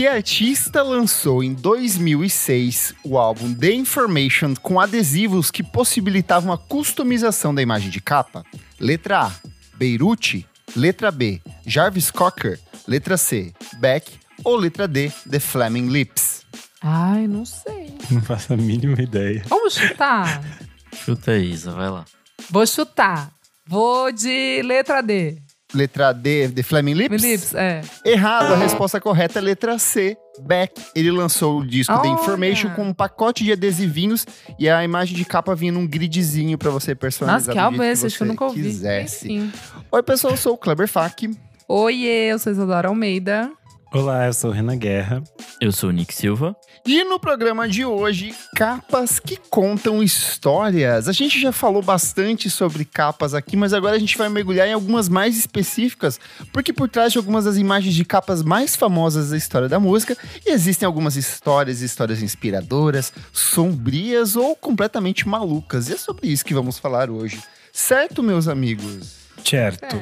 Que 0.00 0.08
artista 0.08 0.82
lançou 0.82 1.44
em 1.44 1.52
2006 1.52 2.94
o 3.04 3.18
álbum 3.18 3.52
The 3.52 3.70
Information 3.70 4.54
com 4.54 4.80
adesivos 4.80 5.50
que 5.50 5.62
possibilitavam 5.62 6.54
a 6.54 6.56
customização 6.56 7.54
da 7.54 7.60
imagem 7.60 7.90
de 7.90 8.00
capa? 8.00 8.42
Letra 8.80 9.26
A, 9.26 9.32
Beirute. 9.74 10.48
Letra 10.74 11.10
B, 11.10 11.42
Jarvis 11.66 12.10
Cocker. 12.10 12.58
Letra 12.88 13.18
C, 13.18 13.52
Beck. 13.76 14.10
Ou 14.42 14.56
letra 14.56 14.88
D, 14.88 15.12
The 15.30 15.38
Flaming 15.38 15.88
Lips? 15.88 16.46
Ai, 16.80 17.26
não 17.26 17.44
sei. 17.44 17.94
Não 18.10 18.22
faço 18.22 18.54
a 18.54 18.56
mínima 18.56 19.02
ideia. 19.02 19.44
Vamos 19.48 19.74
chutar? 19.74 20.42
Chuta 20.94 21.32
aí, 21.32 21.50
Isa, 21.50 21.72
vai 21.72 21.90
lá. 21.90 22.06
Vou 22.48 22.66
chutar. 22.66 23.30
Vou 23.66 24.10
de 24.10 24.62
letra 24.62 25.02
D. 25.02 25.36
Letra 25.74 26.12
D, 26.12 26.48
The 26.48 26.62
Flaming 26.62 26.94
Lips? 26.94 27.22
Lips, 27.22 27.54
é. 27.54 27.80
Errado, 28.04 28.52
a 28.54 28.56
resposta 28.56 29.00
correta 29.00 29.38
é 29.38 29.42
letra 29.42 29.78
C, 29.78 30.16
Beck. 30.42 30.72
Ele 30.94 31.10
lançou 31.10 31.60
o 31.60 31.66
disco 31.66 31.92
The 32.00 32.08
Olha! 32.08 32.20
Information 32.20 32.70
com 32.70 32.82
um 32.84 32.92
pacote 32.92 33.44
de 33.44 33.52
adesivinhos 33.52 34.26
e 34.58 34.68
a 34.68 34.82
imagem 34.82 35.16
de 35.16 35.24
capa 35.24 35.54
vinha 35.54 35.72
num 35.72 35.86
gridzinho 35.86 36.58
pra 36.58 36.70
você 36.70 36.94
personalizar 36.94 37.40
Nossa, 37.40 37.52
que 37.52 37.58
álbum 37.58 37.82
é 37.82 37.92
esse? 37.92 38.06
Acho 38.06 38.16
que 38.16 38.22
eu 38.22 38.26
nunca 38.28 38.44
ouvi. 38.44 38.62
quisesse. 38.62 39.32
Enfim. 39.32 39.52
Oi, 39.92 40.02
pessoal, 40.02 40.32
eu 40.32 40.36
sou 40.36 40.54
o 40.54 40.58
Kleber 40.58 40.88
Fak. 40.88 41.30
Oiê, 41.68 42.32
eu 42.32 42.38
sou 42.38 42.52
Isadora 42.52 42.88
Almeida. 42.88 43.50
Olá, 43.92 44.26
eu 44.26 44.32
sou 44.32 44.50
o 44.50 44.52
Renan 44.52 44.78
Guerra. 44.78 45.20
Eu 45.60 45.72
sou 45.72 45.88
o 45.88 45.92
Nick 45.92 46.14
Silva. 46.14 46.54
E 46.86 47.02
no 47.02 47.18
programa 47.18 47.68
de 47.68 47.84
hoje, 47.84 48.32
capas 48.54 49.18
que 49.18 49.36
contam 49.36 50.00
histórias. 50.00 51.08
A 51.08 51.12
gente 51.12 51.40
já 51.40 51.50
falou 51.50 51.82
bastante 51.82 52.48
sobre 52.48 52.84
capas 52.84 53.34
aqui, 53.34 53.56
mas 53.56 53.72
agora 53.72 53.96
a 53.96 53.98
gente 53.98 54.16
vai 54.16 54.28
mergulhar 54.28 54.68
em 54.68 54.72
algumas 54.74 55.08
mais 55.08 55.36
específicas, 55.36 56.20
porque 56.52 56.72
por 56.72 56.88
trás 56.88 57.10
de 57.10 57.18
algumas 57.18 57.46
das 57.46 57.56
imagens 57.56 57.92
de 57.92 58.04
capas 58.04 58.44
mais 58.44 58.76
famosas 58.76 59.30
da 59.30 59.36
história 59.36 59.68
da 59.68 59.80
música, 59.80 60.16
existem 60.46 60.86
algumas 60.86 61.16
histórias, 61.16 61.80
histórias 61.80 62.22
inspiradoras, 62.22 63.12
sombrias 63.32 64.36
ou 64.36 64.54
completamente 64.54 65.26
malucas. 65.26 65.88
E 65.88 65.94
é 65.94 65.96
sobre 65.96 66.28
isso 66.28 66.44
que 66.44 66.54
vamos 66.54 66.78
falar 66.78 67.10
hoje. 67.10 67.42
Certo, 67.72 68.22
meus 68.22 68.46
amigos? 68.46 69.16
Certo. 69.44 70.00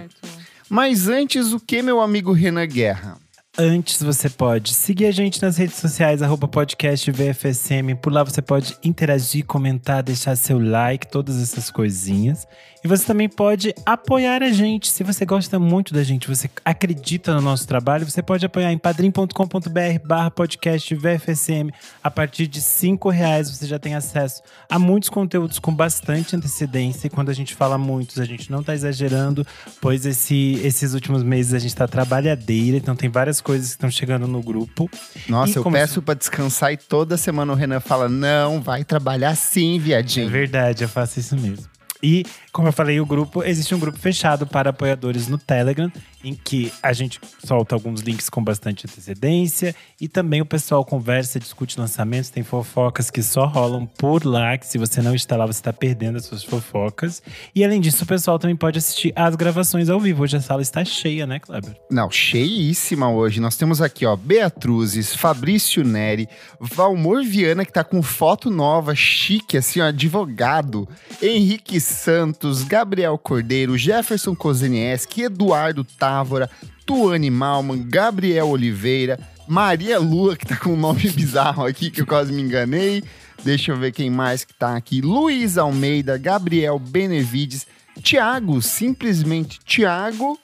Mas 0.69 1.09
antes, 1.09 1.55
o 1.55 1.59
que, 1.59 1.81
meu 1.81 2.03
amigo 2.03 2.33
Renan 2.33 2.67
Guerra? 2.67 3.28
Antes 3.61 4.01
você 4.01 4.31
pode 4.31 4.73
seguir 4.73 5.07
a 5.07 5.11
gente 5.11 5.43
nas 5.43 5.57
redes 5.57 5.75
sociais, 5.79 6.23
arroba 6.23 6.47
podcast 6.47 7.11
VFSM. 7.11 7.97
Por 8.01 8.13
lá 8.13 8.23
você 8.23 8.41
pode 8.41 8.79
interagir, 8.85 9.45
comentar, 9.45 10.01
deixar 10.01 10.37
seu 10.37 10.61
like, 10.61 11.09
todas 11.09 11.43
essas 11.43 11.69
coisinhas. 11.69 12.47
E 12.85 12.87
você 12.89 13.05
também 13.05 13.29
pode 13.29 13.75
apoiar 13.85 14.43
a 14.43 14.51
gente. 14.53 14.89
Se 14.91 15.03
você 15.03 15.25
gosta 15.27 15.59
muito 15.59 15.93
da 15.93 16.03
gente, 16.05 16.29
você 16.29 16.49
acredita 16.65 17.35
no 17.35 17.41
nosso 17.41 17.67
trabalho, 17.67 18.09
você 18.09 18.23
pode 18.23 18.47
apoiar 18.47 18.73
em 18.73 18.79
padrim.com.br 18.79 20.07
barra 20.07 20.31
podcast 20.31 20.95
VFSM. 20.95 21.71
A 22.03 22.11
partir 22.11 22.47
de 22.47 22.61
cinco 22.61 23.09
reais 23.11 23.51
você 23.51 23.67
já 23.67 23.79
tem 23.79 23.95
acesso 23.95 24.43
a 24.71 24.79
muitos 24.79 25.09
conteúdos 25.09 25.59
com 25.59 25.75
bastante 25.75 26.37
antecedência. 26.37 27.09
E 27.09 27.11
quando 27.11 27.31
a 27.31 27.35
gente 27.35 27.55
fala 27.55 27.77
muitos, 27.77 28.19
a 28.21 28.25
gente 28.25 28.51
não 28.51 28.63
tá 28.63 28.75
exagerando, 28.75 29.47
pois 29.81 30.07
esse, 30.07 30.61
esses 30.63 30.95
últimos 30.95 31.23
meses 31.23 31.55
a 31.55 31.59
gente 31.59 31.75
tá 31.75 31.89
trabalhadeira, 31.89 32.77
então 32.77 32.95
tem 32.95 33.09
várias 33.11 33.41
coisas 33.41 33.69
que 33.69 33.75
estão 33.75 33.91
chegando 33.91 34.27
no 34.29 34.41
grupo. 34.41 34.89
Nossa, 35.29 35.53
E 35.53 35.57
eu 35.57 35.65
peço 35.71 36.01
pra 36.01 36.15
descansar 36.15 36.73
e 36.73 36.77
toda 36.77 37.17
semana 37.17 37.53
o 37.53 37.57
Renan 37.57 37.81
fala: 37.81 38.09
não, 38.09 38.61
vai 38.61 38.85
trabalhar 38.85 39.35
sim, 39.35 39.77
É 39.77 39.81
viadinho. 39.81 40.29
verdade, 40.31 40.85
eu 40.85 40.89
faço 40.89 41.19
isso 41.19 41.37
mesmo. 41.37 41.67
E, 42.01 42.25
como 42.59 42.67
eu 42.67 42.73
falei, 42.73 42.99
o 42.99 43.07
grupo 43.07 43.45
existe 43.45 43.73
um 43.73 43.79
grupo 43.79 43.97
fechado 44.01 44.45
para 44.45 44.71
apoiadores 44.71 45.29
no 45.29 45.39
Telegram, 45.39 45.93
em 46.25 46.35
que 46.35 46.73
a 46.83 46.93
gente 46.93 47.21
solta 47.45 47.73
alguns 47.73 48.01
links 48.01 48.29
com 48.29 48.43
bastante 48.43 48.85
antecedência 48.85 49.77
e 50.01 50.09
também 50.09 50.41
o 50.41 50.45
pessoal 50.45 50.85
conversa, 50.85 51.39
discute 51.39 51.79
lançamentos, 51.79 52.31
tem 52.31 52.43
fofocas 52.43 53.13
que 53.13 53.23
só 53.23 53.47
rolam 53.47 53.87
por 53.87 54.27
lá, 54.27 54.59
que 54.59 54.67
se 54.67 54.77
você 54.77 55.01
não 55.01 55.15
está 55.15 55.37
lá, 55.37 55.47
você 55.47 55.61
está 55.61 55.73
perdendo 55.73 56.19
as 56.19 56.25
suas 56.25 56.43
fofocas. 56.43 57.23
E 57.55 57.65
além 57.65 57.81
disso, 57.81 58.03
o 58.03 58.07
pessoal 58.09 58.41
também 58.41 58.57
pode 58.57 58.77
assistir 58.77 59.13
às 59.15 59.37
gravações 59.37 59.89
ao 59.89 60.01
vivo. 60.01 60.25
Hoje 60.25 60.37
a 60.37 60.41
sala 60.41 60.61
está 60.61 60.85
cheia, 60.85 61.29
né, 61.29 61.39
Kleber? 61.39 61.77
Não, 61.89 62.11
cheíssima 62.11 63.09
hoje. 63.09 63.41
Nós 63.41 63.57
temos 63.57 63.81
aqui, 63.81 64.05
ó, 64.05 64.17
Beatruzes, 64.17 65.15
Fabrício 65.15 65.85
Neri, 65.85 66.29
Valmor 66.59 67.23
Viana, 67.23 67.65
que 67.65 67.73
tá 67.73 67.85
com 67.85 68.03
foto 68.03 68.51
nova, 68.51 68.97
chique, 68.97 69.57
assim, 69.57 69.81
ó, 69.81 69.85
advogado, 69.85 70.89
Henrique 71.23 71.81
Santos, 71.81 72.48
Gabriel 72.63 73.17
Cordeiro, 73.19 73.77
Jefferson 73.77 74.35
Kozenieski, 74.35 75.23
Eduardo 75.23 75.85
Távora, 75.85 76.51
Tuane 76.85 77.31
Malman, 77.31 77.87
Gabriel 77.89 78.49
Oliveira, 78.49 79.19
Maria 79.47 79.99
Lua, 79.99 80.37
que 80.37 80.47
tá 80.47 80.57
com 80.57 80.71
um 80.75 80.77
nome 80.77 81.09
bizarro 81.11 81.65
aqui, 81.65 81.91
que 81.91 82.01
eu 82.01 82.07
quase 82.07 82.33
me 82.33 82.43
enganei. 82.43 83.03
Deixa 83.45 83.73
eu 83.73 83.77
ver 83.77 83.93
quem 83.93 84.11
mais 84.11 84.45
que 84.45 84.55
tá 84.55 84.77
aqui. 84.77 85.01
Luiz 85.01 85.57
Almeida, 85.59 86.19
Gabriel 86.19 86.79
Benevides, 86.79 87.67
Tiago, 88.03 88.61
simplesmente 88.61 89.59
Tiago, 89.65 90.39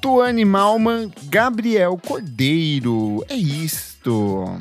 Tuane 0.00 0.44
Malman, 0.44 1.10
Gabriel 1.24 1.96
Cordeiro. 1.96 3.24
É 3.28 3.34
isto. 3.34 4.60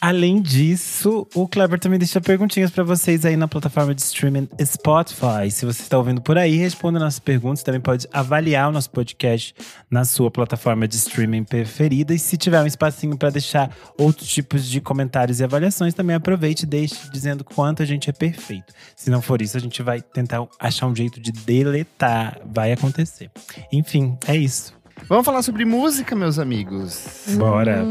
Além 0.00 0.40
disso, 0.40 1.26
o 1.34 1.48
Kleber 1.48 1.78
também 1.78 1.98
deixa 1.98 2.20
perguntinhas 2.20 2.70
pra 2.70 2.84
vocês 2.84 3.24
aí 3.24 3.36
na 3.36 3.48
plataforma 3.48 3.94
de 3.94 4.00
streaming 4.00 4.48
Spotify. 4.64 5.50
Se 5.50 5.66
você 5.66 5.82
está 5.82 5.98
ouvindo 5.98 6.20
por 6.20 6.38
aí, 6.38 6.56
responda 6.56 6.98
nossas 6.98 7.18
perguntas. 7.18 7.62
Também 7.62 7.80
pode 7.80 8.06
avaliar 8.12 8.68
o 8.68 8.72
nosso 8.72 8.90
podcast 8.90 9.54
na 9.90 10.04
sua 10.04 10.30
plataforma 10.30 10.86
de 10.86 10.96
streaming 10.96 11.44
preferida. 11.44 12.14
E 12.14 12.18
se 12.18 12.36
tiver 12.36 12.62
um 12.62 12.66
espacinho 12.66 13.16
pra 13.16 13.30
deixar 13.30 13.70
outros 13.98 14.28
tipos 14.28 14.66
de 14.66 14.80
comentários 14.80 15.40
e 15.40 15.44
avaliações, 15.44 15.94
também 15.94 16.16
aproveite 16.16 16.64
e 16.64 16.66
deixe 16.66 17.10
dizendo 17.10 17.44
quanto 17.44 17.82
a 17.82 17.86
gente 17.86 18.08
é 18.08 18.12
perfeito. 18.12 18.72
Se 18.96 19.10
não 19.10 19.20
for 19.20 19.42
isso, 19.42 19.56
a 19.56 19.60
gente 19.60 19.82
vai 19.82 20.00
tentar 20.00 20.46
achar 20.58 20.86
um 20.86 20.94
jeito 20.94 21.20
de 21.20 21.32
deletar. 21.32 22.40
Vai 22.44 22.72
acontecer. 22.72 23.30
Enfim, 23.72 24.16
é 24.26 24.36
isso. 24.36 24.78
Vamos 25.06 25.24
falar 25.24 25.42
sobre 25.42 25.64
música, 25.64 26.16
meus 26.16 26.38
amigos. 26.38 27.24
Bora. 27.36 27.84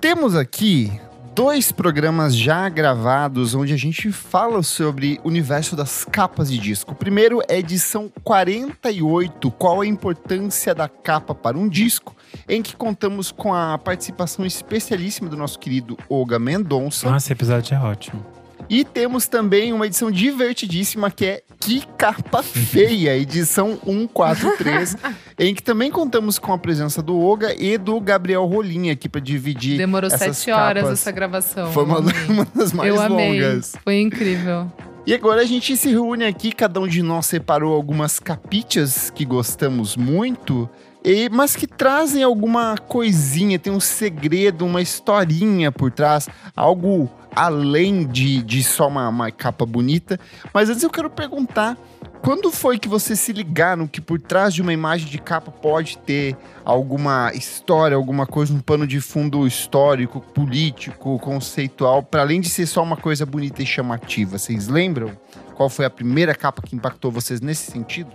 Temos 0.00 0.34
aqui 0.34 0.92
dois 1.36 1.70
programas 1.70 2.34
já 2.34 2.66
gravados 2.68 3.54
onde 3.54 3.74
a 3.74 3.76
gente 3.76 4.10
fala 4.10 4.62
sobre 4.62 5.20
o 5.22 5.28
universo 5.28 5.76
das 5.76 6.02
capas 6.04 6.50
de 6.50 6.58
disco. 6.58 6.92
O 6.92 6.94
primeiro 6.94 7.42
é 7.46 7.58
edição 7.58 8.10
48, 8.24 9.50
qual 9.50 9.82
a 9.82 9.86
importância 9.86 10.74
da 10.74 10.88
capa 10.88 11.34
para 11.34 11.58
um 11.58 11.68
disco, 11.68 12.16
em 12.48 12.62
que 12.62 12.74
contamos 12.74 13.30
com 13.30 13.52
a 13.52 13.76
participação 13.76 14.46
especialíssima 14.46 15.28
do 15.28 15.36
nosso 15.36 15.58
querido 15.58 15.96
Olga 16.08 16.38
Mendonça. 16.38 17.10
Nossa, 17.10 17.26
esse 17.26 17.32
episódio 17.32 17.74
é 17.74 17.78
ótimo. 17.80 18.35
E 18.68 18.84
temos 18.84 19.28
também 19.28 19.72
uma 19.72 19.86
edição 19.86 20.10
divertidíssima 20.10 21.10
que 21.10 21.24
é 21.24 21.42
Que 21.60 21.86
Capa 21.96 22.42
Feia, 22.42 23.16
edição 23.16 23.78
143, 23.84 24.96
em 25.38 25.54
que 25.54 25.62
também 25.62 25.90
contamos 25.90 26.38
com 26.38 26.52
a 26.52 26.58
presença 26.58 27.00
do 27.00 27.16
Olga 27.16 27.54
e 27.56 27.78
do 27.78 28.00
Gabriel 28.00 28.44
Rolinha 28.44 28.92
aqui 28.92 29.08
para 29.08 29.20
dividir 29.20 29.78
Demorou 29.78 30.10
sete 30.10 30.50
horas 30.50 30.82
capas. 30.82 30.98
essa 30.98 31.12
gravação. 31.12 31.72
Foi 31.72 31.84
uma, 31.84 32.00
uma 32.28 32.46
das 32.54 32.72
mais 32.72 32.92
Eu 32.92 33.00
amei. 33.00 33.40
longas. 33.40 33.76
Foi 33.84 34.00
incrível. 34.00 34.70
E 35.06 35.14
agora 35.14 35.42
a 35.42 35.44
gente 35.44 35.76
se 35.76 35.88
reúne 35.88 36.24
aqui, 36.24 36.50
cada 36.50 36.80
um 36.80 36.88
de 36.88 37.00
nós 37.00 37.26
separou 37.26 37.72
algumas 37.72 38.18
capitas 38.18 39.08
que 39.08 39.24
gostamos 39.24 39.96
muito, 39.96 40.68
e, 41.04 41.28
mas 41.28 41.54
que 41.54 41.68
trazem 41.68 42.24
alguma 42.24 42.76
coisinha, 42.76 43.56
tem 43.56 43.72
um 43.72 43.78
segredo, 43.78 44.66
uma 44.66 44.82
historinha 44.82 45.70
por 45.70 45.92
trás, 45.92 46.28
algo 46.56 47.08
além 47.36 48.06
de, 48.06 48.42
de 48.42 48.64
só 48.64 48.88
uma, 48.88 49.08
uma 49.10 49.30
capa 49.30 49.66
bonita. 49.66 50.18
Mas 50.52 50.70
antes 50.70 50.82
eu 50.82 50.90
quero 50.90 51.10
perguntar. 51.10 51.76
Quando 52.22 52.50
foi 52.50 52.78
que 52.78 52.88
vocês 52.88 53.20
se 53.20 53.32
ligaram 53.32 53.86
que 53.86 54.00
por 54.00 54.18
trás 54.18 54.52
de 54.52 54.62
uma 54.62 54.72
imagem 54.72 55.06
de 55.06 55.18
capa 55.18 55.50
pode 55.50 55.98
ter 55.98 56.36
alguma 56.64 57.30
história, 57.34 57.96
alguma 57.96 58.26
coisa, 58.26 58.52
um 58.52 58.58
pano 58.58 58.86
de 58.86 59.00
fundo 59.00 59.46
histórico, 59.46 60.20
político, 60.20 61.18
conceitual, 61.20 62.02
para 62.02 62.22
além 62.22 62.40
de 62.40 62.48
ser 62.48 62.66
só 62.66 62.82
uma 62.82 62.96
coisa 62.96 63.24
bonita 63.24 63.62
e 63.62 63.66
chamativa? 63.66 64.38
Vocês 64.38 64.66
lembram? 64.66 65.12
Qual 65.54 65.68
foi 65.68 65.84
a 65.84 65.90
primeira 65.90 66.34
capa 66.34 66.62
que 66.62 66.74
impactou 66.74 67.12
vocês 67.12 67.40
nesse 67.40 67.70
sentido? 67.70 68.10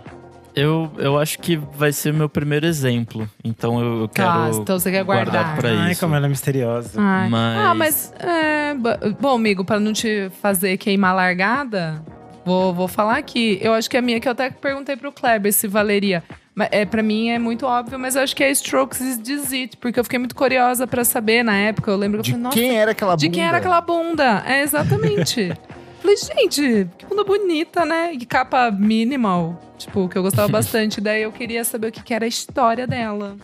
Eu, 0.54 0.92
eu 0.98 1.18
acho 1.18 1.38
que 1.38 1.56
vai 1.56 1.92
ser 1.92 2.12
meu 2.12 2.28
primeiro 2.28 2.66
exemplo. 2.66 3.28
Então 3.42 3.80
eu, 3.80 4.08
quero 4.08 4.28
Tá, 4.28 4.50
então 4.52 4.78
você 4.78 4.90
quer 4.90 5.02
guardar. 5.02 5.32
guardar 5.32 5.56
pra 5.56 5.70
Ai, 5.70 5.92
isso. 5.92 6.00
como 6.00 6.14
ela 6.14 6.26
é 6.26 6.28
misteriosa. 6.28 7.00
Mas- 7.00 7.56
Ah, 7.58 7.74
mas. 7.74 8.12
é, 8.18 8.74
bo- 8.74 9.16
bom, 9.20 9.34
amigo, 9.36 9.64
pra 9.64 9.80
não 9.80 9.92
te 9.92 10.30
fazer 10.42 10.76
queimar 10.76 11.12
a 11.12 11.14
largada, 11.14 12.02
vou, 12.44 12.74
vou 12.74 12.86
falar 12.86 13.16
aqui. 13.16 13.58
Eu 13.62 13.72
acho 13.72 13.88
que 13.88 13.96
a 13.96 14.02
minha, 14.02 14.20
que 14.20 14.28
eu 14.28 14.32
até 14.32 14.50
perguntei 14.50 14.94
pro 14.96 15.10
Kleber 15.10 15.52
se 15.52 15.66
valeria. 15.66 16.22
É, 16.70 16.84
pra 16.84 17.02
mim 17.02 17.30
é 17.30 17.38
muito 17.38 17.64
óbvio, 17.64 17.98
mas 17.98 18.14
eu 18.14 18.20
acho 18.22 18.36
que 18.36 18.44
é 18.44 18.50
Strokes 18.50 19.00
is 19.00 19.52
It, 19.54 19.78
porque 19.78 19.98
eu 19.98 20.04
fiquei 20.04 20.18
muito 20.18 20.34
curiosa 20.34 20.86
pra 20.86 21.02
saber 21.02 21.42
na 21.42 21.56
época. 21.56 21.90
Eu 21.90 21.96
lembro 21.96 22.18
que 22.18 22.24
De 22.24 22.30
eu 22.32 22.34
falei, 22.34 22.42
nossa, 22.44 22.56
quem 22.58 22.76
era 22.78 22.90
aquela 22.90 23.16
de 23.16 23.24
bunda? 23.26 23.34
quem 23.38 23.46
era 23.48 23.56
aquela 23.56 23.80
bunda? 23.80 24.42
É, 24.46 24.60
exatamente. 24.62 25.50
Falei, 26.02 26.16
gente, 26.16 26.88
que 26.98 27.06
bunda 27.06 27.22
bonita, 27.24 27.84
né? 27.84 28.12
E 28.12 28.26
capa 28.26 28.70
minimal. 28.70 29.58
Tipo, 29.78 30.08
que 30.08 30.18
eu 30.18 30.22
gostava 30.22 30.48
bastante. 30.52 31.00
Daí 31.00 31.22
eu 31.22 31.30
queria 31.32 31.64
saber 31.64 31.86
o 31.88 31.92
que, 31.92 32.02
que 32.02 32.12
era 32.12 32.24
a 32.24 32.28
história 32.28 32.86
dela. 32.86 33.36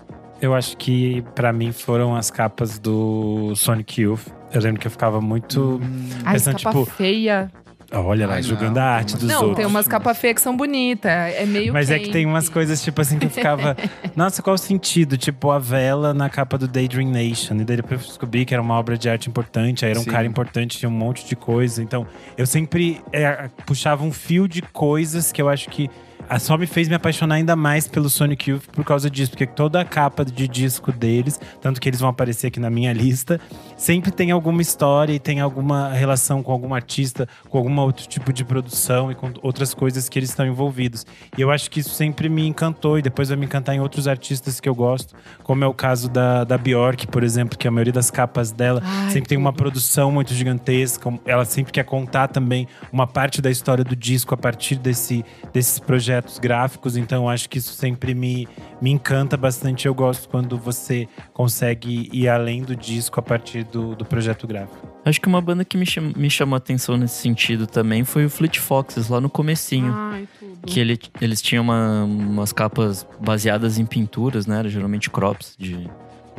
eu 0.42 0.52
acho 0.54 0.76
que 0.76 1.22
pra 1.34 1.52
mim 1.52 1.70
foram 1.72 2.16
as 2.16 2.30
capas 2.30 2.78
do 2.78 3.54
Sonic 3.54 4.00
Youth. 4.02 4.26
Eu 4.52 4.60
lembro 4.60 4.80
que 4.80 4.86
eu 4.86 4.90
ficava 4.90 5.20
muito. 5.20 5.80
Ai, 6.24 6.34
Pensando, 6.34 6.58
capa 6.58 6.70
tipo, 6.70 6.84
feia. 6.86 7.50
Olha 7.90 8.26
lá, 8.26 8.34
Ai, 8.34 8.42
julgando 8.42 8.74
não, 8.78 8.82
a 8.82 8.84
arte 8.84 9.16
dos 9.16 9.22
Não, 9.24 9.38
outros. 9.40 9.56
tem 9.56 9.64
umas 9.66 9.88
capas 9.88 10.18
feias 10.18 10.34
que 10.34 10.40
são 10.42 10.54
bonitas. 10.54 11.10
É 11.10 11.46
meio 11.46 11.72
Mas 11.72 11.90
é 11.90 11.98
que 11.98 12.04
tem 12.04 12.12
quente. 12.12 12.26
umas 12.26 12.46
coisas, 12.50 12.82
tipo 12.82 13.00
assim, 13.00 13.18
que 13.18 13.24
eu 13.26 13.30
ficava. 13.30 13.74
Nossa, 14.14 14.42
qual 14.42 14.54
o 14.54 14.58
sentido? 14.58 15.16
Tipo, 15.16 15.50
a 15.50 15.58
vela 15.58 16.12
na 16.12 16.28
capa 16.28 16.58
do 16.58 16.68
Daydream 16.68 17.08
Nation. 17.10 17.54
E 17.56 17.64
daí 17.64 17.76
depois 17.76 18.02
eu 18.02 18.06
descobri 18.08 18.44
que 18.44 18.52
era 18.52 18.62
uma 18.62 18.74
obra 18.74 18.98
de 18.98 19.08
arte 19.08 19.30
importante, 19.30 19.86
aí 19.86 19.92
era 19.92 20.00
um 20.00 20.04
Sim. 20.04 20.10
cara 20.10 20.26
importante, 20.26 20.76
tinha 20.78 20.88
um 20.88 20.92
monte 20.92 21.26
de 21.26 21.34
coisa. 21.34 21.82
Então, 21.82 22.06
eu 22.36 22.46
sempre 22.46 23.00
é, 23.10 23.48
puxava 23.64 24.04
um 24.04 24.12
fio 24.12 24.46
de 24.46 24.60
coisas 24.60 25.32
que 25.32 25.40
eu 25.40 25.48
acho 25.48 25.70
que. 25.70 25.88
Ah, 26.28 26.38
Só 26.38 26.58
me 26.58 26.66
fez 26.66 26.88
me 26.88 26.94
apaixonar 26.94 27.36
ainda 27.36 27.56
mais 27.56 27.88
pelo 27.88 28.10
Sonic 28.10 28.50
Youth 28.50 28.66
por 28.72 28.84
causa 28.84 29.08
disso, 29.08 29.30
porque 29.30 29.46
toda 29.46 29.80
a 29.80 29.84
capa 29.84 30.24
de 30.24 30.46
disco 30.46 30.92
deles, 30.92 31.40
tanto 31.60 31.80
que 31.80 31.88
eles 31.88 32.00
vão 32.00 32.10
aparecer 32.10 32.48
aqui 32.48 32.60
na 32.60 32.68
minha 32.68 32.92
lista, 32.92 33.40
sempre 33.76 34.10
tem 34.10 34.30
alguma 34.30 34.60
história 34.60 35.12
e 35.12 35.18
tem 35.18 35.40
alguma 35.40 35.90
relação 35.90 36.42
com 36.42 36.52
algum 36.52 36.74
artista, 36.74 37.26
com 37.48 37.56
algum 37.56 37.78
outro 37.80 38.06
tipo 38.06 38.32
de 38.32 38.44
produção 38.44 39.10
e 39.10 39.14
com 39.14 39.32
outras 39.42 39.72
coisas 39.72 40.08
que 40.08 40.18
eles 40.18 40.28
estão 40.28 40.46
envolvidos. 40.46 41.06
E 41.36 41.40
eu 41.40 41.50
acho 41.50 41.70
que 41.70 41.80
isso 41.80 41.90
sempre 41.90 42.28
me 42.28 42.46
encantou 42.46 42.98
e 42.98 43.02
depois 43.02 43.28
vai 43.28 43.38
me 43.38 43.46
encantar 43.46 43.74
em 43.74 43.80
outros 43.80 44.06
artistas 44.06 44.60
que 44.60 44.68
eu 44.68 44.74
gosto, 44.74 45.14
como 45.42 45.64
é 45.64 45.66
o 45.66 45.74
caso 45.74 46.10
da, 46.10 46.44
da 46.44 46.58
Bjork, 46.58 47.06
por 47.06 47.22
exemplo, 47.22 47.56
que 47.56 47.66
a 47.66 47.70
maioria 47.70 47.92
das 47.92 48.10
capas 48.10 48.52
dela 48.52 48.82
Ai, 48.84 49.10
sempre 49.10 49.28
tem 49.28 49.38
uma 49.38 49.52
produção 49.52 50.12
muito 50.12 50.34
gigantesca. 50.34 51.12
Ela 51.24 51.44
sempre 51.44 51.72
quer 51.72 51.84
contar 51.84 52.28
também 52.28 52.68
uma 52.92 53.06
parte 53.06 53.40
da 53.40 53.50
história 53.50 53.82
do 53.82 53.96
disco 53.96 54.34
a 54.34 54.36
partir 54.36 54.76
desse, 54.76 55.24
desses 55.52 55.78
projetos 55.78 56.17
gráficos. 56.38 56.96
Então, 56.96 57.24
eu 57.24 57.28
acho 57.28 57.48
que 57.48 57.58
isso 57.58 57.72
sempre 57.74 58.14
me, 58.14 58.48
me 58.80 58.90
encanta 58.90 59.36
bastante. 59.36 59.86
Eu 59.86 59.94
gosto 59.94 60.28
quando 60.28 60.56
você 60.58 61.06
consegue 61.32 62.08
ir 62.12 62.28
além 62.28 62.62
do 62.62 62.74
disco 62.74 63.20
a 63.20 63.22
partir 63.22 63.64
do, 63.64 63.94
do 63.94 64.04
projeto 64.04 64.46
gráfico. 64.46 64.88
Acho 65.04 65.20
que 65.20 65.28
uma 65.28 65.40
banda 65.40 65.64
que 65.64 65.76
me, 65.76 65.86
cham- 65.86 66.12
me 66.16 66.28
chamou 66.28 66.54
a 66.54 66.58
atenção 66.58 66.96
nesse 66.96 67.20
sentido 67.22 67.66
também 67.66 68.04
foi 68.04 68.24
o 68.26 68.30
Fleet 68.30 68.58
Foxes, 68.58 69.08
lá 69.08 69.20
no 69.20 69.30
comecinho. 69.30 69.92
Ai, 69.94 70.28
tudo. 70.38 70.58
Que 70.66 70.80
ele- 70.80 70.98
eles 71.20 71.40
tinham 71.40 71.62
uma- 71.62 72.04
umas 72.04 72.52
capas 72.52 73.06
baseadas 73.20 73.78
em 73.78 73.86
pinturas, 73.86 74.46
né? 74.46 74.58
Era 74.58 74.68
geralmente 74.68 75.08
crops 75.08 75.54
de, 75.58 75.88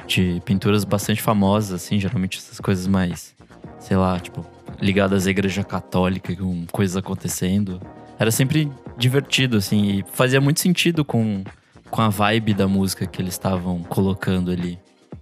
de 0.06 0.42
pinturas 0.46 0.84
bastante 0.84 1.22
famosas, 1.22 1.72
assim. 1.84 2.00
Geralmente 2.00 2.38
essas 2.38 2.60
coisas 2.60 2.86
mais, 2.86 3.34
sei 3.80 3.96
lá, 3.98 4.20
tipo, 4.20 4.46
ligadas 4.82 5.25
à 5.25 5.30
igreja 5.32 5.64
católica, 5.64 6.36
com 6.36 6.66
coisas 6.72 6.96
acontecendo. 6.98 7.82
Era 8.20 8.30
sempre 8.32 8.70
divertido, 9.00 9.57
assim. 9.57 10.00
E 10.00 10.06
fazia 10.13 10.40
muito 10.40 10.60
sentido 10.60 11.04
com, 11.04 11.44
com 11.90 12.01
a 12.01 12.10
vibe 12.10 12.54
da 12.54 12.68
música 12.68 13.07
que 13.07 13.22
eles 13.22 13.34
estavam 13.34 13.81
colocando 13.84 14.51
ali. 14.51 14.78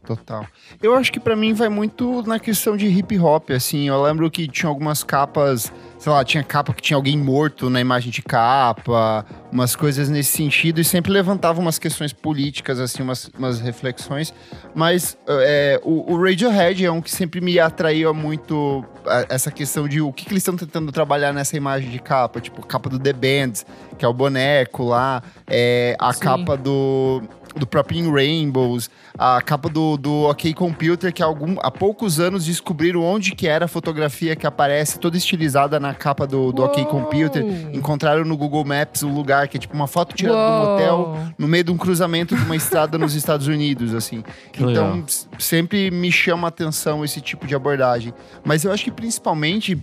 Total. 0.08 0.48
Eu 0.82 0.96
acho 0.96 1.12
que 1.12 1.20
pra 1.20 1.36
mim 1.36 1.52
vai 1.54 1.68
muito 1.68 2.24
na 2.26 2.40
questão 2.40 2.78
de 2.78 2.88
hip 2.88 3.20
hop, 3.20 3.52
assim. 3.52 3.90
Eu 3.90 4.02
lembro 4.02 4.32
que 4.32 4.48
tinha 4.48 4.70
algumas 4.70 5.04
capas, 5.04 5.70
sei 6.00 6.10
lá, 6.10 6.24
tinha 6.24 6.42
capa 6.46 6.74
que 6.74 6.82
tinha 6.82 6.96
alguém 6.96 7.18
morto 7.18 7.70
na 7.70 7.82
imagem 7.82 8.10
de 8.10 8.22
capa, 8.22 9.26
umas 9.52 9.76
coisas 9.76 10.08
nesse 10.08 10.32
sentido, 10.38 10.80
e 10.80 10.84
sempre 10.86 11.12
levantava 11.12 11.60
umas 11.60 11.78
questões 11.78 12.14
políticas, 12.14 12.80
assim, 12.80 13.04
umas, 13.04 13.30
umas 13.38 13.60
reflexões. 13.60 14.34
Mas 14.74 15.18
é, 15.28 15.82
o, 15.84 16.14
o 16.14 16.24
Radiohead 16.24 16.86
é 16.86 16.90
um 16.92 17.02
que 17.02 17.12
sempre 17.12 17.42
me 17.42 17.60
atraía 17.60 18.14
muito 18.14 18.86
a- 19.06 19.26
essa 19.28 19.52
questão 19.52 19.90
de 19.90 20.00
o 20.00 20.14
que, 20.14 20.24
que 20.24 20.32
eles 20.32 20.42
estão 20.42 20.56
tentando 20.56 20.90
trabalhar 20.90 21.34
nessa 21.34 21.58
imagem 21.58 21.90
de 21.90 22.00
capa, 22.00 22.40
tipo, 22.40 22.66
capa 22.66 22.90
do 22.90 22.98
The 22.98 23.12
Bands, 23.12 23.66
que 23.98 24.06
é 24.06 24.08
o 24.08 24.14
boneco 24.14 24.86
lá, 24.86 25.22
é, 25.46 25.98
a 26.00 26.14
Sim. 26.14 26.20
capa 26.22 26.56
do, 26.56 27.22
do 27.58 27.68
próprio 27.68 28.00
In 28.00 28.12
Rainbows, 28.12 28.90
a 29.18 29.42
capa 29.42 29.70
do, 29.70 29.98
do 29.98 30.24
OK 30.30 30.54
Computer, 30.54 31.12
que 31.14 31.22
há, 31.22 31.26
algum, 31.26 31.56
há 31.62 31.72
poucos 31.72 32.20
anos 32.20 32.46
descobriram 32.46 33.04
onde 33.04 33.32
que 33.32 33.48
era 33.48 33.66
a 33.66 33.68
fotografia 33.68 34.36
que 34.36 34.46
aparece 34.46 35.00
toda 35.00 35.18
estilizada 35.18 35.80
na 35.80 35.94
capa 35.94 36.28
do, 36.28 36.52
do 36.52 36.64
OK 36.64 36.84
Uou! 36.84 36.92
Computer. 36.92 37.44
Encontraram 37.74 38.24
no 38.24 38.38
Google 38.38 38.66
Maps 38.66 39.04
o 39.04 39.10
lugar, 39.10 39.48
que 39.48 39.58
é 39.58 39.60
tipo 39.60 39.74
uma 39.74 39.88
foto 39.88 40.16
tirada 40.16 40.38
de 40.38 40.44
um 40.44 40.64
Uou! 40.64 40.74
hotel 40.74 41.34
no 41.38 41.48
meio 41.48 41.64
de 41.64 41.72
um 41.72 41.78
cruzamento 41.78 42.36
de 42.36 42.44
uma 42.44 42.56
estrada 42.56 42.98
nos 42.98 43.16
Estados 43.16 43.48
Unidos, 43.48 43.94
assim. 43.94 44.24
Que 44.52 44.64
então, 44.64 44.94
legal. 44.94 45.06
sempre 45.40 45.92
me 45.92 46.12
chama 46.12 46.48
a 46.48 46.50
atenção 46.50 47.04
esse 47.04 47.22
tipo 47.22 47.48
de 47.48 47.56
abordagem. 47.56 48.14
Mas 48.44 48.64
eu 48.64 48.72
acho 48.72 48.84
que 48.84 48.92
principalmente 48.92 49.78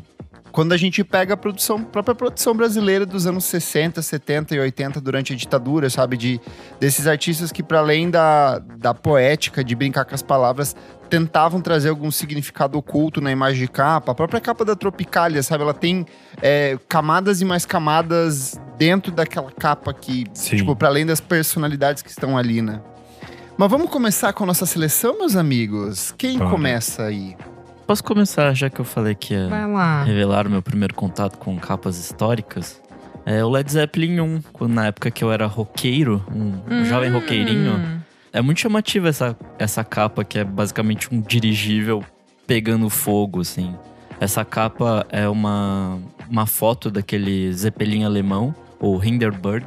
quando 0.55 0.73
a 0.73 0.77
gente 0.77 1.03
pega 1.03 1.35
a 1.35 1.37
produção, 1.37 1.83
própria 1.83 2.15
produção 2.15 2.55
brasileira 2.55 3.05
dos 3.05 3.27
anos 3.27 3.45
60, 3.45 4.01
70 4.01 4.55
e 4.55 4.61
80 4.61 5.01
durante 5.01 5.33
a 5.33 5.37
ditadura, 5.37 5.91
sabe? 5.91 6.17
De, 6.17 6.41
desses 6.79 7.09
artistas 7.09 7.51
que, 7.51 7.61
para 7.61 7.81
além 7.81 8.09
da, 8.09 8.61
da 8.61 8.95
poética, 8.95 9.65
de 9.65 9.75
brincar 9.75 10.05
com 10.05 10.15
as 10.15 10.23
palavras, 10.23 10.77
tentavam 11.11 11.61
trazer 11.61 11.89
algum 11.89 12.09
significado 12.09 12.79
oculto 12.79 13.21
na 13.21 13.33
imagem 13.33 13.63
de 13.63 13.69
capa. 13.69 14.13
A 14.13 14.15
própria 14.15 14.41
capa 14.41 14.65
da 14.65 14.77
Tropicália, 14.77 15.43
sabe? 15.43 15.65
Ela 15.65 15.75
tem 15.75 16.07
é, 16.41 16.79
camadas 16.89 17.41
e 17.41 17.45
mais 17.45 17.67
camadas 17.67 18.57
dentro 18.79 19.11
daquela 19.11 19.51
capa 19.51 19.93
que, 19.93 20.25
Sim. 20.35 20.59
tipo, 20.59 20.77
para 20.77 20.87
além 20.87 21.05
das 21.05 21.21
personalidades 21.21 22.01
que 22.01 22.11
estão 22.11 22.39
ali, 22.39 22.63
né? 22.63 22.81
Mas 23.59 23.69
vamos 23.69 23.91
começar 23.91 24.33
com 24.33 24.45
a 24.45 24.47
nossa 24.47 24.67
seleção, 24.67 25.19
meus 25.19 25.35
amigos? 25.35 26.15
Quem 26.17 26.39
começa 26.39 27.03
aí? 27.03 27.37
Posso 27.87 28.03
começar, 28.03 28.53
já 28.55 28.71
que 28.71 28.81
eu 28.81 28.85
falei 28.85 29.15
que 29.15 29.35
ia 29.35 29.49
revelar 30.05 30.47
o 30.47 30.51
meu 30.51 30.63
primeiro 30.63 30.95
contato 30.95 31.39
com 31.39 31.57
capas 31.59 31.99
históricas? 31.99 32.83
É 33.27 33.45
o 33.45 33.49
Led 33.51 33.71
Zeppelin 33.71 34.21
1, 34.21 34.43
quando, 34.53 34.73
na 34.73 34.87
época 34.87 35.11
que 35.11 35.23
eu 35.23 35.31
era 35.33 35.47
roqueiro, 35.47 36.23
um 36.35 36.53
Hum. 36.71 36.85
jovem 36.85 37.11
roqueirinho. 37.11 38.03
É 38.33 38.41
muito 38.43 38.61
chamativa 38.61 39.09
essa, 39.09 39.37
essa 39.59 39.85
capa, 39.85 40.25
que 40.25 40.39
é 40.39 40.45
basicamente 40.45 41.15
um 41.15 41.21
dirigível 41.21 42.03
pegando 42.47 42.89
fogo, 42.91 43.41
assim. 43.41 43.75
Essa 44.21 44.45
capa 44.45 45.07
é 45.11 45.29
uma, 45.29 45.99
uma 46.29 46.47
foto 46.47 46.91
daquele 46.91 47.53
Zeppelin 47.53 48.05
alemão, 48.05 48.55
o 48.81 49.03
Hindenburg, 49.03 49.67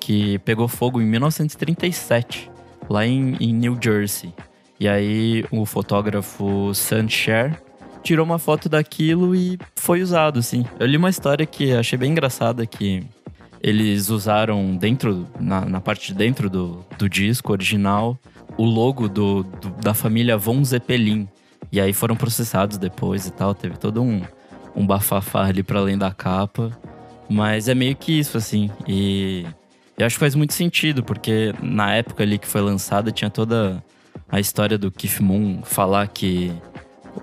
que 0.00 0.38
pegou 0.40 0.68
fogo 0.68 1.00
em 1.00 1.06
1937, 1.06 2.50
lá 2.88 3.06
em, 3.06 3.36
em 3.40 3.52
New 3.52 3.78
Jersey. 3.82 4.34
E 4.80 4.86
aí 4.88 5.44
o 5.50 5.64
fotógrafo 5.66 6.72
Sam 6.74 7.08
Scher 7.08 7.60
tirou 8.02 8.24
uma 8.24 8.38
foto 8.38 8.68
daquilo 8.68 9.34
e 9.34 9.58
foi 9.74 10.02
usado, 10.02 10.38
assim. 10.38 10.64
Eu 10.78 10.86
li 10.86 10.96
uma 10.96 11.10
história 11.10 11.44
que 11.44 11.72
achei 11.72 11.98
bem 11.98 12.12
engraçada, 12.12 12.64
que 12.64 13.04
eles 13.60 14.08
usaram 14.08 14.76
dentro, 14.76 15.26
na, 15.40 15.62
na 15.64 15.80
parte 15.80 16.08
de 16.12 16.14
dentro 16.14 16.48
do, 16.48 16.84
do 16.96 17.08
disco 17.08 17.50
original, 17.52 18.16
o 18.56 18.64
logo 18.64 19.08
do, 19.08 19.42
do- 19.42 19.70
da 19.82 19.92
família 19.94 20.36
Von 20.38 20.62
Zeppelin. 20.64 21.28
E 21.72 21.80
aí 21.80 21.92
foram 21.92 22.14
processados 22.16 22.78
depois 22.78 23.26
e 23.26 23.32
tal. 23.32 23.52
Teve 23.54 23.76
todo 23.76 24.00
um, 24.00 24.22
um 24.76 24.86
bafafá 24.86 25.44
ali 25.46 25.62
pra 25.64 25.80
além 25.80 25.98
da 25.98 26.12
capa. 26.12 26.70
Mas 27.28 27.68
é 27.68 27.74
meio 27.74 27.94
que 27.96 28.12
isso, 28.18 28.38
assim. 28.38 28.70
E 28.86 29.44
eu 29.98 30.06
acho 30.06 30.14
que 30.16 30.20
faz 30.20 30.34
muito 30.36 30.54
sentido, 30.54 31.02
porque 31.02 31.52
na 31.60 31.92
época 31.94 32.22
ali 32.22 32.38
que 32.38 32.46
foi 32.46 32.60
lançada 32.62 33.10
tinha 33.10 33.28
toda 33.28 33.82
a 34.30 34.38
história 34.40 34.76
do 34.78 34.90
Keith 34.90 35.20
Moon 35.20 35.60
falar 35.62 36.06
que 36.08 36.52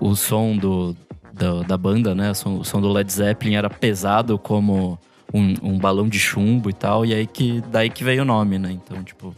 o 0.00 0.14
som 0.14 0.56
do, 0.56 0.96
da, 1.32 1.62
da 1.62 1.76
banda, 1.76 2.14
né? 2.14 2.30
O 2.30 2.34
som, 2.34 2.58
o 2.58 2.64
som 2.64 2.80
do 2.80 2.92
Led 2.92 3.10
Zeppelin 3.12 3.54
era 3.54 3.70
pesado 3.70 4.38
como 4.38 4.98
um, 5.32 5.54
um 5.62 5.78
balão 5.78 6.08
de 6.08 6.18
chumbo 6.18 6.68
e 6.70 6.72
tal. 6.72 7.04
E 7.06 7.14
aí 7.14 7.26
que 7.26 7.62
daí 7.70 7.88
que 7.90 8.02
veio 8.04 8.22
o 8.22 8.24
nome, 8.24 8.58
né? 8.58 8.72
Então, 8.72 9.02
tipo, 9.02 9.34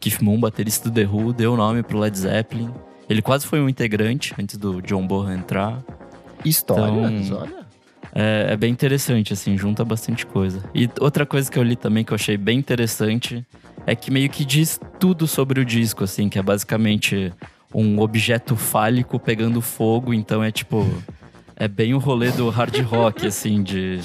Keith 0.00 0.20
Moon, 0.20 0.38
baterista 0.40 0.88
do 0.90 0.94
The 0.94 1.06
Who, 1.06 1.32
deu 1.32 1.54
o 1.54 1.56
nome 1.56 1.82
pro 1.82 1.98
Led 1.98 2.16
Zeppelin. 2.18 2.70
Ele 3.08 3.22
quase 3.22 3.46
foi 3.46 3.60
um 3.60 3.68
integrante 3.68 4.34
antes 4.38 4.56
do 4.56 4.80
John 4.82 5.06
Bonham 5.06 5.32
entrar. 5.34 5.82
Histórias, 6.44 7.26
Então- 7.26 7.38
olha. 7.40 7.61
É, 8.14 8.48
é 8.50 8.56
bem 8.56 8.70
interessante, 8.70 9.32
assim, 9.32 9.56
junta 9.56 9.84
bastante 9.84 10.26
coisa. 10.26 10.62
E 10.74 10.88
outra 11.00 11.24
coisa 11.24 11.50
que 11.50 11.58
eu 11.58 11.62
li 11.62 11.76
também 11.76 12.04
que 12.04 12.12
eu 12.12 12.16
achei 12.16 12.36
bem 12.36 12.58
interessante 12.58 13.44
é 13.86 13.94
que 13.94 14.10
meio 14.10 14.28
que 14.28 14.44
diz 14.44 14.78
tudo 15.00 15.26
sobre 15.26 15.60
o 15.60 15.64
disco, 15.64 16.04
assim, 16.04 16.28
que 16.28 16.38
é 16.38 16.42
basicamente 16.42 17.32
um 17.74 18.00
objeto 18.00 18.54
fálico 18.54 19.18
pegando 19.18 19.60
fogo, 19.60 20.12
então 20.12 20.42
é 20.42 20.50
tipo. 20.50 20.86
É 21.54 21.68
bem 21.68 21.94
o 21.94 21.98
rolê 21.98 22.30
do 22.32 22.48
hard 22.48 22.76
rock, 22.80 23.26
assim, 23.28 23.62
de, 23.62 24.00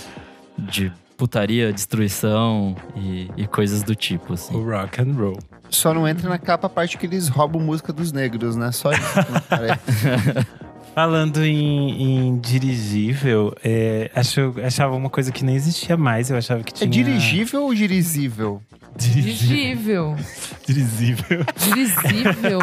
de 0.57 0.91
putaria, 1.17 1.73
destruição 1.73 2.75
e, 2.95 3.29
e 3.35 3.47
coisas 3.47 3.83
do 3.83 3.95
tipo, 3.95 4.33
assim. 4.33 4.55
O 4.55 4.63
rock 4.63 5.01
and 5.01 5.13
roll. 5.13 5.39
Só 5.69 5.93
não 5.93 6.07
entra 6.07 6.29
na 6.29 6.37
capa 6.37 6.67
a 6.67 6.69
parte 6.69 6.97
que 6.97 7.05
eles 7.05 7.27
roubam 7.27 7.61
música 7.61 7.91
dos 7.91 8.11
negros, 8.11 8.55
né? 8.55 8.71
Só 8.71 8.91
isso. 8.91 9.01
Falando 10.97 11.45
em, 11.45 12.01
em 12.31 12.39
dirigível, 12.39 13.53
é, 13.63 14.09
acho, 14.15 14.55
achava 14.65 14.95
uma 14.95 15.11
coisa 15.11 15.31
que 15.31 15.45
nem 15.45 15.55
existia 15.55 15.95
mais. 15.95 16.31
Eu 16.31 16.37
achava 16.37 16.63
que 16.63 16.71
é 16.73 16.75
tinha. 16.75 16.89
dirigível 16.89 17.65
ou 17.65 17.71
dirigível? 17.75 18.63
Dirigível. 18.97 20.15
Dirigível. 20.65 21.45
Dirigível. 21.55 22.59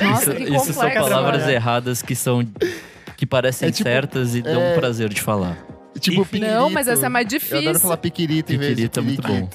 Nossa, 0.00 0.30
isso, 0.30 0.34
que 0.36 0.42
isso 0.44 0.64
são 0.72 0.74
complexo. 0.84 1.00
palavras 1.00 1.36
Trabalhar. 1.38 1.52
erradas 1.52 2.00
que 2.00 2.14
são. 2.14 2.46
que 3.16 3.26
parecem 3.26 3.70
É 3.70 3.72
tipo, 3.72 3.88
certas 3.90 4.36
e 4.36 4.42
dão 4.42 4.62
é- 4.62 4.76
prazer 4.76 5.08
de 5.08 5.20
falar. 5.20 5.58
Tipo 6.00 6.24
piquirito. 6.24 6.52
Não, 6.54 6.70
mas 6.70 6.88
essa 6.88 7.06
é 7.06 7.08
mais 7.08 7.26
Eu 7.32 7.38
adoro 7.38 7.60
difícil. 7.62 7.80
falar 7.80 7.96
piquirito 7.96 8.52
em 8.52 8.58
vez 8.58 8.76
de 8.76 8.88
Piquirito 8.88 9.00
é 9.00 9.02
muito 9.02 9.22
bom. 9.22 9.48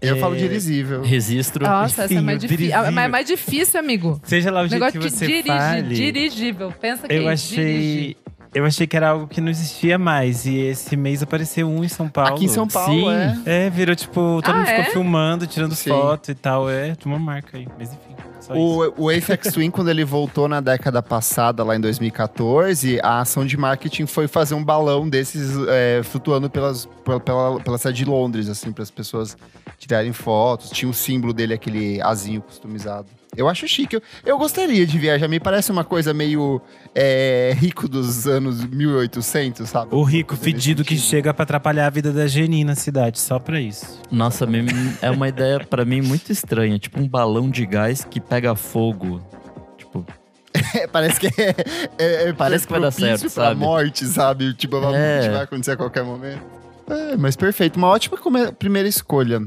Eu 0.00 0.16
É, 0.16 0.20
falo 0.20 0.36
dirigível. 0.36 1.02
Registro. 1.02 1.64
Nossa, 1.64 2.04
essa 2.04 2.14
é 2.14 2.20
mais 2.20 2.38
difícil. 2.40 2.74
Mas 2.92 3.04
é 3.04 3.08
mais 3.08 3.26
difícil, 3.26 3.80
amigo. 3.80 4.20
Seja 4.24 4.50
lá 4.50 4.62
o 4.62 4.68
jeito 4.68 4.74
Negócio 4.80 5.00
que 5.00 5.08
de 5.08 5.14
você 5.16 5.26
dirige, 5.26 5.46
fale. 5.48 5.94
dirigível. 5.94 6.72
Pensa 6.80 7.08
que 7.08 7.14
Eu 7.14 7.28
é 7.28 7.32
achei. 7.32 8.16
Eu 8.54 8.64
achei 8.64 8.86
que 8.86 8.96
era 8.96 9.10
algo 9.10 9.26
que 9.26 9.40
não 9.40 9.50
existia 9.50 9.98
mais. 9.98 10.46
E 10.46 10.56
esse 10.56 10.96
mês 10.96 11.22
apareceu 11.22 11.68
um 11.68 11.84
em 11.84 11.88
São 11.88 12.08
Paulo. 12.08 12.34
Aqui 12.34 12.44
em 12.46 12.48
São 12.48 12.66
Paulo, 12.66 12.92
Sim. 12.92 13.08
é. 13.44 13.66
É, 13.66 13.70
virou 13.70 13.94
tipo, 13.94 14.40
todo 14.42 14.50
Ah, 14.50 14.58
mundo 14.58 14.68
é? 14.68 14.76
ficou 14.78 14.92
filmando, 14.92 15.46
tirando 15.46 15.74
Sim. 15.74 15.90
foto 15.90 16.30
e 16.30 16.34
tal. 16.34 16.70
É, 16.70 16.92
de 16.92 17.04
uma 17.06 17.18
marca 17.18 17.58
aí. 17.58 17.68
Mas 17.78 17.92
enfim, 17.92 18.14
só 18.40 18.54
isso. 18.54 18.92
O, 18.96 19.04
o 19.04 19.10
Apex 19.10 19.52
Twin, 19.54 19.70
quando 19.70 19.88
ele 19.90 20.04
voltou 20.04 20.48
na 20.48 20.60
década 20.60 21.02
passada, 21.02 21.62
lá 21.62 21.76
em 21.76 21.80
2014, 21.80 22.98
a 23.02 23.20
ação 23.20 23.44
de 23.44 23.56
marketing 23.56 24.06
foi 24.06 24.26
fazer 24.26 24.54
um 24.54 24.64
balão 24.64 25.08
desses 25.08 25.52
é, 25.68 26.00
flutuando 26.02 26.48
pelas, 26.48 26.86
pela, 27.04 27.20
pela, 27.20 27.60
pela 27.60 27.78
cidade 27.78 27.98
de 27.98 28.04
Londres, 28.04 28.48
assim, 28.48 28.72
para 28.72 28.82
as 28.82 28.90
pessoas 28.90 29.36
tirarem 29.78 30.12
fotos. 30.12 30.70
Tinha 30.70 30.90
o 30.90 30.94
símbolo 30.94 31.32
dele, 31.32 31.52
aquele 31.54 32.00
azinho 32.00 32.40
customizado. 32.40 33.08
Eu 33.36 33.48
acho 33.48 33.66
chique. 33.68 33.96
Eu, 33.96 34.02
eu 34.24 34.38
gostaria 34.38 34.86
de 34.86 34.98
viajar. 34.98 35.28
Me 35.28 35.38
parece 35.38 35.70
uma 35.70 35.84
coisa 35.84 36.12
meio 36.14 36.60
é, 36.94 37.54
rico 37.58 37.88
dos 37.88 38.26
anos 38.26 38.64
1800, 38.64 39.68
sabe? 39.68 39.94
O 39.94 40.02
rico 40.02 40.36
fedido 40.36 40.84
que 40.84 40.96
chega 40.96 41.32
pra 41.34 41.42
atrapalhar 41.42 41.86
a 41.86 41.90
vida 41.90 42.12
da 42.12 42.26
Geni 42.26 42.64
na 42.64 42.74
cidade, 42.74 43.18
só 43.18 43.38
pra 43.38 43.60
isso. 43.60 44.00
Nossa, 44.10 44.46
é 45.02 45.10
uma 45.10 45.28
ideia 45.28 45.60
pra 45.60 45.84
mim 45.84 46.00
muito 46.00 46.30
estranha. 46.32 46.78
Tipo 46.78 47.00
um 47.00 47.08
balão 47.08 47.50
de 47.50 47.64
gás 47.66 48.04
que 48.04 48.20
pega 48.20 48.54
fogo. 48.54 49.20
Tipo, 49.76 50.04
É, 50.74 50.86
parece 50.86 51.20
que 51.20 51.26
é, 51.26 51.54
é, 51.98 52.28
é 52.28 52.32
Parece 52.32 52.66
que 52.66 52.72
vai 52.72 52.80
dar 52.80 52.90
certo, 52.90 53.20
pra 53.22 53.30
sabe? 53.30 53.60
morte, 53.60 54.04
sabe? 54.06 54.54
Tipo, 54.54 54.76
É. 54.76 54.80
morte 54.80 55.30
vai 55.30 55.42
acontecer 55.42 55.72
a 55.72 55.76
qualquer 55.76 56.02
momento. 56.04 56.40
É, 56.88 57.16
mas 57.16 57.36
perfeito. 57.36 57.76
Uma 57.76 57.88
ótima 57.88 58.16
primeira 58.58 58.88
escolha. 58.88 59.42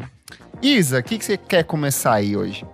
Isa, 0.61 0.99
o 0.99 1.03
que, 1.03 1.17
que 1.17 1.25
você 1.25 1.37
quer 1.37 1.63
começar 1.63 2.13
aí 2.13 2.35
hoje? 2.35 2.65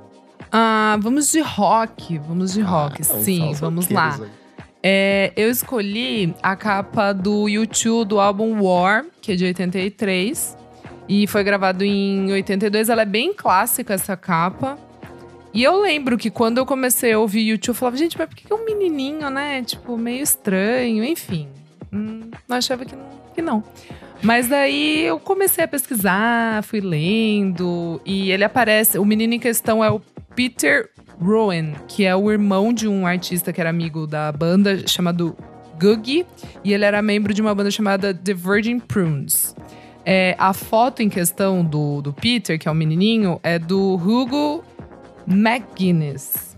Ah, 0.57 0.97
vamos 1.01 1.33
de 1.33 1.41
rock. 1.41 2.17
Vamos 2.19 2.53
de 2.53 2.61
rock, 2.61 3.01
Ah, 3.01 3.03
sim. 3.03 3.51
os 3.51 3.59
Vamos 3.59 3.89
lá. 3.89 4.17
É, 4.81 5.33
eu 5.35 5.49
escolhi 5.49 6.33
a 6.41 6.55
capa 6.55 7.11
do 7.11 7.49
YouTube 7.49 8.07
do 8.07 8.21
álbum 8.21 8.61
War, 8.61 9.03
que 9.21 9.33
é 9.33 9.35
de 9.35 9.43
83. 9.43 10.57
E 11.09 11.27
foi 11.27 11.43
gravado 11.43 11.83
em 11.83 12.31
82. 12.31 12.87
Ela 12.87 13.01
é 13.01 13.05
bem 13.05 13.33
clássica, 13.33 13.95
essa 13.95 14.15
capa. 14.15 14.77
E 15.53 15.61
eu 15.61 15.81
lembro 15.81 16.17
que 16.17 16.29
quando 16.29 16.59
eu 16.59 16.65
comecei 16.65 17.11
a 17.11 17.19
ouvir 17.19 17.41
YouTube, 17.41 17.69
eu 17.69 17.73
falava, 17.75 17.97
gente, 17.97 18.17
mas 18.17 18.29
por 18.29 18.35
que 18.37 18.47
que 18.47 18.53
é 18.53 18.55
um 18.55 18.63
menininho, 18.63 19.29
né? 19.29 19.61
Tipo, 19.61 19.97
meio 19.97 20.23
estranho, 20.23 21.03
enfim. 21.03 21.49
Hum, 21.91 22.29
não 22.47 22.55
achava 22.55 22.85
que 22.85 22.95
não, 22.95 23.09
que 23.33 23.41
não. 23.41 23.61
Mas 24.23 24.47
daí 24.47 25.01
eu 25.03 25.19
comecei 25.19 25.65
a 25.65 25.67
pesquisar, 25.67 26.63
fui 26.63 26.79
lendo. 26.79 27.99
E 28.05 28.31
ele 28.31 28.45
aparece. 28.45 28.97
O 28.97 29.03
menino 29.03 29.33
em 29.33 29.39
questão 29.39 29.83
é 29.83 29.91
o 29.91 30.01
Peter 30.35 30.89
Rowan, 31.19 31.73
que 31.87 32.05
é 32.05 32.15
o 32.15 32.31
irmão 32.31 32.73
de 32.73 32.87
um 32.87 33.07
artista 33.07 33.53
que 33.53 33.61
era 33.61 33.69
amigo 33.69 34.05
da 34.05 34.31
banda 34.31 34.87
chamado 34.87 35.35
Googie. 35.79 36.25
E 36.63 36.73
ele 36.73 36.83
era 36.83 37.01
membro 37.01 37.33
de 37.33 37.41
uma 37.41 37.55
banda 37.55 37.71
chamada 37.71 38.13
The 38.13 38.33
Virgin 38.33 38.79
Prunes. 38.79 39.55
É, 40.05 40.35
a 40.37 40.53
foto 40.53 41.01
em 41.01 41.09
questão 41.09 41.63
do, 41.63 42.01
do 42.01 42.13
Peter, 42.13 42.59
que 42.59 42.67
é 42.67 42.71
o 42.71 42.75
menininho, 42.75 43.39
é 43.41 43.57
do 43.57 43.95
Hugo 43.95 44.63
McGuinness. 45.27 46.55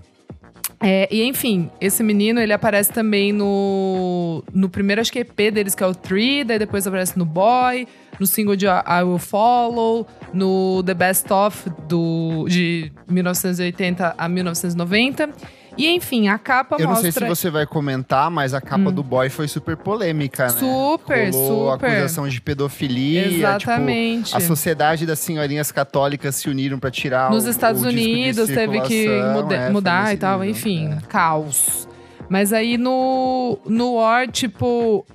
É, 0.79 1.07
e 1.11 1.23
enfim, 1.23 1.71
esse 1.81 2.03
menino 2.03 2.39
ele 2.39 2.53
aparece 2.53 2.91
também 2.91 3.31
no, 3.31 4.43
no 4.53 4.69
primeiro, 4.69 5.01
acho 5.01 5.11
que 5.11 5.19
EP 5.19 5.51
deles, 5.51 5.73
que 5.73 5.83
é 5.83 5.87
o 5.87 5.95
Three, 5.95 6.43
daí 6.43 6.59
depois 6.59 6.85
aparece 6.85 7.17
no 7.17 7.25
Boy, 7.25 7.87
no 8.19 8.27
single 8.27 8.55
de 8.55 8.67
I 8.67 9.03
Will 9.03 9.17
Follow, 9.17 10.05
no 10.33 10.83
The 10.85 10.93
Best 10.93 11.31
Of 11.31 11.69
do, 11.87 12.45
de 12.47 12.91
1980 13.09 14.15
a 14.17 14.27
1990. 14.29 15.29
E 15.77 15.87
enfim, 15.89 16.27
a 16.27 16.39
capa 16.39 16.75
Eu 16.79 16.85
não 16.85 16.93
mostra. 16.95 17.11
sei 17.11 17.21
se 17.21 17.27
você 17.29 17.51
vai 17.51 17.67
comentar, 17.67 18.31
mas 18.31 18.55
a 18.55 18.59
capa 18.59 18.91
do 18.91 19.03
boy 19.03 19.29
foi 19.29 19.47
super 19.47 19.77
polêmica, 19.77 20.47
né? 20.47 20.53
Hum. 20.55 20.97
Super, 20.97 21.31
Rolou 21.31 21.71
super. 21.73 21.85
acusação 21.91 22.27
de 22.27 22.41
pedofilia. 22.41 23.27
Exatamente. 23.27 24.25
Tipo, 24.25 24.37
a 24.37 24.39
sociedade 24.41 25.05
das 25.05 25.19
senhorinhas 25.19 25.71
católicas 25.71 26.35
se 26.35 26.49
uniram 26.49 26.79
pra 26.79 26.89
tirar 26.89 27.29
Nos 27.29 27.45
o, 27.45 27.49
Estados 27.49 27.83
o 27.83 27.87
Unidos 27.89 28.47
teve 28.47 28.81
que 28.81 29.07
muda- 29.33 29.55
é, 29.55 29.69
mudar 29.69 30.13
e 30.15 30.17
tal, 30.17 30.39
nível, 30.39 30.49
enfim, 30.51 30.93
é. 30.93 30.97
caos. 31.07 31.87
Mas 32.27 32.51
aí 32.51 32.75
no, 32.75 33.59
no 33.63 33.93
War, 33.97 34.27
tipo, 34.31 35.05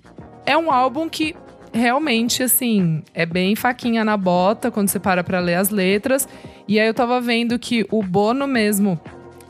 é 0.47 0.57
um 0.57 0.71
álbum 0.71 1.09
que 1.09 1.35
realmente, 1.73 2.43
assim, 2.43 3.03
é 3.15 3.25
bem 3.27 3.55
faquinha 3.57 4.05
na 4.05 4.17
bota 4.17 4.71
quando 4.71 4.89
você 4.89 4.99
para 4.99 5.25
pra 5.25 5.41
ler 5.41 5.55
as 5.57 5.71
letras. 5.71 6.29
E 6.69 6.79
aí 6.79 6.87
eu 6.87 6.95
tava 6.95 7.21
vendo 7.21 7.59
que 7.59 7.87
o 7.91 8.03
Bono 8.03 8.47
mesmo, 8.47 9.01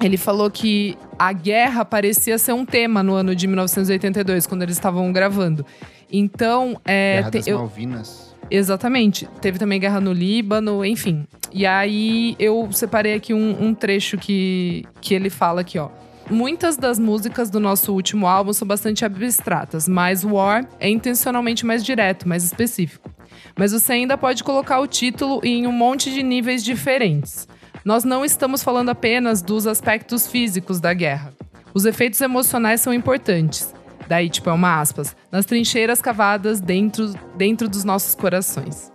ele 0.03 0.17
falou 0.17 0.51
que 0.51 0.97
a 1.19 1.33
guerra 1.33 1.85
parecia 1.85 2.39
ser 2.39 2.53
um 2.53 2.65
tema 2.65 3.03
no 3.03 3.15
ano 3.15 3.35
de 3.35 3.47
1982, 3.47 4.47
quando 4.47 4.63
eles 4.63 4.77
estavam 4.77 5.13
gravando. 5.13 5.65
Então, 6.11 6.81
é. 6.85 7.17
Guerra 7.19 7.31
te- 7.31 7.39
das 7.39 7.47
eu- 7.47 7.59
Malvinas. 7.59 8.33
Exatamente. 8.51 9.27
Teve 9.41 9.59
também 9.59 9.81
guerra 9.81 9.99
no 10.01 10.13
Líbano, 10.13 10.85
enfim. 10.85 11.27
E 11.53 11.65
aí 11.65 12.37
eu 12.39 12.69
separei 12.73 13.15
aqui 13.15 13.33
um, 13.33 13.57
um 13.69 13.75
trecho 13.75 14.19
que, 14.19 14.85
que 15.01 15.15
ele 15.15 15.31
fala 15.31 15.63
aqui, 15.63 15.79
ó. 15.79 15.89
Muitas 16.33 16.79
das 16.79 16.99
músicas 16.99 17.51
do 17.51 17.61
nosso 17.61 17.93
último 17.93 18.27
álbum 18.27 18.55
são 18.55 18.67
bastante 18.67 19.05
abstratas, 19.05 19.87
mas 19.87 20.25
War 20.25 20.67
é 20.81 20.89
intencionalmente 20.89 21.67
mais 21.67 21.85
direto, 21.85 22.27
mais 22.27 22.43
específico. 22.43 23.11
Mas 23.55 23.73
você 23.73 23.93
ainda 23.93 24.17
pode 24.17 24.43
colocar 24.43 24.81
o 24.81 24.87
título 24.87 25.43
em 25.45 25.67
um 25.67 25.73
monte 25.73 26.11
de 26.11 26.23
níveis 26.23 26.65
diferentes. 26.65 27.47
Nós 27.85 28.03
não 28.03 28.25
estamos 28.25 28.63
falando 28.63 28.89
apenas 28.89 29.43
dos 29.43 29.67
aspectos 29.67 30.27
físicos 30.27 30.81
da 30.81 30.95
guerra. 30.95 31.35
Os 31.75 31.85
efeitos 31.85 32.19
emocionais 32.23 32.81
são 32.81 32.95
importantes. 32.95 33.75
Daí, 34.09 34.31
tipo, 34.31 34.49
é 34.49 34.55
uma 34.55 34.81
aspas. 34.81 35.15
Nas 35.31 35.45
trincheiras 35.45 36.01
cavadas 36.01 36.63
dentro, 36.63 37.13
dentro 37.37 37.69
dos 37.69 37.85
nossos 37.85 38.15
corações. 38.15 38.92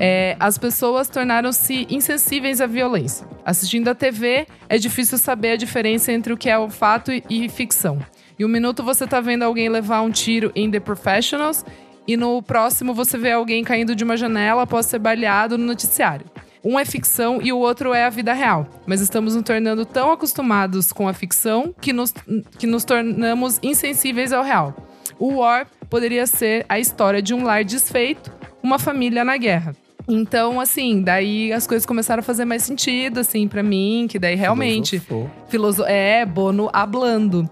É, 0.00 0.36
as 0.38 0.56
pessoas 0.56 1.08
tornaram-se 1.08 1.86
insensíveis 1.90 2.60
à 2.60 2.66
violência. 2.66 3.26
Assistindo 3.44 3.88
a 3.88 3.94
TV, 3.94 4.46
é 4.68 4.78
difícil 4.78 5.18
saber 5.18 5.52
a 5.52 5.56
diferença 5.56 6.12
entre 6.12 6.32
o 6.32 6.36
que 6.36 6.48
é 6.48 6.58
o 6.58 6.68
fato 6.70 7.12
e, 7.12 7.22
e 7.28 7.48
ficção. 7.48 7.98
E 8.38 8.44
um 8.44 8.48
minuto 8.48 8.82
você 8.82 9.06
tá 9.06 9.20
vendo 9.20 9.42
alguém 9.42 9.68
levar 9.68 10.00
um 10.00 10.10
tiro 10.10 10.52
em 10.54 10.70
The 10.70 10.80
Professionals, 10.80 11.64
e 12.06 12.16
no 12.16 12.42
próximo 12.42 12.92
você 12.92 13.16
vê 13.16 13.32
alguém 13.32 13.64
caindo 13.64 13.94
de 13.94 14.04
uma 14.04 14.16
janela 14.16 14.62
após 14.62 14.86
ser 14.86 14.98
baleado 14.98 15.56
no 15.56 15.64
noticiário. 15.64 16.26
Um 16.64 16.78
é 16.78 16.84
ficção 16.84 17.40
e 17.42 17.52
o 17.52 17.58
outro 17.58 17.92
é 17.92 18.04
a 18.04 18.10
vida 18.10 18.32
real. 18.32 18.66
Mas 18.86 19.02
estamos 19.02 19.34
nos 19.34 19.44
tornando 19.44 19.84
tão 19.84 20.10
acostumados 20.10 20.92
com 20.92 21.06
a 21.06 21.12
ficção 21.12 21.74
que 21.78 21.92
nos, 21.92 22.12
que 22.58 22.66
nos 22.66 22.84
tornamos 22.84 23.58
insensíveis 23.62 24.32
ao 24.32 24.42
real. 24.42 24.74
O 25.18 25.34
War 25.34 25.66
poderia 25.90 26.26
ser 26.26 26.64
a 26.66 26.78
história 26.78 27.20
de 27.20 27.34
um 27.34 27.44
lar 27.44 27.64
desfeito, 27.64 28.32
uma 28.64 28.78
família 28.78 29.22
na 29.24 29.36
guerra. 29.36 29.76
Então, 30.08 30.58
assim, 30.60 31.02
daí 31.02 31.52
as 31.52 31.66
coisas 31.66 31.84
começaram 31.84 32.20
a 32.20 32.22
fazer 32.22 32.46
mais 32.46 32.62
sentido, 32.62 33.20
assim, 33.20 33.46
pra 33.46 33.62
mim, 33.62 34.06
que 34.08 34.18
daí 34.18 34.34
realmente. 34.34 34.98
Filosofou. 34.98 35.30
Filoso 35.48 35.84
é, 35.84 36.24
Bono 36.26 36.70
hablando. 36.72 37.48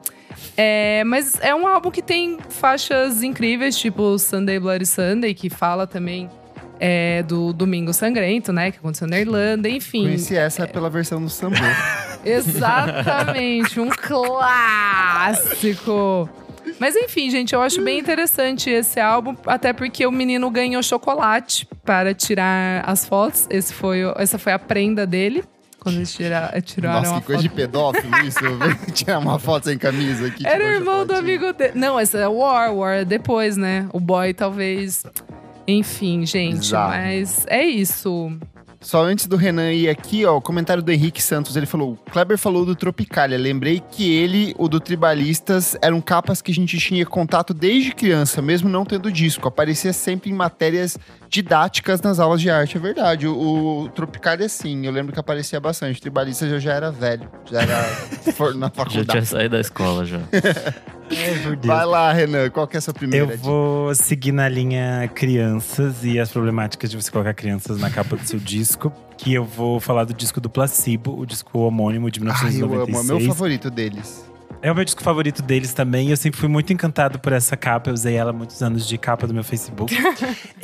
É, 0.56 1.04
mas 1.04 1.38
é 1.40 1.54
um 1.54 1.66
álbum 1.66 1.90
que 1.90 2.00
tem 2.02 2.38
faixas 2.48 3.22
incríveis, 3.22 3.76
tipo 3.78 4.18
Sunday 4.18 4.58
Bloody 4.58 4.86
Sunday, 4.86 5.34
que 5.34 5.48
fala 5.48 5.86
também 5.86 6.28
é, 6.80 7.22
do 7.22 7.52
Domingo 7.52 7.92
Sangrento, 7.92 8.52
né? 8.52 8.70
Que 8.70 8.78
aconteceu 8.78 9.06
na 9.06 9.20
Irlanda, 9.20 9.68
enfim. 9.68 10.02
Conheci 10.04 10.36
essa 10.36 10.66
pela 10.66 10.90
versão 10.90 11.22
do 11.22 11.28
Sambo. 11.30 11.56
Exatamente, 12.24 13.78
um 13.80 13.88
clássico. 13.90 14.28
Mas 16.82 16.96
enfim, 16.96 17.30
gente, 17.30 17.54
eu 17.54 17.62
acho 17.62 17.80
bem 17.80 18.00
interessante 18.00 18.68
esse 18.68 18.98
álbum, 18.98 19.36
até 19.46 19.72
porque 19.72 20.04
o 20.04 20.10
menino 20.10 20.50
ganhou 20.50 20.82
chocolate 20.82 21.64
para 21.84 22.12
tirar 22.12 22.82
as 22.84 23.06
fotos. 23.06 23.46
Esse 23.48 23.72
foi, 23.72 24.00
essa 24.16 24.36
foi 24.36 24.52
a 24.52 24.58
prenda 24.58 25.06
dele. 25.06 25.44
Quando 25.78 25.94
eles 25.94 26.12
tira, 26.12 26.52
tiraram 26.60 27.02
Nossa, 27.02 27.20
que 27.20 27.26
coisa 27.26 27.40
foto. 27.40 27.48
de 27.48 27.54
pedófilo 27.54 28.16
isso. 28.26 28.40
Tirar 28.92 29.20
uma 29.20 29.38
foto 29.38 29.66
sem 29.66 29.78
camisa 29.78 30.26
aqui. 30.26 30.44
Era 30.44 30.74
irmão 30.74 31.06
do 31.06 31.14
amigo 31.14 31.52
dele. 31.52 31.74
Não, 31.76 32.00
esse 32.00 32.16
é 32.16 32.26
War, 32.26 32.74
War 32.74 32.94
é 32.96 33.04
depois, 33.04 33.56
né? 33.56 33.88
O 33.92 34.00
boy 34.00 34.34
talvez. 34.34 35.04
Enfim, 35.68 36.26
gente, 36.26 36.58
Bizarro. 36.58 36.90
mas 36.90 37.46
é 37.46 37.62
isso. 37.64 38.36
Só 38.82 39.02
antes 39.02 39.26
do 39.26 39.36
Renan 39.36 39.72
ir 39.72 39.88
aqui, 39.88 40.26
ó, 40.26 40.36
o 40.36 40.40
comentário 40.40 40.82
do 40.82 40.90
Henrique 40.90 41.22
Santos, 41.22 41.56
ele 41.56 41.66
falou: 41.66 41.92
o 41.92 42.10
Kleber 42.10 42.36
falou 42.36 42.66
do 42.66 42.74
Tropicália. 42.74 43.38
Lembrei 43.38 43.80
que 43.90 44.12
ele, 44.12 44.54
o 44.58 44.68
do 44.68 44.80
Tribalistas, 44.80 45.76
eram 45.80 46.00
capas 46.00 46.42
que 46.42 46.50
a 46.50 46.54
gente 46.54 46.76
tinha 46.78 47.06
contato 47.06 47.54
desde 47.54 47.94
criança, 47.94 48.42
mesmo 48.42 48.68
não 48.68 48.84
tendo 48.84 49.10
disco. 49.10 49.46
Aparecia 49.46 49.92
sempre 49.92 50.30
em 50.30 50.34
matérias 50.34 50.98
didáticas 51.32 52.00
nas 52.02 52.20
aulas 52.20 52.40
de 52.42 52.50
arte. 52.50 52.76
É 52.76 52.80
verdade. 52.80 53.26
O, 53.26 53.84
o 53.84 53.88
Tropicália, 53.88 54.46
sim, 54.48 54.84
eu 54.86 54.92
lembro 54.92 55.12
que 55.12 55.18
aparecia 55.18 55.58
bastante. 55.58 55.96
O 55.98 56.00
Tribalista 56.02 56.44
eu 56.44 56.60
já 56.60 56.72
era 56.74 56.92
velho, 56.92 57.28
já 57.50 57.62
era 57.62 57.82
for- 58.36 58.54
na 58.54 58.66
Já 58.66 58.72
faculdade. 58.72 59.08
tinha 59.10 59.24
saído 59.24 59.50
da 59.56 59.60
escola 59.60 60.04
já. 60.04 60.20
É. 61.14 61.66
Vai 61.66 61.84
lá, 61.84 62.10
Renan, 62.10 62.48
qual 62.48 62.66
que 62.66 62.74
é 62.74 62.78
a 62.78 62.80
sua 62.80 62.94
primeira 62.94 63.26
Eu 63.26 63.36
dica? 63.36 63.42
vou 63.42 63.94
seguir 63.94 64.32
na 64.32 64.48
linha 64.48 65.10
crianças 65.14 66.02
e 66.04 66.18
as 66.18 66.30
problemáticas 66.32 66.90
de 66.90 66.96
você 66.96 67.10
colocar 67.10 67.34
crianças 67.34 67.78
na 67.78 67.90
capa 67.90 68.16
do 68.16 68.26
seu 68.26 68.38
disco. 68.38 68.90
Que 69.18 69.34
eu 69.34 69.44
vou 69.44 69.78
falar 69.78 70.04
do 70.04 70.14
disco 70.14 70.40
do 70.40 70.48
Placebo, 70.48 71.14
o 71.18 71.26
disco 71.26 71.58
homônimo 71.58 72.10
de 72.10 72.18
Ai, 72.20 72.28
eu 72.62 72.66
1996. 72.66 72.96
amo, 73.04 73.12
é 73.12 73.14
o 73.14 73.18
meu 73.18 73.28
favorito 73.28 73.70
deles. 73.70 74.24
É 74.62 74.70
o 74.70 74.74
meu 74.76 74.84
disco 74.84 75.02
favorito 75.02 75.42
deles 75.42 75.74
também. 75.74 76.10
Eu 76.10 76.16
sempre 76.16 76.38
fui 76.38 76.48
muito 76.48 76.72
encantado 76.72 77.18
por 77.18 77.32
essa 77.32 77.56
capa. 77.56 77.90
Eu 77.90 77.94
usei 77.94 78.14
ela 78.14 78.30
há 78.30 78.32
muitos 78.32 78.62
anos 78.62 78.86
de 78.86 78.96
capa 78.96 79.26
do 79.26 79.34
meu 79.34 79.42
Facebook. 79.42 79.92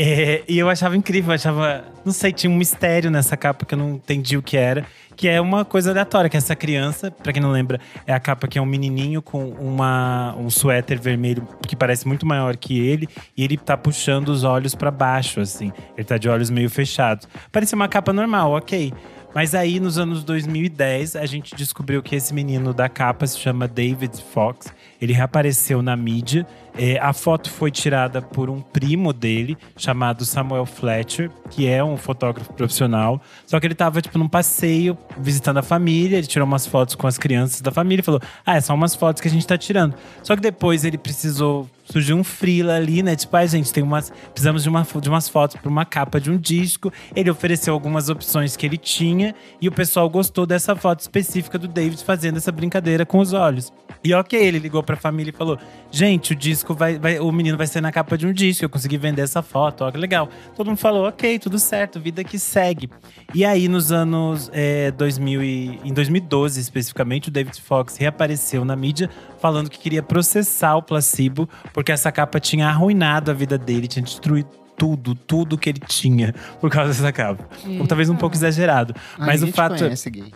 É, 0.01 0.45
e 0.47 0.57
eu 0.57 0.69
achava 0.71 0.97
incrível, 0.97 1.31
eu 1.31 1.35
achava. 1.35 1.85
Não 2.05 2.13
sei, 2.13 2.33
tinha 2.33 2.49
um 2.49 2.55
mistério 2.55 3.11
nessa 3.11 3.37
capa 3.37 3.67
que 3.67 3.75
eu 3.75 3.79
não 3.79 3.95
entendi 3.95 4.37
o 4.37 4.43
que 4.43 4.57
era. 4.57 4.85
Que 5.17 5.27
é 5.27 5.41
uma 5.41 5.65
coisa 5.65 5.91
aleatória, 5.91 6.31
que 6.31 6.37
essa 6.37 6.55
criança, 6.55 7.11
pra 7.11 7.33
quem 7.33 7.43
não 7.43 7.51
lembra, 7.51 7.81
é 8.07 8.15
a 8.15 8.21
capa 8.21 8.47
que 8.47 8.57
é 8.57 8.63
um 8.63 8.67
menininho 8.67 9.21
com 9.21 9.49
uma, 9.49 10.37
um 10.39 10.49
suéter 10.49 11.01
vermelho 11.01 11.47
que 11.67 11.75
parece 11.75 12.07
muito 12.07 12.25
maior 12.25 12.57
que 12.57 12.79
ele. 12.79 13.09
E 13.37 13.43
ele 13.43 13.57
tá 13.57 13.77
puxando 13.77 14.29
os 14.29 14.45
olhos 14.45 14.77
pra 14.77 14.93
baixo, 14.93 15.41
assim. 15.41 15.73
Ele 15.97 16.05
tá 16.05 16.17
de 16.17 16.29
olhos 16.29 16.49
meio 16.49 16.71
fechados. 16.71 17.27
Parecia 17.51 17.75
uma 17.75 17.89
capa 17.89 18.13
normal, 18.13 18.53
ok. 18.53 18.93
Mas 19.35 19.55
aí, 19.55 19.79
nos 19.79 19.99
anos 19.99 20.25
2010, 20.25 21.15
a 21.15 21.27
gente 21.27 21.55
descobriu 21.55 22.03
que 22.03 22.17
esse 22.17 22.33
menino 22.33 22.73
da 22.73 22.89
capa 22.89 23.27
se 23.27 23.39
chama 23.39 23.69
David 23.69 24.23
Fox. 24.33 24.73
Ele 25.01 25.13
reapareceu 25.13 25.81
na 25.83 25.97
mídia. 25.97 26.47
É, 26.77 26.99
a 26.99 27.13
foto 27.13 27.51
foi 27.51 27.71
tirada 27.71 28.23
por 28.23 28.49
um 28.49 28.61
primo 28.61 29.13
dele, 29.13 29.57
chamado 29.77 30.25
Samuel 30.25 30.65
Fletcher, 30.65 31.31
que 31.51 31.67
é 31.67 31.83
um 31.83 31.97
fotógrafo 31.97 32.53
profissional. 32.53 33.21
Só 33.47 33.59
que 33.59 33.67
ele 33.67 33.75
tava, 33.75 34.01
tipo, 34.01 34.19
num 34.19 34.29
passeio, 34.29 34.97
visitando 35.19 35.59
a 35.59 35.63
família. 35.63 36.19
Ele 36.19 36.27
tirou 36.27 36.47
umas 36.47 36.67
fotos 36.67 36.95
com 36.95 37.07
as 37.07 37.19
crianças 37.19 37.61
da 37.61 37.71
família 37.71 38.01
e 38.01 38.05
falou: 38.05 38.21
Ah, 38.45 38.57
é 38.57 38.61
só 38.61 38.75
umas 38.75 38.95
fotos 38.95 39.21
que 39.21 39.29
a 39.29 39.31
gente 39.31 39.47
tá 39.47 39.59
tirando. 39.59 39.95
Só 40.23 40.37
que 40.37 40.43
depois 40.43 40.85
ele 40.85 40.99
precisou 40.99 41.69
surgiu 41.91 42.17
um 42.17 42.25
freela 42.25 42.75
ali, 42.75 43.03
né? 43.03 43.17
Tipo, 43.17 43.37
ai, 43.37 43.49
gente, 43.49 43.73
tem 43.73 43.83
umas. 43.83 44.13
Precisamos 44.33 44.63
de, 44.63 44.69
uma, 44.69 44.87
de 45.01 45.09
umas 45.09 45.29
fotos 45.29 45.57
para 45.57 45.69
uma 45.69 45.85
capa 45.85 46.21
de 46.21 46.31
um 46.31 46.37
disco. 46.37 46.93
Ele 47.15 47.31
ofereceu 47.31 47.73
algumas 47.73 48.09
opções 48.09 48.57
que 48.57 48.67
ele 48.67 48.77
tinha 48.77 49.35
e 49.61 49.69
o 49.69 49.73
pessoal 49.73 50.09
gostou 50.09 50.47
dessa 50.47 50.77
foto 50.77 51.01
específica 51.01 51.59
do 51.59 51.67
David 51.67 52.03
fazendo 52.05 52.37
essa 52.37 52.53
brincadeira 52.53 53.07
com 53.07 53.19
os 53.19 53.33
olhos. 53.33 53.73
E 54.03 54.15
ok, 54.15 54.39
ele 54.39 54.59
ligou 54.59 54.83
pra 54.83 54.97
família 54.97 55.31
e 55.31 55.37
falou: 55.37 55.59
Gente, 55.91 56.33
o 56.33 56.37
disco 56.37 56.75
vai, 56.75 56.99
vai. 56.99 57.19
O 57.19 57.31
menino 57.33 57.57
vai 57.57 57.67
ser 57.67 57.81
na 57.81 57.91
capa 57.91 58.17
de 58.17 58.27
um 58.27 58.33
disco. 58.33 58.65
Eu 58.65 58.69
consegui 58.69 58.97
vender 58.97 59.23
essa 59.23 59.43
foto, 59.43 59.85
ó, 59.85 59.91
que 59.91 59.99
legal. 59.99 60.29
Todo 60.57 60.69
mundo 60.69 60.79
falou: 60.79 61.07
Ok, 61.07 61.39
tudo 61.39 61.59
certo, 61.59 62.01
vida 62.01 62.23
que 62.23 62.39
segue. 62.39 62.89
E 63.35 63.45
aí, 63.45 63.69
nos 63.69 63.93
anos 63.93 64.51
é, 64.53 64.91
2000 64.93 65.43
e, 65.43 65.81
em 65.85 65.93
2012, 65.93 66.61
especificamente, 66.61 67.29
o 67.29 67.31
David 67.31 67.61
Fox 67.61 67.97
reapareceu 67.97 68.65
na 68.65 68.77
mídia 68.77 69.11
falando 69.41 69.71
que 69.71 69.79
queria 69.79 70.03
processar 70.03 70.77
o 70.77 70.83
placebo, 70.83 71.49
porque 71.73 71.93
essa 71.93 72.11
capa 72.11 72.41
tinha 72.41 72.69
arruinado 72.69 73.31
a 73.31 73.35
vida 73.35 73.57
dele, 73.57 73.87
tinha 73.87 74.03
destruído 74.03 74.49
tudo, 74.77 75.15
tudo 75.15 75.59
que 75.59 75.69
ele 75.69 75.81
tinha 75.81 76.35
por 76.61 76.71
causa 76.71 76.93
dessa 76.93 77.13
capa. 77.13 77.45
Ou 77.81 77.87
talvez 77.87 78.09
um 78.09 78.17
pouco 78.17 78.37
exagerado. 78.37 78.95
Mas 79.19 79.43
o 79.43 79.49
fato, 79.49 79.79
conhece, 79.79 80.09
gay. 80.09 80.33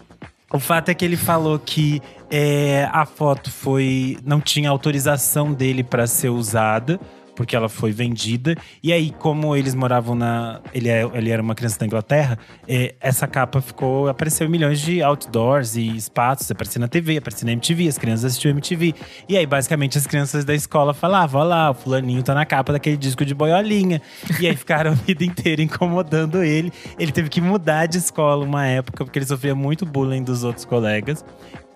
O 0.52 0.58
fato 0.58 0.90
é 0.90 0.94
que 0.94 1.04
ele 1.04 1.16
falou 1.16 1.58
que 1.58 2.02
é, 2.30 2.88
a 2.92 3.04
foto 3.04 3.50
foi 3.50 4.18
não 4.24 4.40
tinha 4.40 4.70
autorização 4.70 5.52
dele 5.52 5.82
para 5.82 6.06
ser 6.06 6.28
usada. 6.28 7.00
Porque 7.34 7.56
ela 7.56 7.68
foi 7.68 7.92
vendida. 7.92 8.56
E 8.82 8.92
aí, 8.92 9.10
como 9.10 9.56
eles 9.56 9.74
moravam 9.74 10.14
na. 10.14 10.60
Ele, 10.74 10.88
é, 10.88 11.02
ele 11.14 11.30
era 11.30 11.40
uma 11.40 11.54
criança 11.54 11.78
da 11.78 11.86
Inglaterra, 11.86 12.38
é, 12.68 12.94
essa 13.00 13.26
capa 13.26 13.60
ficou. 13.60 14.08
Apareceu 14.08 14.46
em 14.46 14.50
milhões 14.50 14.80
de 14.80 15.02
outdoors 15.02 15.76
e 15.76 15.96
espaços. 15.96 16.50
Aparecia 16.50 16.80
na 16.80 16.88
TV, 16.88 17.16
aparecia 17.16 17.46
na 17.46 17.52
MTV, 17.52 17.88
as 17.88 17.98
crianças 17.98 18.26
assistiam 18.26 18.50
MTV. 18.50 18.94
E 19.28 19.36
aí, 19.36 19.46
basicamente, 19.46 19.96
as 19.96 20.06
crianças 20.06 20.44
da 20.44 20.54
escola 20.54 20.92
falavam: 20.92 21.40
olha 21.40 21.48
lá, 21.48 21.70
o 21.70 21.74
fulaninho 21.74 22.22
tá 22.22 22.34
na 22.34 22.44
capa 22.44 22.72
daquele 22.72 22.96
disco 22.96 23.24
de 23.24 23.34
boiolinha. 23.34 24.00
E 24.40 24.46
aí 24.46 24.56
ficaram 24.56 24.92
a 24.92 24.94
vida 24.94 25.24
inteira 25.24 25.62
incomodando 25.62 26.42
ele. 26.42 26.72
Ele 26.98 27.12
teve 27.12 27.28
que 27.28 27.40
mudar 27.40 27.86
de 27.86 27.98
escola 27.98 28.44
uma 28.44 28.66
época, 28.66 29.04
porque 29.04 29.18
ele 29.18 29.26
sofria 29.26 29.54
muito 29.54 29.86
bullying 29.86 30.22
dos 30.22 30.44
outros 30.44 30.64
colegas. 30.64 31.24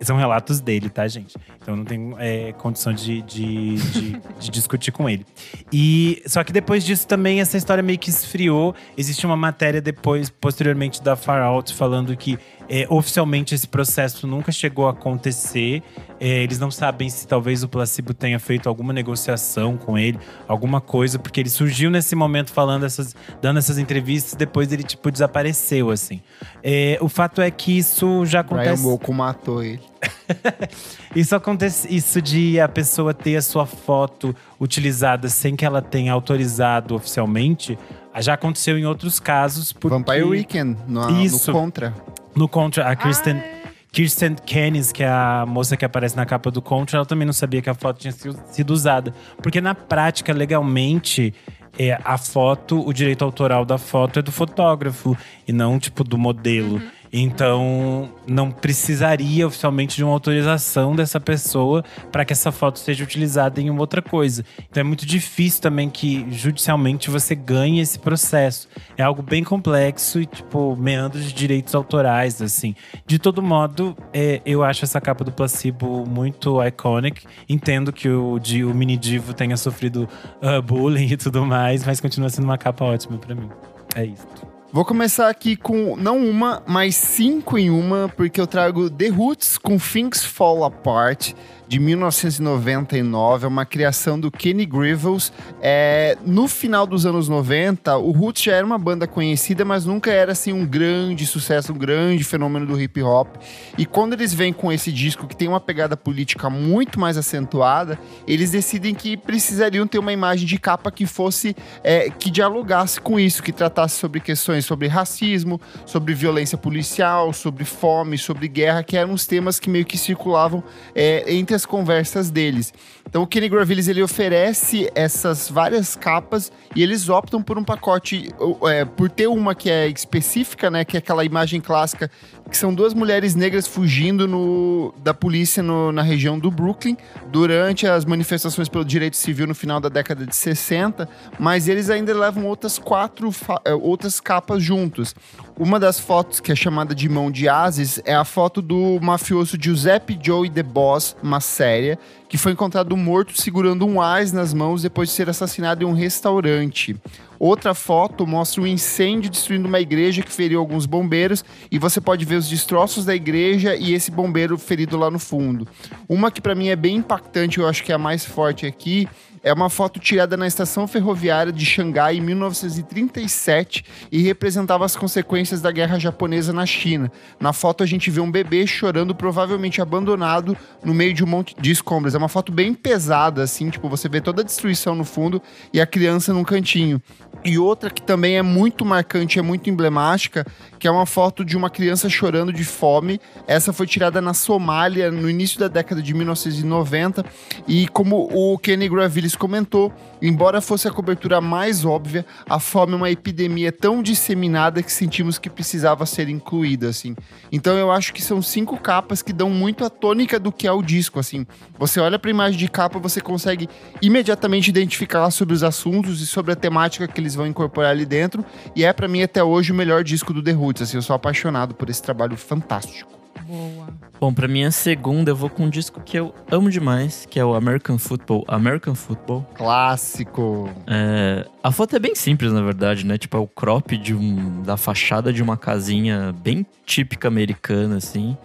São 0.00 0.16
relatos 0.16 0.60
dele, 0.60 0.90
tá, 0.90 1.06
gente? 1.08 1.36
Então 1.60 1.74
não 1.74 1.84
tem 1.84 2.14
é, 2.18 2.52
condição 2.52 2.92
de, 2.92 3.22
de, 3.22 3.76
de, 3.76 4.20
de 4.38 4.50
discutir 4.50 4.92
com 4.92 5.08
ele. 5.08 5.26
E 5.72 6.22
só 6.26 6.44
que 6.44 6.52
depois 6.52 6.84
disso 6.84 7.06
também 7.06 7.40
essa 7.40 7.56
história 7.56 7.82
meio 7.82 7.98
que 7.98 8.10
esfriou. 8.10 8.74
Existe 8.96 9.24
uma 9.24 9.36
matéria 9.36 9.80
depois, 9.80 10.28
posteriormente, 10.28 11.02
da 11.02 11.16
Far 11.16 11.42
Out 11.42 11.74
falando 11.74 12.16
que 12.16 12.38
é, 12.68 12.86
oficialmente 12.88 13.54
esse 13.54 13.66
processo 13.66 14.26
nunca 14.26 14.50
chegou 14.50 14.86
a 14.88 14.90
acontecer. 14.90 15.82
É, 16.18 16.42
eles 16.42 16.58
não 16.58 16.70
sabem 16.70 17.08
se 17.08 17.26
talvez 17.26 17.62
o 17.62 17.68
placebo 17.68 18.14
tenha 18.14 18.38
feito 18.38 18.68
alguma 18.68 18.92
negociação 18.92 19.76
com 19.76 19.98
ele, 19.98 20.18
alguma 20.48 20.80
coisa, 20.80 21.18
porque 21.18 21.40
ele 21.40 21.50
surgiu 21.50 21.90
nesse 21.90 22.16
momento 22.16 22.52
falando 22.52 22.86
essas, 22.86 23.14
dando 23.40 23.58
essas 23.58 23.78
entrevistas, 23.78 24.34
depois 24.34 24.72
ele 24.72 24.82
tipo 24.82 25.10
desapareceu 25.10 25.90
assim. 25.90 26.20
É, 26.62 26.98
o 27.00 27.08
fato 27.08 27.40
é 27.40 27.50
que 27.50 27.76
isso 27.76 28.24
já 28.24 28.42
Brian 28.42 28.60
acontece. 28.60 28.82
Molko 28.82 29.12
matou 29.12 29.62
ele. 29.62 29.82
Isso 31.14 31.34
acontece, 31.34 31.92
isso 31.92 32.20
de 32.20 32.60
a 32.60 32.68
pessoa 32.68 33.14
ter 33.14 33.36
a 33.36 33.42
sua 33.42 33.64
foto 33.64 34.36
utilizada 34.60 35.28
sem 35.28 35.56
que 35.56 35.64
ela 35.64 35.80
tenha 35.80 36.12
autorizado 36.12 36.94
oficialmente, 36.94 37.78
já 38.18 38.34
aconteceu 38.34 38.78
em 38.78 38.84
outros 38.84 39.18
casos. 39.18 39.72
Porque 39.72 39.96
Vampire 39.96 40.24
Weekend, 40.24 40.76
no, 40.86 41.22
Isso. 41.22 41.50
no 41.50 41.58
Contra. 41.58 41.94
No 42.36 42.48
Contra, 42.48 42.88
a 42.88 42.94
Kristen, 42.94 43.36
Ai. 43.36 43.72
Kirsten 43.90 44.34
Kennis, 44.34 44.92
que 44.92 45.02
é 45.02 45.08
a 45.08 45.46
moça 45.48 45.74
que 45.74 45.84
aparece 45.84 46.14
na 46.14 46.26
capa 46.26 46.50
do 46.50 46.60
Contra, 46.60 46.98
ela 46.98 47.06
também 47.06 47.24
não 47.24 47.32
sabia 47.32 47.62
que 47.62 47.70
a 47.70 47.74
foto 47.74 47.98
tinha 47.98 48.12
sido, 48.12 48.70
usada. 48.70 49.14
Porque 49.42 49.58
na 49.58 49.74
prática, 49.74 50.34
legalmente, 50.34 51.32
é, 51.78 51.98
a 52.04 52.18
foto, 52.18 52.86
o 52.86 52.92
direito 52.92 53.24
autoral 53.24 53.64
da 53.64 53.78
foto 53.78 54.18
é 54.18 54.22
do 54.22 54.30
fotógrafo 54.30 55.16
e 55.48 55.52
não, 55.52 55.78
tipo, 55.78 56.04
do 56.04 56.18
modelo. 56.18 56.82
Então, 57.18 58.10
não 58.28 58.50
precisaria 58.50 59.46
oficialmente 59.46 59.96
de 59.96 60.04
uma 60.04 60.12
autorização 60.12 60.94
dessa 60.94 61.18
pessoa 61.18 61.82
para 62.12 62.26
que 62.26 62.32
essa 62.34 62.52
foto 62.52 62.78
seja 62.78 63.02
utilizada 63.02 63.58
em 63.58 63.70
uma 63.70 63.80
outra 63.80 64.02
coisa. 64.02 64.44
Então, 64.68 64.82
é 64.82 64.84
muito 64.84 65.06
difícil 65.06 65.62
também 65.62 65.88
que 65.88 66.26
judicialmente 66.30 67.08
você 67.08 67.34
ganhe 67.34 67.80
esse 67.80 67.98
processo. 67.98 68.68
É 68.98 69.02
algo 69.02 69.22
bem 69.22 69.42
complexo 69.42 70.20
e, 70.20 70.26
tipo, 70.26 70.76
meandros 70.76 71.24
de 71.24 71.32
direitos 71.32 71.74
autorais, 71.74 72.42
assim. 72.42 72.74
De 73.06 73.18
todo 73.18 73.42
modo, 73.42 73.96
é, 74.12 74.42
eu 74.44 74.62
acho 74.62 74.84
essa 74.84 75.00
capa 75.00 75.24
do 75.24 75.32
Placebo 75.32 76.04
muito 76.06 76.62
iconic. 76.62 77.22
Entendo 77.48 77.94
que 77.94 78.10
o, 78.10 78.38
Di- 78.38 78.62
o 78.62 78.74
mini 78.74 78.98
divo 78.98 79.32
tenha 79.32 79.56
sofrido 79.56 80.06
ah, 80.42 80.60
bullying 80.60 81.12
e 81.12 81.16
tudo 81.16 81.46
mais, 81.46 81.82
mas 81.82 81.98
continua 81.98 82.28
sendo 82.28 82.44
uma 82.44 82.58
capa 82.58 82.84
ótima 82.84 83.16
para 83.16 83.34
mim. 83.34 83.48
É 83.94 84.04
isso. 84.04 84.55
Vou 84.76 84.84
começar 84.84 85.30
aqui 85.30 85.56
com 85.56 85.96
não 85.96 86.18
uma, 86.18 86.62
mas 86.66 86.96
cinco 86.96 87.56
em 87.56 87.70
uma, 87.70 88.12
porque 88.14 88.38
eu 88.38 88.46
trago 88.46 88.90
The 88.90 89.08
Roots 89.08 89.56
com 89.56 89.78
Things 89.78 90.22
Fall 90.22 90.64
Apart, 90.64 91.32
de 91.66 91.78
1999. 91.80 93.46
É 93.46 93.48
uma 93.48 93.64
criação 93.64 94.20
do 94.20 94.30
Kenny 94.30 94.66
Grivels. 94.66 95.32
É, 95.60 96.16
no 96.24 96.46
final 96.46 96.86
dos 96.86 97.06
anos 97.06 97.28
90, 97.28 97.96
o 97.96 98.10
Roots 98.10 98.42
já 98.42 98.52
era 98.52 98.66
uma 98.66 98.78
banda 98.78 99.06
conhecida, 99.06 99.64
mas 99.64 99.86
nunca 99.86 100.10
era 100.10 100.32
assim 100.32 100.52
um 100.52 100.66
grande 100.66 101.26
sucesso, 101.26 101.72
um 101.72 101.78
grande 101.78 102.22
fenômeno 102.22 102.66
do 102.66 102.80
hip 102.80 103.02
hop. 103.02 103.36
E 103.78 103.86
quando 103.86 104.12
eles 104.12 104.34
vêm 104.34 104.52
com 104.52 104.70
esse 104.70 104.92
disco 104.92 105.26
que 105.26 105.36
tem 105.36 105.48
uma 105.48 105.60
pegada 105.60 105.96
política 105.96 106.50
muito 106.50 107.00
mais 107.00 107.16
acentuada, 107.16 107.98
eles 108.26 108.50
decidem 108.50 108.94
que 108.94 109.16
precisariam 109.16 109.86
ter 109.86 109.98
uma 109.98 110.12
imagem 110.12 110.46
de 110.46 110.58
capa 110.58 110.90
que 110.90 111.06
fosse 111.06 111.56
é, 111.82 112.10
que 112.10 112.30
dialogasse 112.30 113.00
com 113.00 113.18
isso, 113.18 113.42
que 113.42 113.52
tratasse 113.52 113.96
sobre 113.96 114.20
questões 114.20 114.66
sobre 114.66 114.88
racismo, 114.88 115.60
sobre 115.84 116.14
violência 116.14 116.58
policial, 116.58 117.32
sobre 117.32 117.64
fome, 117.64 118.18
sobre 118.18 118.48
guerra, 118.48 118.82
que 118.82 118.96
eram 118.96 119.12
os 119.12 119.26
temas 119.26 119.58
que 119.58 119.70
meio 119.70 119.84
que 119.84 119.96
circulavam 119.96 120.62
é, 120.94 121.32
entre 121.32 121.55
as 121.56 121.66
conversas 121.66 122.30
deles. 122.30 122.72
Então 123.08 123.22
o 123.22 123.26
Kenny 123.26 123.48
Gravilis 123.48 123.88
ele 123.88 124.02
oferece 124.02 124.90
essas 124.94 125.48
várias 125.48 125.94
capas 125.96 126.50
e 126.74 126.82
eles 126.82 127.08
optam 127.08 127.40
por 127.42 127.56
um 127.56 127.64
pacote, 127.64 128.30
é, 128.68 128.84
por 128.84 129.08
ter 129.08 129.26
uma 129.28 129.54
que 129.54 129.70
é 129.70 129.86
específica, 129.88 130.70
né, 130.70 130.84
que 130.84 130.96
é 130.96 130.98
aquela 130.98 131.24
imagem 131.24 131.60
clássica 131.60 132.10
que 132.50 132.56
são 132.56 132.72
duas 132.72 132.94
mulheres 132.94 133.34
negras 133.34 133.66
fugindo 133.66 134.28
no, 134.28 134.94
da 134.98 135.12
polícia 135.12 135.62
no- 135.64 135.90
na 135.90 136.02
região 136.02 136.38
do 136.38 136.48
Brooklyn 136.50 136.96
durante 137.28 137.86
as 137.88 138.04
manifestações 138.04 138.68
pelo 138.68 138.84
direito 138.84 139.16
civil 139.16 139.48
no 139.48 139.54
final 139.54 139.80
da 139.80 139.88
década 139.88 140.24
de 140.24 140.34
60, 140.36 141.08
mas 141.40 141.66
eles 141.66 141.90
ainda 141.90 142.14
levam 142.16 142.44
outras 142.46 142.78
quatro 142.78 143.30
eh, 143.64 143.74
outras 143.74 144.20
capas 144.20 144.62
juntos. 144.62 145.12
Uma 145.58 145.80
das 145.80 145.98
fotos 145.98 146.38
que 146.38 146.52
é 146.52 146.54
chamada 146.54 146.94
de 146.94 147.08
mão 147.08 147.30
de 147.32 147.48
Ases 147.48 148.00
é 148.04 148.14
a 148.14 148.24
foto 148.24 148.62
do 148.62 148.98
mafioso 149.02 149.56
Giuseppe 149.60 150.16
Joey 150.22 150.48
The 150.50 150.62
Boss 150.62 151.16
Masséria, 151.22 151.98
que 152.28 152.38
foi 152.38 152.52
encontrado 152.52 152.95
morto 152.96 153.40
segurando 153.40 153.86
um 153.86 154.00
ás 154.00 154.32
nas 154.32 154.52
mãos 154.52 154.82
depois 154.82 155.08
de 155.08 155.14
ser 155.14 155.28
assassinado 155.28 155.84
em 155.84 155.86
um 155.86 155.92
restaurante. 155.92 156.96
Outra 157.38 157.74
foto 157.74 158.26
mostra 158.26 158.62
um 158.62 158.66
incêndio 158.66 159.30
destruindo 159.30 159.68
uma 159.68 159.80
igreja 159.80 160.22
que 160.22 160.32
feriu 160.32 160.58
alguns 160.58 160.86
bombeiros 160.86 161.44
e 161.70 161.78
você 161.78 162.00
pode 162.00 162.24
ver 162.24 162.36
os 162.36 162.48
destroços 162.48 163.04
da 163.04 163.14
igreja 163.14 163.76
e 163.76 163.92
esse 163.92 164.10
bombeiro 164.10 164.56
ferido 164.56 164.96
lá 164.96 165.10
no 165.10 165.18
fundo. 165.18 165.68
Uma 166.08 166.30
que 166.30 166.40
para 166.40 166.54
mim 166.54 166.68
é 166.68 166.76
bem 166.76 166.96
impactante, 166.96 167.58
eu 167.58 167.68
acho 167.68 167.84
que 167.84 167.92
é 167.92 167.94
a 167.94 167.98
mais 167.98 168.24
forte 168.24 168.66
aqui, 168.66 169.08
é 169.46 169.52
uma 169.52 169.70
foto 169.70 170.00
tirada 170.00 170.36
na 170.36 170.44
estação 170.44 170.88
ferroviária 170.88 171.52
de 171.52 171.64
Xangai 171.64 172.16
em 172.16 172.20
1937 172.20 173.84
e 174.10 174.20
representava 174.20 174.84
as 174.84 174.96
consequências 174.96 175.60
da 175.60 175.70
guerra 175.70 176.00
japonesa 176.00 176.52
na 176.52 176.66
China. 176.66 177.12
Na 177.38 177.52
foto 177.52 177.84
a 177.84 177.86
gente 177.86 178.10
vê 178.10 178.20
um 178.20 178.28
bebê 178.28 178.66
chorando, 178.66 179.14
provavelmente 179.14 179.80
abandonado, 179.80 180.56
no 180.84 180.92
meio 180.92 181.14
de 181.14 181.22
um 181.22 181.28
monte 181.28 181.54
de 181.60 181.70
escombros. 181.70 182.16
É 182.16 182.18
uma 182.18 182.28
foto 182.28 182.50
bem 182.50 182.74
pesada, 182.74 183.44
assim, 183.44 183.70
tipo, 183.70 183.88
você 183.88 184.08
vê 184.08 184.20
toda 184.20 184.42
a 184.42 184.44
destruição 184.44 184.96
no 184.96 185.04
fundo 185.04 185.40
e 185.72 185.80
a 185.80 185.86
criança 185.86 186.32
num 186.32 186.42
cantinho. 186.42 187.00
E 187.44 187.56
outra 187.56 187.88
que 187.88 188.02
também 188.02 188.36
é 188.36 188.42
muito 188.42 188.84
marcante, 188.84 189.38
é 189.38 189.42
muito 189.42 189.70
emblemática, 189.70 190.44
que 190.78 190.86
é 190.86 190.90
uma 190.90 191.06
foto 191.06 191.44
de 191.44 191.56
uma 191.56 191.70
criança 191.70 192.08
chorando 192.08 192.52
de 192.52 192.64
fome. 192.64 193.20
Essa 193.46 193.72
foi 193.72 193.86
tirada 193.86 194.20
na 194.20 194.34
Somália 194.34 195.10
no 195.10 195.28
início 195.28 195.58
da 195.58 195.68
década 195.68 196.02
de 196.02 196.14
1990 196.14 197.24
e 197.66 197.88
como 197.88 198.28
o 198.32 198.58
Kenny 198.58 198.88
Gravilis 198.88 199.36
comentou, 199.36 199.92
embora 200.20 200.60
fosse 200.60 200.88
a 200.88 200.90
cobertura 200.90 201.40
mais 201.40 201.84
óbvia, 201.84 202.24
a 202.48 202.58
fome 202.58 202.92
é 202.92 202.96
uma 202.96 203.10
epidemia 203.10 203.72
tão 203.72 204.02
disseminada 204.02 204.82
que 204.82 204.92
sentimos 204.92 205.38
que 205.38 205.50
precisava 205.50 206.06
ser 206.06 206.28
incluída, 206.28 206.88
assim. 206.88 207.16
Então 207.50 207.76
eu 207.76 207.90
acho 207.90 208.12
que 208.12 208.22
são 208.22 208.42
cinco 208.42 208.78
capas 208.78 209.22
que 209.22 209.32
dão 209.32 209.50
muito 209.50 209.84
a 209.84 209.90
tônica 209.90 210.38
do 210.38 210.52
que 210.52 210.66
é 210.66 210.72
o 210.72 210.82
disco, 210.82 211.18
assim. 211.18 211.46
Você 211.78 212.00
olha 212.00 212.18
para 212.18 212.30
a 212.30 212.32
imagem 212.32 212.58
de 212.58 212.68
capa, 212.68 212.98
você 212.98 213.20
consegue 213.20 213.68
imediatamente 214.00 214.68
identificar 214.68 215.30
sobre 215.30 215.54
os 215.54 215.62
assuntos 215.62 216.20
e 216.20 216.26
sobre 216.26 216.52
a 216.52 216.56
temática 216.56 217.06
que 217.06 217.20
eles 217.20 217.34
vão 217.34 217.46
incorporar 217.46 217.90
ali 217.90 218.06
dentro, 218.06 218.44
e 218.74 218.84
é 218.84 218.92
para 218.92 219.08
mim 219.08 219.22
até 219.22 219.42
hoje 219.42 219.72
o 219.72 219.74
melhor 219.74 220.02
disco 220.04 220.32
do 220.32 220.42
The 220.42 220.52
Roots, 220.66 220.82
assim, 220.82 220.96
eu 220.96 221.02
sou 221.02 221.14
apaixonado 221.14 221.74
por 221.74 221.88
esse 221.88 222.02
trabalho 222.02 222.36
fantástico. 222.36 223.16
Boa. 223.46 223.86
Bom, 224.18 224.32
pra 224.32 224.48
minha 224.48 224.70
segunda, 224.70 225.30
eu 225.30 225.36
vou 225.36 225.48
com 225.48 225.64
um 225.64 225.70
disco 225.70 226.00
que 226.00 226.18
eu 226.18 226.34
amo 226.50 226.70
demais, 226.70 227.26
que 227.30 227.38
é 227.38 227.44
o 227.44 227.54
American 227.54 227.98
Football. 227.98 228.44
American 228.48 228.94
Football. 228.94 229.46
Clássico. 229.54 230.68
É, 230.86 231.46
a 231.62 231.70
foto 231.70 231.94
é 231.94 231.98
bem 231.98 232.14
simples, 232.14 232.52
na 232.52 232.62
verdade, 232.62 233.06
né? 233.06 233.18
Tipo, 233.18 233.36
é 233.36 233.40
o 233.40 233.46
crop 233.46 233.96
de 233.96 234.14
um, 234.14 234.62
da 234.62 234.76
fachada 234.76 235.32
de 235.32 235.42
uma 235.42 235.56
casinha 235.56 236.34
bem 236.42 236.66
típica 236.84 237.28
americana, 237.28 237.98
assim. 237.98 238.36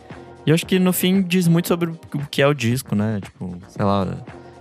E 0.45 0.49
eu 0.49 0.53
acho 0.53 0.65
que 0.65 0.77
no 0.77 0.93
fim 0.93 1.21
diz 1.21 1.47
muito 1.47 1.67
sobre 1.67 1.89
o 1.89 2.27
que 2.29 2.41
é 2.41 2.47
o 2.47 2.53
disco, 2.53 2.93
né? 2.93 3.19
Tipo, 3.23 3.57
sei 3.69 3.86
lá, 3.86 4.07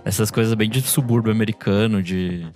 essas 0.03 0.31
coisas 0.31 0.53
bem 0.53 0.69
de 0.69 0.81
subúrbio 0.81 1.31
americano, 1.31 2.01
de, 2.01 2.47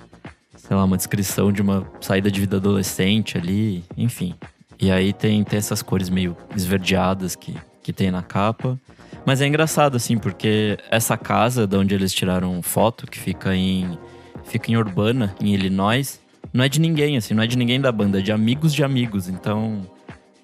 sei 0.55 0.75
lá, 0.75 0.83
uma 0.85 0.97
descrição 0.97 1.51
de 1.51 1.61
uma 1.61 1.85
saída 2.01 2.31
de 2.31 2.39
vida 2.39 2.57
adolescente 2.57 3.37
ali, 3.37 3.83
enfim. 3.97 4.33
E 4.79 4.91
aí 4.91 5.13
tem, 5.13 5.43
tem 5.43 5.57
essas 5.57 5.81
cores 5.81 6.09
meio 6.09 6.35
esverdeadas 6.55 7.35
que, 7.35 7.55
que 7.81 7.93
tem 7.93 8.11
na 8.11 8.21
capa. 8.21 8.79
Mas 9.25 9.41
é 9.41 9.47
engraçado, 9.47 9.95
assim, 9.95 10.17
porque 10.17 10.77
essa 10.91 11.17
casa 11.17 11.65
de 11.65 11.75
onde 11.75 11.95
eles 11.95 12.13
tiraram 12.13 12.61
foto, 12.61 13.07
que 13.07 13.17
fica 13.17 13.55
em, 13.55 13.97
fica 14.43 14.71
em 14.71 14.77
Urbana, 14.77 15.35
em 15.41 15.53
Illinois, 15.53 16.19
não 16.53 16.63
é 16.63 16.69
de 16.69 16.79
ninguém, 16.79 17.17
assim, 17.17 17.33
não 17.33 17.43
é 17.43 17.47
de 17.47 17.57
ninguém 17.57 17.81
da 17.81 17.91
banda, 17.91 18.19
é 18.19 18.21
de 18.21 18.31
amigos 18.31 18.73
de 18.73 18.83
amigos. 18.83 19.27
Então, 19.27 19.81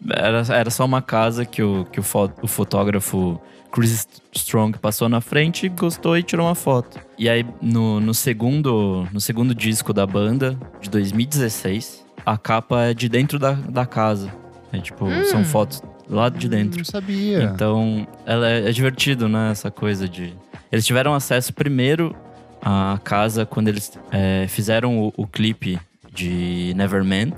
era, 0.09 0.41
era 0.53 0.69
só 0.69 0.83
uma 0.85 1.01
casa 1.01 1.45
que 1.45 1.61
o, 1.61 1.85
que 1.85 1.99
o, 1.99 2.03
fo, 2.03 2.29
o 2.41 2.47
fotógrafo 2.47 3.39
Chris 3.71 4.07
Strong 4.33 4.77
passou 4.79 5.07
na 5.07 5.21
frente, 5.21 5.69
gostou 5.69 6.17
e 6.17 6.23
tirou 6.23 6.47
uma 6.47 6.55
foto. 6.55 6.99
E 7.17 7.29
aí, 7.29 7.45
no, 7.61 7.99
no, 7.99 8.13
segundo, 8.13 9.07
no 9.13 9.21
segundo 9.21 9.55
disco 9.55 9.93
da 9.93 10.05
banda, 10.05 10.57
de 10.81 10.89
2016, 10.89 12.00
a 12.25 12.37
capa 12.37 12.81
é 12.83 12.93
de 12.93 13.07
dentro 13.09 13.37
da, 13.39 13.51
da 13.53 13.85
casa. 13.85 14.31
É 14.73 14.77
tipo, 14.79 15.05
Hum. 15.05 15.25
são 15.25 15.43
fotos 15.43 15.81
lá 16.09 16.29
de 16.29 16.47
dentro. 16.47 16.77
Não 16.77 16.85
sabia. 16.85 17.43
Então, 17.43 18.07
ela 18.25 18.49
é, 18.49 18.69
é 18.69 18.71
divertido, 18.71 19.27
né? 19.27 19.51
Essa 19.51 19.69
coisa 19.71 20.07
de. 20.07 20.33
Eles 20.71 20.85
tiveram 20.85 21.13
acesso 21.13 21.53
primeiro 21.53 22.15
à 22.61 22.97
casa 23.03 23.45
quando 23.45 23.67
eles 23.67 23.91
é, 24.11 24.45
fizeram 24.47 24.99
o, 24.99 25.13
o 25.17 25.27
clipe 25.27 25.79
de 26.13 26.73
Nevermind, 26.75 27.33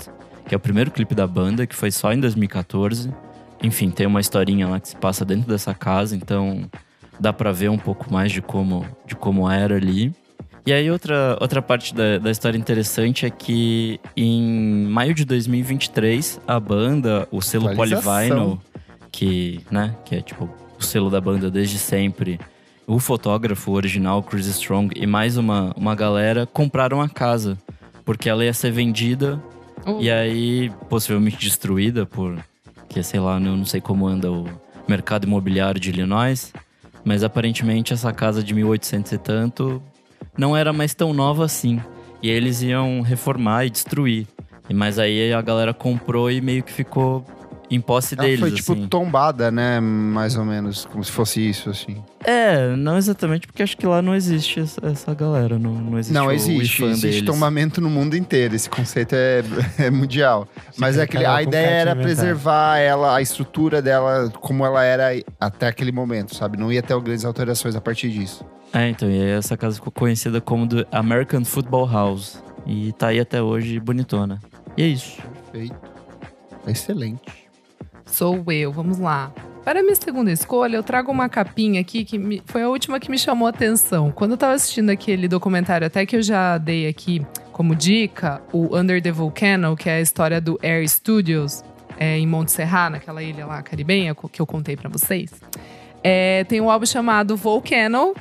que 0.46 0.54
é 0.54 0.56
o 0.56 0.60
primeiro 0.60 0.90
clipe 0.90 1.14
da 1.14 1.26
banda, 1.26 1.66
que 1.66 1.74
foi 1.74 1.90
só 1.90 2.12
em 2.12 2.20
2014. 2.20 3.12
Enfim, 3.62 3.90
tem 3.90 4.06
uma 4.06 4.20
historinha 4.20 4.68
lá 4.68 4.78
que 4.78 4.88
se 4.88 4.96
passa 4.96 5.24
dentro 5.24 5.48
dessa 5.48 5.72
casa, 5.74 6.14
então 6.14 6.68
dá 7.18 7.32
pra 7.32 7.50
ver 7.50 7.70
um 7.70 7.78
pouco 7.78 8.12
mais 8.12 8.30
de 8.30 8.42
como, 8.42 8.84
de 9.06 9.14
como 9.16 9.50
era 9.50 9.74
ali. 9.76 10.12
E 10.66 10.72
aí, 10.72 10.90
outra, 10.90 11.36
outra 11.40 11.60
parte 11.60 11.94
da, 11.94 12.18
da 12.18 12.30
história 12.30 12.56
interessante 12.56 13.26
é 13.26 13.30
que 13.30 14.00
em 14.16 14.86
maio 14.86 15.14
de 15.14 15.24
2023, 15.24 16.40
a 16.46 16.58
banda, 16.58 17.28
o 17.30 17.42
selo. 17.42 17.74
Polyvinyl, 17.74 18.58
que, 19.12 19.60
né, 19.70 19.94
que 20.04 20.16
é 20.16 20.20
tipo 20.20 20.48
o 20.78 20.82
selo 20.82 21.10
da 21.10 21.20
banda 21.20 21.50
desde 21.50 21.78
sempre, 21.78 22.40
o 22.86 22.98
fotógrafo 22.98 23.72
original, 23.72 24.22
Chris 24.22 24.46
Strong, 24.46 24.92
e 24.96 25.06
mais 25.06 25.36
uma, 25.36 25.72
uma 25.76 25.94
galera 25.94 26.46
compraram 26.46 27.00
a 27.00 27.08
casa, 27.08 27.58
porque 28.04 28.28
ela 28.28 28.44
ia 28.44 28.52
ser 28.52 28.70
vendida 28.72 29.40
Oh. 29.86 30.00
e 30.00 30.10
aí 30.10 30.70
possivelmente 30.88 31.36
destruída 31.36 32.06
por, 32.06 32.38
que 32.88 33.02
sei 33.02 33.20
lá, 33.20 33.34
eu 33.34 33.40
não 33.40 33.66
sei 33.66 33.80
como 33.80 34.06
anda 34.06 34.30
o 34.30 34.48
mercado 34.88 35.24
imobiliário 35.24 35.80
de 35.80 35.90
Illinois, 35.90 36.52
mas 37.04 37.22
aparentemente 37.22 37.92
essa 37.92 38.12
casa 38.12 38.42
de 38.42 38.54
1800 38.54 39.12
e 39.12 39.18
tanto 39.18 39.82
não 40.36 40.56
era 40.56 40.72
mais 40.72 40.94
tão 40.94 41.12
nova 41.12 41.44
assim. 41.44 41.80
E 42.22 42.30
eles 42.30 42.62
iam 42.62 43.00
reformar 43.02 43.66
e 43.66 43.70
destruir. 43.70 44.26
E- 44.68 44.74
Mas 44.74 44.98
aí 44.98 45.32
a 45.32 45.42
galera 45.42 45.74
comprou 45.74 46.30
e 46.30 46.40
meio 46.40 46.62
que 46.62 46.72
ficou 46.72 47.24
em 47.70 47.80
posse 47.80 48.14
Ela 48.14 48.22
deles, 48.24 48.40
foi, 48.40 48.50
tipo, 48.52 48.72
assim. 48.72 48.86
tombada, 48.88 49.50
né? 49.50 49.80
Mais 49.80 50.36
ou 50.36 50.44
menos, 50.44 50.84
como 50.86 51.02
se 51.02 51.10
fosse 51.10 51.40
isso, 51.46 51.70
assim. 51.70 51.96
É, 52.22 52.74
não 52.76 52.96
exatamente, 52.96 53.46
porque 53.46 53.62
acho 53.62 53.76
que 53.76 53.86
lá 53.86 54.00
não 54.00 54.14
existe 54.14 54.60
essa, 54.60 54.80
essa 54.86 55.14
galera, 55.14 55.58
não, 55.58 55.72
não 55.72 55.98
existe 55.98 56.14
não, 56.14 56.26
o 56.26 56.32
existe. 56.32 56.84
Existe 56.84 57.06
deles. 57.06 57.22
tombamento 57.22 57.80
no 57.80 57.90
mundo 57.90 58.16
inteiro. 58.16 58.54
Esse 58.54 58.68
conceito 58.70 59.14
é, 59.14 59.42
é 59.78 59.90
mundial. 59.90 60.46
Mas 60.78 60.96
é 60.98 61.02
aquele, 61.02 61.26
um 61.26 61.30
a 61.30 61.42
ideia 61.42 61.66
era 61.66 61.76
carta 61.94 62.02
inventada. 62.02 62.02
preservar 62.02 62.78
ela, 62.78 63.16
a 63.16 63.22
estrutura 63.22 63.82
dela 63.82 64.30
como 64.40 64.64
ela 64.64 64.84
era 64.84 65.08
até 65.40 65.66
aquele 65.66 65.90
momento, 65.92 66.34
sabe? 66.34 66.56
Não 66.58 66.70
ia 66.72 66.82
ter 66.82 66.98
grandes 67.00 67.24
alterações 67.24 67.74
a 67.74 67.80
partir 67.80 68.10
disso. 68.10 68.44
É, 68.74 68.88
então, 68.88 69.08
e 69.10 69.20
aí 69.22 69.30
essa 69.30 69.56
casa 69.56 69.76
ficou 69.76 69.92
conhecida 69.92 70.40
como 70.40 70.66
do 70.66 70.86
American 70.90 71.44
Football 71.44 71.86
House. 71.88 72.42
E 72.66 72.92
tá 72.92 73.08
aí 73.08 73.20
até 73.20 73.40
hoje 73.40 73.78
bonitona. 73.78 74.40
E 74.76 74.82
é 74.82 74.86
isso. 74.86 75.18
Perfeito. 75.52 75.76
Excelente. 76.66 77.22
Sou 78.06 78.42
eu, 78.50 78.72
vamos 78.72 78.98
lá. 78.98 79.32
Para 79.64 79.80
a 79.80 79.82
minha 79.82 79.94
segunda 79.94 80.30
escolha, 80.30 80.76
eu 80.76 80.82
trago 80.82 81.10
uma 81.12 81.28
capinha 81.28 81.80
aqui 81.80 82.04
que 82.04 82.18
me- 82.18 82.42
foi 82.46 82.62
a 82.62 82.68
última 82.68 82.98
que 83.00 83.10
me 83.10 83.18
chamou 83.18 83.46
a 83.46 83.50
atenção. 83.50 84.10
Quando 84.10 84.32
eu 84.32 84.36
tava 84.36 84.54
assistindo 84.54 84.90
aquele 84.90 85.28
documentário, 85.28 85.86
até 85.86 86.04
que 86.04 86.16
eu 86.16 86.22
já 86.22 86.58
dei 86.58 86.86
aqui 86.88 87.24
como 87.52 87.74
dica, 87.74 88.42
o 88.52 88.76
Under 88.76 89.00
the 89.00 89.12
Volcano, 89.12 89.76
que 89.76 89.88
é 89.88 89.94
a 89.96 90.00
história 90.00 90.40
do 90.40 90.58
Air 90.62 90.86
Studios 90.88 91.62
é, 91.96 92.18
em 92.18 92.26
Montserrat, 92.26 92.90
naquela 92.90 93.22
ilha 93.22 93.46
lá 93.46 93.62
caribenha 93.62 94.14
que 94.32 94.40
eu 94.42 94.46
contei 94.46 94.76
pra 94.76 94.88
vocês. 94.90 95.30
É, 96.02 96.44
tem 96.44 96.60
um 96.60 96.68
álbum 96.70 96.84
chamado 96.84 97.36
Volcano, 97.36 98.14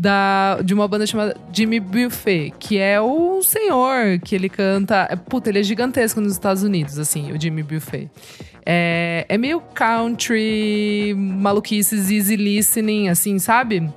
da, 0.00 0.62
de 0.64 0.72
uma 0.72 0.88
banda 0.88 1.06
chamada 1.06 1.36
Jimmy 1.52 1.78
Buffett, 1.78 2.54
que 2.58 2.78
é 2.78 2.98
o 2.98 3.42
senhor 3.42 4.18
que 4.24 4.34
ele 4.34 4.48
canta. 4.48 5.06
é, 5.10 5.14
Puta, 5.14 5.50
ele 5.50 5.58
é 5.58 5.62
gigantesco 5.62 6.22
nos 6.22 6.32
Estados 6.32 6.62
Unidos, 6.62 6.98
assim, 6.98 7.30
o 7.32 7.38
Jimmy 7.38 7.62
Buffett. 7.62 8.10
É, 8.64 9.26
é 9.28 9.36
meio 9.36 9.60
country, 9.60 11.14
maluquices, 11.14 12.10
easy 12.10 12.34
listening, 12.34 13.10
assim, 13.10 13.38
sabe? 13.38 13.90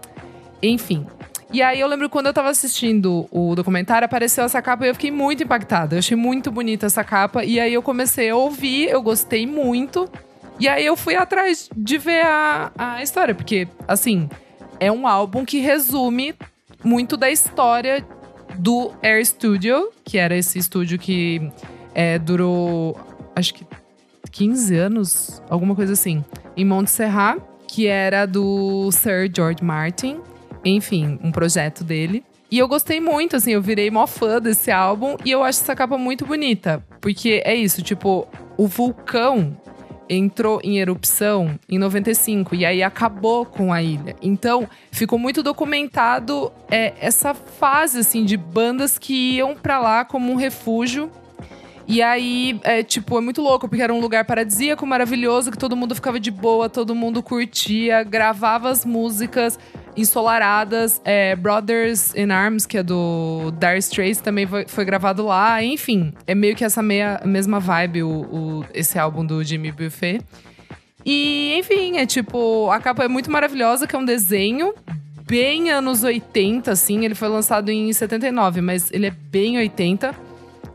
Enfim. 0.61 1.07
E 1.53 1.61
aí 1.61 1.79
eu 1.79 1.87
lembro 1.87 2.09
quando 2.09 2.25
eu 2.25 2.33
tava 2.33 2.49
assistindo 2.49 3.25
o 3.31 3.55
documentário, 3.55 4.05
apareceu 4.05 4.43
essa 4.43 4.61
capa 4.61 4.85
e 4.85 4.89
eu 4.89 4.95
fiquei 4.95 5.11
muito 5.11 5.43
impactada. 5.43 5.95
Eu 5.95 5.99
achei 5.99 6.17
muito 6.17 6.51
bonita 6.51 6.85
essa 6.85 7.03
capa. 7.05 7.45
E 7.45 7.61
aí 7.61 7.73
eu 7.73 7.81
comecei 7.81 8.29
a 8.29 8.35
ouvir, 8.35 8.89
eu 8.89 9.01
gostei 9.01 9.47
muito. 9.47 10.09
E 10.59 10.67
aí 10.67 10.85
eu 10.85 10.97
fui 10.97 11.15
atrás 11.15 11.69
de 11.73 11.97
ver 11.97 12.25
a, 12.25 12.71
a 12.77 13.03
história, 13.03 13.33
porque, 13.33 13.69
assim, 13.87 14.27
é 14.83 14.91
um 14.91 15.07
álbum 15.07 15.45
que 15.45 15.59
resume 15.59 16.35
muito 16.83 17.15
da 17.15 17.31
história 17.31 18.05
do 18.57 18.91
Air 19.01 19.25
Studio, 19.25 19.89
que 20.03 20.17
era 20.17 20.35
esse 20.35 20.59
estúdio 20.59 20.99
que 20.99 21.49
é, 21.95 22.19
durou, 22.19 22.97
acho 23.33 23.53
que 23.53 23.65
15 24.29 24.75
anos, 24.75 25.41
alguma 25.49 25.73
coisa 25.73 25.93
assim, 25.93 26.23
em 26.57 26.65
Montserrat, 26.65 27.39
que 27.65 27.87
era 27.87 28.25
do 28.25 28.91
Sir 28.91 29.31
George 29.33 29.63
Martin. 29.63 30.19
Enfim, 30.65 31.17
um 31.23 31.31
projeto 31.31 31.83
dele. 31.83 32.23
E 32.51 32.59
eu 32.59 32.67
gostei 32.67 32.99
muito, 32.99 33.35
assim, 33.37 33.51
eu 33.51 33.61
virei 33.61 33.89
mó 33.89 34.05
fã 34.05 34.39
desse 34.39 34.69
álbum 34.69 35.15
e 35.23 35.31
eu 35.31 35.43
acho 35.43 35.61
essa 35.61 35.75
capa 35.75 35.97
muito 35.97 36.25
bonita. 36.25 36.83
Porque 36.99 37.41
é 37.45 37.55
isso, 37.55 37.81
tipo, 37.81 38.27
o 38.57 38.67
vulcão 38.67 39.57
entrou 40.09 40.59
em 40.63 40.79
erupção 40.79 41.59
em 41.69 41.77
95 41.77 42.55
e 42.55 42.65
aí 42.65 42.83
acabou 42.83 43.45
com 43.45 43.71
a 43.71 43.81
ilha. 43.81 44.15
Então, 44.21 44.67
ficou 44.91 45.17
muito 45.17 45.41
documentado 45.41 46.51
é, 46.69 46.93
essa 46.99 47.33
fase 47.33 47.99
assim 47.99 48.25
de 48.25 48.37
bandas 48.37 48.97
que 48.97 49.35
iam 49.35 49.55
pra 49.55 49.79
lá 49.79 50.05
como 50.05 50.31
um 50.31 50.35
refúgio 50.35 51.09
E 51.85 52.01
aí, 52.01 52.59
é, 52.63 52.81
tipo, 52.81 53.17
é 53.17 53.21
muito 53.21 53.41
louco, 53.41 53.67
porque 53.67 53.83
era 53.83 53.93
um 53.93 53.99
lugar 53.99 54.23
paradisíaco, 54.23 54.85
maravilhoso, 54.85 55.51
que 55.51 55.57
todo 55.57 55.75
mundo 55.75 55.93
ficava 55.93 56.17
de 56.17 56.31
boa, 56.31 56.69
todo 56.69 56.95
mundo 56.95 57.21
curtia, 57.21 58.03
gravava 58.03 58.69
as 58.69 58.85
músicas 58.85 59.59
ensolaradas. 59.95 61.01
É, 61.03 61.35
Brothers 61.35 62.13
in 62.15 62.31
Arms, 62.31 62.65
que 62.65 62.77
é 62.77 62.83
do 62.83 63.51
Dire 63.59 63.77
Straits, 63.79 64.21
também 64.21 64.47
foi, 64.47 64.65
foi, 64.67 64.85
gravado 64.85 65.25
lá. 65.25 65.63
Enfim, 65.63 66.13
é 66.27 66.35
meio 66.35 66.55
que 66.55 66.63
essa 66.63 66.81
meia, 66.81 67.21
mesma 67.25 67.59
vibe, 67.59 68.03
o, 68.03 68.09
o, 68.09 68.65
esse 68.73 68.97
álbum 68.97 69.25
do 69.25 69.43
Jimmy 69.43 69.71
Buffet. 69.71 70.21
E, 71.05 71.55
enfim, 71.57 71.97
é 71.97 72.05
tipo, 72.05 72.69
a 72.71 72.79
capa 72.79 73.03
é 73.03 73.07
muito 73.07 73.29
maravilhosa, 73.29 73.85
que 73.85 73.95
é 73.95 73.99
um 73.99 74.05
desenho 74.05 74.73
bem 75.27 75.69
anos 75.71 76.03
80, 76.03 76.71
assim. 76.71 77.03
Ele 77.05 77.15
foi 77.15 77.27
lançado 77.27 77.69
em 77.69 77.91
79, 77.91 78.61
mas 78.61 78.91
ele 78.91 79.07
é 79.07 79.11
bem 79.11 79.57
80. 79.57 80.15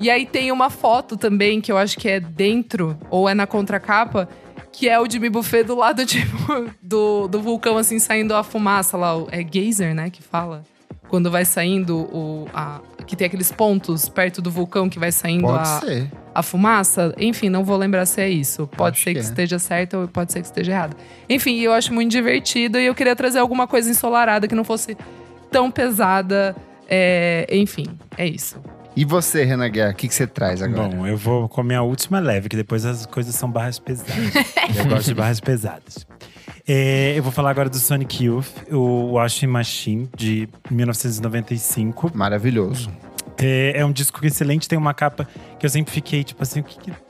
E 0.00 0.11
aí 0.11 0.26
tem 0.26 0.52
uma 0.52 0.70
foto 0.70 1.16
também, 1.16 1.61
que 1.61 1.72
eu 1.72 1.78
acho 1.78 1.98
que 1.98 2.09
é 2.09 2.20
dentro, 2.20 2.96
ou 3.11 3.28
é 3.28 3.35
na 3.35 3.46
contracapa, 3.46 4.28
que 4.72 4.88
é 4.88 5.00
o 5.00 5.11
Jimmy 5.11 5.28
Buffet 5.28 5.64
do 5.64 5.74
lado, 5.74 6.04
tipo, 6.07 6.70
do, 6.83 7.28
do 7.28 7.40
vulcão, 7.40 7.76
assim, 7.76 7.98
saindo 7.98 8.35
a 8.35 8.42
fumaça 8.42 8.96
lá. 8.96 9.14
É 9.31 9.44
geyser, 9.44 9.94
né, 9.94 10.11
que 10.11 10.22
fala? 10.22 10.62
Quando 11.09 11.31
vai 11.31 11.44
saindo 11.44 11.96
o... 11.96 12.46
A, 12.52 12.81
que 13.09 13.16
tem 13.16 13.26
aqueles 13.26 13.50
pontos 13.50 14.09
perto 14.09 14.42
do 14.42 14.50
vulcão 14.50 14.88
que 14.88 14.98
vai 14.98 15.11
saindo 15.11 15.44
Pode 15.46 15.62
a, 15.62 15.81
ser. 15.81 16.12
a 16.35 16.42
fumaça. 16.42 17.14
Enfim, 17.16 17.48
não 17.48 17.64
vou 17.64 17.76
lembrar 17.76 18.04
se 18.04 18.20
é 18.20 18.28
isso. 18.28 18.66
Pode 18.76 18.96
Acho 18.96 19.04
ser 19.04 19.14
que, 19.14 19.20
que 19.20 19.26
é. 19.26 19.28
esteja 19.31 19.59
certo 19.59 19.96
ou 19.96 20.09
pode 20.09 20.31
ser 20.31 20.40
que 20.40 20.46
esteja 20.46 20.72
errado. 20.72 20.96
Enfim, 21.28 21.59
eu 21.61 21.72
acho 21.72 21.92
muito 21.92 22.11
divertido 22.11 22.78
e 22.78 22.85
eu 22.85 22.94
queria 22.94 23.16
trazer 23.16 23.38
alguma 23.38 23.66
coisa 23.66 23.90
ensolarada 23.90 24.46
que 24.46 24.54
não 24.54 24.62
fosse 24.62 24.96
tão 25.50 25.70
pesada. 25.70 26.54
É, 26.87 27.46
enfim, 27.50 27.87
é 28.16 28.26
isso. 28.26 28.61
E 28.98 29.04
você, 29.04 29.44
Renan 29.44 29.70
Guerra, 29.70 29.92
o 29.92 29.94
que, 29.94 30.08
que 30.08 30.14
você 30.14 30.26
traz 30.26 30.61
agora? 30.61 30.88
Bom, 30.88 31.06
eu 31.06 31.16
vou 31.16 31.48
com 31.48 31.61
a 31.61 31.64
minha 31.64 31.82
última 31.82 32.18
leve, 32.18 32.48
que 32.48 32.56
depois 32.56 32.84
as 32.84 33.06
coisas 33.06 33.32
são 33.32 33.48
barras 33.48 33.78
pesadas. 33.78 34.12
eu 34.76 34.87
gosto 34.87 35.06
de 35.06 35.14
barras 35.14 35.38
pesadas. 35.38 36.04
É, 36.66 37.16
eu 37.16 37.22
vou 37.22 37.30
falar 37.30 37.50
agora 37.50 37.70
do 37.70 37.76
Sonic 37.76 38.24
Youth, 38.24 38.48
o 38.72 39.12
Washing 39.12 39.46
Machine, 39.46 40.11
de 40.16 40.48
1995. 40.68 42.11
Maravilhoso. 42.12 42.90
É, 43.40 43.74
é 43.76 43.84
um 43.87 43.92
disco 43.92 44.18
excelente, 44.26 44.66
tem 44.66 44.76
uma 44.76 44.92
capa 44.92 45.28
que 45.61 45.64
eu 45.64 45.70
sempre 45.70 45.92
fiquei, 45.92 46.24
tipo 46.24 46.42
assim, 46.42 46.58
o 46.58 46.64
que, 46.64 46.76
que, 46.80 46.90
que- 46.90 47.08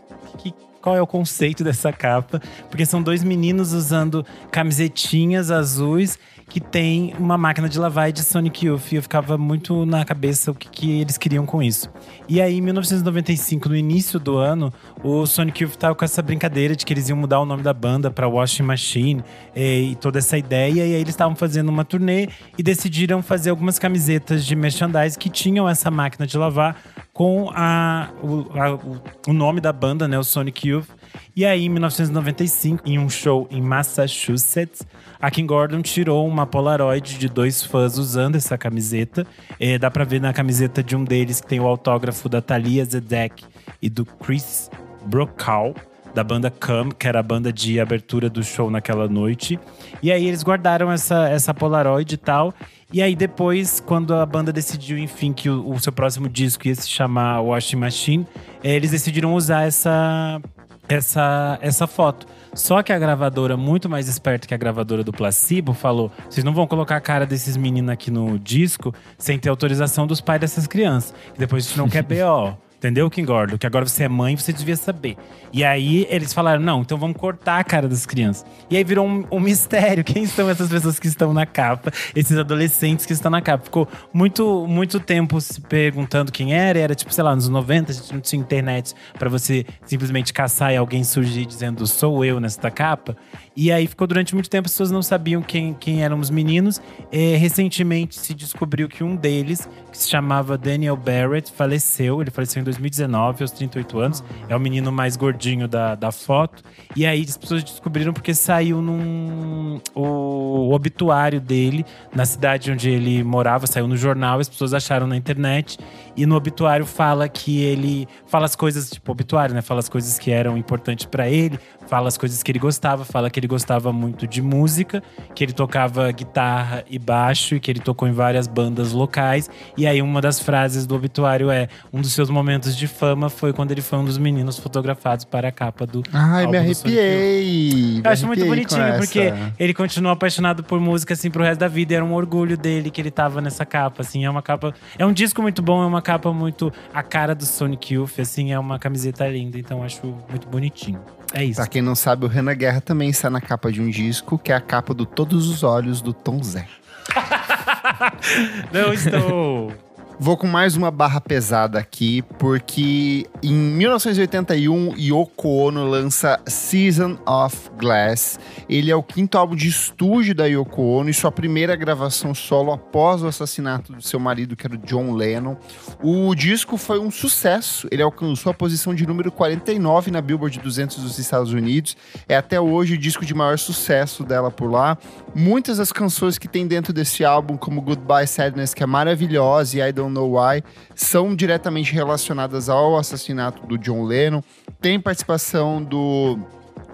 qual 0.81 0.97
é 0.97 1.03
o 1.03 1.07
conceito 1.07 1.65
dessa 1.65 1.93
capa? 1.93 2.41
Porque 2.71 2.87
são 2.87 3.03
dois 3.03 3.23
meninos 3.23 3.73
usando 3.73 4.25
camisetinhas 4.51 5.51
azuis 5.51 6.19
que 6.49 6.61
tem 6.61 7.13
uma 7.19 7.37
máquina 7.37 7.69
de 7.69 7.79
lavar 7.79 8.11
de 8.11 8.23
Sonic 8.23 8.67
Youth. 8.67 8.93
E 8.93 8.97
eu 8.97 9.03
ficava 9.03 9.37
muito 9.37 9.85
na 9.85 10.05
cabeça 10.05 10.51
o 10.51 10.55
que, 10.55 10.69
que 10.69 11.01
eles 11.01 11.19
queriam 11.19 11.45
com 11.45 11.63
isso. 11.63 11.91
E 12.29 12.41
aí, 12.41 12.57
em 12.57 12.61
1995, 12.61 13.69
no 13.69 13.77
início 13.77 14.19
do 14.19 14.37
ano, 14.39 14.73
o 15.03 15.27
Sonic 15.27 15.63
Youth 15.63 15.77
tava 15.77 15.95
com 15.95 16.05
essa 16.05 16.23
brincadeira 16.23 16.75
de 16.75 16.87
que 16.87 16.93
eles 16.93 17.09
iam 17.09 17.19
mudar 17.19 17.41
o 17.41 17.45
nome 17.45 17.63
da 17.63 17.75
banda 17.75 18.11
para 18.11 18.27
Washing 18.27 18.63
Machine 18.63 19.23
eh, 19.55 19.81
e 19.81 19.97
toda 19.97 20.19
essa 20.19 20.39
ideia. 20.39 20.73
E 20.73 20.81
aí 20.81 20.93
eles 20.93 21.11
estavam 21.11 21.37
fazendo 21.37 21.69
uma 21.69 21.85
turnê 21.85 22.29
e 22.57 22.63
decidiram 22.63 23.23
fazer 23.23 23.51
algumas 23.51 23.79
camisetas 23.79 24.45
de 24.45 24.57
merchandise 24.57 25.19
que 25.19 25.29
tinham 25.29 25.69
essa 25.69 25.91
máquina 25.91 26.27
de 26.27 26.37
lavar 26.39 26.77
com 27.19 27.51
a, 27.53 28.11
o, 28.23 28.47
a- 28.57 28.79
o- 29.27 29.33
nome 29.33 29.61
da 29.61 29.73
banda, 29.73 30.07
né, 30.07 30.17
o 30.17 30.23
Sonic 30.23 30.69
Youth. 30.69 30.87
E 31.35 31.45
aí, 31.45 31.65
em 31.65 31.69
1995, 31.69 32.89
em 32.89 32.97
um 32.97 33.11
show 33.11 33.49
em 33.51 33.61
Massachusetts, 33.61 34.87
a 35.21 35.29
Kim 35.29 35.45
Gordon 35.45 35.83
tirou 35.83 36.29
uma 36.29 36.47
Polaroid 36.47 37.19
de 37.19 37.29
dois 37.29 37.65
fãs 37.65 37.99
usando 37.99 38.37
essa 38.37 38.57
camiseta. 38.57 39.27
Eh, 39.59 39.79
dá 39.79 39.91
pra 39.91 40.05
ver 40.05 40.21
na 40.21 40.33
camiseta 40.33 40.81
de 40.81 40.95
um 40.95 41.03
deles 41.03 41.41
que 41.41 41.49
tem 41.49 41.59
o 41.59 41.67
autógrafo 41.67 42.29
da 42.29 42.41
Thalia 42.41 42.85
Zedek 42.85 43.45
e 43.83 43.91
do 43.91 44.05
Chris 44.07 44.71
Brokaw, 45.05 45.75
da 46.15 46.23
banda 46.23 46.53
Come, 46.53 46.95
que 46.95 47.09
era 47.09 47.19
a 47.19 47.23
banda 47.23 47.53
de 47.53 47.81
abertura 47.81 48.31
do 48.31 48.45
show 48.45 48.71
naquela 48.71 49.09
noite. 49.09 49.59
E 50.01 50.13
aí 50.13 50.25
eles 50.25 50.45
guardaram 50.45 50.91
essa, 50.93 51.29
essa 51.29 51.53
Polaroid 51.53 52.15
e 52.15 52.17
tal. 52.17 52.55
E 52.91 53.03
aí 53.03 53.15
depois, 53.15 53.81
quando 53.81 54.15
a 54.15 54.25
banda 54.25 54.51
decidiu, 54.51 54.97
enfim, 54.97 55.33
que 55.33 55.51
o, 55.51 55.71
o 55.71 55.79
seu 55.79 55.93
próximo 55.93 56.27
disco 56.27 56.67
ia 56.67 56.75
se 56.75 56.89
chamar 56.89 57.41
Washing 57.41 57.77
Machine, 57.77 58.27
eh, 58.65 58.75
eles 58.75 58.91
decidiram 58.91 59.35
usar 59.35 59.67
essa, 59.67 60.41
essa, 60.89 61.59
essa 61.61 61.87
foto. 61.87 62.27
Só 62.55 62.83
que 62.83 62.91
a 62.91 62.99
gravadora, 62.99 63.59
muito 63.59 63.91
mais 63.91 64.09
esperta 64.09 64.49
que 64.49 64.55
a 64.55 64.57
gravadora 64.57 65.05
do 65.05 65.13
Placebo, 65.13 65.75
falou: 65.75 66.11
vocês 66.31 66.43
não 66.43 66.55
vão 66.55 66.67
colocar 66.67 66.97
a 66.97 67.01
cara 67.01 67.27
desses 67.27 67.59
meninos 67.59 67.91
aqui 67.91 68.11
no 68.11 68.39
disco 68.39 68.95
sem 69.19 69.39
ter 69.39 69.51
autorização 69.51 70.07
dos 70.07 70.23
pais 70.23 70.41
dessas 70.41 70.67
crianças. 70.67 71.15
Que 71.35 71.39
depois 71.39 71.65
a 71.65 71.69
gente 71.69 71.79
não 71.79 71.89
quer 71.89 72.03
BO. 72.03 72.57
Entendeu, 72.79 73.11
Kim 73.11 73.25
Gordon? 73.25 73.59
Que 73.59 73.67
agora 73.67 73.85
você 73.85 74.05
é 74.05 74.09
mãe, 74.09 74.37
você 74.37 74.53
devia 74.53 74.77
saber. 74.77 75.17
E 75.53 75.65
aí 75.65 76.07
eles 76.09 76.33
falaram: 76.33 76.63
não, 76.63 76.83
então 76.83 76.97
vamos 76.97 77.17
cortar 77.17 77.59
a 77.59 77.65
cara 77.65 77.89
das 77.89 78.07
crianças. 78.07 78.47
E 78.71 78.77
aí 78.77 78.85
virou 78.85 79.05
um, 79.05 79.25
um 79.33 79.41
mistério. 79.41 80.05
Quem 80.07 80.27
são 80.27 80.49
essas 80.49 80.69
pessoas 80.71 81.01
que 81.01 81.09
estão 81.09 81.35
na 81.35 81.45
capa? 81.45 81.91
Esses 82.15 82.39
adolescentes 82.39 83.05
que 83.05 83.13
estão 83.13 83.33
na 83.33 83.43
capa. 83.43 83.65
Ficou 83.65 83.89
muito, 84.13 84.65
muito 84.69 85.01
tempo 85.01 85.41
se 85.41 85.61
perguntando 85.61 86.31
quem 86.31 86.55
era. 86.55 86.79
E 86.79 86.83
era 86.83 86.95
tipo, 86.95 87.13
sei 87.13 87.25
lá, 87.25 87.35
nos 87.35 87.49
90, 87.49 87.91
a 87.91 87.95
gente 87.95 88.15
não 88.15 88.21
tinha 88.21 88.41
internet 88.41 88.95
pra 89.19 89.29
você 89.29 89.67
simplesmente 89.85 90.33
caçar 90.33 90.73
e 90.73 90.77
alguém 90.77 91.03
surgir 91.03 91.47
dizendo 91.47 91.85
sou 91.85 92.25
eu 92.25 92.39
nesta 92.39 92.71
capa. 92.71 93.17
E 93.57 93.73
aí 93.73 93.89
ficou 93.89 94.07
durante 94.07 94.35
muito 94.35 94.49
tempo, 94.49 94.67
as 94.67 94.73
pessoas 94.73 94.93
não 94.93 95.03
sabiam 95.03 95.43
quem, 95.43 95.75
quem 95.75 96.05
eram 96.05 96.21
os 96.21 96.31
meninos. 96.31 96.81
É, 97.11 97.35
recentemente 97.37 98.17
se 98.17 98.33
descobriu 98.33 98.89
que 98.89 99.03
um 99.03 99.17
deles, 99.17 99.69
que 99.91 99.99
se 99.99 100.09
chamava 100.09 100.57
Daniel 100.57 100.97
Barrett, 100.97 101.53
faleceu. 101.53 102.21
Ele 102.21 102.31
faleceu 102.31 102.61
em 102.61 102.68
2019, 102.69 103.43
aos 103.43 103.51
38 103.51 103.99
anos. 103.99 104.25
É 104.49 104.55
o 104.55 104.61
menino 104.61 104.93
mais 104.93 105.17
gordinho 105.17 105.67
da, 105.67 105.95
da 105.95 106.13
foto. 106.13 106.63
E 106.95 107.07
aí 107.07 107.23
as 107.23 107.37
pessoas 107.37 107.65
descobriram 107.65 108.13
porque 108.13 108.35
saiu 108.35 108.81
num. 108.81 109.81
O, 109.95 110.73
obituário 110.73 111.41
dele 111.41 111.85
na 112.15 112.27
cidade 112.27 112.71
onde 112.71 112.91
ele 112.91 113.23
morava, 113.25 113.67
saiu 113.67 113.89
no 113.89 113.97
jornal, 113.97 114.39
as 114.39 114.49
pessoas 114.49 114.75
acharam 114.75 115.07
na 115.07 115.17
internet. 115.17 115.79
E 116.19 116.27
no 116.27 116.35
obituário 116.35 116.85
fala 116.85 117.29
que 117.29 117.63
ele 117.63 118.09
fala 118.27 118.45
as 118.45 118.57
coisas, 118.57 118.91
tipo, 118.91 119.13
obituário, 119.13 119.55
né? 119.55 119.63
Fala 119.63 119.79
as 119.79 119.89
coisas 119.89 120.19
que 120.19 120.33
eram 120.33 120.59
importantes 120.59 121.07
pra 121.07 121.29
ele, 121.29 121.61
fala 121.87 122.09
as 122.09 122.19
coisas 122.19 122.43
que 122.43 122.51
ele 122.51 122.59
gostava, 122.59 123.05
fala 123.05 123.31
que 123.31 123.39
ele 123.39 123.47
gostava 123.47 123.93
muito 123.93 124.27
de 124.27 124.43
música, 124.43 125.01
que 125.33 125.45
ele 125.45 125.53
tocava 125.53 126.11
guitarra 126.11 126.85
e 126.91 126.99
baixo, 126.99 127.55
e 127.55 127.61
que 127.61 127.71
ele 127.71 127.79
tocou 127.79 128.09
em 128.09 128.13
várias 128.13 128.49
bandas 128.49 128.91
locais. 128.91 129.49
E 129.77 129.87
aí, 129.87 130.03
uma 130.03 130.21
das 130.21 130.41
frases 130.41 130.87
do 130.87 130.97
obituário 130.97 131.53
é: 131.53 131.69
um 131.93 132.01
dos 132.01 132.13
seus 132.13 132.29
momentos 132.29 132.77
de 132.77 132.89
fama 132.89 133.31
foi 133.31 133.53
quando 133.53 133.71
ele 133.71 133.81
foi 133.81 134.01
um 134.01 134.05
dos 134.05 134.19
meninos 134.19 134.59
fotografados 134.59 135.25
para 135.25 135.49
a 135.49 135.53
capa 135.53 135.87
do. 135.87 136.03
Ai, 136.13 136.49
me 136.49 136.59
arrepiei. 136.59 138.01
Eu 138.05 138.11
acho 138.11 138.27
muito 138.27 138.45
bonitinho, 138.45 138.97
porque 138.97 139.33
ele 139.57 139.73
continuou 139.73 140.13
apaixonado 140.13 140.65
por 140.65 140.81
música, 140.81 141.15
assim, 141.15 141.31
pro 141.31 141.45
resto 141.45 141.61
da 141.61 141.69
vida. 141.69 141.93
E 141.93 141.97
era 141.97 142.05
um 142.05 142.13
orgulho 142.13 142.57
dele 142.59 142.91
que 142.91 143.01
ele 143.01 143.13
tava 143.13 143.41
nessa 143.41 143.65
capa, 143.65 144.03
assim. 144.03 144.25
É 144.25 144.31
uma 144.31 144.43
capa… 144.43 144.75
É 144.99 145.07
um 145.07 145.13
disco 145.13 145.41
muito 145.41 145.63
bom, 145.63 145.81
é 145.81 145.87
uma 145.87 146.03
capa 146.09 146.33
muito… 146.33 146.73
A 146.95 147.03
cara 147.03 147.35
do 147.35 147.45
Sonic 147.45 147.95
Youth, 147.95 148.19
assim, 148.19 148.53
é 148.53 148.59
uma 148.59 148.79
camiseta 148.79 149.29
linda. 149.29 149.59
Então, 149.59 149.83
acho 149.83 150.07
muito 150.29 150.49
bonitinho. 150.49 151.01
É 151.35 151.45
isso. 151.45 151.61
Pra 151.61 151.67
quem 151.67 151.83
não 151.83 151.95
sabe, 151.95 152.25
o 152.25 152.29
Renan 152.29 152.55
Guerra 152.55 152.81
também 152.81 153.11
está 153.11 153.29
na 153.29 153.41
capa 153.41 153.71
de 153.71 153.83
um 153.83 153.91
disco, 153.91 154.39
que 154.39 154.51
é 154.51 154.57
a 154.57 154.61
capa 154.61 154.95
do 154.95 155.05
Todos 155.05 155.49
os 155.49 155.63
Olhos, 155.63 156.01
do 156.01 156.15
Tom 156.15 156.43
Zé. 156.43 156.67
Não 158.73 158.93
estou… 158.93 159.88
Vou 160.21 160.37
com 160.37 160.49
mais 160.49 160.75
uma 160.75 160.91
barra 160.91 161.21
pesada 161.21 161.79
aqui, 161.79 162.23
porque 162.41 163.25
em 163.41 163.55
1981, 163.55 164.97
Yoko 164.99 165.49
Ono 165.49 165.85
lança 165.89 166.41
Season 166.45 167.17
of 167.25 167.71
Glass. 167.79 168.37
Ele 168.69 168.91
é 168.91 168.97
o 168.97 169.03
quinto 169.03 169.39
álbum 169.39 169.55
de 169.55 169.69
estúdio 169.69 170.35
da 170.35 170.47
Yoko 170.47 170.83
Ono 170.83 171.09
e 171.09 171.15
sua 171.15 171.31
primeira 171.31 171.77
gravação 171.77 172.35
solo 172.35 172.73
após 172.73 173.23
o 173.23 173.29
assassinato 173.29 173.93
do 173.93 174.03
seu 174.03 174.19
marido, 174.19 174.57
que 174.57 174.67
era 174.67 174.75
o 174.75 174.79
John 174.79 175.13
Lennon. 175.13 175.57
O 176.03 176.35
disco 176.35 176.77
foi 176.77 176.99
um 176.99 177.13
sucesso, 177.13 177.87
ele 177.89 178.03
alcançou 178.03 178.51
a 178.51 178.55
posição 178.55 178.93
de 178.93 179.07
número 179.07 179.31
49 179.31 180.11
na 180.11 180.21
Billboard 180.21 180.59
200 180.59 180.97
dos 180.97 181.17
Estados 181.21 181.53
Unidos. 181.53 181.97
É 182.29 182.37
até 182.37 182.61
hoje 182.61 182.95
o 182.95 182.99
disco 182.99 183.25
de 183.25 183.35
maior 183.35 183.57
sucesso 183.57 184.25
dela 184.25 184.51
por 184.51 184.69
lá. 184.69 184.99
Muitas 185.33 185.79
das 185.79 185.93
canções 185.93 186.39
que 186.39 186.49
tem 186.49 186.67
dentro 186.67 186.93
desse 186.93 187.25
álbum, 187.25 187.57
como 187.57 187.81
Goodbye 187.81 188.27
Sadness, 188.27 188.75
que 188.75 188.83
é 188.83 188.87
maravilhosa, 188.87 189.79
e 189.79 189.81
I 189.81 189.93
Don't 189.93 190.08
Know 190.09 190.39
Why, 190.39 190.63
são 190.95 191.35
diretamente 191.35 191.93
relacionadas 191.93 192.69
ao 192.69 192.97
assassinato 192.97 193.67
do 193.67 193.79
John 193.79 194.05
Lennon. 194.05 194.43
Tem 194.81 195.01
participação 195.01 195.83
do, 195.83 196.39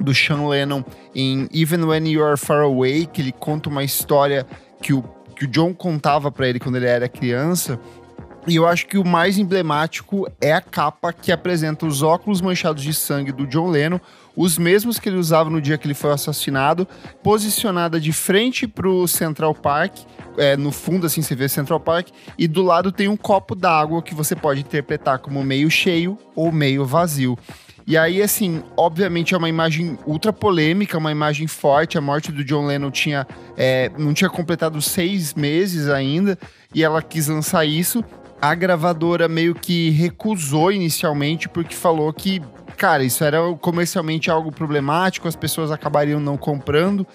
do 0.01 0.15
Sean 0.15 0.49
Lennon 0.49 0.83
em 1.15 1.49
Even 1.53 1.85
When 1.85 2.09
You 2.09 2.25
Are 2.25 2.39
Far 2.39 2.63
Away, 2.63 3.07
que 3.07 3.21
ele 3.23 3.33
conta 3.33 3.69
uma 3.69 3.85
história 3.85 4.47
que 4.83 4.93
o, 4.93 5.03
que 5.37 5.45
o 5.45 5.49
John 5.49 5.73
contava 5.75 6.31
pra 6.31 6.49
ele 6.49 6.59
quando 6.59 6.77
ele 6.77 6.87
era 6.87 7.09
criança. 7.09 7.79
E 8.47 8.57
eu 8.57 8.67
acho 8.67 8.87
que 8.87 8.99
o 8.99 9.05
mais 9.05 9.39
emblemático 9.39 10.31
é 10.39 10.53
a 10.53 10.61
capa 10.61 11.13
que 11.15 11.33
apresenta 11.33 11.87
os 11.87 12.03
óculos 12.03 12.43
manchados 12.43 12.83
de 12.83 12.93
sangue 12.93 13.33
do 13.33 13.47
John 13.47 13.71
Lennon, 13.71 13.99
os 14.37 14.59
mesmos 14.59 14.99
que 14.99 15.09
ele 15.09 15.17
usava 15.17 15.49
no 15.49 15.63
dia 15.63 15.79
que 15.79 15.87
ele 15.87 15.95
foi 15.95 16.13
assassinado, 16.13 16.87
posicionada 17.23 17.99
de 17.99 18.13
frente 18.13 18.67
pro 18.67 19.09
Central 19.09 19.55
Park. 19.55 19.97
É, 20.37 20.57
no 20.57 20.73
fundo, 20.73 21.07
assim, 21.07 21.23
você 21.23 21.35
vê 21.35 21.49
Central 21.49 21.81
Park, 21.81 22.09
e 22.37 22.49
do 22.49 22.63
lado 22.63 22.91
tem 22.91 23.09
um 23.09 23.17
copo 23.17 23.55
d'água 23.55 24.03
que 24.03 24.15
você 24.15 24.35
pode 24.35 24.61
interpretar 24.61 25.19
como 25.19 25.43
meio 25.45 25.71
cheio 25.71 26.19
ou 26.35 26.51
meio 26.51 26.85
vazio. 26.85 27.39
E 27.87 27.99
aí, 27.99 28.23
assim, 28.23 28.63
obviamente 28.77 29.35
é 29.35 29.37
uma 29.37 29.49
imagem 29.49 29.99
ultra 30.07 30.33
polêmica, 30.33 30.97
uma 30.97 31.13
imagem 31.13 31.47
forte. 31.47 31.99
A 31.99 32.01
morte 32.01 32.33
do 32.33 32.43
John 32.43 32.67
Lennon 32.67 32.91
tinha, 32.91 33.27
é, 33.59 33.91
não 33.99 34.15
tinha 34.15 34.31
completado 34.31 34.81
seis 34.81 35.35
meses 35.35 35.89
ainda, 35.89 36.39
e 36.75 36.83
ela 36.83 37.03
quis 37.03 37.29
lançar 37.29 37.65
isso. 37.67 38.03
A 38.41 38.55
gravadora 38.55 39.29
meio 39.29 39.55
que 39.55 39.91
recusou 39.91 40.73
inicialmente, 40.73 41.47
porque 41.47 41.75
falou 41.75 42.11
que, 42.13 42.41
cara, 42.77 43.05
isso 43.05 43.23
era 43.23 43.39
comercialmente 43.61 44.31
algo 44.31 44.51
problemático, 44.51 45.29
as 45.29 45.37
pessoas 45.37 45.71
acabariam 45.71 46.19
não 46.19 46.39
comprando. 46.39 47.07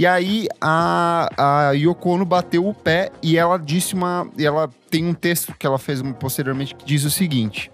E 0.00 0.06
aí 0.06 0.48
a, 0.58 1.28
a 1.36 1.72
Yoko 1.72 2.08
Ono 2.08 2.24
bateu 2.24 2.66
o 2.66 2.72
pé 2.72 3.12
e 3.22 3.36
ela 3.36 3.58
disse 3.58 3.92
uma. 3.92 4.26
Ela 4.38 4.70
tem 4.88 5.04
um 5.04 5.12
texto 5.12 5.54
que 5.58 5.66
ela 5.66 5.78
fez 5.78 6.00
posteriormente 6.18 6.74
que 6.74 6.86
diz 6.86 7.04
o 7.04 7.10
seguinte. 7.10 7.70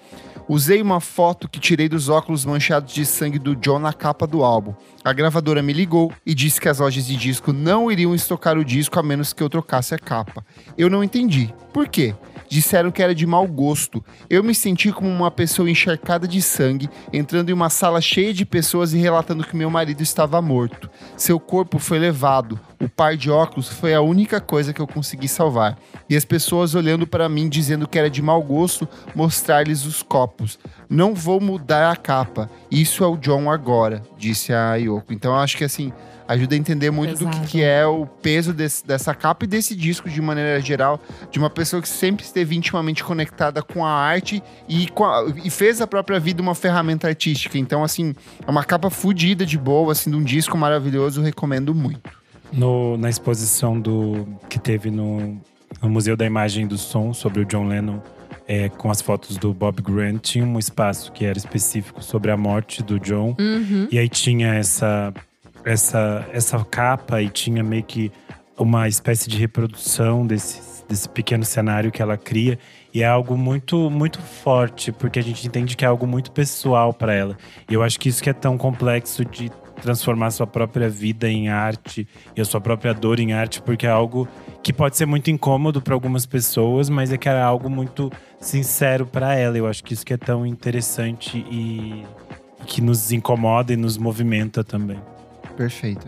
Usei 0.49 0.83
uma 0.83 0.99
foto 1.01 1.49
que 1.49 1.61
tirei 1.61 1.89
dos 1.89 2.09
óculos 2.09 2.45
manchados 2.45 2.93
de 2.93 3.07
sangue 3.07 3.39
do 3.39 3.55
John 3.55 3.79
na 3.79 3.93
capa 3.93 4.27
do 4.27 4.43
álbum. 4.43 4.75
A 5.05 5.13
gravadora 5.13 5.63
me 5.63 5.73
ligou 5.73 6.13
e 6.27 6.35
disse 6.35 6.61
que 6.61 6.69
as 6.69 6.81
lojas 6.81 7.07
de 7.07 7.15
disco 7.15 7.53
não 7.53 7.93
iriam 7.93 8.13
estocar 8.13 8.59
o 8.59 8.65
disco 8.65 8.99
a 8.99 9.05
menos 9.05 9.33
que 9.33 9.41
eu 9.41 9.49
trocasse 9.49 9.95
a 9.95 9.99
capa. 9.99 10.45
Eu 10.77 10.91
não 10.91 11.05
entendi. 11.05 11.55
Por 11.73 11.87
quê? 11.87 12.13
Disseram 12.49 12.91
que 12.91 13.03
era 13.03 13.15
de 13.15 13.27
mau 13.27 13.47
gosto. 13.47 14.05
Eu 14.29 14.43
me 14.43 14.55
senti 14.55 14.93
como 14.93 15.09
uma 15.09 15.31
pessoa 15.31 15.71
encharcada 15.71 16.27
de 16.27 16.41
sangue, 16.43 16.89
entrando 17.13 17.51
em 17.51 17.53
uma 17.53 17.71
sala 17.71 18.01
cheia 18.01 18.33
de 18.33 18.45
pessoas 18.45 18.93
e 18.93 18.99
relatando 18.99 19.45
que 19.45 19.57
meu 19.57 19.71
marido 19.71 20.03
estava 20.03 20.41
morto. 20.41 20.91
Seu 21.17 21.41
corpo 21.41 21.79
foi 21.79 21.99
levado. 21.99 22.59
O 22.81 22.89
par 22.89 23.17
de 23.17 23.31
óculos 23.31 23.69
foi 23.69 23.95
a 23.95 24.01
única 24.01 24.41
coisa 24.41 24.73
que 24.73 24.81
eu 24.81 24.87
consegui 24.87 25.29
salvar. 25.29 25.79
E 26.09 26.17
as 26.17 26.25
pessoas 26.25 26.75
olhando 26.75 27.07
para 27.07 27.29
mim 27.29 27.49
dizendo 27.49 27.89
que 27.89 27.99
era 27.99 28.11
de 28.11 28.21
mau 28.21 28.43
gosto 28.43 28.89
mostrar-lhes 29.15 29.85
os 29.85 30.03
copos. 30.03 30.59
Não 30.89 31.15
vou 31.15 31.41
mudar 31.41 31.91
a 31.91 31.97
capa. 31.97 32.51
Isso 32.71 33.03
é 33.03 33.07
o 33.07 33.17
John 33.17 33.51
agora, 33.51 34.03
disse 34.19 34.53
a 34.53 34.75
Yoko. 34.75 35.13
Então 35.13 35.33
eu 35.33 35.39
acho 35.39 35.57
que 35.57 35.65
assim, 35.65 35.93
ajuda 36.29 36.55
a 36.55 36.59
entender 36.59 36.91
muito 36.91 37.25
do 37.25 37.31
que, 37.31 37.41
que 37.47 37.63
é 37.63 37.87
o 37.87 38.07
peso 38.07 38.53
desse, 38.53 38.87
dessa 38.87 39.15
capa 39.15 39.45
e 39.45 39.49
desse 39.49 39.75
disco 39.75 40.09
de 40.09 40.21
maneira 40.21 40.61
geral, 40.61 41.01
de 41.31 41.39
uma 41.39 41.51
pessoa 41.51 41.81
que 41.81 41.89
sempre 41.89 42.25
esteve 42.25 42.57
intimamente 42.57 43.05
conectada 43.05 43.63
com 43.63 43.85
a 43.85 43.91
arte 43.91 44.43
e, 44.69 44.89
a, 45.01 45.25
e 45.45 45.51
fez 45.51 45.81
a 45.81 45.87
própria 45.87 46.19
vida 46.19 46.43
uma 46.43 46.55
ferramenta 46.55 47.09
artística. 47.09 47.57
Então, 47.59 47.85
assim, 47.85 48.15
é 48.47 48.51
uma 48.51 48.65
capa 48.65 48.91
fodida 48.91 49.47
de 49.47 49.59
boa, 49.59 49.93
assim, 49.93 50.11
de 50.11 50.17
um 50.17 50.25
disco 50.25 50.57
maravilhoso, 50.57 51.23
recomendo 51.23 51.75
muito. 51.75 52.11
No, 52.53 52.97
na 52.97 53.11
exposição 53.11 53.79
do 53.81 54.27
que 54.49 54.59
teve 54.59 54.91
no, 54.91 55.41
no 55.83 55.89
Museu 55.89 56.17
da 56.17 56.25
Imagem 56.25 56.65
e 56.65 56.69
do 56.69 56.79
Som 56.79 57.13
sobre 57.13 57.41
o 57.41 57.45
John 57.45 57.67
Lennon, 57.67 58.01
é, 58.49 58.69
com 58.69 58.91
as 58.91 59.01
fotos 59.01 59.37
do 59.37 59.53
Bob 59.53 59.83
Grant, 59.83 60.21
tinha 60.23 60.45
um 60.45 60.59
espaço 60.59 61.11
que 61.13 61.25
era 61.25 61.37
específico 61.37 62.03
sobre 62.03 62.31
a 62.31 62.37
morte 62.37 62.83
do 62.83 63.01
John. 63.01 63.35
Uhum. 63.39 63.89
E 63.91 63.99
aí 63.99 64.09
tinha 64.09 64.55
essa 64.55 65.13
essa, 65.67 66.25
essa 66.33 66.65
capa 66.65 67.21
e 67.21 67.29
tinha 67.29 67.63
meio 67.63 67.83
que 67.83 68.13
uma 68.57 68.89
espécie 68.89 69.29
de 69.29 69.37
reprodução 69.37 70.27
desse, 70.27 70.87
desse 70.89 71.09
pequeno 71.09 71.45
cenário 71.45 71.91
que 71.91 72.01
ela 72.01 72.17
cria. 72.17 72.59
E 72.95 73.03
é 73.03 73.07
algo 73.07 73.37
muito, 73.37 73.91
muito 73.91 74.21
forte, 74.23 74.91
porque 74.91 75.19
a 75.19 75.23
gente 75.23 75.47
entende 75.47 75.77
que 75.77 75.85
é 75.85 75.89
algo 75.89 76.07
muito 76.07 76.31
pessoal 76.31 76.95
para 76.95 77.13
ela. 77.13 77.37
E 77.69 77.75
eu 77.75 77.83
acho 77.83 77.99
que 78.01 78.09
isso 78.09 78.23
que 78.23 78.31
é 78.31 78.33
tão 78.33 78.57
complexo 78.57 79.25
de 79.25 79.51
transformar 79.83 80.31
sua 80.31 80.47
própria 80.47 80.89
vida 80.89 81.29
em 81.29 81.51
arte 81.51 82.09
e 82.35 82.41
a 82.41 82.45
sua 82.47 82.61
própria 82.61 82.95
dor 82.95 83.21
em 83.21 83.35
arte, 83.35 83.61
porque 83.61 83.87
é 83.87 83.91
algo 83.91 84.27
que 84.63 84.73
pode 84.73 84.97
ser 84.97 85.05
muito 85.05 85.31
incômodo 85.31 85.83
para 85.83 85.93
algumas 85.93 86.25
pessoas, 86.25 86.89
mas 86.89 87.13
é 87.13 87.19
que 87.19 87.29
é 87.29 87.43
algo 87.43 87.69
muito 87.69 88.11
sincero 88.41 89.05
para 89.05 89.35
ela. 89.35 89.59
Eu 89.59 89.67
acho 89.67 89.85
que 89.85 89.93
isso 89.93 90.07
que 90.07 90.15
é 90.15 90.17
tão 90.17 90.47
interessante 90.47 91.45
e 91.51 92.03
que 92.65 92.81
nos 92.81 93.13
incomoda 93.13 93.75
e 93.75 93.77
nos 93.77 93.99
movimenta 93.99 94.65
também. 94.65 94.99
Perfeito. 95.57 96.07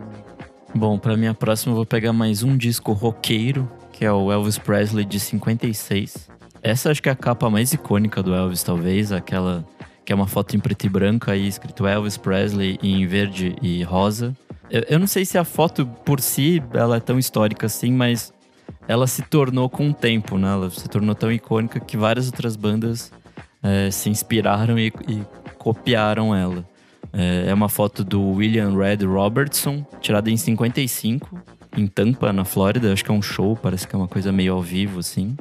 Bom, 0.75 0.99
para 0.99 1.17
minha 1.17 1.33
próxima 1.33 1.73
eu 1.73 1.77
vou 1.77 1.87
pegar 1.87 2.13
mais 2.13 2.43
um 2.43 2.57
disco 2.57 2.93
roqueiro, 2.93 3.71
que 3.93 4.05
é 4.05 4.13
o 4.13 4.31
Elvis 4.31 4.59
Presley 4.59 5.05
de 5.05 5.19
56. 5.19 6.29
Essa 6.63 6.91
acho 6.91 7.03
que 7.03 7.09
é 7.09 7.13
a 7.13 7.17
capa 7.17 7.49
mais 7.49 7.73
icônica 7.73 8.23
do 8.23 8.35
Elvis, 8.35 8.63
talvez, 8.63 9.11
aquela 9.11 9.65
que 10.05 10.13
é 10.13 10.15
uma 10.15 10.27
foto 10.27 10.57
em 10.57 10.59
preto 10.59 10.87
e 10.87 10.89
branco 10.89 11.31
aí 11.31 11.47
escrito 11.47 11.87
Elvis 11.87 12.17
Presley 12.17 12.79
em 12.83 13.07
verde 13.07 13.57
e 13.61 13.83
rosa. 13.83 14.35
Eu, 14.71 14.83
eu 14.89 14.99
não 14.99 15.07
sei 15.07 15.25
se 15.25 15.37
a 15.37 15.45
foto 15.45 15.87
por 16.05 16.21
si 16.21 16.63
ela 16.73 16.97
é 16.97 17.01
tão 17.01 17.19
histórica 17.19 17.67
assim, 17.67 17.93
mas 17.93 18.33
ela 18.87 19.07
se 19.07 19.23
tornou 19.23 19.69
com 19.69 19.91
o 19.91 19.95
tempo, 19.95 20.39
né? 20.39 20.49
Ela 20.51 20.71
se 20.71 20.89
tornou 20.89 21.15
tão 21.15 21.31
icônica 21.31 21.81
que 21.81 21.97
várias 21.97 22.27
outras 22.27 22.57
bandas 22.57 23.13
é, 23.63 23.91
se 23.91 24.09
inspiraram 24.09 24.79
e, 24.79 24.89
e 25.09 25.23
copiaram 25.59 26.35
ela. 26.35 26.65
É, 27.13 27.47
é 27.49 27.55
uma 27.55 27.69
foto 27.69 28.05
do 28.05 28.23
William 28.33 28.77
Red 28.77 29.05
Robertson, 29.05 29.85
tirada 30.01 30.31
em 30.31 30.37
55, 30.37 31.43
em 31.77 31.87
Tampa, 31.87 32.33
na 32.33 32.45
Flórida. 32.45 32.93
Acho 32.93 33.05
que 33.05 33.11
é 33.11 33.15
um 33.15 33.23
show, 33.23 33.57
parece 33.57 33.87
que 33.87 33.95
é 33.95 33.99
uma 33.99 34.09
coisa 34.09 34.33
meio 34.33 34.55
ao 34.55 34.63
vivo, 34.63 35.01
assim. 35.01 35.37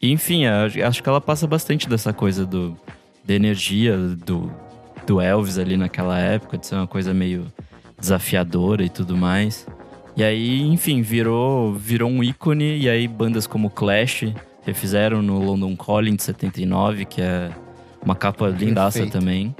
E, 0.00 0.10
enfim, 0.10 0.46
acho 0.46 1.02
que 1.02 1.08
ela 1.08 1.20
passa 1.20 1.46
bastante 1.46 1.88
dessa 1.88 2.12
coisa 2.12 2.44
do, 2.44 2.76
da 3.24 3.34
energia 3.34 3.96
do, 3.96 4.50
do 5.06 5.20
Elvis 5.20 5.58
ali 5.58 5.76
naquela 5.76 6.18
época, 6.18 6.58
de 6.58 6.66
ser 6.66 6.74
uma 6.74 6.86
coisa 6.86 7.14
meio 7.14 7.46
desafiadora 7.98 8.84
e 8.84 8.88
tudo 8.88 9.16
mais. 9.16 9.66
E 10.16 10.22
aí, 10.22 10.60
enfim, 10.62 11.00
virou, 11.00 11.72
virou 11.72 12.10
um 12.10 12.22
ícone. 12.22 12.78
E 12.78 12.88
aí, 12.88 13.06
bandas 13.08 13.46
como 13.46 13.70
Clash 13.70 14.24
refizeram 14.64 15.22
no 15.22 15.38
London 15.38 15.76
Calling 15.76 16.16
de 16.16 16.22
79, 16.22 17.04
que 17.04 17.20
é 17.20 17.50
uma 18.04 18.14
capa 18.14 18.48
lindaça 18.48 18.98
Perfeito. 18.98 19.18
também. 19.18 19.54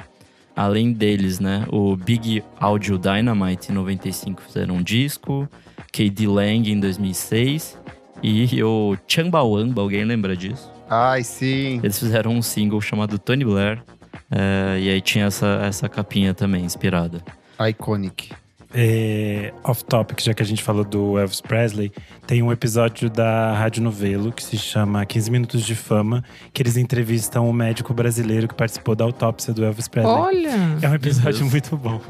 Além 0.55 0.93
deles, 0.93 1.41
né? 1.41 1.67
O 1.71 1.97
Big 1.97 2.43
Audio 2.61 2.99
Dynamite 2.99 3.71
em 3.71 3.75
95 3.75 4.43
fizeram 4.43 4.77
um 4.77 4.83
disco, 4.83 5.49
KD 5.93 6.27
Lang 6.27 6.71
em 6.71 6.79
2006 6.79 7.79
e 8.23 8.62
o 8.62 8.97
Chambawamba, 9.09 9.83
alguém 9.83 10.05
lembra 10.05 10.37
disso? 10.37 10.71
Ai, 10.88 11.25
sim. 11.25 11.81
Eles 11.83 11.99
fizeram 11.99 12.33
um 12.33 12.43
single 12.43 12.81
chamado 12.81 13.19
Tony 13.19 13.45
Blair 13.45 13.83
é, 14.31 14.79
e 14.79 14.91
aí 14.91 15.01
tinha 15.01 15.27
essa, 15.27 15.61
essa 15.65 15.88
capinha 15.88 16.35
também 16.35 16.65
inspirada. 16.65 17.23
Iconic 17.59 18.31
é, 18.74 19.52
off-topic, 19.62 20.20
já 20.20 20.35
que 20.35 20.42
a 20.42 20.46
gente 20.46 20.62
falou 20.62 20.85
do 20.85 21.18
Elvis 21.18 21.40
Presley, 21.40 21.92
tem 22.26 22.42
um 22.42 22.50
episódio 22.50 23.11
da 23.11 23.54
Rádio 23.54 23.82
Novelo 23.82 24.32
que 24.32 24.42
se 24.42 24.56
chama 24.56 25.04
15 25.04 25.30
Minutos 25.30 25.62
de 25.62 25.74
Fama, 25.74 26.24
que 26.52 26.62
eles 26.62 26.76
entrevistam 26.76 27.48
um 27.48 27.52
médico 27.52 27.92
brasileiro 27.92 28.48
que 28.48 28.54
participou 28.54 28.94
da 28.94 29.04
autópsia 29.04 29.52
do 29.52 29.64
Elvis 29.64 29.88
Presley. 29.88 30.14
Olha! 30.14 30.78
É 30.80 30.88
um 30.88 30.94
episódio 30.94 31.44
muito 31.46 31.76
bom. 31.76 32.00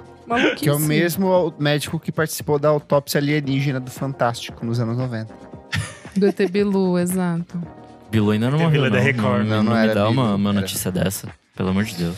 Que 0.56 0.68
é 0.68 0.72
o 0.72 0.78
mesmo 0.78 1.52
médico 1.58 1.98
que 1.98 2.10
participou 2.10 2.58
da 2.58 2.68
autópsia 2.68 3.18
alienígena 3.18 3.78
do 3.78 3.90
Fantástico 3.90 4.64
nos 4.64 4.80
anos 4.80 4.96
90. 4.96 5.34
Do 6.16 6.26
ET 6.26 6.50
Bilu, 6.50 6.96
exato. 6.98 7.60
Bilu 8.10 8.30
ainda 8.30 8.50
não 8.50 8.58
morreu, 8.58 8.86
é 8.86 8.90
não. 8.90 8.96
Da 8.96 9.02
Record. 9.02 9.46
Não, 9.46 9.62
não, 9.62 9.62
não, 9.64 9.74
não 9.74 9.80
me 9.82 9.88
dá 9.88 10.08
Bilu, 10.08 10.10
uma, 10.12 10.34
uma 10.36 10.52
notícia 10.52 10.88
era. 10.88 11.04
dessa, 11.04 11.28
pelo 11.54 11.70
amor 11.70 11.84
de 11.84 11.96
Deus. 11.96 12.16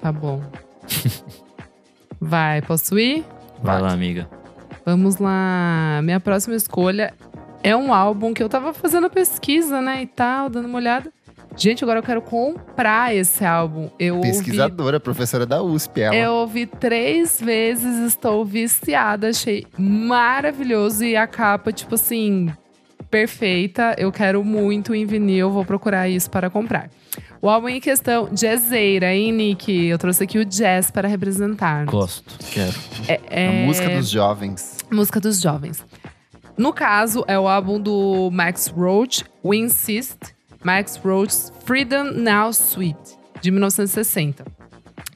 Tá 0.00 0.12
bom. 0.12 0.42
Vai, 2.20 2.62
posso 2.62 2.98
ir? 2.98 3.24
Vai 3.62 3.80
lá, 3.80 3.92
amiga. 3.92 4.28
Vamos 4.84 5.18
lá. 5.18 6.00
Minha 6.02 6.20
próxima 6.20 6.56
escolha 6.56 7.12
é 7.62 7.76
um 7.76 7.92
álbum 7.92 8.32
que 8.32 8.42
eu 8.42 8.48
tava 8.48 8.72
fazendo 8.72 9.10
pesquisa, 9.10 9.80
né, 9.80 10.02
e 10.02 10.06
tal, 10.06 10.48
dando 10.48 10.66
uma 10.66 10.78
olhada. 10.78 11.12
Gente, 11.56 11.82
agora 11.82 11.98
eu 11.98 12.02
quero 12.02 12.22
comprar 12.22 13.14
esse 13.14 13.44
álbum. 13.44 13.90
Eu 13.98 14.20
Pesquisadora, 14.20 14.96
ouvi... 14.96 15.04
professora 15.04 15.44
da 15.44 15.62
USP, 15.62 16.00
ela. 16.00 16.14
Eu 16.14 16.32
ouvi 16.32 16.64
três 16.64 17.40
vezes, 17.40 18.06
estou 18.06 18.44
viciada, 18.44 19.28
achei 19.28 19.66
maravilhoso. 19.76 21.04
E 21.04 21.16
a 21.16 21.26
capa, 21.26 21.72
tipo 21.72 21.96
assim, 21.96 22.50
perfeita. 23.10 23.94
Eu 23.98 24.12
quero 24.12 24.44
muito 24.44 24.94
em 24.94 25.04
vinil, 25.04 25.50
vou 25.50 25.64
procurar 25.64 26.08
isso 26.08 26.30
para 26.30 26.48
comprar. 26.48 26.88
O 27.42 27.48
álbum 27.48 27.68
em 27.68 27.80
questão, 27.80 28.28
Jazzeira, 28.32 29.14
hein, 29.14 29.32
Nick? 29.32 29.86
Eu 29.86 29.98
trouxe 29.98 30.24
aqui 30.24 30.38
o 30.38 30.44
jazz 30.44 30.90
para 30.90 31.08
representar. 31.08 31.86
Gosto, 31.86 32.36
quero. 32.52 32.74
É, 33.08 33.20
é... 33.28 33.48
A 33.48 33.66
música 33.66 33.88
dos 33.90 34.10
jovens. 34.10 34.76
Música 34.90 35.20
dos 35.20 35.40
jovens. 35.40 35.84
No 36.56 36.72
caso, 36.72 37.24
é 37.26 37.38
o 37.38 37.48
álbum 37.48 37.80
do 37.80 38.30
Max 38.30 38.66
Roach, 38.66 39.24
We 39.42 39.56
Insist, 39.56 40.18
Max 40.62 41.00
Roach's 41.02 41.50
Freedom 41.64 42.04
Now 42.12 42.52
Suite, 42.52 43.18
de 43.40 43.50
1960. 43.50 44.44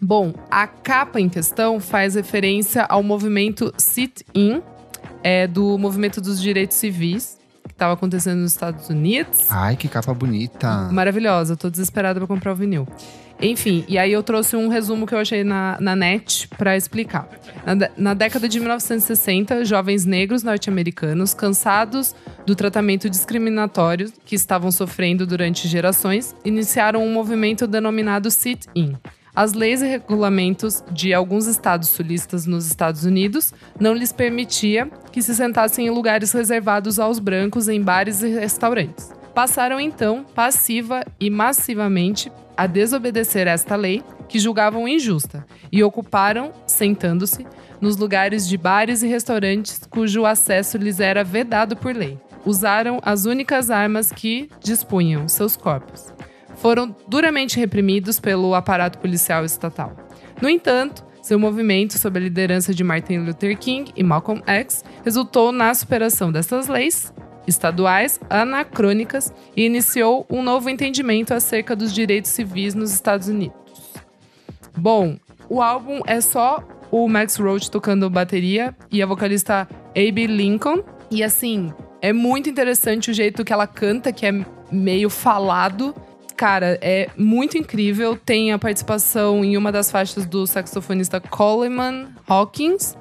Bom, 0.00 0.32
a 0.50 0.66
capa 0.66 1.20
em 1.20 1.28
questão 1.28 1.78
faz 1.78 2.14
referência 2.14 2.84
ao 2.84 3.02
movimento 3.02 3.72
Sit-In, 3.76 4.62
é, 5.22 5.46
do 5.46 5.78
Movimento 5.78 6.20
dos 6.20 6.40
Direitos 6.40 6.76
Civis, 6.76 7.38
estava 7.74 7.92
acontecendo 7.92 8.38
nos 8.38 8.52
Estados 8.52 8.88
Unidos. 8.88 9.46
Ai, 9.50 9.76
que 9.76 9.88
capa 9.88 10.14
bonita. 10.14 10.88
Maravilhosa, 10.90 11.56
tô 11.56 11.68
desesperada 11.68 12.18
pra 12.18 12.26
comprar 12.26 12.52
o 12.52 12.56
vinil. 12.56 12.86
Enfim, 13.40 13.84
e 13.88 13.98
aí 13.98 14.12
eu 14.12 14.22
trouxe 14.22 14.56
um 14.56 14.68
resumo 14.68 15.06
que 15.06 15.14
eu 15.14 15.18
achei 15.18 15.42
na, 15.42 15.76
na 15.80 15.96
net 15.96 16.48
para 16.56 16.76
explicar. 16.76 17.28
Na, 17.66 17.90
na 17.96 18.14
década 18.14 18.48
de 18.48 18.58
1960, 18.60 19.64
jovens 19.64 20.04
negros 20.04 20.42
norte-americanos, 20.42 21.34
cansados 21.34 22.14
do 22.46 22.54
tratamento 22.54 23.10
discriminatório 23.10 24.10
que 24.24 24.36
estavam 24.36 24.70
sofrendo 24.70 25.26
durante 25.26 25.66
gerações, 25.66 26.34
iniciaram 26.44 27.04
um 27.04 27.12
movimento 27.12 27.66
denominado 27.66 28.30
Sit-In. 28.30 28.96
As 29.34 29.52
leis 29.52 29.82
e 29.82 29.86
regulamentos 29.86 30.84
de 30.92 31.12
alguns 31.12 31.48
estados 31.48 31.88
sulistas 31.88 32.46
nos 32.46 32.66
Estados 32.66 33.04
Unidos 33.04 33.52
não 33.80 33.92
lhes 33.92 34.12
permitia 34.12 34.88
que 35.10 35.20
se 35.20 35.34
sentassem 35.34 35.88
em 35.88 35.90
lugares 35.90 36.30
reservados 36.30 37.00
aos 37.00 37.18
brancos 37.18 37.68
em 37.68 37.82
bares 37.82 38.22
e 38.22 38.28
restaurantes. 38.28 39.10
Passaram 39.34 39.80
então, 39.80 40.24
passiva 40.36 41.04
e 41.18 41.28
massivamente, 41.30 42.30
a 42.56 42.68
desobedecer 42.68 43.48
esta 43.48 43.74
lei, 43.74 44.04
que 44.28 44.38
julgavam 44.38 44.86
injusta, 44.86 45.44
e 45.72 45.82
ocuparam, 45.82 46.52
sentando-se, 46.68 47.44
nos 47.80 47.96
lugares 47.96 48.46
de 48.46 48.56
bares 48.56 49.02
e 49.02 49.08
restaurantes 49.08 49.80
cujo 49.90 50.24
acesso 50.24 50.78
lhes 50.78 51.00
era 51.00 51.24
vedado 51.24 51.76
por 51.76 51.94
lei. 51.94 52.16
Usaram 52.46 53.00
as 53.02 53.24
únicas 53.24 53.68
armas 53.68 54.12
que 54.12 54.48
dispunham, 54.62 55.28
seus 55.28 55.56
corpos 55.56 56.13
foram 56.64 56.96
duramente 57.06 57.60
reprimidos 57.60 58.18
pelo 58.18 58.54
aparato 58.54 58.98
policial 58.98 59.44
estatal. 59.44 59.94
No 60.40 60.48
entanto, 60.48 61.04
seu 61.20 61.38
movimento, 61.38 61.98
sob 61.98 62.18
a 62.18 62.22
liderança 62.22 62.72
de 62.72 62.82
Martin 62.82 63.18
Luther 63.18 63.58
King 63.58 63.92
e 63.94 64.02
Malcolm 64.02 64.42
X, 64.46 64.82
resultou 65.04 65.52
na 65.52 65.74
superação 65.74 66.32
dessas 66.32 66.66
leis 66.66 67.12
estaduais 67.46 68.18
anacrônicas 68.30 69.30
e 69.54 69.66
iniciou 69.66 70.26
um 70.30 70.42
novo 70.42 70.70
entendimento 70.70 71.34
acerca 71.34 71.76
dos 71.76 71.92
direitos 71.92 72.30
civis 72.30 72.74
nos 72.74 72.94
Estados 72.94 73.28
Unidos. 73.28 73.58
Bom, 74.74 75.18
o 75.50 75.60
álbum 75.60 76.00
é 76.06 76.18
só 76.22 76.66
o 76.90 77.06
Max 77.06 77.36
Roach 77.36 77.70
tocando 77.70 78.08
bateria 78.08 78.74
e 78.90 79.02
a 79.02 79.06
vocalista 79.06 79.68
Abe 79.90 80.26
Lincoln. 80.26 80.82
E 81.10 81.22
assim, 81.22 81.74
é 82.00 82.10
muito 82.10 82.48
interessante 82.48 83.10
o 83.10 83.14
jeito 83.14 83.44
que 83.44 83.52
ela 83.52 83.66
canta, 83.66 84.10
que 84.10 84.24
é 84.24 84.32
meio 84.72 85.10
falado. 85.10 85.94
Cara, 86.44 86.78
é 86.82 87.08
muito 87.16 87.56
incrível. 87.56 88.18
Tem 88.22 88.52
a 88.52 88.58
participação 88.58 89.42
em 89.42 89.56
uma 89.56 89.72
das 89.72 89.90
faixas 89.90 90.26
do 90.26 90.46
saxofonista 90.46 91.18
Coleman 91.18 92.08
Hawkins. 92.28 92.94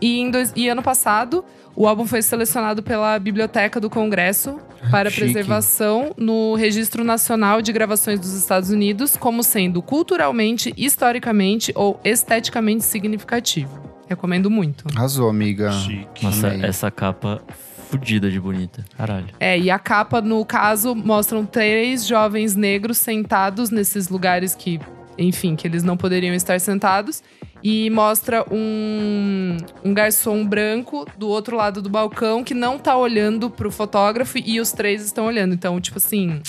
E, 0.00 0.20
em 0.20 0.30
dois- 0.30 0.52
e 0.54 0.68
ano 0.68 0.84
passado, 0.84 1.44
o 1.74 1.88
álbum 1.88 2.06
foi 2.06 2.22
selecionado 2.22 2.84
pela 2.84 3.18
Biblioteca 3.18 3.80
do 3.80 3.90
Congresso 3.90 4.60
para 4.88 5.10
chique. 5.10 5.22
preservação 5.24 6.12
no 6.16 6.54
Registro 6.54 7.02
Nacional 7.02 7.60
de 7.60 7.72
Gravações 7.72 8.20
dos 8.20 8.32
Estados 8.34 8.70
Unidos 8.70 9.16
como 9.16 9.42
sendo 9.42 9.82
culturalmente, 9.82 10.72
historicamente 10.76 11.72
ou 11.74 11.98
esteticamente 12.04 12.84
significativo. 12.84 13.80
Recomendo 14.08 14.48
muito. 14.48 14.84
Arrasou, 14.94 15.28
amiga. 15.28 15.72
Chique. 15.72 16.24
Nossa, 16.24 16.46
essa 16.62 16.88
capa 16.88 17.42
fudida 17.88 18.30
de 18.30 18.40
bonita. 18.40 18.84
Caralho. 18.96 19.26
É, 19.38 19.58
e 19.58 19.70
a 19.70 19.78
capa, 19.78 20.20
no 20.20 20.44
caso, 20.44 20.94
mostram 20.94 21.44
três 21.44 22.06
jovens 22.06 22.54
negros 22.54 22.98
sentados 22.98 23.70
nesses 23.70 24.08
lugares 24.08 24.54
que, 24.54 24.80
enfim, 25.18 25.56
que 25.56 25.66
eles 25.66 25.82
não 25.82 25.96
poderiam 25.96 26.34
estar 26.34 26.60
sentados. 26.60 27.22
E 27.62 27.90
mostra 27.90 28.44
um, 28.50 29.56
um 29.82 29.92
garçom 29.92 30.46
branco 30.46 31.06
do 31.18 31.28
outro 31.28 31.56
lado 31.56 31.82
do 31.82 31.88
balcão 31.88 32.44
que 32.44 32.54
não 32.54 32.78
tá 32.78 32.96
olhando 32.96 33.50
pro 33.50 33.72
fotógrafo 33.72 34.38
e 34.38 34.60
os 34.60 34.72
três 34.72 35.04
estão 35.04 35.26
olhando. 35.26 35.54
Então, 35.54 35.80
tipo 35.80 35.96
assim, 35.96 36.40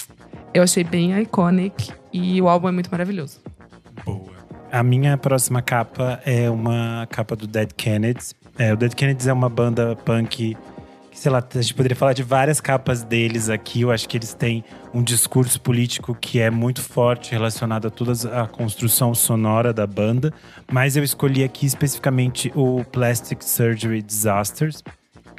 eu 0.53 0.61
achei 0.61 0.83
bem 0.83 1.19
iconic 1.21 1.91
e 2.13 2.41
o 2.41 2.47
álbum 2.47 2.67
é 2.67 2.71
muito 2.71 2.91
maravilhoso. 2.91 3.39
Boa. 4.05 4.37
A 4.71 4.83
minha 4.83 5.17
próxima 5.17 5.61
capa 5.61 6.19
é 6.25 6.49
uma 6.49 7.07
capa 7.09 7.35
do 7.35 7.47
Dead 7.47 7.71
Kennedys. 7.75 8.35
É, 8.59 8.73
o 8.73 8.77
Dead 8.77 8.93
Kennedys 8.93 9.27
é 9.27 9.33
uma 9.33 9.49
banda 9.49 9.95
punk 9.95 10.57
sei 11.17 11.31
lá, 11.31 11.39
a 11.39 11.61
gente 11.61 11.73
poderia 11.73 11.95
falar 11.95 12.13
de 12.13 12.21
várias 12.21 12.61
capas 12.61 13.03
deles 13.03 13.49
aqui. 13.49 13.81
Eu 13.81 13.91
acho 13.91 14.07
que 14.07 14.15
eles 14.15 14.35
têm 14.35 14.63
um 14.93 15.01
discurso 15.01 15.59
político 15.59 16.13
que 16.13 16.39
é 16.39 16.51
muito 16.51 16.79
forte 16.79 17.31
relacionado 17.31 17.87
a 17.87 17.89
toda 17.89 18.13
a 18.39 18.47
construção 18.47 19.15
sonora 19.15 19.73
da 19.73 19.87
banda. 19.87 20.31
Mas 20.71 20.95
eu 20.95 21.03
escolhi 21.03 21.43
aqui 21.43 21.65
especificamente 21.65 22.51
o 22.55 22.83
Plastic 22.91 23.41
Surgery 23.41 24.03
Disasters, 24.03 24.83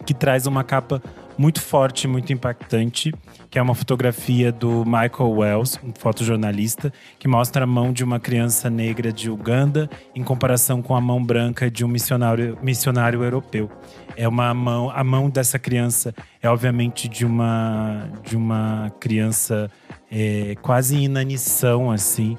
que 0.05 0.13
traz 0.13 0.49
uma 0.49 0.65
capa 0.65 1.01
muito 1.39 1.61
forte, 1.63 2.09
muito 2.09 2.33
impactante, 2.33 3.15
que 3.49 3.59
é 3.59 3.63
uma 3.63 3.75
fotografia 3.75 4.51
do 4.51 4.85
Michael 4.85 5.31
Wells, 5.31 5.79
um 5.85 5.93
fotojornalista, 5.97 6.93
que 7.19 7.29
mostra 7.29 7.63
a 7.63 7.67
mão 7.67 7.93
de 7.93 8.03
uma 8.03 8.19
criança 8.19 8.69
negra 8.69 9.13
de 9.13 9.31
Uganda 9.31 9.89
em 10.15 10.25
comparação 10.25 10.83
com 10.83 10.97
a 10.97 11.01
mão 11.01 11.25
branca 11.25 11.71
de 11.71 11.85
um 11.85 11.89
missionário, 11.89 12.59
missionário 12.61 13.23
europeu. 13.23 13.71
É 14.17 14.27
uma 14.27 14.53
mão, 14.53 14.91
a 14.91 15.05
mão 15.05 15.31
dessa 15.31 15.61
criança 15.61 16.13
é 16.43 16.51
obviamente 16.51 17.09
de 17.09 17.25
uma 17.25 18.11
de 18.25 18.37
uma 18.37 18.93
criança 18.99 19.71
é, 20.11 20.57
quase 20.61 20.97
em 20.97 21.05
inanição 21.05 21.91
assim, 21.91 22.37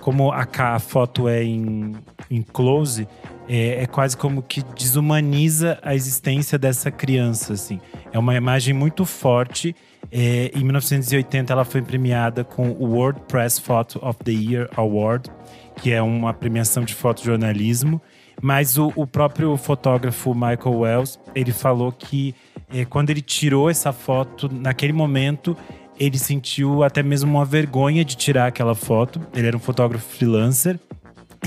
como 0.00 0.30
a, 0.30 0.46
a 0.58 0.78
foto 0.78 1.28
é 1.28 1.42
em, 1.42 1.96
em 2.30 2.42
close, 2.42 3.08
é, 3.48 3.82
é 3.82 3.86
quase 3.86 4.16
como 4.16 4.42
que 4.42 4.62
desumaniza 4.76 5.78
a 5.82 5.94
existência 5.94 6.58
dessa 6.58 6.90
criança, 6.90 7.52
assim. 7.52 7.80
É 8.12 8.18
uma 8.18 8.34
imagem 8.34 8.74
muito 8.74 9.04
forte. 9.04 9.74
É, 10.10 10.50
em 10.54 10.62
1980, 10.62 11.52
ela 11.52 11.64
foi 11.64 11.82
premiada 11.82 12.44
com 12.44 12.70
o 12.70 12.94
World 12.94 13.20
Press 13.28 13.58
Photo 13.58 13.98
of 14.04 14.18
the 14.24 14.32
Year 14.32 14.68
Award, 14.76 15.30
que 15.76 15.92
é 15.92 16.00
uma 16.00 16.32
premiação 16.32 16.84
de 16.84 16.94
fotojornalismo. 16.94 18.00
Mas 18.42 18.76
o, 18.76 18.92
o 18.94 19.06
próprio 19.06 19.56
fotógrafo 19.56 20.34
Michael 20.34 20.78
Wells, 20.78 21.18
ele 21.34 21.52
falou 21.52 21.90
que 21.90 22.34
é, 22.72 22.84
quando 22.84 23.10
ele 23.10 23.22
tirou 23.22 23.70
essa 23.70 23.92
foto, 23.92 24.48
naquele 24.52 24.92
momento, 24.92 25.56
ele 25.98 26.18
sentiu 26.18 26.82
até 26.82 27.02
mesmo 27.02 27.30
uma 27.30 27.44
vergonha 27.44 28.04
de 28.04 28.16
tirar 28.16 28.46
aquela 28.46 28.74
foto. 28.74 29.20
Ele 29.34 29.46
era 29.46 29.56
um 29.56 29.60
fotógrafo 29.60 30.04
freelancer. 30.16 30.78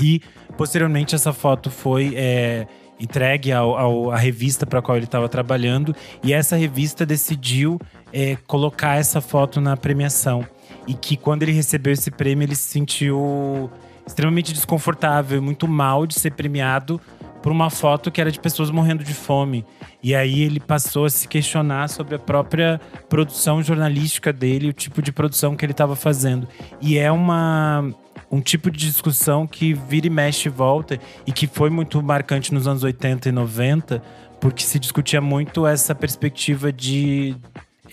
E 0.00 0.20
posteriormente 0.60 1.14
essa 1.14 1.32
foto 1.32 1.70
foi 1.70 2.12
é, 2.14 2.66
entregue 3.00 3.50
à 3.50 3.64
revista 4.14 4.66
para 4.66 4.80
a 4.80 4.82
qual 4.82 4.94
ele 4.94 5.06
estava 5.06 5.26
trabalhando. 5.26 5.96
E 6.22 6.34
essa 6.34 6.54
revista 6.54 7.06
decidiu 7.06 7.80
é, 8.12 8.36
colocar 8.46 8.96
essa 8.96 9.22
foto 9.22 9.58
na 9.58 9.74
premiação. 9.74 10.46
E 10.86 10.92
que 10.92 11.16
quando 11.16 11.44
ele 11.44 11.52
recebeu 11.52 11.94
esse 11.94 12.10
prêmio, 12.10 12.44
ele 12.44 12.54
se 12.54 12.68
sentiu 12.68 13.70
extremamente 14.06 14.52
desconfortável 14.52 15.38
e 15.38 15.40
muito 15.40 15.66
mal 15.66 16.06
de 16.06 16.20
ser 16.20 16.32
premiado 16.32 17.00
por 17.42 17.52
uma 17.52 17.70
foto 17.70 18.10
que 18.10 18.20
era 18.20 18.30
de 18.30 18.38
pessoas 18.38 18.70
morrendo 18.70 19.04
de 19.04 19.14
fome. 19.14 19.64
E 20.02 20.14
aí 20.14 20.42
ele 20.42 20.60
passou 20.60 21.04
a 21.04 21.10
se 21.10 21.26
questionar 21.28 21.88
sobre 21.88 22.14
a 22.14 22.18
própria 22.18 22.80
produção 23.08 23.62
jornalística 23.62 24.32
dele, 24.32 24.68
o 24.68 24.72
tipo 24.72 25.02
de 25.02 25.12
produção 25.12 25.56
que 25.56 25.64
ele 25.64 25.72
estava 25.72 25.96
fazendo. 25.96 26.48
E 26.80 26.98
é 26.98 27.10
uma 27.10 27.84
um 28.30 28.40
tipo 28.40 28.70
de 28.70 28.78
discussão 28.78 29.46
que 29.46 29.74
vira 29.74 30.06
e 30.06 30.10
mexe 30.10 30.48
e 30.48 30.52
volta 30.52 31.00
e 31.26 31.32
que 31.32 31.48
foi 31.48 31.68
muito 31.68 32.00
marcante 32.00 32.54
nos 32.54 32.68
anos 32.68 32.84
80 32.84 33.28
e 33.28 33.32
90, 33.32 34.00
porque 34.40 34.62
se 34.62 34.78
discutia 34.78 35.20
muito 35.20 35.66
essa 35.66 35.94
perspectiva 35.94 36.72
de 36.72 37.34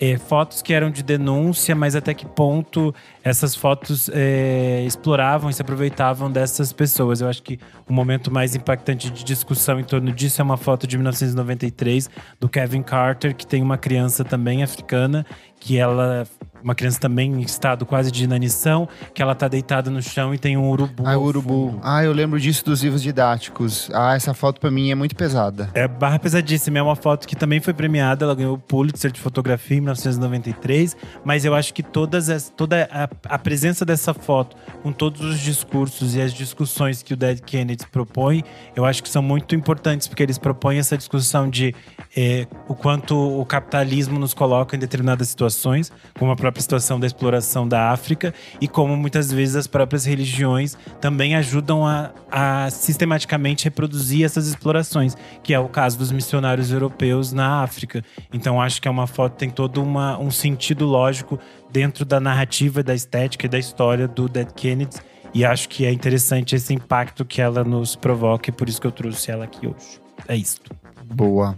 é, 0.00 0.16
fotos 0.16 0.62
que 0.62 0.72
eram 0.72 0.90
de 0.90 1.02
denúncia, 1.02 1.74
mas 1.74 1.96
até 1.96 2.14
que 2.14 2.24
ponto 2.24 2.94
essas 3.22 3.54
fotos 3.54 4.08
é, 4.12 4.84
exploravam 4.86 5.50
e 5.50 5.52
se 5.52 5.60
aproveitavam 5.60 6.30
dessas 6.30 6.72
pessoas. 6.72 7.20
Eu 7.20 7.28
acho 7.28 7.42
que 7.42 7.58
o 7.88 7.92
momento 7.92 8.30
mais 8.30 8.54
impactante 8.54 9.10
de 9.10 9.24
discussão 9.24 9.78
em 9.80 9.84
torno 9.84 10.12
disso 10.12 10.40
é 10.40 10.44
uma 10.44 10.56
foto 10.56 10.86
de 10.86 10.96
1993 10.96 12.08
do 12.40 12.48
Kevin 12.48 12.82
Carter, 12.82 13.34
que 13.34 13.46
tem 13.46 13.62
uma 13.62 13.76
criança 13.76 14.24
também 14.24 14.62
africana, 14.62 15.26
que 15.58 15.76
ela. 15.76 16.26
Uma 16.60 16.74
criança 16.74 16.98
também 16.98 17.32
em 17.32 17.40
estado 17.42 17.86
quase 17.86 18.10
de 18.10 18.24
inanição, 18.24 18.88
que 19.14 19.22
ela 19.22 19.32
tá 19.32 19.46
deitada 19.46 19.92
no 19.92 20.02
chão 20.02 20.34
e 20.34 20.38
tem 20.38 20.56
um 20.56 20.68
urubu. 20.68 21.04
Ah, 21.06 21.16
urubu. 21.16 21.70
fundo. 21.70 21.80
Ah, 21.84 22.02
eu 22.02 22.12
lembro 22.12 22.38
disso 22.40 22.64
dos 22.64 22.82
livros 22.82 23.00
didáticos. 23.00 23.88
Ah, 23.94 24.16
essa 24.16 24.34
foto 24.34 24.60
pra 24.60 24.68
mim 24.68 24.90
é 24.90 24.94
muito 24.96 25.14
pesada. 25.14 25.70
É 25.72 25.86
barra 25.86 26.18
pesadíssima. 26.18 26.78
É 26.78 26.82
uma 26.82 26.96
foto 26.96 27.28
que 27.28 27.36
também 27.36 27.60
foi 27.60 27.72
premiada. 27.72 28.24
Ela 28.24 28.34
ganhou 28.34 28.56
o 28.56 28.58
Pulitzer 28.58 29.12
de 29.12 29.20
fotografia 29.20 29.76
em 29.76 29.80
1993. 29.82 30.96
Mas 31.24 31.44
eu 31.44 31.54
acho 31.54 31.72
que 31.72 31.82
todas 31.82 32.28
as, 32.28 32.48
toda 32.48 32.88
a, 32.90 33.08
a 33.34 33.38
presença 33.38 33.84
dessa 33.84 34.12
foto, 34.12 34.56
com 34.82 34.90
todos 34.90 35.20
os 35.20 35.38
discursos 35.38 36.16
e 36.16 36.20
as 36.20 36.34
discussões 36.34 37.04
que 37.04 37.14
o 37.14 37.16
Dead 37.16 37.38
Kennedy 37.38 37.86
propõe, 37.86 38.42
eu 38.74 38.84
acho 38.84 39.00
que 39.00 39.08
são 39.08 39.22
muito 39.22 39.54
importantes, 39.54 40.08
porque 40.08 40.24
eles 40.24 40.38
propõem 40.38 40.78
essa 40.78 40.98
discussão 40.98 41.48
de 41.48 41.72
eh, 42.16 42.48
o 42.66 42.74
quanto 42.74 43.16
o 43.16 43.46
capitalismo 43.46 44.18
nos 44.18 44.34
coloca 44.34 44.74
em 44.74 44.78
determinadas 44.78 45.28
situações 45.28 45.47
situações, 45.48 45.92
como 46.18 46.30
a 46.30 46.36
própria 46.36 46.62
situação 46.62 46.98
da 46.98 47.06
exploração 47.06 47.66
da 47.66 47.90
África 47.90 48.32
e 48.60 48.68
como 48.68 48.96
muitas 48.96 49.32
vezes 49.32 49.56
as 49.56 49.66
próprias 49.66 50.04
religiões 50.04 50.76
também 51.00 51.34
ajudam 51.34 51.86
a, 51.86 52.10
a 52.30 52.70
sistematicamente 52.70 53.64
reproduzir 53.64 54.24
essas 54.24 54.46
explorações, 54.46 55.16
que 55.42 55.52
é 55.52 55.58
o 55.58 55.68
caso 55.68 55.98
dos 55.98 56.12
missionários 56.12 56.70
europeus 56.70 57.32
na 57.32 57.62
África. 57.62 58.04
Então 58.32 58.60
acho 58.60 58.80
que 58.80 58.88
é 58.88 58.90
uma 58.90 59.06
foto 59.06 59.36
tem 59.36 59.50
todo 59.50 59.82
uma, 59.82 60.18
um 60.18 60.30
sentido 60.30 60.86
lógico 60.86 61.38
dentro 61.70 62.04
da 62.04 62.20
narrativa, 62.20 62.82
da 62.82 62.94
estética 62.94 63.46
e 63.46 63.48
da 63.48 63.58
história 63.58 64.06
do 64.06 64.28
Dead 64.28 64.50
Kennedys. 64.52 65.00
E 65.34 65.44
acho 65.44 65.68
que 65.68 65.84
é 65.84 65.92
interessante 65.92 66.56
esse 66.56 66.72
impacto 66.72 67.22
que 67.22 67.42
ela 67.42 67.62
nos 67.62 67.94
provoca, 67.94 68.48
e 68.48 68.52
por 68.52 68.66
isso 68.66 68.80
que 68.80 68.86
eu 68.86 68.92
trouxe 68.92 69.30
ela 69.30 69.44
aqui 69.44 69.66
hoje. 69.66 70.00
É 70.26 70.34
isto. 70.34 70.74
Boa. 71.04 71.54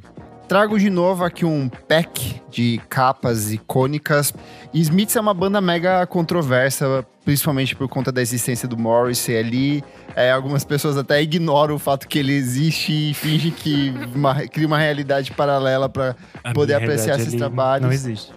Trago 0.51 0.81
de 0.81 0.91
novo 0.91 1.23
aqui 1.23 1.45
um 1.45 1.69
pack 1.69 2.43
de 2.51 2.81
capas 2.89 3.53
icônicas. 3.53 4.35
E 4.75 4.81
Smiths 4.81 5.15
é 5.15 5.21
uma 5.21 5.33
banda 5.33 5.61
mega 5.61 6.05
controversa, 6.09 7.07
principalmente 7.25 7.77
por 7.77 7.89
conta 7.89 8.11
da 8.11 8.21
existência 8.21 8.67
do 8.67 8.77
Morrissey 8.77 9.39
ali. 9.39 9.85
É, 10.17 10.33
algumas 10.33 10.65
pessoas 10.65 10.97
até 10.97 11.23
ignoram 11.23 11.77
o 11.77 11.79
fato 11.79 12.09
que 12.09 12.19
ele 12.19 12.33
existe 12.33 12.93
e 12.93 13.15
fingem 13.15 13.53
que 13.53 13.95
uma, 14.13 14.45
cria 14.49 14.67
uma 14.67 14.77
realidade 14.77 15.31
paralela 15.31 15.89
para 15.89 16.17
poder 16.53 16.75
apreciar 16.75 17.21
esses 17.21 17.35
trabalhos. 17.35 17.87
Não 17.87 17.93
existe. 17.93 18.33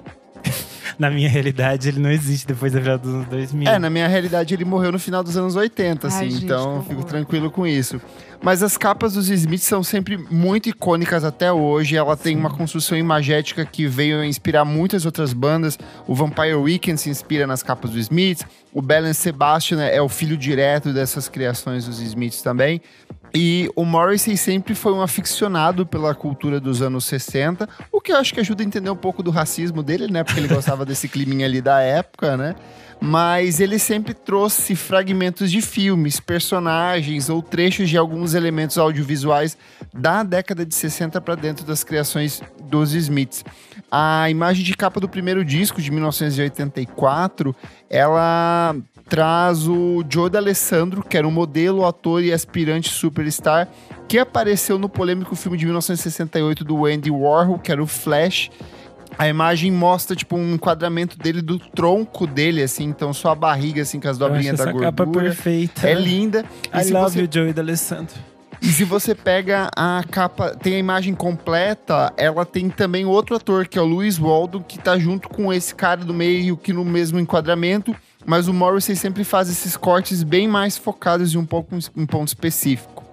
Na 0.97 1.09
minha 1.09 1.29
realidade, 1.29 1.89
ele 1.89 1.99
não 1.99 2.11
existe 2.11 2.47
depois 2.47 2.71
da 2.71 2.79
virada 2.79 3.03
dos 3.03 3.13
anos 3.13 3.27
2000. 3.27 3.67
É, 3.69 3.79
na 3.79 3.89
minha 3.89 4.07
realidade, 4.07 4.53
ele 4.53 4.65
morreu 4.65 4.91
no 4.91 4.99
final 4.99 5.23
dos 5.23 5.35
anos 5.37 5.55
80, 5.55 6.07
assim, 6.07 6.17
Ai, 6.17 6.29
gente, 6.29 6.45
então 6.45 6.83
fico 6.87 7.03
tranquilo 7.03 7.49
com 7.49 7.65
isso. 7.65 7.99
Mas 8.43 8.61
as 8.61 8.77
capas 8.77 9.13
dos 9.13 9.29
Smiths 9.29 9.65
são 9.65 9.81
sempre 9.81 10.17
muito 10.17 10.67
icônicas 10.67 11.23
até 11.23 11.49
hoje. 11.51 11.95
Ela 11.95 12.17
tem 12.17 12.33
Sim. 12.33 12.41
uma 12.41 12.49
construção 12.49 12.97
imagética 12.97 13.65
que 13.65 13.87
veio 13.87 14.19
a 14.19 14.25
inspirar 14.25 14.65
muitas 14.65 15.05
outras 15.05 15.31
bandas. 15.31 15.79
O 16.05 16.13
Vampire 16.13 16.55
Weekend 16.55 16.99
se 16.99 17.09
inspira 17.09 17.47
nas 17.47 17.63
capas 17.63 17.91
dos 17.91 18.01
Smiths. 18.01 18.45
O 18.73 18.81
Belen 18.81 19.13
Sebastian 19.13 19.81
é 19.81 20.01
o 20.01 20.09
filho 20.09 20.35
direto 20.35 20.91
dessas 20.91 21.29
criações 21.29 21.85
dos 21.85 22.01
Smiths 22.01 22.41
também. 22.41 22.81
E 23.35 23.67
o 23.75 23.83
Morrissey 23.83 24.37
sempre 24.37 24.75
foi 24.75 24.93
um 24.93 25.01
aficionado 25.01 25.87
pela 25.87 26.13
cultura 26.13 26.59
dos 26.59 26.83
anos 26.83 27.05
60, 27.05 27.67
o 27.91 27.99
que 27.99 28.11
eu 28.11 28.17
acho 28.17 28.31
que 28.31 28.39
ajuda 28.39 28.61
a 28.61 28.65
entender 28.65 28.91
um 28.91 28.95
pouco 28.95 29.23
do 29.23 29.31
racismo 29.31 29.81
dele, 29.81 30.07
né? 30.07 30.23
Porque 30.23 30.39
ele 30.39 30.47
gostava 30.53 30.85
desse 30.85 31.07
climinha 31.07 31.47
ali 31.47 31.59
da 31.59 31.79
época, 31.81 32.37
né? 32.37 32.55
Mas 33.01 33.59
ele 33.59 33.79
sempre 33.79 34.13
trouxe 34.13 34.75
fragmentos 34.75 35.51
de 35.51 35.61
filmes, 35.61 36.19
personagens 36.19 37.27
ou 37.27 37.41
trechos 37.41 37.89
de 37.89 37.97
alguns 37.97 38.35
elementos 38.35 38.77
audiovisuais 38.77 39.57
da 39.91 40.21
década 40.23 40.63
de 40.63 40.75
60 40.75 41.19
para 41.19 41.35
dentro 41.35 41.65
das 41.65 41.83
criações 41.83 42.41
dos 42.63 42.93
Smiths. 42.93 43.43
A 43.91 44.29
imagem 44.29 44.63
de 44.63 44.77
capa 44.77 44.99
do 44.99 45.09
primeiro 45.09 45.43
disco, 45.43 45.81
de 45.81 45.91
1984, 45.91 47.55
ela 47.89 48.75
traz 49.07 49.67
o 49.67 50.03
Joe 50.09 50.29
D'Alessandro, 50.29 51.03
que 51.03 51.17
era 51.17 51.27
um 51.27 51.31
modelo, 51.31 51.85
ator 51.85 52.23
e 52.23 52.31
aspirante 52.31 52.89
superstar, 52.89 53.67
que 54.07 54.17
apareceu 54.17 54.77
no 54.77 54.89
polêmico 54.89 55.35
filme 55.35 55.57
de 55.57 55.65
1968 55.65 56.63
do 56.63 56.85
Andy 56.85 57.11
Warhol, 57.11 57.59
que 57.59 57.71
era 57.71 57.81
o 57.81 57.87
Flash. 57.87 58.49
A 59.17 59.27
imagem 59.27 59.71
mostra, 59.71 60.15
tipo, 60.15 60.35
um 60.35 60.55
enquadramento 60.55 61.17
dele 61.17 61.41
do 61.41 61.59
tronco 61.59 62.25
dele, 62.25 62.63
assim, 62.63 62.85
então 62.85 63.13
só 63.13 63.31
a 63.31 63.35
barriga, 63.35 63.83
assim, 63.83 63.99
com 63.99 64.09
as 64.09 64.17
dobrinhas 64.17 64.57
da 64.57 64.65
gordura. 64.65 64.85
capa 64.91 65.05
perfeita. 65.07 65.87
É 65.87 65.93
linda. 65.93 66.43
E 66.73 66.77
I 66.79 66.91
love 66.91 67.13
você... 67.13 67.21
you, 67.21 67.29
Joey 67.31 67.53
D'Alessandro. 67.53 68.15
E 68.63 68.67
se 68.67 68.85
você 68.85 69.13
pega 69.13 69.69
a 69.75 70.01
capa, 70.09 70.55
tem 70.55 70.75
a 70.75 70.79
imagem 70.79 71.13
completa, 71.13 72.13
ela 72.15 72.45
tem 72.45 72.69
também 72.69 73.05
outro 73.05 73.35
ator, 73.35 73.67
que 73.67 73.77
é 73.77 73.81
o 73.81 73.85
Luiz 73.85 74.17
Waldo, 74.17 74.63
que 74.65 74.79
tá 74.79 74.97
junto 74.97 75.27
com 75.27 75.51
esse 75.51 75.75
cara 75.75 76.05
do 76.05 76.13
meio, 76.13 76.55
que 76.55 76.71
no 76.71 76.85
mesmo 76.85 77.19
enquadramento 77.19 77.93
mas 78.25 78.47
o 78.47 78.53
Morrissey 78.53 78.95
sempre 78.95 79.23
faz 79.23 79.49
esses 79.49 79.75
cortes 79.75 80.23
bem 80.23 80.47
mais 80.47 80.77
focados 80.77 81.33
em 81.33 81.37
um, 81.37 81.45
pouco, 81.45 81.75
um 81.95 82.05
ponto 82.05 82.27
específico. 82.27 83.03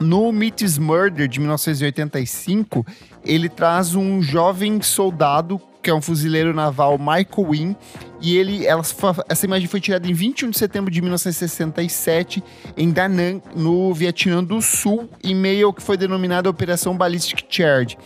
No 0.00 0.30
Meets 0.30 0.78
Murder, 0.78 1.26
de 1.26 1.40
1985, 1.40 2.86
ele 3.24 3.48
traz 3.48 3.96
um 3.96 4.22
jovem 4.22 4.80
soldado, 4.80 5.60
que 5.82 5.90
é 5.90 5.94
um 5.94 6.00
fuzileiro 6.00 6.54
naval, 6.54 6.98
Michael 6.98 7.48
Wynn, 7.48 7.76
e 8.20 8.36
ele, 8.36 8.64
ela, 8.64 8.82
essa 9.28 9.46
imagem 9.46 9.66
foi 9.66 9.80
tirada 9.80 10.08
em 10.08 10.12
21 10.12 10.50
de 10.50 10.58
setembro 10.58 10.90
de 10.90 11.00
1967, 11.00 12.42
em 12.76 12.92
Da 12.92 13.08
Nang, 13.08 13.42
no 13.56 13.92
Vietnã 13.92 14.42
do 14.42 14.62
Sul, 14.62 15.08
em 15.22 15.34
meio 15.34 15.66
ao 15.66 15.72
que 15.72 15.82
foi 15.82 15.96
denominada 15.96 16.48
Operação 16.48 16.96
Ballistic 16.96 17.44
Charge. 17.48 17.96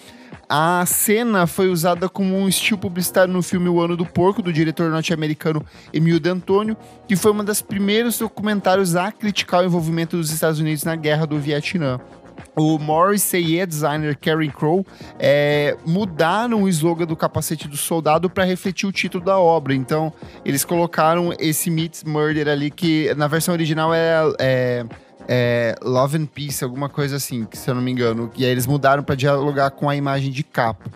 A 0.55 0.85
cena 0.85 1.47
foi 1.47 1.71
usada 1.71 2.11
como 2.11 2.37
um 2.37 2.47
estilo 2.47 2.79
publicitário 2.79 3.33
no 3.33 3.43
filme 3.43 3.71
O 3.71 3.81
Ano 3.81 3.97
do 3.97 4.05
Porco, 4.05 4.43
do 4.43 4.53
diretor 4.53 4.91
norte-americano 4.91 5.65
Emil 5.95 6.21
D'Antônio, 6.21 6.77
que 7.09 7.17
foi 7.17 7.33
um 7.33 7.43
dos 7.43 7.63
primeiros 7.63 8.19
documentários 8.19 8.95
a 8.95 9.11
criticar 9.11 9.63
o 9.63 9.65
envolvimento 9.65 10.15
dos 10.15 10.31
Estados 10.31 10.61
Unidos 10.61 10.85
na 10.85 10.95
Guerra 10.95 11.27
do 11.27 11.39
Vietnã. 11.39 11.99
O 12.55 12.79
Morrissey 12.79 13.55
e 13.55 13.63
a 13.63 13.65
designer 13.65 14.15
Karen 14.15 14.51
Crow 14.51 14.85
é, 15.19 15.75
mudaram 15.87 16.65
o 16.65 16.69
slogan 16.69 17.07
do 17.07 17.17
capacete 17.17 17.67
do 17.67 17.79
soldado 17.79 18.29
para 18.29 18.45
refletir 18.45 18.87
o 18.87 18.93
título 18.93 19.25
da 19.25 19.39
obra. 19.39 19.75
Então, 19.75 20.13
eles 20.45 20.67
colocaram 20.67 21.33
esse 21.39 21.71
Meets 21.71 22.05
Murder 22.05 22.49
ali, 22.49 22.71
que 22.71 23.15
na 23.15 23.27
versão 23.27 23.55
original 23.55 23.95
é, 23.95 24.17
é 24.39 24.85
é, 25.29 25.75
Love 25.83 26.19
and 26.19 26.27
Peace, 26.27 26.63
alguma 26.63 26.89
coisa 26.89 27.17
assim, 27.17 27.47
se 27.53 27.71
eu 27.71 27.75
não 27.75 27.83
me 27.83 27.91
engano. 27.91 28.31
E 28.37 28.45
aí 28.45 28.51
eles 28.51 28.67
mudaram 28.67 29.03
para 29.03 29.15
dialogar 29.15 29.71
com 29.71 29.89
a 29.89 29.97
imagem 29.97 30.31
de 30.31 30.43
capa. 30.43 30.91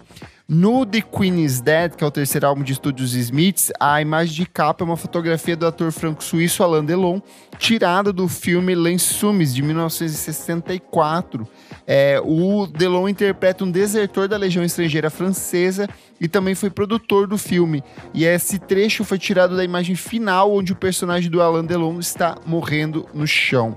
No 0.48 0.86
The 0.86 1.00
Queen 1.00 1.44
is 1.44 1.60
Dead, 1.60 1.96
que 1.96 2.04
é 2.04 2.06
o 2.06 2.10
terceiro 2.10 2.46
álbum 2.46 2.62
de 2.62 2.72
estúdios 2.72 3.14
Smiths, 3.14 3.72
a 3.80 4.00
imagem 4.00 4.32
de 4.32 4.46
capa 4.46 4.84
é 4.84 4.86
uma 4.86 4.96
fotografia 4.96 5.56
do 5.56 5.66
ator 5.66 5.90
franco-suíço 5.90 6.62
Alain 6.62 6.84
Delon, 6.84 7.20
tirada 7.58 8.12
do 8.12 8.28
filme 8.28 8.72
Lensumes, 8.72 9.52
de 9.52 9.60
1964. 9.60 11.48
É, 11.84 12.20
o 12.24 12.68
Delon 12.68 13.08
interpreta 13.08 13.64
um 13.64 13.70
desertor 13.72 14.28
da 14.28 14.36
Legião 14.36 14.64
Estrangeira 14.64 15.10
Francesa 15.10 15.88
e 16.20 16.28
também 16.28 16.54
foi 16.54 16.70
produtor 16.70 17.26
do 17.26 17.36
filme. 17.36 17.82
E 18.14 18.24
esse 18.24 18.60
trecho 18.60 19.02
foi 19.02 19.18
tirado 19.18 19.56
da 19.56 19.64
imagem 19.64 19.96
final, 19.96 20.54
onde 20.54 20.72
o 20.72 20.76
personagem 20.76 21.28
do 21.28 21.42
Alain 21.42 21.64
Delon 21.64 21.98
está 21.98 22.36
morrendo 22.46 23.04
no 23.12 23.26
chão. 23.26 23.76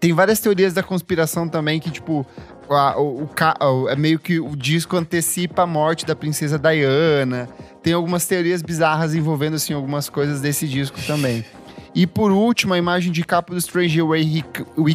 Tem 0.00 0.12
várias 0.12 0.40
teorias 0.40 0.72
da 0.72 0.82
conspiração 0.82 1.48
também 1.48 1.80
que, 1.80 1.90
tipo, 1.90 2.26
a, 2.68 2.98
o, 2.98 3.24
o, 3.24 3.88
é 3.88 3.96
meio 3.96 4.18
que 4.18 4.38
o 4.38 4.54
disco 4.56 4.96
antecipa 4.96 5.62
a 5.62 5.66
morte 5.66 6.06
da 6.06 6.14
princesa 6.14 6.58
Diana. 6.58 7.48
Tem 7.82 7.92
algumas 7.92 8.26
teorias 8.26 8.62
bizarras 8.62 9.14
envolvendo, 9.14 9.54
assim, 9.54 9.72
algumas 9.72 10.08
coisas 10.08 10.40
desse 10.40 10.68
disco 10.68 10.98
também. 11.06 11.44
E 11.94 12.06
por 12.06 12.30
último, 12.30 12.74
a 12.74 12.78
imagem 12.78 13.10
de 13.10 13.24
capa 13.24 13.52
do 13.52 13.58
Strange 13.58 14.00
Way 14.00 14.44
We 14.76 14.94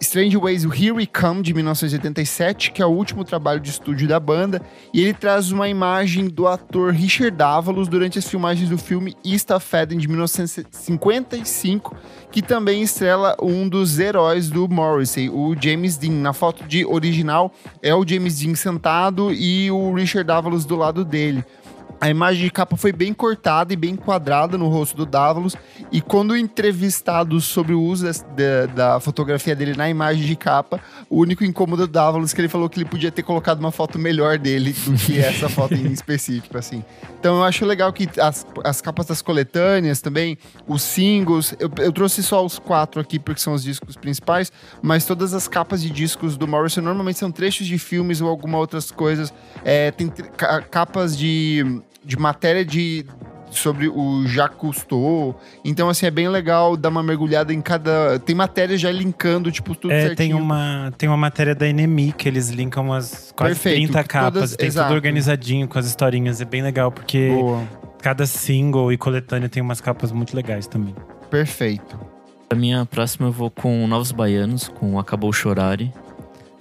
Strange 0.00 0.36
Ways 0.36 0.64
Here 0.64 0.92
We 0.92 1.06
Come, 1.06 1.42
de 1.42 1.54
1987, 1.54 2.72
que 2.72 2.82
é 2.82 2.86
o 2.86 2.90
último 2.90 3.24
trabalho 3.24 3.60
de 3.60 3.70
estúdio 3.70 4.06
da 4.06 4.20
banda, 4.20 4.60
e 4.92 5.02
ele 5.02 5.14
traz 5.14 5.50
uma 5.50 5.68
imagem 5.68 6.28
do 6.28 6.46
ator 6.46 6.92
Richard 6.92 7.36
Davalos 7.36 7.88
durante 7.88 8.18
as 8.18 8.28
filmagens 8.28 8.68
do 8.68 8.78
filme 8.78 9.16
East 9.24 9.50
of 9.50 9.76
Eden, 9.76 9.98
de 9.98 10.08
1955, 10.08 11.96
que 12.30 12.42
também 12.42 12.82
estrela 12.82 13.36
um 13.40 13.68
dos 13.68 13.98
heróis 13.98 14.50
do 14.50 14.68
Morrissey, 14.68 15.28
o 15.30 15.54
James 15.60 15.96
Dean. 15.96 16.12
Na 16.26 16.32
foto 16.32 16.64
de 16.64 16.84
original 16.84 17.52
é 17.82 17.94
o 17.94 18.06
James 18.06 18.38
Dean 18.38 18.54
sentado 18.54 19.32
e 19.32 19.70
o 19.70 19.92
Richard 19.94 20.26
Davalos 20.26 20.64
do 20.64 20.76
lado 20.76 21.04
dele. 21.04 21.44
A 21.98 22.10
imagem 22.10 22.44
de 22.44 22.50
capa 22.50 22.76
foi 22.76 22.92
bem 22.92 23.14
cortada 23.14 23.72
e 23.72 23.76
bem 23.76 23.96
quadrada 23.96 24.58
no 24.58 24.68
rosto 24.68 24.96
do 24.96 25.06
Dávalos. 25.06 25.56
E 25.90 26.00
quando 26.00 26.36
entrevistado 26.36 27.40
sobre 27.40 27.72
o 27.72 27.80
uso 27.80 28.04
da, 28.36 28.66
da, 28.66 29.00
fotografia 29.00 29.56
dele 29.56 29.74
na 29.74 29.88
imagem 29.88 30.26
de 30.26 30.36
capa, 30.36 30.78
o 31.08 31.20
único 31.20 31.42
incômodo 31.42 31.86
do 31.86 31.92
Dávalos 31.92 32.32
é 32.32 32.34
que 32.34 32.40
ele 32.42 32.48
falou 32.48 32.68
que 32.68 32.78
ele 32.78 32.84
podia 32.84 33.10
ter 33.10 33.22
colocado 33.22 33.60
uma 33.60 33.72
foto 33.72 33.98
melhor 33.98 34.38
dele 34.38 34.72
do 34.72 34.92
que 34.92 35.18
essa 35.20 35.48
foto 35.48 35.74
em 35.74 35.90
específico, 35.90 36.58
assim. 36.58 36.84
Então 37.18 37.36
eu 37.36 37.44
acho 37.44 37.64
legal 37.64 37.92
que 37.92 38.08
as, 38.20 38.46
as 38.62 38.80
capas 38.82 39.06
das 39.06 39.22
coletâneas 39.22 40.00
também, 40.00 40.36
os 40.66 40.82
singles, 40.82 41.54
eu, 41.58 41.70
eu 41.78 41.92
trouxe 41.92 42.22
só 42.22 42.44
os 42.44 42.58
quatro 42.58 43.00
aqui 43.00 43.18
porque 43.18 43.40
são 43.40 43.54
os 43.54 43.62
discos 43.62 43.96
principais, 43.96 44.52
mas 44.82 45.06
todas 45.06 45.32
as 45.32 45.48
capas 45.48 45.80
de 45.80 45.90
discos 45.90 46.36
do 46.36 46.46
Morrison 46.46 46.82
normalmente 46.82 47.18
são 47.18 47.32
trechos 47.32 47.66
de 47.66 47.78
filmes 47.78 48.20
ou 48.20 48.28
alguma 48.28 48.58
outras 48.58 48.90
coisas. 48.90 49.32
É, 49.64 49.90
tem 49.90 50.12
capas 50.70 51.16
de 51.16 51.64
de 52.06 52.16
matéria 52.16 52.64
de 52.64 53.04
sobre 53.50 53.88
o 53.88 54.26
Jacques 54.26 54.58
Cousteau. 54.58 55.38
Então, 55.64 55.88
assim, 55.88 56.06
é 56.06 56.10
bem 56.10 56.28
legal 56.28 56.76
dar 56.76 56.88
uma 56.88 57.02
mergulhada 57.02 57.52
em 57.52 57.60
cada. 57.60 58.18
Tem 58.18 58.34
matéria 58.34 58.76
já 58.76 58.90
linkando, 58.90 59.50
tipo, 59.50 59.74
tudo 59.74 59.92
é, 59.92 60.02
certinho. 60.08 60.16
Tem 60.16 60.34
uma, 60.34 60.92
tem 60.96 61.08
uma 61.08 61.16
matéria 61.16 61.54
da 61.54 61.66
NME 61.66 62.12
que 62.12 62.28
eles 62.28 62.50
linkam 62.50 62.84
umas 62.84 63.32
quase 63.36 63.54
Perfeito, 63.54 63.92
30 63.92 64.04
capas. 64.04 64.32
Todas, 64.32 64.56
tem 64.56 64.66
exato. 64.68 64.88
tudo 64.88 64.96
organizadinho 64.96 65.66
com 65.66 65.78
as 65.78 65.86
historinhas. 65.86 66.40
É 66.40 66.44
bem 66.44 66.62
legal, 66.62 66.92
porque 66.92 67.28
Boa. 67.28 67.62
cada 68.00 68.26
single 68.26 68.92
e 68.92 68.96
coletânea 68.96 69.48
tem 69.48 69.62
umas 69.62 69.80
capas 69.80 70.12
muito 70.12 70.36
legais 70.36 70.66
também. 70.66 70.94
Perfeito. 71.30 71.98
A 72.48 72.54
minha 72.54 72.86
próxima 72.86 73.26
eu 73.26 73.32
vou 73.32 73.50
com 73.50 73.86
Novos 73.88 74.12
Baianos, 74.12 74.68
com 74.68 74.98
Acabou 75.00 75.32
Chorare. 75.32 75.92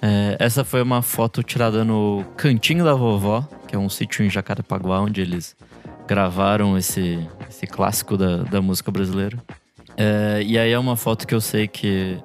É, 0.07 0.35
essa 0.39 0.63
foi 0.63 0.83
uma 0.83 1.01
foto 1.01 1.41
tirada 1.41 1.83
no 1.83 2.23
Cantinho 2.37 2.83
da 2.85 2.93
Vovó, 2.93 3.43
que 3.67 3.75
é 3.75 3.79
um 3.79 3.89
sítio 3.89 4.23
em 4.23 4.29
Jacarepaguá, 4.29 5.01
onde 5.01 5.19
eles 5.19 5.55
gravaram 6.07 6.77
esse, 6.77 7.19
esse 7.49 7.65
clássico 7.65 8.15
da, 8.15 8.43
da 8.43 8.61
música 8.61 8.91
brasileira. 8.91 9.35
É, 9.97 10.43
e 10.45 10.59
aí 10.59 10.71
é 10.71 10.77
uma 10.77 10.95
foto 10.95 11.25
que 11.25 11.33
eu 11.33 11.41
sei 11.41 11.67
que 11.67 12.19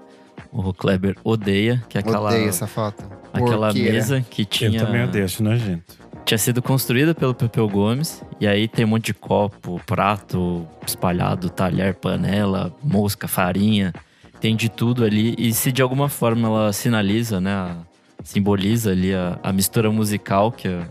o 0.52 0.74
Kleber 0.74 1.16
odeia, 1.24 1.82
que 1.88 1.96
é 1.96 2.00
aquela, 2.02 2.28
Odeio 2.28 2.50
essa 2.50 2.66
foto. 2.66 3.02
aquela 3.32 3.68
Porqueira. 3.68 3.92
mesa 3.94 4.20
que 4.28 4.44
tinha, 4.44 4.78
Eu 4.78 4.84
também 4.84 5.04
odeio, 5.04 5.24
acho 5.24 5.42
nojento. 5.42 5.96
tinha 6.26 6.36
sido 6.36 6.60
construída 6.60 7.14
pelo 7.14 7.34
Pepeu 7.34 7.66
Gomes. 7.66 8.22
E 8.38 8.46
aí 8.46 8.68
tem 8.68 8.84
um 8.84 8.88
monte 8.88 9.06
de 9.06 9.14
copo, 9.14 9.80
prato 9.86 10.66
espalhado, 10.86 11.48
talher, 11.48 11.94
panela, 11.94 12.74
mosca, 12.82 13.26
farinha. 13.26 13.94
Tem 14.40 14.56
de 14.56 14.68
tudo 14.68 15.04
ali. 15.04 15.34
E 15.38 15.52
se 15.52 15.70
de 15.70 15.82
alguma 15.82 16.08
forma 16.08 16.48
ela 16.48 16.72
sinaliza, 16.72 17.40
né? 17.40 17.76
simboliza 18.22 18.90
ali 18.90 19.14
a, 19.14 19.38
a 19.42 19.52
mistura 19.52 19.90
musical 19.90 20.52
que, 20.52 20.68
a- 20.68 20.86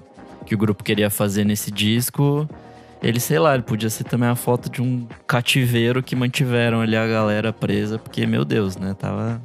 que 0.45 0.55
o 0.55 0.57
grupo 0.57 0.83
queria 0.83 1.09
fazer 1.09 1.43
nesse 1.45 1.69
disco. 1.71 2.47
Ele, 3.01 3.19
sei 3.19 3.39
lá, 3.39 3.53
ele 3.53 3.63
podia 3.63 3.89
ser 3.89 4.03
também 4.03 4.27
a 4.27 4.35
foto 4.35 4.69
de 4.69 4.81
um 4.81 5.07
cativeiro 5.27 6.01
que 6.03 6.15
mantiveram 6.15 6.81
ali 6.81 6.95
a 6.97 7.07
galera 7.07 7.53
presa, 7.53 7.97
porque, 7.97 8.25
meu 8.25 8.43
Deus, 8.43 8.75
né? 8.77 8.93
Tava, 8.93 9.41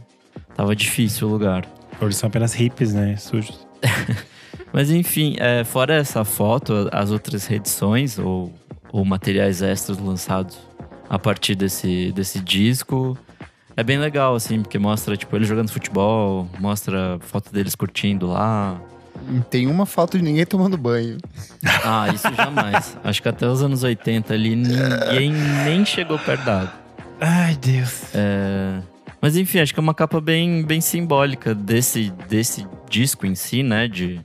tava 0.57 0.75
difícil 0.75 1.29
o 1.29 1.31
lugar. 1.31 1.65
Eles 2.01 2.17
são 2.17 2.27
apenas 2.29 2.53
hippies, 2.55 2.93
né? 2.95 3.17
Sujos. 3.17 3.67
Mas 4.73 4.91
enfim, 4.91 5.37
é, 5.39 5.63
fora 5.63 5.95
essa 5.95 6.25
foto, 6.25 6.89
as 6.91 7.11
outras 7.13 7.47
reedições 7.47 8.19
ou, 8.19 8.53
ou 8.93 9.05
materiais 9.05 9.63
extras 9.63 9.99
lançados 9.99 10.59
a 11.09 11.19
partir 11.19 11.55
desse, 11.55 12.11
desse 12.13 12.41
disco 12.41 13.17
é 13.77 13.83
bem 13.83 13.99
legal, 13.99 14.35
assim, 14.35 14.63
porque 14.63 14.79
mostra, 14.79 15.17
tipo, 15.17 15.35
ele 15.37 15.45
jogando 15.45 15.69
futebol, 15.71 16.49
mostra 16.61 17.19
foto 17.21 17.53
deles 17.53 17.75
curtindo 17.75 18.29
lá. 18.29 18.81
Tem 19.51 19.67
uma 19.67 19.87
foto 19.87 20.19
de 20.19 20.25
ninguém 20.25 20.45
tomando 20.45 20.77
banho. 20.77 21.19
Ah, 21.87 22.09
isso 22.09 22.33
jamais. 22.35 22.97
Acho 23.05 23.21
que 23.23 23.29
até 23.29 23.47
os 23.47 23.63
anos 23.63 23.83
80 23.83 24.33
ali 24.33 24.57
ninguém 24.57 25.33
nem 25.65 25.85
chegou 25.85 26.19
perto 26.19 26.45
da 26.45 26.61
água. 26.61 26.73
Ai, 27.21 27.57
Deus. 27.57 28.05
É, 28.15 28.81
Mas 29.21 29.37
enfim, 29.37 29.59
acho 29.59 29.73
que 29.75 29.79
é 29.81 29.83
uma 29.83 29.95
capa 29.95 30.19
bem, 30.21 30.63
bem 30.63 30.81
simbólica 30.81 31.55
desse, 31.55 32.11
desse 32.29 32.67
disco 32.89 33.27
em 33.27 33.35
si, 33.35 33.63
né? 33.63 33.87
De, 33.87 34.19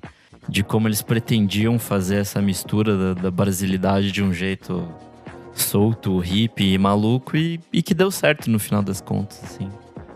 de 0.47 0.63
como 0.63 0.87
eles 0.87 1.01
pretendiam 1.01 1.77
fazer 1.77 2.17
essa 2.17 2.41
mistura 2.41 3.13
da, 3.13 3.21
da 3.23 3.31
brasilidade 3.31 4.11
de 4.11 4.23
um 4.23 4.33
jeito 4.33 4.87
solto, 5.61 6.17
hippie 6.19 6.77
maluco 6.77 7.35
e, 7.37 7.59
e 7.71 7.81
que 7.81 7.93
deu 7.93 8.11
certo 8.11 8.49
no 8.49 8.59
final 8.59 8.81
das 8.81 9.01
contas, 9.01 9.41
assim. 9.43 9.69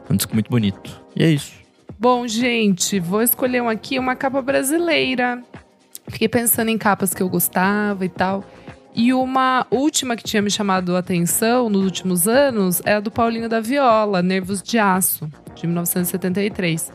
Um 0.10 0.16
disco 0.16 0.34
muito 0.34 0.50
bonito. 0.50 1.02
E 1.16 1.24
é 1.24 1.30
isso. 1.30 1.54
Bom, 2.00 2.28
gente, 2.28 3.00
vou 3.00 3.22
escolher 3.22 3.62
um 3.62 3.70
aqui, 3.70 3.98
uma 3.98 4.16
capa 4.16 4.42
brasileira. 4.42 5.42
Fiquei 6.08 6.28
pensando 6.28 6.70
em 6.70 6.78
capas 6.78 7.14
que 7.14 7.24
eu 7.24 7.30
gostava 7.30 8.04
e 8.06 8.10
tal. 8.10 8.44
E 8.96 9.14
uma 9.14 9.66
última 9.72 10.16
que 10.16 10.24
tinha 10.24 10.42
me 10.42 10.52
chamado 10.52 10.96
a 10.96 11.00
atenção 11.00 11.70
nos 11.70 11.84
últimos 11.84 12.28
anos 12.28 12.82
é 12.86 12.96
a 12.96 13.00
do 13.00 13.10
Paulinho 13.10 13.50
da 13.50 13.60
Viola, 13.60 14.22
Nervos 14.22 14.62
de 14.62 14.78
Aço, 14.78 15.28
de 15.56 15.66
1973. 15.66 16.92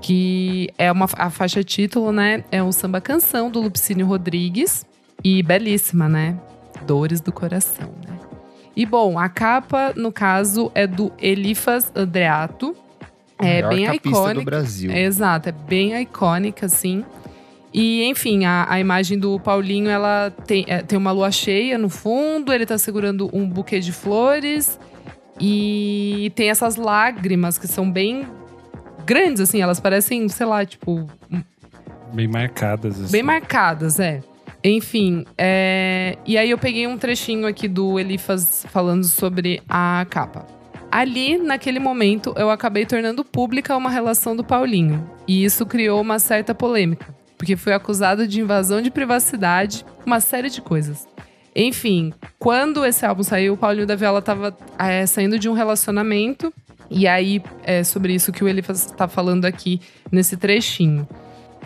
Que 0.00 0.70
é 0.76 0.92
uma, 0.92 1.06
a 1.16 1.30
faixa 1.30 1.64
título, 1.64 2.12
né? 2.12 2.44
É 2.52 2.62
um 2.62 2.70
samba 2.70 3.00
canção 3.00 3.50
do 3.50 3.60
Lupicínio 3.60 4.06
Rodrigues. 4.06 4.84
E 5.24 5.42
belíssima, 5.42 6.08
né? 6.08 6.38
Dores 6.86 7.20
do 7.20 7.32
Coração, 7.32 7.92
né? 8.06 8.18
E 8.76 8.84
bom, 8.84 9.18
a 9.18 9.28
capa, 9.28 9.92
no 9.94 10.10
caso, 10.10 10.70
é 10.74 10.86
do 10.86 11.12
Elifas 11.18 11.92
Andreato. 11.94 12.74
É 13.38 13.66
bem 13.66 13.84
icônica. 13.94 14.34
do 14.34 14.44
Brasil. 14.44 14.90
É, 14.90 15.02
exato, 15.02 15.48
é 15.48 15.52
bem 15.52 16.00
icônica, 16.00 16.66
assim. 16.66 17.04
E, 17.72 18.04
enfim, 18.04 18.44
a, 18.44 18.66
a 18.68 18.78
imagem 18.78 19.18
do 19.18 19.38
Paulinho, 19.40 19.90
ela 19.90 20.32
tem, 20.46 20.64
é, 20.68 20.82
tem 20.82 20.96
uma 20.96 21.10
lua 21.10 21.30
cheia 21.30 21.76
no 21.76 21.88
fundo, 21.88 22.52
ele 22.52 22.64
tá 22.64 22.78
segurando 22.78 23.28
um 23.32 23.48
buquê 23.48 23.80
de 23.80 23.92
flores. 23.92 24.78
E 25.40 26.32
tem 26.36 26.50
essas 26.50 26.76
lágrimas 26.76 27.58
que 27.58 27.66
são 27.66 27.90
bem 27.90 28.26
grandes, 29.04 29.40
assim, 29.40 29.60
elas 29.60 29.80
parecem, 29.80 30.28
sei 30.28 30.46
lá, 30.46 30.64
tipo, 30.64 31.08
Bem 32.14 32.28
marcadas. 32.28 33.00
Assim. 33.00 33.10
bem 33.12 33.22
marcadas, 33.24 33.98
é. 33.98 34.20
Enfim, 34.64 35.26
é... 35.36 36.16
e 36.24 36.38
aí 36.38 36.48
eu 36.48 36.56
peguei 36.56 36.86
um 36.86 36.96
trechinho 36.96 37.46
aqui 37.46 37.68
do 37.68 38.00
Elifas 38.00 38.64
falando 38.70 39.04
sobre 39.04 39.62
a 39.68 40.06
capa. 40.08 40.46
Ali, 40.90 41.36
naquele 41.36 41.78
momento, 41.78 42.32
eu 42.36 42.48
acabei 42.50 42.86
tornando 42.86 43.24
pública 43.24 43.76
uma 43.76 43.90
relação 43.90 44.34
do 44.34 44.42
Paulinho. 44.42 45.10
E 45.28 45.44
isso 45.44 45.66
criou 45.66 46.00
uma 46.00 46.18
certa 46.18 46.54
polêmica, 46.54 47.14
porque 47.36 47.56
fui 47.56 47.74
acusado 47.74 48.26
de 48.26 48.40
invasão 48.40 48.80
de 48.80 48.90
privacidade, 48.90 49.84
uma 50.06 50.20
série 50.20 50.48
de 50.48 50.62
coisas. 50.62 51.06
Enfim, 51.54 52.14
quando 52.38 52.86
esse 52.86 53.04
álbum 53.04 53.22
saiu, 53.22 53.52
o 53.54 53.56
Paulinho 53.56 53.86
da 53.86 53.96
Viola 53.96 54.22
tava 54.22 54.56
é, 54.78 55.04
saindo 55.04 55.38
de 55.38 55.48
um 55.48 55.52
relacionamento. 55.52 56.54
E 56.90 57.06
aí, 57.06 57.42
é 57.64 57.84
sobre 57.84 58.14
isso 58.14 58.32
que 58.32 58.42
o 58.42 58.48
Elifas 58.48 58.86
tá 58.86 59.06
falando 59.08 59.44
aqui 59.44 59.80
nesse 60.10 60.36
trechinho. 60.36 61.06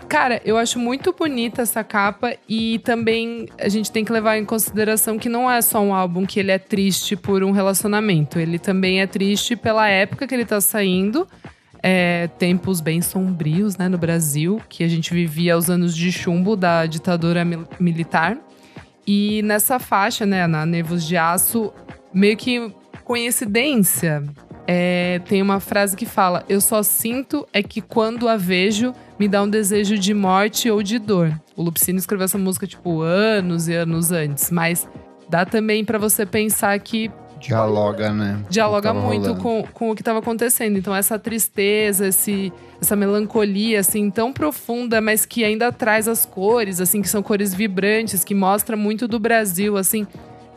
Cara, 0.09 0.41
eu 0.43 0.57
acho 0.57 0.79
muito 0.79 1.13
bonita 1.13 1.61
essa 1.61 1.85
capa 1.85 2.35
e 2.49 2.79
também 2.79 3.47
a 3.61 3.69
gente 3.69 3.93
tem 3.93 4.05
que 4.05 4.11
levar 4.11 4.39
em 4.39 4.45
consideração 4.45 5.19
que 5.19 5.29
não 5.29 5.51
é 5.51 5.61
só 5.61 5.81
um 5.81 5.95
álbum 5.95 6.25
que 6.25 6.41
ele 6.41 6.51
é 6.51 6.59
triste 6.59 7.15
por 7.15 7.45
um 7.45 7.51
relacionamento. 7.51 8.39
Ele 8.39 8.59
também 8.59 9.03
é 9.03 9.07
triste 9.07 9.55
pela 9.55 9.87
época 9.87 10.27
que 10.27 10.35
ele 10.35 10.47
tá 10.47 10.63
saindo. 10.63 11.29
É, 11.83 12.27
tempos 12.39 12.81
bem 12.81 13.03
sombrios, 13.03 13.77
né, 13.77 13.87
no 13.89 13.99
Brasil, 13.99 14.61
que 14.69 14.83
a 14.83 14.89
gente 14.89 15.13
vivia 15.13 15.57
os 15.57 15.69
anos 15.69 15.95
de 15.95 16.11
chumbo 16.11 16.57
da 16.57 16.87
ditadura 16.87 17.45
mil- 17.45 17.69
militar. 17.79 18.37
E 19.07 19.43
nessa 19.43 19.79
faixa, 19.79 20.25
né, 20.25 20.47
na 20.47 20.65
Nervos 20.65 21.07
de 21.07 21.17
Aço, 21.17 21.73
meio 22.13 22.37
que 22.37 22.73
coincidência, 23.05 24.25
é, 24.71 25.19
tem 25.21 25.41
uma 25.41 25.61
frase 25.61 25.97
que 25.97 26.05
fala: 26.05 26.45
Eu 26.47 26.61
só 26.61 26.83
sinto 26.83 27.49
é 27.55 27.63
que 27.63 27.81
quando 27.81 28.29
a 28.29 28.37
vejo, 28.37 28.93
me 29.19 29.27
dá 29.27 29.43
um 29.43 29.49
desejo 29.49 29.99
de 29.99 30.13
morte 30.13 30.71
ou 30.71 30.83
de 30.83 30.99
dor. 30.99 31.33
O 31.57 31.63
Lupicínio 31.63 31.99
escreveu 31.99 32.27
essa 32.27 32.37
música, 32.37 32.67
tipo, 32.67 33.01
anos 33.01 33.67
e 33.67 33.75
anos 33.75 34.13
antes, 34.13 34.51
mas 34.51 34.87
dá 35.27 35.47
também 35.47 35.87
pra 35.87 35.97
você 35.97 36.27
pensar 36.27 36.79
que 36.81 37.11
Dialoga, 37.41 38.13
né? 38.13 38.41
dialoga 38.51 38.93
muito 38.93 39.29
rolando. 39.29 39.43
com, 39.43 39.63
com 39.73 39.91
o 39.91 39.95
que 39.95 40.03
estava 40.03 40.19
acontecendo. 40.19 40.77
Então, 40.77 40.95
essa 40.95 41.19
tristeza, 41.19 42.09
esse, 42.09 42.53
essa 42.81 42.97
melancolia, 42.97 43.81
assim, 43.81 44.11
tão 44.11 44.33
profunda, 44.33 45.01
mas 45.01 45.25
que 45.25 45.45
ainda 45.45 45.71
traz 45.71 46.09
as 46.09 46.27
cores, 46.27 46.81
assim, 46.81 47.01
que 47.01 47.09
são 47.09 47.23
cores 47.23 47.55
vibrantes, 47.55 48.25
que 48.25 48.35
mostra 48.35 48.77
muito 48.77 49.07
do 49.07 49.21
Brasil, 49.21 49.77
assim. 49.77 50.05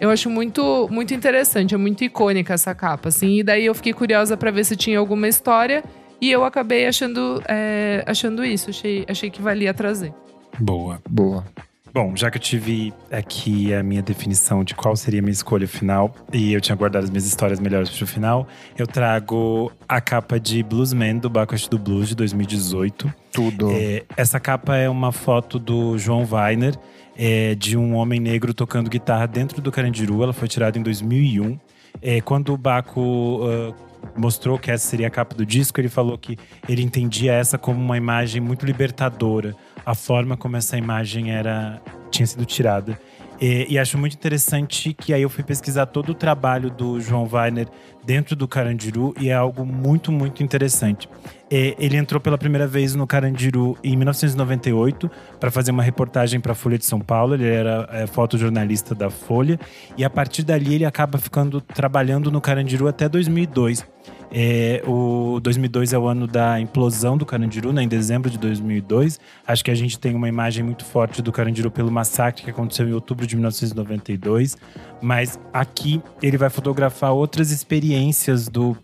Eu 0.01 0.09
acho 0.09 0.31
muito, 0.31 0.89
muito 0.89 1.13
interessante, 1.13 1.75
é 1.75 1.77
muito 1.77 2.03
icônica 2.03 2.51
essa 2.51 2.73
capa, 2.73 3.09
assim. 3.09 3.37
E 3.37 3.43
daí 3.43 3.67
eu 3.67 3.75
fiquei 3.75 3.93
curiosa 3.93 4.35
para 4.35 4.49
ver 4.49 4.65
se 4.65 4.75
tinha 4.75 4.97
alguma 4.97 5.27
história. 5.27 5.83
E 6.19 6.31
eu 6.31 6.43
acabei 6.43 6.87
achando, 6.87 7.39
é, 7.47 8.03
achando 8.07 8.43
isso. 8.43 8.71
Achei, 8.71 9.05
achei 9.07 9.29
que 9.29 9.39
valia 9.39 9.71
trazer. 9.75 10.11
Boa. 10.59 10.99
Boa. 11.07 11.45
Bom, 11.93 12.15
já 12.15 12.31
que 12.31 12.37
eu 12.37 12.41
tive 12.41 12.91
aqui 13.11 13.73
a 13.75 13.83
minha 13.83 14.01
definição 14.01 14.63
de 14.63 14.73
qual 14.73 14.95
seria 14.95 15.19
a 15.19 15.21
minha 15.21 15.33
escolha 15.33 15.67
final, 15.67 16.15
e 16.33 16.53
eu 16.53 16.61
tinha 16.61 16.75
guardado 16.75 17.03
as 17.03 17.09
minhas 17.09 17.25
histórias 17.25 17.59
melhores 17.59 17.89
pro 17.89 18.07
final, 18.07 18.47
eu 18.77 18.87
trago 18.87 19.71
a 19.87 20.01
capa 20.01 20.39
de 20.39 20.63
Bluesman 20.63 21.17
do 21.17 21.29
Bacchus 21.29 21.67
do 21.67 21.77
Blues 21.77 22.07
de 22.07 22.15
2018. 22.15 23.13
Tudo. 23.31 23.69
É, 23.71 24.03
essa 24.17 24.39
capa 24.39 24.75
é 24.77 24.89
uma 24.89 25.11
foto 25.11 25.59
do 25.59 25.97
João 25.97 26.25
Weiner, 26.31 26.75
é, 27.17 27.55
de 27.55 27.77
um 27.77 27.95
homem 27.95 28.19
negro 28.19 28.53
tocando 28.53 28.89
guitarra 28.89 29.27
dentro 29.27 29.61
do 29.61 29.71
Carandiru. 29.71 30.23
Ela 30.23 30.33
foi 30.33 30.47
tirada 30.47 30.77
em 30.77 30.83
2001. 30.83 31.59
É, 32.01 32.21
quando 32.21 32.53
o 32.53 32.57
Baco 32.57 33.41
ah, 33.43 33.73
mostrou 34.15 34.57
que 34.57 34.71
essa 34.71 34.87
seria 34.87 35.07
a 35.07 35.09
capa 35.09 35.35
do 35.35 35.45
disco, 35.45 35.79
ele 35.79 35.89
falou 35.89 36.17
que 36.17 36.37
ele 36.67 36.81
entendia 36.81 37.33
essa 37.33 37.57
como 37.57 37.79
uma 37.79 37.97
imagem 37.97 38.41
muito 38.41 38.65
libertadora. 38.65 39.55
A 39.85 39.95
forma 39.95 40.37
como 40.37 40.57
essa 40.57 40.77
imagem 40.77 41.31
era 41.31 41.81
tinha 42.09 42.25
sido 42.25 42.45
tirada. 42.45 42.99
E, 43.39 43.65
e 43.69 43.79
acho 43.79 43.97
muito 43.97 44.13
interessante 44.13 44.93
que 44.93 45.13
aí 45.13 45.21
eu 45.21 45.29
fui 45.29 45.43
pesquisar 45.43 45.87
todo 45.87 46.09
o 46.09 46.13
trabalho 46.13 46.69
do 46.69 46.99
João 46.99 47.27
Weiner 47.31 47.67
dentro 48.03 48.35
do 48.35 48.47
Carandiru 48.47 49.13
e 49.19 49.29
é 49.29 49.33
algo 49.33 49.65
muito, 49.65 50.11
muito 50.11 50.43
interessante. 50.43 51.09
É, 51.51 51.75
ele 51.77 51.97
entrou 51.97 52.21
pela 52.21 52.37
primeira 52.37 52.65
vez 52.65 52.95
no 52.95 53.05
Carandiru 53.05 53.77
em 53.83 53.97
1998 53.97 55.11
para 55.37 55.51
fazer 55.51 55.71
uma 55.71 55.83
reportagem 55.83 56.39
para 56.39 56.53
a 56.53 56.55
Folha 56.55 56.77
de 56.77 56.85
São 56.85 57.01
Paulo. 57.01 57.33
Ele 57.33 57.45
era 57.45 57.89
é, 57.91 58.07
fotojornalista 58.07 58.95
da 58.95 59.09
Folha 59.09 59.59
e 59.97 60.05
a 60.05 60.09
partir 60.09 60.43
dali 60.43 60.75
ele 60.75 60.85
acaba 60.85 61.17
ficando 61.17 61.59
trabalhando 61.59 62.31
no 62.31 62.39
Carandiru 62.39 62.87
até 62.87 63.09
2002. 63.09 63.85
É, 64.33 64.81
o 64.87 65.41
2002 65.41 65.91
é 65.91 65.99
o 65.99 66.07
ano 66.07 66.25
da 66.25 66.57
implosão 66.57 67.17
do 67.17 67.25
Carandiru, 67.25 67.73
né, 67.73 67.83
em 67.83 67.87
dezembro 67.87 68.29
de 68.29 68.37
2002. 68.37 69.19
Acho 69.45 69.65
que 69.65 69.69
a 69.69 69.75
gente 69.75 69.99
tem 69.99 70.15
uma 70.15 70.29
imagem 70.29 70.63
muito 70.63 70.85
forte 70.85 71.21
do 71.21 71.33
Carandiru 71.33 71.69
pelo 71.69 71.91
massacre 71.91 72.45
que 72.45 72.49
aconteceu 72.49 72.87
em 72.87 72.93
outubro 72.93 73.27
de 73.27 73.35
1992. 73.35 74.57
Mas 75.01 75.37
aqui 75.51 76.01
ele 76.23 76.37
vai 76.37 76.49
fotografar 76.49 77.11
outras 77.11 77.51
experiências 77.51 78.47
do 78.47 78.77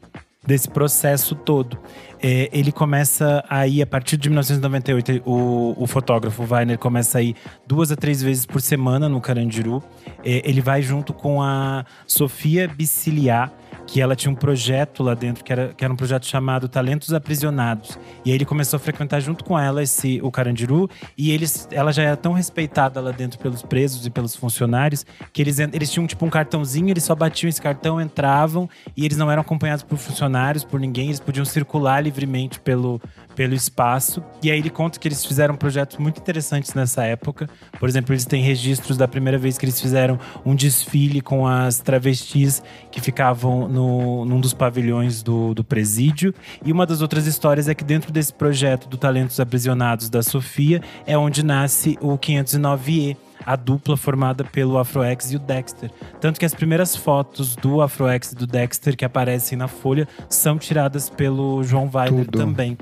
desse 0.47 0.69
processo 0.69 1.35
todo. 1.35 1.77
É, 2.21 2.49
ele 2.51 2.71
começa 2.71 3.43
a 3.47 3.67
ir, 3.67 3.81
a 3.81 3.87
partir 3.87 4.17
de 4.17 4.29
1998, 4.29 5.21
o, 5.25 5.75
o 5.77 5.87
fotógrafo 5.87 6.43
Weiner 6.49 6.77
começa 6.77 7.19
a 7.19 7.21
ir 7.21 7.35
duas 7.65 7.91
a 7.91 7.95
três 7.95 8.21
vezes 8.21 8.45
por 8.45 8.61
semana 8.61 9.07
no 9.07 9.21
Carandiru. 9.21 9.83
É, 10.23 10.41
ele 10.49 10.61
vai 10.61 10.81
junto 10.81 11.13
com 11.13 11.41
a 11.41 11.85
Sofia 12.05 12.67
Biciliar, 12.67 13.51
que 13.87 14.01
ela 14.01 14.15
tinha 14.15 14.29
um 14.29 14.35
projeto 14.35 15.01
lá 15.01 15.13
dentro, 15.13 15.43
que 15.43 15.51
era, 15.51 15.73
que 15.73 15.83
era 15.83 15.91
um 15.91 15.95
projeto 15.95 16.25
chamado 16.25 16.67
Talentos 16.67 17.13
Aprisionados. 17.13 17.97
E 18.23 18.29
aí 18.29 18.35
ele 18.35 18.45
começou 18.45 18.75
a 18.75 18.79
frequentar 18.79 19.21
junto 19.21 19.45
com 19.45 19.57
ela 19.57 19.81
esse, 19.81 20.19
o 20.21 20.29
Carandiru, 20.29 20.89
e 21.17 21.31
eles, 21.31 21.67
ela 21.71 21.93
já 21.93 22.03
era 22.03 22.17
tão 22.17 22.33
respeitada 22.33 22.99
lá 22.99 23.11
dentro 23.11 23.39
pelos 23.39 23.63
presos 23.63 24.05
e 24.05 24.09
pelos 24.09 24.35
funcionários, 24.35 25.05
que 25.31 25.41
eles, 25.41 25.57
eles 25.57 25.89
tinham 25.89 26.05
tipo 26.05 26.25
um 26.25 26.29
cartãozinho, 26.29 26.89
eles 26.89 27.05
só 27.05 27.15
batiam 27.15 27.49
esse 27.49 27.61
cartão, 27.61 28.01
entravam, 28.01 28.69
e 28.95 29.05
eles 29.05 29.17
não 29.17 29.31
eram 29.31 29.41
acompanhados 29.41 29.83
por 29.83 29.97
funcionários, 29.97 30.65
por 30.65 30.79
ninguém, 30.79 31.07
eles 31.07 31.21
podiam 31.21 31.45
circular 31.45 32.03
livremente 32.03 32.59
pelo, 32.59 33.01
pelo 33.37 33.53
espaço. 33.53 34.21
E 34.43 34.51
aí 34.51 34.59
ele 34.59 34.69
conta 34.69 34.99
que 34.99 35.07
eles 35.07 35.23
fizeram 35.23 35.55
projetos 35.55 35.97
muito 35.97 36.19
interessantes 36.19 36.73
nessa 36.73 37.03
época. 37.03 37.47
Por 37.79 37.87
exemplo, 37.87 38.13
eles 38.13 38.25
têm 38.25 38.41
registros 38.41 38.97
da 38.97 39.07
primeira 39.07 39.37
vez 39.37 39.57
que 39.57 39.65
eles 39.65 39.79
fizeram 39.79 40.19
um 40.45 40.53
desfile 40.55 41.21
com 41.21 41.47
as 41.47 41.79
travestis 41.79 42.61
que 42.91 42.99
ficavam 42.99 43.67
no, 43.77 44.25
num 44.25 44.41
dos 44.41 44.55
pavilhões 44.55 45.21
do, 45.21 45.53
do 45.53 45.63
presídio. 45.63 46.33
E 46.65 46.71
uma 46.71 46.83
das 46.83 46.99
outras 46.99 47.27
histórias 47.27 47.67
é 47.67 47.75
que 47.75 47.83
dentro 47.83 48.11
desse 48.11 48.33
projeto 48.33 48.89
do 48.89 48.97
Talentos 48.97 49.39
Aprisionados 49.39 50.09
da 50.09 50.23
Sofia 50.23 50.81
é 51.05 51.15
onde 51.15 51.45
nasce 51.45 51.95
o 52.01 52.17
509E, 52.17 53.15
a 53.45 53.55
dupla 53.55 53.95
formada 53.95 54.43
pelo 54.43 54.79
Afroex 54.79 55.31
e 55.31 55.35
o 55.35 55.39
Dexter. 55.39 55.91
Tanto 56.19 56.39
que 56.39 56.45
as 56.45 56.55
primeiras 56.55 56.95
fotos 56.95 57.55
do 57.55 57.83
Afroex 57.83 58.31
e 58.31 58.35
do 58.35 58.47
Dexter 58.47 58.97
que 58.97 59.05
aparecem 59.05 59.55
na 59.55 59.67
Folha 59.67 60.07
são 60.27 60.57
tiradas 60.57 61.07
pelo 61.07 61.63
João 61.63 61.87
Weiler 61.93 62.25
Tudo. 62.25 62.39
também. 62.39 62.75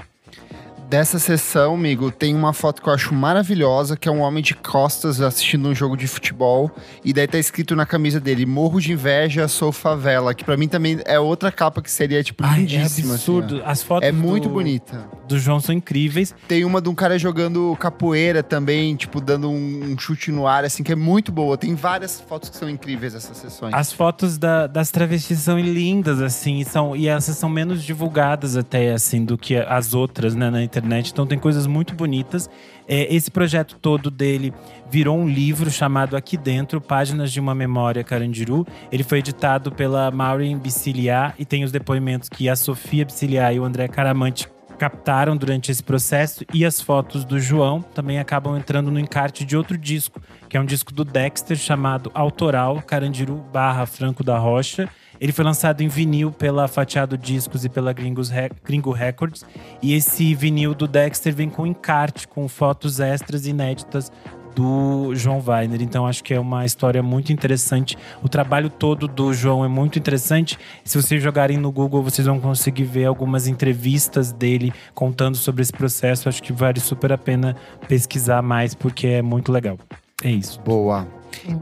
Dessa 0.89 1.17
sessão, 1.17 1.73
amigo, 1.73 2.11
tem 2.11 2.36
uma 2.36 2.53
foto 2.53 2.81
que 2.81 2.88
eu 2.88 2.93
acho 2.93 3.13
maravilhosa, 3.13 3.97
que 3.97 4.07
é 4.07 4.11
um 4.11 4.19
homem 4.21 4.43
de 4.43 4.53
costas 4.53 5.19
assistindo 5.19 5.67
um 5.67 5.73
jogo 5.73 5.97
de 5.97 6.07
futebol. 6.07 6.69
E 7.03 7.11
daí 7.11 7.27
tá 7.27 7.39
escrito 7.39 7.75
na 7.75 7.86
camisa 7.88 8.19
dele, 8.19 8.45
morro 8.45 8.79
de 8.79 8.93
inveja, 8.93 9.47
sou 9.47 9.71
favela. 9.71 10.33
Que 10.36 10.43
pra 10.45 10.55
mim 10.55 10.67
também 10.67 10.99
é 11.05 11.19
outra 11.19 11.51
capa 11.51 11.81
que 11.81 11.89
seria, 11.91 12.23
tipo, 12.23 12.43
Ai, 12.45 12.59
é 12.59 12.61
lindíssima. 12.61 13.15
assim, 13.15 13.31
ó. 13.33 13.38
absurdo. 13.39 13.61
As 13.65 13.81
fotos 13.81 14.07
é 14.07 14.11
muito 14.11 14.43
do, 14.47 14.53
bonita. 14.53 15.09
do 15.27 15.39
João 15.39 15.59
são 15.59 15.73
incríveis. 15.73 16.36
Tem 16.47 16.63
uma 16.63 16.79
de 16.79 16.88
um 16.88 16.93
cara 16.95 17.17
jogando 17.17 17.75
capoeira 17.79 18.43
também, 18.43 18.95
tipo, 18.95 19.19
dando 19.19 19.49
um, 19.49 19.91
um 19.91 19.97
chute 19.97 20.31
no 20.31 20.45
ar, 20.45 20.63
assim, 20.63 20.83
que 20.83 20.91
é 20.91 20.95
muito 20.95 21.31
boa. 21.31 21.57
Tem 21.57 21.73
várias 21.73 22.21
fotos 22.21 22.49
que 22.49 22.57
são 22.57 22.69
incríveis 22.69 23.15
essas 23.15 23.36
sessões. 23.38 23.73
As 23.73 23.91
fotos 23.91 24.38
da- 24.38 24.67
das 24.67 24.91
travestis 24.91 25.39
são 25.39 25.59
lindas, 25.59 26.21
assim, 26.21 26.59
e, 26.59 26.65
são, 26.65 26.95
e 26.95 27.07
essas 27.07 27.36
são 27.38 27.49
menos 27.49 27.83
divulgadas 27.83 28.55
até, 28.55 28.91
assim, 28.93 29.25
do 29.25 29.36
que 29.36 29.57
as 29.57 29.95
outras, 29.95 30.36
né, 30.36 30.51
na 30.51 30.61
internet. 30.61 30.74
Então 31.11 31.26
tem 31.26 31.38
coisas 31.38 31.67
muito 31.67 31.93
bonitas. 31.93 32.49
É, 32.88 33.13
esse 33.13 33.30
projeto 33.32 33.76
todo 33.82 34.09
dele 34.09 34.53
virou 34.89 35.17
um 35.17 35.28
livro 35.28 35.69
chamado 35.69 36.15
Aqui 36.15 36.38
Dentro, 36.38 36.80
Páginas 36.82 37.32
de 37.32 37.39
uma 37.39 37.55
Memória 37.55 38.03
Carandiru. 38.03 38.65
Ele 38.91 39.03
foi 39.03 39.19
editado 39.19 39.71
pela 39.71 40.11
Maureen 40.11 40.57
Biciliar 40.57 41.36
e 41.38 41.45
tem 41.45 41.63
os 41.63 41.71
depoimentos 41.71 42.30
que 42.30 42.49
a 42.49 42.55
Sofia 42.55 43.05
Biciliar 43.05 43.53
e 43.53 43.59
o 43.59 43.63
André 43.63 43.88
Caramante 43.88 44.47
captaram 44.76 45.36
durante 45.36 45.71
esse 45.71 45.82
processo 45.82 46.45
e 46.53 46.65
as 46.65 46.82
fotos 46.82 47.23
do 47.23 47.39
João 47.39 47.82
também 47.82 48.19
acabam 48.19 48.57
entrando 48.57 48.91
no 48.91 48.99
encarte 48.99 49.45
de 49.45 49.55
outro 49.57 49.78
disco, 49.78 50.21
que 50.49 50.57
é 50.57 50.59
um 50.59 50.65
disco 50.65 50.93
do 50.93 51.03
Dexter 51.03 51.57
chamado 51.57 52.11
Autoral 52.13 52.82
Carandiru 52.82 53.38
barra 53.51 53.86
Franco 53.86 54.23
da 54.23 54.38
Rocha. 54.38 54.88
Ele 55.20 55.32
foi 55.32 55.45
lançado 55.45 55.82
em 55.82 55.88
vinil 55.88 56.32
pela 56.32 56.68
Fatiado 56.68 57.18
Discos 57.18 57.66
e 57.66 57.70
pela 57.70 57.93
Gringos 57.93 58.30
Re- 58.30 58.51
Gringo 58.63 58.91
Records. 58.91 59.45
E 59.82 59.93
esse 59.93 60.34
vinil 60.36 60.74
do 60.74 60.88
Dexter 60.88 61.34
vem 61.34 61.49
com 61.49 61.66
encarte, 61.66 62.28
com 62.28 62.47
fotos 62.47 62.99
extras 62.99 63.45
inéditas 63.45 64.11
do 64.55 65.13
João 65.13 65.43
Weiner. 65.45 65.82
Então 65.82 66.07
acho 66.07 66.24
que 66.24 66.34
é 66.34 66.39
uma 66.39 66.66
história 66.66 67.03
muito 67.03 67.34
interessante. 67.34 67.97
O 68.24 68.30
trabalho 68.30 68.70
todo 68.70 69.05
do 69.05 69.34
João 69.34 69.66
é 69.66 69.68
muito 69.68 69.99
interessante. 69.99 70.57
Se 70.84 71.01
vocês 71.01 71.22
jogarem 71.22 71.57
no 71.57 71.72
Google, 71.72 72.01
vocês 72.01 72.26
vão 72.26 72.39
conseguir 72.39 72.86
ver 72.86 73.03
algumas 73.03 73.47
entrevistas 73.47 74.32
dele 74.32 74.72
contando 74.93 75.36
sobre 75.36 75.61
esse 75.61 75.74
processo. 75.74 76.30
Acho 76.30 76.41
que 76.41 76.53
vale 76.53 76.80
super 76.80 77.11
a 77.11 77.18
pena 77.18 77.55
pesquisar 77.88 78.41
mais 78.41 78.74
porque 78.74 79.07
é 79.07 79.22
muito 79.22 79.51
legal. 79.51 79.78
É 80.24 80.30
isso. 80.30 80.61
Boa. 80.61 81.05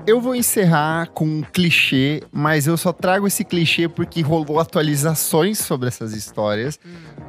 Eu 0.05 0.21
vou 0.21 0.35
encerrar 0.35 1.07
com 1.07 1.25
um 1.25 1.41
clichê, 1.41 2.21
mas 2.31 2.67
eu 2.67 2.77
só 2.77 2.91
trago 2.91 3.27
esse 3.27 3.43
clichê 3.43 3.87
porque 3.87 4.21
rolou 4.21 4.59
atualizações 4.59 5.59
sobre 5.59 5.87
essas 5.87 6.13
histórias. 6.13 6.79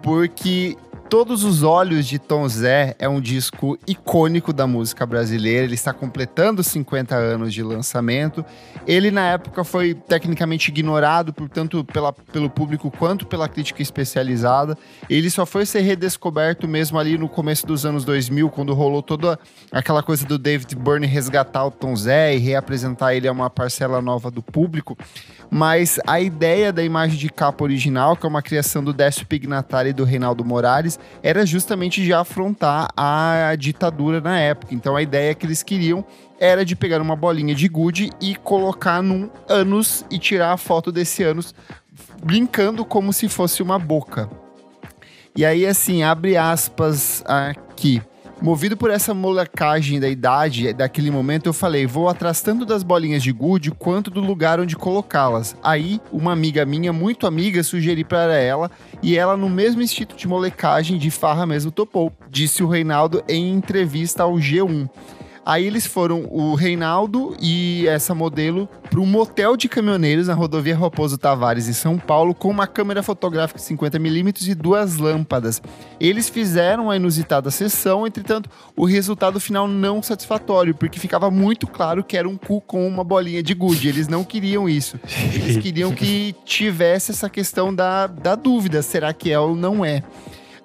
Porque 0.03 0.77
Todos 1.09 1.45
os 1.45 1.63
Olhos 1.63 2.07
de 2.07 2.19
Tom 2.19 2.49
Zé 2.49 2.97
é 2.99 3.09
um 3.09 3.21
disco 3.21 3.79
icônico 3.87 4.53
da 4.53 4.67
música 4.67 5.05
brasileira. 5.07 5.65
Ele 5.65 5.75
está 5.75 5.93
completando 5.93 6.63
50 6.63 7.15
anos 7.15 7.53
de 7.53 7.63
lançamento. 7.63 8.45
Ele, 8.87 9.11
na 9.11 9.29
época, 9.29 9.63
foi 9.63 9.95
tecnicamente 9.95 10.71
ignorado, 10.71 11.33
por 11.33 11.49
tanto 11.49 11.85
pela, 11.85 12.13
pelo 12.13 12.51
público 12.51 12.91
quanto 12.91 13.27
pela 13.27 13.49
crítica 13.49 13.81
especializada. 13.81 14.77
Ele 15.09 15.31
só 15.31 15.47
foi 15.47 15.67
ser 15.67 15.83
redescoberto 15.83 16.67
mesmo 16.67 16.99
ali 16.99 17.17
no 17.17 17.29
começo 17.29 17.67
dos 17.67 17.87
anos 17.87 18.05
2000, 18.05 18.51
quando 18.51 18.75
rolou 18.75 19.03
toda 19.03 19.39
aquela 19.71 20.03
coisa 20.03 20.27
do 20.27 20.39
David 20.39 20.75
Byrne 20.75 21.07
resgatar 21.07 21.67
o 21.67 21.71
Tom 21.71 21.95
Zé 21.95 22.35
e 22.35 22.39
reapresentar 22.39 23.15
ele 23.15 23.29
a 23.29 23.33
uma 23.33 23.51
parcela 23.51 24.01
nova 24.01 24.31
do 24.31 24.43
público. 24.43 24.97
Mas 25.51 26.01
a 26.07 26.19
ideia 26.19 26.73
da 26.73 26.83
imagem 26.83 27.17
de 27.17 27.29
capa 27.29 27.63
original, 27.63 28.17
que 28.17 28.27
é 28.27 28.29
uma 28.29 28.43
criação 28.43 28.83
do 28.83 28.93
Décio 28.93 29.27
Pignatari 29.27 29.91
e 29.91 29.93
do 29.93 30.03
Reinaldo 30.03 30.45
Morales, 30.45 30.99
era 31.23 31.45
justamente 31.47 32.03
de 32.03 32.13
afrontar 32.13 32.89
a 32.97 33.55
ditadura 33.57 34.21
na 34.21 34.39
época. 34.39 34.75
Então 34.75 34.97
a 34.97 35.03
ideia 35.03 35.35
que 35.35 35.47
eles 35.47 35.63
queriam 35.63 36.05
era 36.39 36.65
de 36.65 36.77
pegar 36.77 37.01
uma 37.01 37.17
bolinha 37.17 37.55
de 37.55 37.69
gude 37.69 38.11
e 38.21 38.35
colocar 38.35 39.03
num 39.03 39.31
ânus 39.49 40.05
e 40.11 40.19
tirar 40.19 40.53
a 40.53 40.57
foto 40.57 40.93
desse 40.93 41.23
ânus, 41.23 41.55
brincando 42.23 42.85
como 42.85 43.13
se 43.13 43.29
fosse 43.29 43.63
uma 43.63 43.79
boca. 43.79 44.29
E 45.37 45.45
aí, 45.45 45.67
assim, 45.67 46.03
abre 46.03 46.37
aspas 46.37 47.25
aqui. 47.27 48.01
Movido 48.43 48.77
por 48.77 48.91
essa 48.91 49.15
molecagem 49.15 49.99
da 49.99 50.09
idade, 50.09 50.73
daquele 50.73 51.11
momento, 51.11 51.47
eu 51.47 51.53
falei: 51.53 51.87
vou 51.87 52.09
atrás 52.09 52.43
tanto 52.43 52.67
das 52.67 52.83
bolinhas 52.83 53.23
de 53.23 53.33
gude 53.33 53.71
quanto 53.71 54.11
do 54.11 54.21
lugar 54.21 54.61
onde 54.61 54.77
colocá-las. 54.77 55.57
Aí, 55.63 56.01
uma 56.13 56.33
amiga 56.33 56.67
minha, 56.67 56.93
muito 56.93 57.27
amiga, 57.27 57.63
sugeri 57.63 58.05
para 58.05 58.35
ela 58.35 58.71
e 59.03 59.17
ela, 59.17 59.37
no 59.37 59.49
mesmo 59.49 59.81
instinto 59.81 60.17
de 60.17 60.29
molecagem, 60.29 60.99
de 60.99 61.11
farra 61.11 61.47
mesmo, 61.47 61.71
topou, 61.71 62.13
disse 62.29 62.63
o 62.63 62.69
Reinaldo 62.69 63.23
em 63.29 63.51
entrevista 63.53 64.25
ao 64.25 64.35
G1. 64.35 64.89
Aí 65.45 65.67
eles 65.67 65.85
foram, 65.87 66.27
o 66.31 66.55
Reinaldo 66.55 67.37
e 67.39 67.87
essa 67.87 68.15
modelo, 68.15 68.67
para 68.89 68.99
um 68.99 69.05
motel 69.05 69.57
de 69.57 69.69
caminhoneiros 69.69 70.29
na 70.29 70.35
rodovia 70.35 70.77
Raposo 70.77 71.19
Tavares, 71.19 71.69
em 71.69 71.75
São 71.75 71.99
Paulo, 71.99 72.35
com 72.35 72.49
uma 72.49 72.67
câmera 72.67 73.03
fotográfica 73.03 73.61
de 73.61 73.67
50mm 73.67 74.49
e 74.49 74.55
duas 74.55 74.97
lâmpadas. 74.97 75.61
Eles 76.01 76.31
fizeram 76.31 76.91
a 76.91 76.97
inusitada 76.97 77.51
sessão, 77.51 78.07
entretanto, 78.07 78.49
o 78.75 78.87
resultado 78.87 79.39
final 79.39 79.69
não 79.69 80.03
satisfatório, 80.03 80.75
porque 80.75 80.99
ficava 80.99 81.31
muito 81.31 81.67
claro 81.67 82.03
que 82.03 82.17
era 82.17 82.29
um 82.29 82.39
cu 82.39 82.63
com 82.63 82.87
uma 82.87 83.05
bolinha 83.05 83.43
de 83.43 83.53
gude. 83.53 83.89
Eles 83.89 84.09
não 84.09 84.25
queriam 84.25 84.67
isso. 84.67 84.99
Eles 85.35 85.59
queriam 85.59 85.93
que 85.93 86.35
tivesse 86.45 87.11
essa 87.11 87.29
questão 87.29 87.75
da, 87.75 88.07
da 88.07 88.35
dúvida: 88.35 88.81
será 88.81 89.13
que 89.13 89.31
é 89.31 89.39
ou 89.39 89.55
não 89.55 89.85
é? 89.85 90.03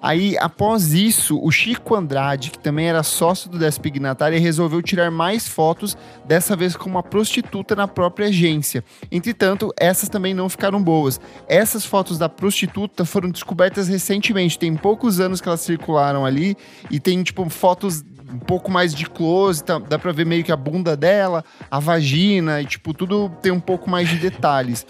Aí, 0.02 0.36
após 0.38 0.94
isso, 0.94 1.38
o 1.42 1.50
Chico 1.50 1.94
Andrade, 1.94 2.50
que 2.50 2.58
também 2.58 2.86
era 2.86 3.02
sócio 3.02 3.50
do 3.50 3.58
Despignatária, 3.58 4.40
resolveu 4.40 4.80
tirar 4.80 5.10
mais 5.10 5.46
fotos, 5.46 5.96
dessa 6.24 6.56
vez 6.56 6.74
com 6.74 6.88
uma 6.88 7.02
prostituta 7.02 7.76
na 7.76 7.86
própria 7.86 8.28
agência. 8.28 8.82
Entretanto, 9.12 9.72
essas 9.78 10.08
também 10.08 10.32
não 10.32 10.48
ficaram 10.48 10.82
boas. 10.82 11.20
Essas 11.46 11.84
fotos 11.84 12.16
da 12.16 12.28
prostituta 12.28 13.04
foram 13.04 13.28
descobertas 13.28 13.88
recentemente, 13.88 14.58
tem 14.58 14.74
poucos 14.74 15.20
anos 15.20 15.40
que 15.40 15.48
elas 15.48 15.60
circularam 15.60 16.24
ali, 16.24 16.56
e 16.90 16.98
tem, 16.98 17.22
tipo, 17.22 17.48
fotos 17.50 18.02
um 18.32 18.38
pouco 18.38 18.70
mais 18.70 18.94
de 18.94 19.06
close, 19.06 19.62
tá- 19.62 19.80
dá 19.80 19.98
pra 19.98 20.12
ver 20.12 20.24
meio 20.24 20.44
que 20.44 20.52
a 20.52 20.56
bunda 20.56 20.96
dela, 20.96 21.44
a 21.70 21.80
vagina, 21.80 22.62
e, 22.62 22.64
tipo, 22.64 22.94
tudo 22.94 23.28
tem 23.42 23.50
um 23.50 23.60
pouco 23.60 23.90
mais 23.90 24.08
de 24.08 24.16
detalhes 24.16 24.86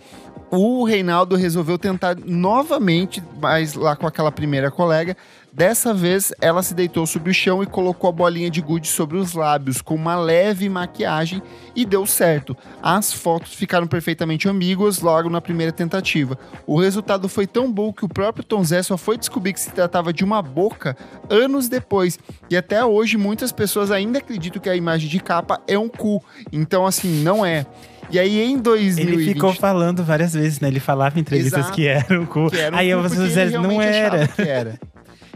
o 0.50 0.84
Reinaldo 0.84 1.36
resolveu 1.36 1.78
tentar 1.78 2.16
novamente, 2.24 3.22
mas 3.40 3.74
lá 3.74 3.94
com 3.94 4.06
aquela 4.06 4.32
primeira 4.32 4.70
colega. 4.70 5.16
Dessa 5.52 5.92
vez, 5.92 6.32
ela 6.40 6.62
se 6.62 6.74
deitou 6.74 7.04
sobre 7.06 7.30
o 7.30 7.34
chão 7.34 7.60
e 7.60 7.66
colocou 7.66 8.08
a 8.08 8.12
bolinha 8.12 8.48
de 8.48 8.60
gude 8.60 8.86
sobre 8.86 9.16
os 9.16 9.34
lábios, 9.34 9.82
com 9.82 9.96
uma 9.96 10.14
leve 10.14 10.68
maquiagem, 10.68 11.42
e 11.74 11.84
deu 11.84 12.06
certo. 12.06 12.56
As 12.80 13.12
fotos 13.12 13.54
ficaram 13.54 13.86
perfeitamente 13.86 14.48
ambíguas 14.48 15.00
logo 15.00 15.28
na 15.28 15.40
primeira 15.40 15.72
tentativa. 15.72 16.38
O 16.66 16.78
resultado 16.78 17.28
foi 17.28 17.48
tão 17.48 17.70
bom 17.70 17.92
que 17.92 18.04
o 18.04 18.08
próprio 18.08 18.44
Tom 18.44 18.62
Zé 18.62 18.80
só 18.82 18.96
foi 18.96 19.18
descobrir 19.18 19.52
que 19.52 19.60
se 19.60 19.72
tratava 19.72 20.12
de 20.12 20.22
uma 20.22 20.40
boca 20.40 20.96
anos 21.28 21.68
depois. 21.68 22.16
E 22.48 22.56
até 22.56 22.84
hoje, 22.84 23.16
muitas 23.16 23.50
pessoas 23.50 23.90
ainda 23.90 24.18
acreditam 24.18 24.62
que 24.62 24.68
a 24.68 24.76
imagem 24.76 25.08
de 25.08 25.18
capa 25.18 25.60
é 25.66 25.76
um 25.76 25.88
cu. 25.88 26.22
Então, 26.52 26.86
assim, 26.86 27.22
não 27.22 27.44
é. 27.44 27.66
E 28.10 28.18
aí 28.18 28.40
em 28.40 28.58
2020... 28.58 29.14
Ele 29.14 29.34
ficou 29.34 29.52
falando 29.52 30.04
várias 30.04 30.34
vezes, 30.34 30.60
né? 30.60 30.68
Ele 30.68 30.80
falava 30.80 31.18
em 31.18 31.20
entrevistas 31.20 31.60
Exato. 31.60 31.74
que 31.74 31.86
era 31.86 32.20
um 32.20 32.26
cu. 32.26 32.50
que 32.50 32.58
era 32.58 32.74
um 32.74 32.78
Aí 32.78 32.94
cu, 32.94 33.02
vocês 33.02 33.52
não 33.52 33.80
era. 33.80 34.26
que 34.28 34.42
era. 34.42 34.78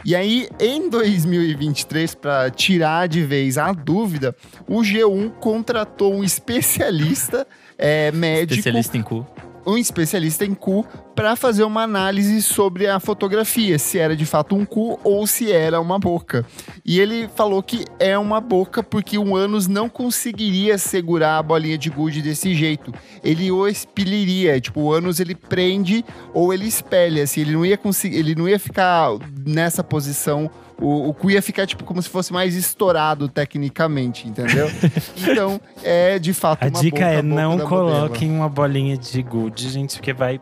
E 0.04 0.14
aí, 0.14 0.48
em 0.60 0.90
2023, 0.90 2.14
para 2.16 2.50
tirar 2.50 3.08
de 3.08 3.22
vez 3.22 3.56
a 3.56 3.72
dúvida, 3.72 4.36
o 4.68 4.82
G1 4.82 5.30
contratou 5.40 6.14
um 6.14 6.22
especialista 6.22 7.46
é, 7.78 8.12
médico, 8.12 8.52
Especialista 8.52 8.98
em 8.98 9.02
cu. 9.02 9.26
Um 9.66 9.78
especialista 9.78 10.44
em 10.44 10.54
cu, 10.54 10.86
para 11.14 11.36
fazer 11.36 11.62
uma 11.64 11.82
análise 11.82 12.42
sobre 12.42 12.86
a 12.86 12.98
fotografia, 12.98 13.78
se 13.78 13.98
era 13.98 14.16
de 14.16 14.26
fato 14.26 14.56
um 14.56 14.64
cu 14.64 14.98
ou 15.04 15.26
se 15.26 15.52
era 15.52 15.80
uma 15.80 15.98
boca. 15.98 16.44
E 16.84 16.98
ele 17.00 17.28
falou 17.34 17.62
que 17.62 17.84
é 17.98 18.18
uma 18.18 18.40
boca 18.40 18.82
porque 18.82 19.16
o 19.16 19.36
ânus 19.36 19.66
não 19.66 19.88
conseguiria 19.88 20.76
segurar 20.76 21.38
a 21.38 21.42
bolinha 21.42 21.78
de 21.78 21.88
gude 21.88 22.20
desse 22.20 22.54
jeito. 22.54 22.92
Ele 23.22 23.50
o 23.50 23.66
expeliria, 23.68 24.60
tipo, 24.60 24.80
o 24.80 24.92
ânus 24.92 25.20
ele 25.20 25.34
prende 25.34 26.04
ou 26.32 26.52
ele 26.52 26.66
espelha, 26.66 27.22
assim, 27.22 27.42
ele 27.42 27.52
não 27.52 27.64
ia 27.64 27.78
conseguir, 27.78 28.18
ele 28.18 28.34
não 28.34 28.48
ia 28.48 28.58
ficar 28.58 29.10
nessa 29.46 29.84
posição 29.84 30.50
o, 30.80 31.08
o 31.08 31.14
cu 31.14 31.30
ia 31.30 31.42
ficar, 31.42 31.66
tipo, 31.66 31.84
como 31.84 32.02
se 32.02 32.08
fosse 32.08 32.32
mais 32.32 32.54
estourado 32.54 33.28
tecnicamente, 33.28 34.28
entendeu? 34.28 34.70
Então, 35.16 35.60
é 35.82 36.18
de 36.18 36.32
fato 36.32 36.62
A 36.62 36.66
uma 36.66 36.80
dica 36.80 36.96
boca, 36.96 37.10
é 37.10 37.22
não 37.22 37.58
coloquem 37.58 38.30
uma 38.30 38.48
bolinha 38.48 38.96
de 38.96 39.22
gude, 39.22 39.68
gente, 39.70 39.96
porque 39.96 40.12
vai 40.12 40.40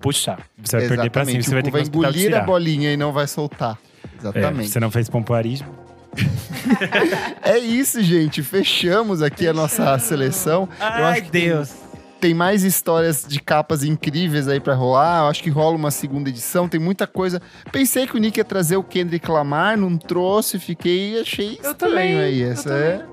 puxar. 0.00 0.40
Você 0.62 0.78
vai 0.78 0.88
perder 0.88 1.10
pra 1.10 1.24
cima, 1.24 1.38
Exatamente, 1.38 1.44
você 1.44 1.54
vai 1.54 1.62
ter 1.62 1.70
cu 1.70 1.76
que 1.78 1.98
vai 1.98 2.10
engolir 2.10 2.36
a 2.36 2.40
bolinha 2.40 2.92
e 2.92 2.96
não 2.96 3.12
vai 3.12 3.26
soltar. 3.26 3.78
É, 4.04 4.18
Exatamente. 4.20 4.70
você 4.70 4.80
não 4.80 4.90
fez 4.90 5.08
pompoarismo? 5.08 5.68
É, 7.42 7.56
isso, 7.58 8.02
gente. 8.02 8.42
Fechamos 8.42 9.22
aqui 9.22 9.48
a 9.48 9.54
nossa 9.54 9.98
seleção. 9.98 10.68
Eu 10.78 10.86
Ai, 10.86 11.02
acho 11.04 11.22
que 11.22 11.30
Deus. 11.30 11.74
Tem 12.20 12.34
mais 12.34 12.64
histórias 12.64 13.24
de 13.28 13.40
capas 13.40 13.84
incríveis 13.84 14.48
aí 14.48 14.58
pra 14.58 14.74
rolar. 14.74 15.20
Eu 15.24 15.28
acho 15.28 15.42
que 15.42 15.50
rola 15.50 15.76
uma 15.76 15.90
segunda 15.90 16.28
edição. 16.28 16.68
Tem 16.68 16.80
muita 16.80 17.06
coisa. 17.06 17.40
Pensei 17.70 18.06
que 18.06 18.16
o 18.16 18.18
Nick 18.18 18.38
ia 18.38 18.44
trazer 18.44 18.76
o 18.76 18.82
Kendrick 18.82 19.30
Lamar, 19.30 19.76
não 19.76 19.96
trouxe. 19.96 20.58
Fiquei, 20.58 21.20
achei 21.20 21.46
Eu 21.48 21.52
estranho 21.52 21.76
também, 21.76 22.18
aí. 22.18 22.40
eu 22.40 22.50
Essa 22.52 22.72
é. 22.74 23.04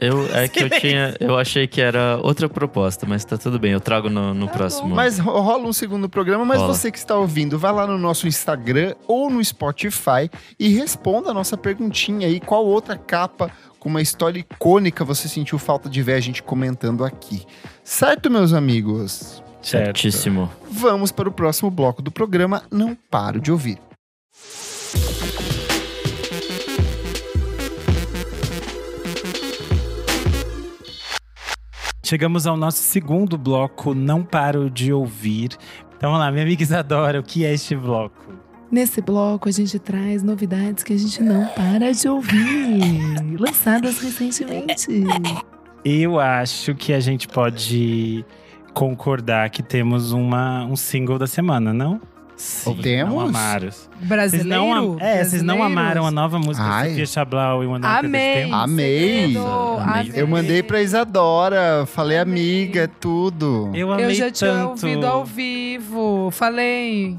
Eu, 0.00 0.26
é 0.34 0.48
que 0.48 0.62
eu 0.62 0.68
tinha. 0.70 1.14
Eu 1.20 1.38
achei 1.38 1.66
que 1.68 1.80
era 1.80 2.18
outra 2.22 2.48
proposta, 2.48 3.06
mas 3.06 3.24
tá 3.24 3.38
tudo 3.38 3.58
bem. 3.60 3.72
Eu 3.72 3.80
trago 3.80 4.10
no, 4.10 4.34
no 4.34 4.48
próximo. 4.48 4.88
Mas 4.88 5.18
ro- 5.18 5.40
rola 5.40 5.66
um 5.68 5.72
segundo 5.72 6.08
programa, 6.08 6.44
mas 6.44 6.58
Rola. 6.60 6.74
você 6.74 6.90
que 6.90 6.98
está 6.98 7.16
ouvindo, 7.16 7.58
vai 7.58 7.72
lá 7.72 7.86
no 7.86 7.96
nosso 7.96 8.26
Instagram 8.26 8.94
ou 9.06 9.30
no 9.30 9.42
Spotify 9.44 10.28
e 10.58 10.68
responda 10.68 11.30
a 11.30 11.34
nossa 11.34 11.56
perguntinha 11.56 12.26
aí. 12.26 12.40
Qual 12.40 12.66
outra 12.66 12.96
capa 12.98 13.50
com 13.84 13.90
uma 13.90 14.00
história 14.00 14.38
icônica 14.38 15.04
você 15.04 15.28
sentiu 15.28 15.58
falta 15.58 15.90
de 15.90 16.02
ver 16.02 16.14
a 16.14 16.20
gente 16.20 16.42
comentando 16.42 17.04
aqui? 17.04 17.44
Certo, 17.84 18.30
meus 18.30 18.54
amigos? 18.54 19.42
Certíssimo. 19.60 20.50
Vamos 20.70 21.12
para 21.12 21.28
o 21.28 21.32
próximo 21.32 21.70
bloco 21.70 22.00
do 22.00 22.10
programa. 22.10 22.62
Não 22.70 22.94
paro 22.94 23.38
de 23.38 23.52
ouvir. 23.52 23.78
Chegamos 32.02 32.46
ao 32.46 32.56
nosso 32.56 32.78
segundo 32.78 33.36
bloco, 33.36 33.94
Não 33.94 34.22
Paro 34.22 34.70
de 34.70 34.92
Ouvir. 34.92 35.56
Então 35.96 36.10
vamos 36.10 36.20
lá, 36.20 36.30
minha 36.30 36.44
amiga 36.44 36.62
Isadora, 36.62 37.20
o 37.20 37.22
que 37.22 37.44
é 37.44 37.52
este 37.52 37.74
bloco? 37.74 38.43
Nesse 38.70 39.00
bloco, 39.00 39.48
a 39.48 39.52
gente 39.52 39.78
traz 39.78 40.22
novidades 40.22 40.82
que 40.82 40.92
a 40.92 40.98
gente 40.98 41.22
não 41.22 41.46
para 41.48 41.92
de 41.92 42.08
ouvir, 42.08 43.36
lançadas 43.38 44.00
recentemente. 44.00 44.88
Eu 45.84 46.18
acho 46.18 46.74
que 46.74 46.92
a 46.92 46.98
gente 46.98 47.28
pode 47.28 48.24
concordar 48.72 49.50
que 49.50 49.62
temos 49.62 50.10
uma, 50.12 50.64
um 50.64 50.74
single 50.76 51.18
da 51.18 51.26
semana, 51.26 51.72
não? 51.72 52.00
Sim. 52.36 52.76
Temos? 52.82 53.14
Não 53.14 53.20
amaram. 53.20 53.68
Vocês 53.70 53.88
Brasileiro? 54.08 54.48
não, 54.50 54.72
am- 54.74 54.96
é, 54.98 55.22
vocês 55.22 55.40
não 55.40 55.62
amaram 55.62 56.04
a 56.04 56.10
nova 56.10 56.36
música 56.36 56.66
Ai. 56.66 56.84
de 56.86 56.90
Sofia 56.90 57.06
Chablau 57.06 57.62
e 57.62 57.66
o 57.66 57.74
André 57.74 57.88
Amei. 57.88 58.42
Amei. 58.50 58.52
Amei. 58.52 59.36
amei. 59.36 60.12
Eu 60.16 60.26
mandei 60.26 60.60
pra 60.60 60.82
Isadora, 60.82 61.86
falei 61.86 62.18
Amei. 62.18 62.64
amiga, 62.64 62.88
tudo. 62.98 63.70
Eu 63.72 63.92
amei 63.92 64.06
Eu 64.06 64.14
já 64.14 64.30
tinha 64.32 64.50
tanto. 64.50 64.70
ouvido 64.70 65.06
ao 65.06 65.24
vivo. 65.24 66.28
Falei. 66.32 67.16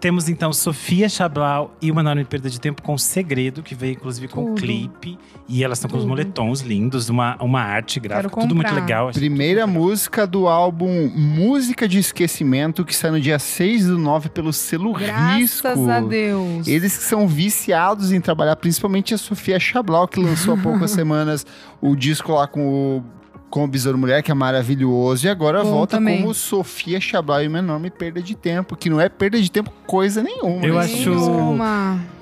Temos 0.00 0.28
então 0.28 0.52
Sofia 0.52 1.08
Chablau 1.08 1.74
e 1.80 1.90
uma 1.90 2.00
enorme 2.00 2.24
perda 2.24 2.50
de 2.50 2.60
tempo 2.60 2.82
com 2.82 2.96
Segredo, 2.98 3.62
que 3.62 3.74
veio 3.74 3.92
inclusive 3.92 4.28
com 4.28 4.46
Tudo. 4.46 4.60
clipe. 4.60 5.18
E 5.48 5.62
elas 5.62 5.78
estão 5.78 5.90
com 5.90 5.96
os 5.96 6.02
Tudo. 6.02 6.10
moletons 6.10 6.60
lindos, 6.60 7.08
uma, 7.08 7.36
uma 7.40 7.60
arte 7.60 8.00
gráfica, 8.00 8.40
tudo 8.40 8.54
muito 8.54 8.74
legal. 8.74 9.10
Primeira 9.12 9.66
música 9.66 10.26
do 10.26 10.48
álbum 10.48 11.10
Música 11.14 11.86
de 11.86 11.98
Esquecimento, 11.98 12.84
que 12.84 12.94
sai 12.94 13.10
no 13.10 13.20
dia 13.20 13.38
6 13.38 13.86
do 13.86 13.98
9 13.98 14.28
pelo 14.30 14.52
selo 14.52 14.92
Graças 14.92 15.36
Risco. 15.36 15.90
a 15.90 16.00
Deus. 16.00 16.66
Eles 16.66 16.96
que 16.96 17.04
são 17.04 17.28
viciados 17.28 18.12
em 18.12 18.20
trabalhar, 18.20 18.56
principalmente 18.56 19.14
a 19.14 19.18
Sofia 19.18 19.58
Chablau, 19.60 20.08
que 20.08 20.20
lançou 20.20 20.54
há 20.54 20.56
poucas 20.56 20.90
semanas 20.92 21.46
o 21.80 21.94
disco 21.94 22.32
lá 22.32 22.46
com 22.46 22.66
o, 22.66 23.04
com 23.50 23.64
o 23.64 23.68
Besouro 23.68 23.96
Mulher, 23.96 24.22
que 24.22 24.30
é 24.30 24.34
maravilhoso. 24.34 25.26
E 25.26 25.28
agora 25.28 25.62
Bom 25.62 25.70
volta 25.70 25.96
também. 25.96 26.20
como 26.20 26.34
Sofia 26.34 27.00
Chablau 27.00 27.42
e 27.42 27.48
uma 27.48 27.58
enorme 27.58 27.90
perda 27.90 28.20
de 28.20 28.34
tempo, 28.34 28.76
que 28.76 28.90
não 28.90 29.00
é 29.00 29.08
perda 29.08 29.40
de 29.40 29.50
tempo 29.50 29.70
coisa 29.86 30.22
nenhuma. 30.22 30.64
Eu 30.64 30.74
né? 30.74 30.80
acho-. 30.80 31.58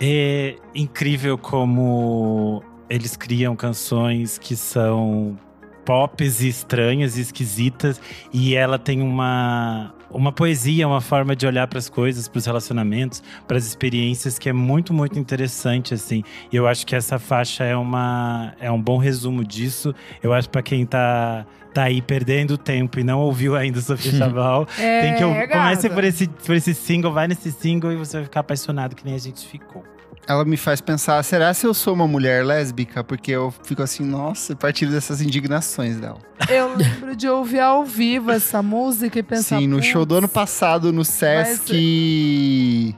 É 0.01 0.57
incrível 0.75 1.39
como 1.39 2.63
eles 2.89 3.17
criam 3.17 3.57
canções 3.57 4.37
que 4.37 4.55
são 4.55 5.39
pops 5.85 6.41
e 6.41 6.49
estranhas 6.49 7.17
e 7.17 7.23
esquisitas 7.23 8.01
e 8.33 8.55
ela 8.55 8.79
tem 8.79 9.03
uma 9.03 9.95
uma 10.13 10.33
poesia, 10.33 10.87
uma 10.87 11.01
forma 11.01 11.35
de 11.35 11.47
olhar 11.47 11.67
para 11.67 11.79
as 11.79 11.89
coisas, 11.89 12.29
para 12.29 12.39
os 12.39 12.47
relacionamentos, 12.47 13.23
para 13.47 13.57
as 13.57 13.67
experiências 13.67 14.39
que 14.39 14.49
é 14.49 14.53
muito 14.53 14.93
muito 14.93 15.19
interessante 15.19 15.95
assim. 15.95 16.23
E 16.53 16.57
eu 16.57 16.67
acho 16.67 16.87
que 16.87 16.95
essa 16.95 17.19
faixa 17.19 17.65
é 17.65 17.77
uma 17.77 18.55
é 18.61 18.71
um 18.71 18.81
bom 18.81 18.99
resumo 18.99 19.45
disso. 19.45 19.95
Eu 20.23 20.33
acho 20.33 20.49
para 20.49 20.63
quem 20.63 20.85
tá 20.87 21.47
tá 21.73 21.85
aí 21.85 22.03
perdendo 22.03 22.59
tempo 22.59 23.01
e 23.01 23.05
não 23.05 23.21
ouviu 23.21 23.57
ainda 23.57 23.81
Sofia 23.81 24.13
Chabal, 24.19 24.69
É, 24.79 25.01
tem 25.01 25.15
que 25.17 25.25
ouvir. 25.25 25.49
Comece 25.49 25.89
por 25.89 26.05
esse, 26.05 26.29
por 26.29 26.55
esse 26.55 26.75
single, 26.75 27.13
vai 27.13 27.27
nesse 27.27 27.51
single 27.51 27.91
e 27.93 27.97
você 27.97 28.19
vai 28.19 28.25
ficar 28.25 28.41
apaixonado 28.41 28.95
que 28.95 29.05
nem 29.05 29.15
a 29.15 29.19
gente 29.19 29.47
ficou. 29.47 29.83
Ela 30.27 30.45
me 30.45 30.57
faz 30.57 30.81
pensar, 30.81 31.21
será 31.25 31.53
se 31.53 31.67
eu 31.67 31.75
sou 31.75 31.95
uma 31.95 32.07
mulher 32.07 32.45
lésbica? 32.45 33.03
Porque 33.03 33.33
eu 33.33 33.53
fico 33.65 33.83
assim, 33.83 34.05
nossa, 34.05 34.55
partilho 34.55 34.93
dessas 34.93 35.21
indignações 35.21 35.99
dela. 35.99 36.19
Eu 36.49 36.77
lembro 36.77 37.17
de 37.17 37.29
ouvir 37.29 37.59
ao 37.59 37.85
vivo 37.85 38.31
essa 38.31 38.63
música 38.63 39.19
e 39.19 39.23
pensar. 39.23 39.59
Sim, 39.59 39.67
no 39.67 39.83
show 39.83 40.07
do 40.07 40.15
ano 40.15 40.29
"Putz, 40.29 40.35
passado 40.35 40.93
no 40.93 41.05
Sesc. 41.05 42.95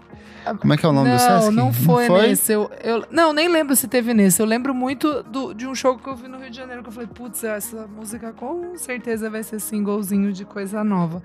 Como 0.60 0.74
é 0.74 0.76
que 0.76 0.84
é 0.84 0.88
o 0.88 0.92
nome 0.92 1.08
não, 1.08 1.16
do 1.16 1.20
Sesc? 1.20 1.50
Não, 1.52 1.72
foi 1.72 2.08
nesse. 2.08 2.52
Eu, 2.52 2.70
eu, 2.82 3.06
não, 3.10 3.32
nem 3.32 3.48
lembro 3.48 3.74
se 3.74 3.88
teve 3.88 4.12
nesse. 4.12 4.42
Eu 4.42 4.46
lembro 4.46 4.74
muito 4.74 5.22
do- 5.22 5.54
de 5.54 5.66
um 5.66 5.74
show 5.74 5.96
que 5.96 6.06
eu 6.06 6.14
vi 6.14 6.28
no 6.28 6.38
Rio 6.38 6.50
de 6.50 6.56
Janeiro 6.58 6.82
que 6.82 6.88
eu 6.90 6.92
falei, 6.92 7.08
putz, 7.08 7.42
essa 7.42 7.86
música 7.86 8.32
com 8.34 8.76
certeza 8.76 9.30
vai 9.30 9.42
ser 9.42 9.58
singlezinho 9.60 10.30
de 10.30 10.44
coisa 10.44 10.84
nova. 10.84 11.22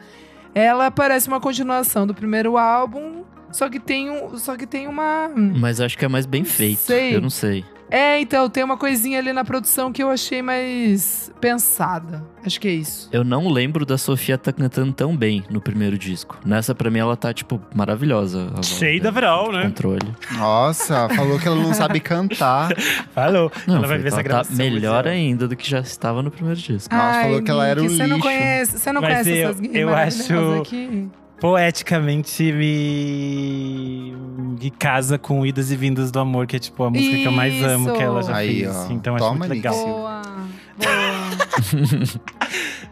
Ela 0.55 0.89
parece 0.89 1.27
uma 1.27 1.41
continuação 1.41 2.07
do 2.07 2.15
primeiro 2.15 2.57
álbum, 2.57 3.23
só 3.51 3.69
que 3.69 3.79
tem, 3.79 4.09
um, 4.09 4.37
só 4.37 4.55
que 4.55 4.65
tem 4.67 4.87
uma. 4.87 5.29
Mas 5.35 5.79
acho 5.81 5.97
que 5.97 6.05
é 6.05 6.07
mais 6.07 6.25
bem 6.25 6.43
feito. 6.43 6.79
Sei. 6.79 7.15
Eu 7.15 7.21
não 7.21 7.29
sei. 7.29 7.63
É, 7.91 8.19
então, 8.21 8.47
tem 8.51 8.63
uma 8.63 8.77
coisinha 8.77 9.17
ali 9.17 9.33
na 9.33 9.43
produção 9.43 9.91
que 9.91 10.03
eu 10.03 10.11
achei 10.11 10.43
mais 10.43 11.31
pensada. 11.41 12.23
Acho 12.45 12.61
que 12.61 12.67
é 12.67 12.71
isso. 12.71 13.09
Eu 13.11 13.23
não 13.23 13.49
lembro 13.49 13.83
da 13.83 13.97
Sofia 13.97 14.37
tá 14.37 14.53
cantando 14.53 14.93
tão 14.93 15.17
bem 15.17 15.43
no 15.49 15.59
primeiro 15.59 15.97
disco. 15.97 16.37
Nessa, 16.45 16.75
pra 16.75 16.91
mim, 16.91 16.99
ela 16.99 17.17
tá, 17.17 17.33
tipo, 17.33 17.59
maravilhosa. 17.73 18.43
a 18.51 18.55
voz 18.57 18.67
Cheio 18.67 19.01
da 19.01 19.09
Vrol, 19.09 19.51
né? 19.53 19.63
Controle. 19.63 20.13
Nossa, 20.37 21.09
falou 21.09 21.39
que 21.39 21.47
ela 21.47 21.55
não 21.55 21.73
sabe 21.73 21.99
cantar. 21.99 22.69
Falou. 23.11 23.51
Não, 23.65 23.77
ela 23.77 23.87
vai 23.87 23.97
ver 23.97 24.07
essa 24.09 24.17
tá 24.17 24.21
gravação. 24.21 24.55
melhor 24.55 25.05
mas, 25.05 25.11
ó, 25.11 25.15
ainda 25.15 25.47
do 25.47 25.55
que 25.55 25.67
já 25.67 25.79
estava 25.79 26.21
no 26.21 26.29
primeiro 26.29 26.59
disco. 26.59 26.93
Nossa, 26.93 27.21
falou 27.23 27.41
que 27.41 27.49
ela 27.49 27.65
era 27.65 27.79
um 27.81 27.85
Nick, 27.85 27.95
Você 27.97 28.03
não 28.07 28.17
lixo. 28.17 28.27
conhece, 28.29 28.77
você 28.77 28.91
não 28.91 29.01
Mas 29.01 29.09
conhece 29.11 29.29
eu- 29.31 29.49
essas 29.49 29.75
eu 29.75 29.95
acho- 29.95 30.61
aqui? 30.61 31.09
Poeticamente 31.39 32.51
me... 32.51 34.13
me 34.61 34.69
casa 34.71 35.17
com 35.17 35.45
Idas 35.45 35.71
e 35.71 35.75
Vindas 35.75 36.11
do 36.11 36.19
Amor, 36.19 36.45
que 36.47 36.55
é 36.57 36.59
tipo 36.59 36.83
a 36.83 36.89
música 36.89 37.15
que 37.15 37.23
eu 37.25 37.31
mais 37.31 37.63
amo 37.63 37.87
Isso. 37.87 37.95
que 37.97 38.03
ela 38.03 38.21
já 38.23 38.35
Aí, 38.35 38.59
fez. 38.63 38.75
ó. 38.75 38.87
Então 38.91 39.15
acho 39.15 39.23
Toma, 39.25 39.39
muito 39.39 39.53
Nick. 39.53 39.67
legal. 39.67 39.85
Boa, 39.85 40.21
boa. 40.21 40.49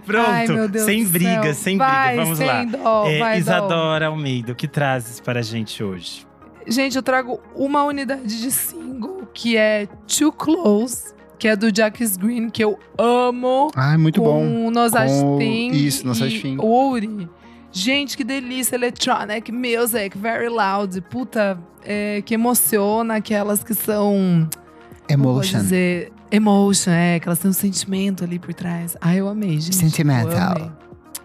Pronto, 0.06 0.30
Ai, 0.30 0.48
sem 0.80 1.06
briga, 1.06 1.44
céu. 1.44 1.54
sem 1.54 1.78
vai, 1.78 2.08
briga. 2.16 2.24
Vamos 2.24 2.38
sem 2.38 2.48
lá. 2.48 2.64
Dó, 2.64 3.06
É, 3.08 3.20
vai, 3.20 3.34
Dó. 3.36 3.40
Isadora 3.40 4.08
Almeida, 4.08 4.54
o 4.54 4.56
que 4.56 4.68
trazes 4.68 5.20
para 5.20 5.40
a 5.40 5.44
gente 5.44 5.84
hoje? 5.84 6.26
Gente, 6.66 6.96
eu 6.96 7.04
trago 7.04 7.40
uma 7.56 7.84
unidade 7.84 8.42
de 8.42 8.52
single 8.52 9.28
que 9.34 9.58
é 9.58 9.88
Too 10.08 10.32
Close, 10.32 11.14
que 11.38 11.48
é 11.48 11.56
do 11.56 11.74
Jacques 11.76 12.16
Green, 12.18 12.50
que 12.50 12.64
eu 12.64 12.80
amo. 12.98 13.70
Ai, 13.76 13.98
muito 13.98 14.22
bom. 14.22 14.40
com 14.40 14.72
Nosage 14.72 15.20
Com 15.22 15.36
o- 15.36 15.40
Thing 15.40 15.72
isso, 15.72 16.06
Nosage 16.08 16.42
e. 16.48 16.58
Ouri. 16.58 17.30
Gente, 17.78 18.18
que 18.18 18.24
delícia. 18.24 18.76
Electronic 18.76 19.52
music, 19.52 20.18
very 20.18 20.50
loud. 20.50 21.00
Puta, 21.02 21.60
é, 21.86 22.24
que 22.26 22.34
emociona 22.34 23.16
aquelas 23.18 23.64
que 23.64 23.74
são... 23.74 24.50
Emotion. 25.08 25.60
dizer, 25.60 26.12
Emotion, 26.30 26.92
é, 26.92 27.20
que 27.20 27.28
elas 27.30 27.40
têm 27.40 27.50
um 27.50 27.54
sentimento 27.54 28.24
ali 28.24 28.40
por 28.40 28.54
trás. 28.54 28.98
Ah, 29.00 29.16
eu 29.16 29.30
amei, 29.30 29.60
gente. 29.62 29.76
Sentimental. 29.76 30.58
Eu 30.58 30.64
amei. 30.64 30.72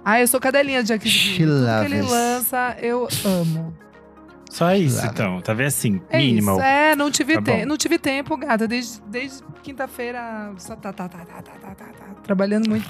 Ah, 0.05 0.21
eu 0.21 0.27
sou 0.29 0.39
cadelinha 0.39 0.83
de 0.83 0.89
Jack 0.89 1.09
She 1.09 1.43
Tudo 1.45 1.65
que 1.65 1.85
ele 1.87 2.03
loves. 2.03 2.11
lança, 2.13 2.77
eu 2.81 3.09
amo. 3.25 3.75
Só 4.53 4.75
isso, 4.75 4.97
claro. 4.97 5.13
então. 5.15 5.41
Tá 5.41 5.55
vendo 5.55 5.69
assim? 5.69 6.03
É 6.11 6.19
minimal. 6.19 6.57
Isso. 6.57 6.65
É, 6.67 6.95
não 6.95 7.11
tive, 7.11 7.41
tá 7.41 7.57
te... 7.57 7.65
não 7.65 7.79
tive 7.79 7.99
tempo, 7.99 8.37
gata. 8.37 8.69
Desde, 8.69 9.01
desde 9.07 9.43
quinta-feira. 9.63 10.53
Tá, 10.69 10.77
tá, 10.77 10.93
tá, 10.93 11.09
tá, 11.09 11.25
tá, 11.25 11.43
tá, 11.43 11.75
tá, 11.75 11.87
Trabalhando 12.23 12.69
muito. 12.69 12.87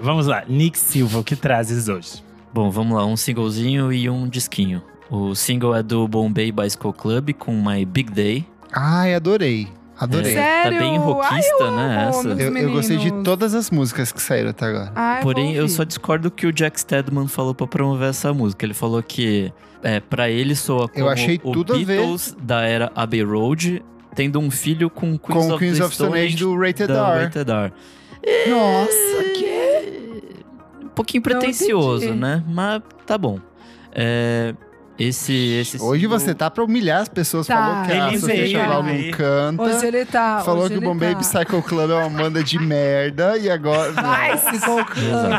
Vamos 0.00 0.28
lá, 0.28 0.44
Nick 0.48 0.78
Silva, 0.78 1.18
o 1.18 1.24
que 1.24 1.34
trazes 1.34 1.88
hoje? 1.88 2.22
Bom, 2.54 2.70
vamos 2.70 2.96
lá, 2.96 3.04
um 3.04 3.16
singlezinho 3.16 3.92
e 3.92 4.08
um 4.08 4.28
disquinho. 4.28 4.80
O 5.10 5.34
single 5.34 5.74
é 5.74 5.82
do 5.82 6.06
Bombay 6.06 6.52
Bicycle 6.52 6.92
Club 6.92 7.32
com 7.32 7.60
My 7.60 7.84
Big 7.84 8.12
Day. 8.12 8.46
Ai, 8.72 9.12
adorei. 9.12 9.66
Adorei. 9.98 10.32
É, 10.32 10.34
Sério? 10.34 10.78
Tá 10.78 10.84
bem 10.84 10.98
rockista, 10.98 11.34
Ai, 11.34 11.66
eu 11.66 11.70
né, 11.72 12.08
essa? 12.08 12.28
Eu, 12.28 12.56
eu 12.56 12.72
gostei 12.72 12.96
de 12.98 13.10
todas 13.24 13.54
as 13.54 13.70
músicas 13.70 14.12
que 14.12 14.22
saíram 14.22 14.50
até 14.50 14.66
agora. 14.66 14.92
Ai, 14.94 15.22
Porém, 15.22 15.54
vou 15.54 15.62
eu 15.62 15.68
só 15.68 15.82
discordo 15.82 16.30
que 16.30 16.46
o 16.46 16.52
Jack 16.52 16.78
Stedman 16.80 17.26
falou 17.26 17.54
pra 17.54 17.66
promover 17.66 18.10
essa 18.10 18.32
música. 18.32 18.64
Ele 18.64 18.74
falou 18.74 19.02
que 19.02 19.52
é, 19.82 20.00
para 20.00 20.30
ele 20.30 20.54
soa 20.54 20.88
como 20.88 21.08
achei 21.08 21.40
o 21.42 21.52
tudo. 21.52 21.74
Beatles 21.74 22.36
da 22.40 22.62
era 22.62 22.92
Abbey 22.94 23.22
Road 23.22 23.82
tendo 24.14 24.38
um 24.38 24.50
filho 24.50 24.90
com 24.90 25.18
Queens, 25.18 25.46
Com 25.46 25.48
of, 25.52 25.58
Queens 25.58 25.78
the 25.78 25.84
of 25.84 25.94
Stone 25.94 26.18
Age 26.18 26.36
do 26.36 26.56
Rated 26.56 26.88
da 26.88 27.14
R. 27.14 27.24
Rated 27.24 27.50
R. 27.50 27.72
Nossa, 28.48 29.24
que... 29.34 30.22
Um 30.84 30.88
pouquinho 30.88 31.22
pretencioso, 31.22 32.14
né? 32.14 32.42
Mas 32.48 32.82
tá 33.06 33.16
bom. 33.16 33.38
É, 33.92 34.54
esse, 34.98 35.32
esse 35.32 35.80
Hoje 35.80 36.02
single- 36.02 36.18
você 36.18 36.34
tá 36.34 36.50
pra 36.50 36.64
humilhar 36.64 37.02
as 37.02 37.08
pessoas. 37.08 37.46
Tá. 37.46 37.54
Falou 37.56 37.86
que 37.86 37.92
a 37.92 38.08
Ele 38.08 38.18
Sofia 38.18 38.34
ele 38.34 38.52
não 38.58 39.10
canta. 39.12 39.62
Hoje 39.62 39.86
ele 39.86 40.04
tá... 40.04 40.42
Falou 40.44 40.64
hoje 40.64 40.72
que 40.74 40.78
o 40.78 40.80
Bombay 40.82 41.14
tá... 41.14 41.20
Psycho 41.20 41.62
Club 41.62 41.90
é 41.90 41.94
uma 41.94 42.10
banda 42.10 42.42
de 42.42 42.58
merda 42.58 43.38
e 43.38 43.48
agora. 43.48 43.92
Ai, 43.96 44.36
se 44.38 44.60
colocando. 44.64 45.36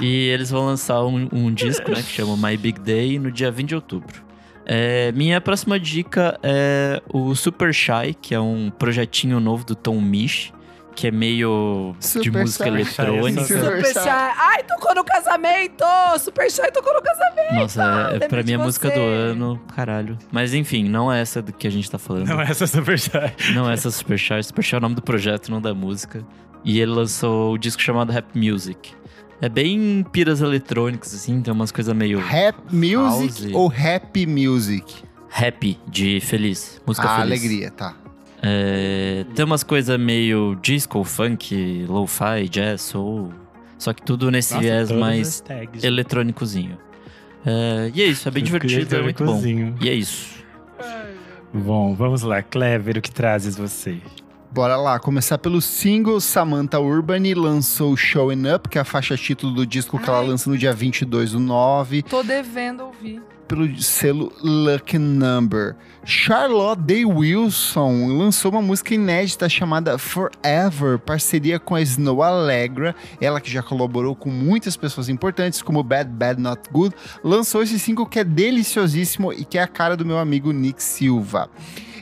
E 0.00 0.28
eles 0.28 0.50
vão 0.50 0.66
lançar 0.66 1.02
um, 1.04 1.28
um 1.32 1.52
disco, 1.52 1.90
né, 1.90 1.96
que 1.96 2.02
chama 2.12 2.36
My 2.36 2.56
Big 2.56 2.80
Day, 2.80 3.18
no 3.18 3.30
dia 3.32 3.50
20 3.50 3.68
de 3.68 3.74
outubro. 3.74 4.22
É, 4.64 5.10
minha 5.12 5.40
próxima 5.40 5.78
dica 5.80 6.38
é 6.42 7.02
o 7.12 7.34
Super 7.34 7.74
Shy, 7.74 8.14
que 8.20 8.34
é 8.34 8.40
um 8.40 8.70
projetinho 8.70 9.40
novo 9.40 9.64
do 9.64 9.74
Tom 9.74 10.00
Misch, 10.00 10.52
que 10.94 11.08
é 11.08 11.10
meio 11.10 11.94
de 11.98 12.06
Super 12.06 12.42
música 12.42 12.64
Shy. 12.64 12.70
eletrônica. 12.70 13.44
Super 13.44 13.86
Shy. 13.86 14.08
Ai, 14.08 14.62
tocou 14.64 14.94
no 14.94 15.04
casamento! 15.04 15.84
Super 16.18 16.50
Shy 16.50 16.70
tocou 16.72 16.94
no 16.94 17.02
casamento! 17.02 17.54
Nossa, 17.54 17.82
é, 17.82 18.12
lembrei 18.12 18.28
pra 18.28 18.42
de 18.42 18.46
mim 18.46 18.52
é 18.52 18.54
a 18.62 18.64
música 18.64 18.88
você. 18.88 18.94
do 18.94 19.00
ano, 19.00 19.60
caralho. 19.74 20.18
Mas 20.30 20.54
enfim, 20.54 20.84
não 20.84 21.12
é 21.12 21.20
essa 21.20 21.42
do 21.42 21.52
que 21.52 21.66
a 21.66 21.70
gente 21.70 21.90
tá 21.90 21.98
falando. 21.98 22.26
Não, 22.28 22.40
essa 22.40 22.64
é 22.64 22.66
super 22.66 22.98
shy. 22.98 23.10
Não 23.54 23.68
é 23.68 23.74
essa 23.74 23.90
Super 23.90 24.18
Shy. 24.18 24.42
Super 24.42 24.62
Shy 24.62 24.74
é 24.74 24.78
o 24.78 24.80
nome 24.80 24.94
do 24.94 25.02
projeto, 25.02 25.50
não 25.50 25.60
da 25.60 25.74
música. 25.74 26.24
E 26.64 26.80
ele 26.80 26.92
lançou 26.92 27.54
o 27.54 27.58
disco 27.58 27.82
chamado 27.82 28.12
Rap 28.12 28.26
Music. 28.34 28.94
É 29.40 29.48
bem 29.48 30.04
piras 30.12 30.40
eletrônicas, 30.40 31.12
assim, 31.12 31.40
tem 31.42 31.52
umas 31.52 31.72
coisas 31.72 31.92
meio 31.94 32.20
Rap 32.20 32.56
music 32.70 33.42
House. 33.42 33.54
ou 33.54 33.72
happy 33.72 34.24
music? 34.24 35.02
happy, 35.34 35.78
de 35.88 36.20
feliz. 36.20 36.80
Música 36.86 37.08
ah, 37.08 37.16
feliz. 37.22 37.40
alegria, 37.40 37.70
tá. 37.70 37.96
É, 38.42 39.24
tem 39.34 39.44
umas 39.44 39.62
coisas 39.62 39.98
meio 39.98 40.56
disco, 40.60 41.04
funk, 41.04 41.86
lo-fi, 41.88 42.48
jazz, 42.50 42.82
soul. 42.82 43.32
Só 43.78 43.92
que 43.92 44.02
tudo 44.02 44.30
nesse 44.30 44.54
Nossa, 44.54 44.62
viés 44.62 44.90
mais 44.90 45.44
eletrônicozinho. 45.82 46.78
É, 47.44 47.90
e 47.94 48.02
é 48.02 48.06
isso, 48.06 48.28
é 48.28 48.30
bem 48.30 48.42
divertido, 48.42 48.96
é 48.96 49.02
muito 49.02 49.24
bom. 49.24 49.40
E 49.80 49.88
é 49.88 49.94
isso. 49.94 50.42
Bom, 51.52 51.94
vamos 51.94 52.22
lá. 52.22 52.42
Clever, 52.42 52.98
o 52.98 53.00
que 53.00 53.10
trazes 53.10 53.56
você? 53.56 53.98
Bora 54.50 54.76
lá, 54.76 54.98
começar 54.98 55.38
pelo 55.38 55.60
single 55.62 56.20
Samantha 56.20 56.78
Urbani 56.78 57.34
lançou 57.34 57.96
Showing 57.96 58.52
Up, 58.54 58.68
que 58.68 58.76
é 58.76 58.82
a 58.82 58.84
faixa 58.84 59.16
título 59.16 59.54
do 59.54 59.66
disco 59.66 59.98
que 59.98 60.08
ela 60.08 60.20
Ai. 60.20 60.26
lança 60.26 60.50
no 60.50 60.58
dia 60.58 60.72
22 60.74 61.32
do 61.32 61.40
9, 61.40 62.02
Tô 62.02 62.22
devendo 62.22 62.84
ouvir. 62.84 63.22
Pelo 63.46 63.80
selo 63.80 64.32
Lucky 64.42 64.98
Number. 64.98 65.76
Charlotte 66.04 66.80
Day 66.80 67.04
Wilson 67.04 68.06
lançou 68.08 68.50
uma 68.50 68.62
música 68.62 68.94
inédita 68.94 69.48
chamada 69.48 69.98
Forever, 69.98 70.98
parceria 70.98 71.60
com 71.60 71.74
a 71.74 71.80
Snow 71.80 72.22
Allegra, 72.22 72.94
ela 73.20 73.40
que 73.40 73.50
já 73.50 73.62
colaborou 73.62 74.16
com 74.16 74.28
muitas 74.28 74.76
pessoas 74.76 75.08
importantes, 75.08 75.62
como 75.62 75.82
Bad 75.82 76.10
Bad 76.10 76.40
Not 76.40 76.62
Good, 76.70 76.94
lançou 77.22 77.62
esse 77.62 77.78
single 77.78 78.06
que 78.06 78.18
é 78.18 78.24
deliciosíssimo 78.24 79.32
e 79.32 79.44
que 79.44 79.58
é 79.58 79.62
a 79.62 79.68
cara 79.68 79.96
do 79.96 80.04
meu 80.04 80.18
amigo 80.18 80.52
Nick 80.52 80.82
Silva. 80.82 81.48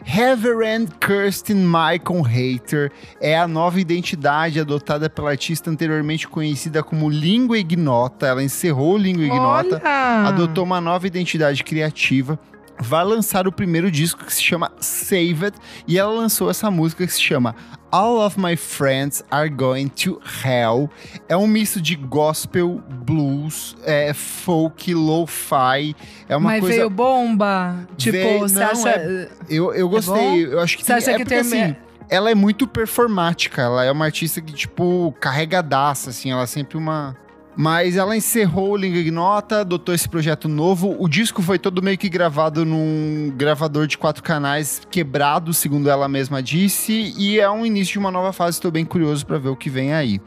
Reverend 0.04 0.92
Kirsten 1.00 1.56
Michael 1.56 2.22
Hater 2.22 2.92
é 3.20 3.38
a 3.38 3.46
nova 3.46 3.80
identidade 3.80 4.60
adotada 4.60 5.08
pela 5.08 5.30
artista 5.30 5.70
anteriormente 5.70 6.26
conhecida 6.26 6.82
como 6.82 7.08
Língua 7.08 7.58
Ignota. 7.58 8.26
Ela 8.26 8.42
encerrou 8.42 8.96
Língua 8.96 9.24
Ignota, 9.24 9.80
Olha! 9.82 10.28
adotou 10.28 10.64
uma 10.64 10.80
nova 10.80 11.06
identidade 11.06 11.62
criativa. 11.62 12.38
Vai 12.82 13.04
lançar 13.04 13.46
o 13.46 13.52
primeiro 13.52 13.90
disco 13.90 14.24
que 14.24 14.32
se 14.32 14.42
chama 14.42 14.72
Save 14.80 15.44
It 15.46 15.58
e 15.86 15.98
ela 15.98 16.10
lançou 16.12 16.48
essa 16.50 16.70
música 16.70 17.06
que 17.06 17.12
se 17.12 17.20
chama 17.20 17.54
All 17.92 18.24
of 18.24 18.40
My 18.40 18.56
Friends 18.56 19.22
Are 19.30 19.48
Going 19.50 19.88
to 19.88 20.20
Hell. 20.44 20.88
É 21.28 21.36
um 21.36 21.46
misto 21.46 21.80
de 21.80 21.94
gospel, 21.94 22.80
blues, 23.04 23.76
é, 23.84 24.14
folk, 24.14 24.94
lo-fi. 24.94 25.94
É 26.28 26.36
uma 26.36 26.50
Mas 26.50 26.60
coisa. 26.60 26.76
veio 26.76 26.90
bomba? 26.90 27.86
Tipo, 27.96 28.12
Veio- 28.16 28.40
você 28.40 28.58
não, 28.58 28.66
acha... 28.70 28.88
é- 28.90 29.28
Eu, 29.48 29.74
eu 29.74 29.88
gostei. 29.88 30.46
eu 30.46 30.60
acho 30.60 30.78
que 30.78 30.84
Você 30.84 30.92
acha 30.92 31.10
é 31.10 31.14
que 31.16 31.24
porque, 31.24 31.34
termina- 31.34 31.64
assim, 31.66 31.76
ela 32.08 32.30
é 32.30 32.34
muito 32.34 32.66
performática. 32.66 33.62
Ela 33.62 33.84
é 33.84 33.92
uma 33.92 34.06
artista 34.06 34.40
que, 34.40 34.52
tipo, 34.52 35.14
carregadaça, 35.20 36.10
assim. 36.10 36.30
Ela 36.30 36.42
é 36.42 36.46
sempre 36.46 36.78
uma. 36.78 37.16
Mas 37.56 37.96
ela 37.96 38.16
encerrou 38.16 38.70
o 38.72 38.76
Língua 38.76 38.98
Ignota, 38.98 39.60
adotou 39.60 39.94
esse 39.94 40.08
projeto 40.08 40.48
novo. 40.48 40.96
O 40.98 41.08
disco 41.08 41.42
foi 41.42 41.58
todo 41.58 41.82
meio 41.82 41.98
que 41.98 42.08
gravado 42.08 42.64
num 42.64 43.32
gravador 43.36 43.86
de 43.86 43.98
quatro 43.98 44.22
canais 44.22 44.82
quebrado, 44.90 45.52
segundo 45.52 45.90
ela 45.90 46.08
mesma 46.08 46.42
disse. 46.42 47.14
E 47.18 47.38
é 47.40 47.50
um 47.50 47.66
início 47.66 47.94
de 47.94 47.98
uma 47.98 48.10
nova 48.10 48.32
fase. 48.32 48.56
Estou 48.56 48.70
bem 48.70 48.84
curioso 48.84 49.26
para 49.26 49.38
ver 49.38 49.48
o 49.48 49.56
que 49.56 49.68
vem 49.68 49.92
aí. 49.92 50.20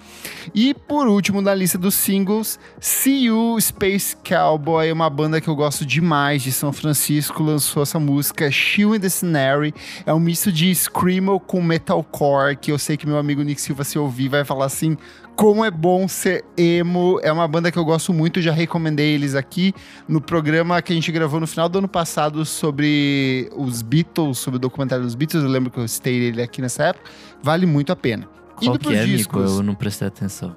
E 0.54 0.74
por 0.74 1.08
último, 1.08 1.42
na 1.42 1.56
lista 1.56 1.78
dos 1.78 1.96
singles, 1.96 2.60
See 2.80 3.26
You 3.26 3.60
Space 3.60 4.16
Cowboy, 4.18 4.92
uma 4.92 5.10
banda 5.10 5.40
que 5.40 5.48
eu 5.48 5.56
gosto 5.56 5.86
demais 5.86 6.44
de 6.44 6.52
São 6.52 6.74
Francisco, 6.74 7.42
lançou 7.42 7.84
essa 7.84 8.00
música 8.00 8.52
Chill 8.52 8.96
in 8.96 9.00
the 9.00 9.10
Scenery. 9.10 9.74
É 10.06 10.14
um 10.14 10.20
misto 10.20 10.52
de 10.52 10.74
screamo 10.76 11.40
com 11.40 11.62
metalcore, 11.62 12.58
que 12.58 12.72
eu 12.72 12.78
sei 12.78 12.98
que 12.98 13.08
meu 13.08 13.18
amigo 13.18 13.42
Nick 13.42 13.62
Silva, 13.62 13.84
se 13.84 13.98
ouvir, 13.98 14.28
vai 14.28 14.44
falar 14.44 14.66
assim. 14.66 14.98
Como 15.36 15.66
é 15.66 15.72
bom 15.72 16.08
ser 16.08 16.46
emo. 16.56 17.20
É 17.24 17.32
uma 17.32 17.48
banda 17.48 17.72
que 17.72 17.78
eu 17.78 17.84
gosto 17.84 18.14
muito, 18.14 18.42
já 18.42 18.52
recomendei 18.52 19.14
eles 19.14 19.36
aqui 19.36 19.74
no 20.08 20.22
programa 20.22 20.82
que 20.82 20.94
a 20.94 20.96
gente 20.96 21.12
gravou 21.12 21.40
no 21.40 21.48
final 21.48 21.68
do 21.68 21.80
ano 21.80 21.88
passado 21.88 22.46
sobre 22.46 23.50
os 23.56 23.82
Beatles, 23.82 24.38
sobre 24.38 24.58
o 24.58 24.60
documentário 24.60 25.04
dos 25.04 25.16
Beatles. 25.16 25.44
Eu 25.44 25.50
lembro 25.50 25.72
que 25.72 25.80
eu 25.80 25.88
citei 25.88 26.16
ele 26.16 26.42
aqui 26.42 26.62
nessa 26.62 26.84
época. 26.84 27.10
Vale 27.42 27.66
muito 27.66 27.92
a 27.92 27.96
pena. 27.96 28.28
Qual 28.56 28.76
Indo 28.76 28.80
que 28.80 28.96
é, 28.96 29.06
Nico? 29.06 29.18
discos. 29.18 29.58
Eu 29.58 29.64
não 29.64 29.76
prestei 29.76 30.08
atenção. 30.08 30.56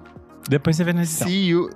Depois 0.48 0.76
você 0.76 0.84
vê 0.84 0.92
na 0.92 1.02
edição. 1.02 1.26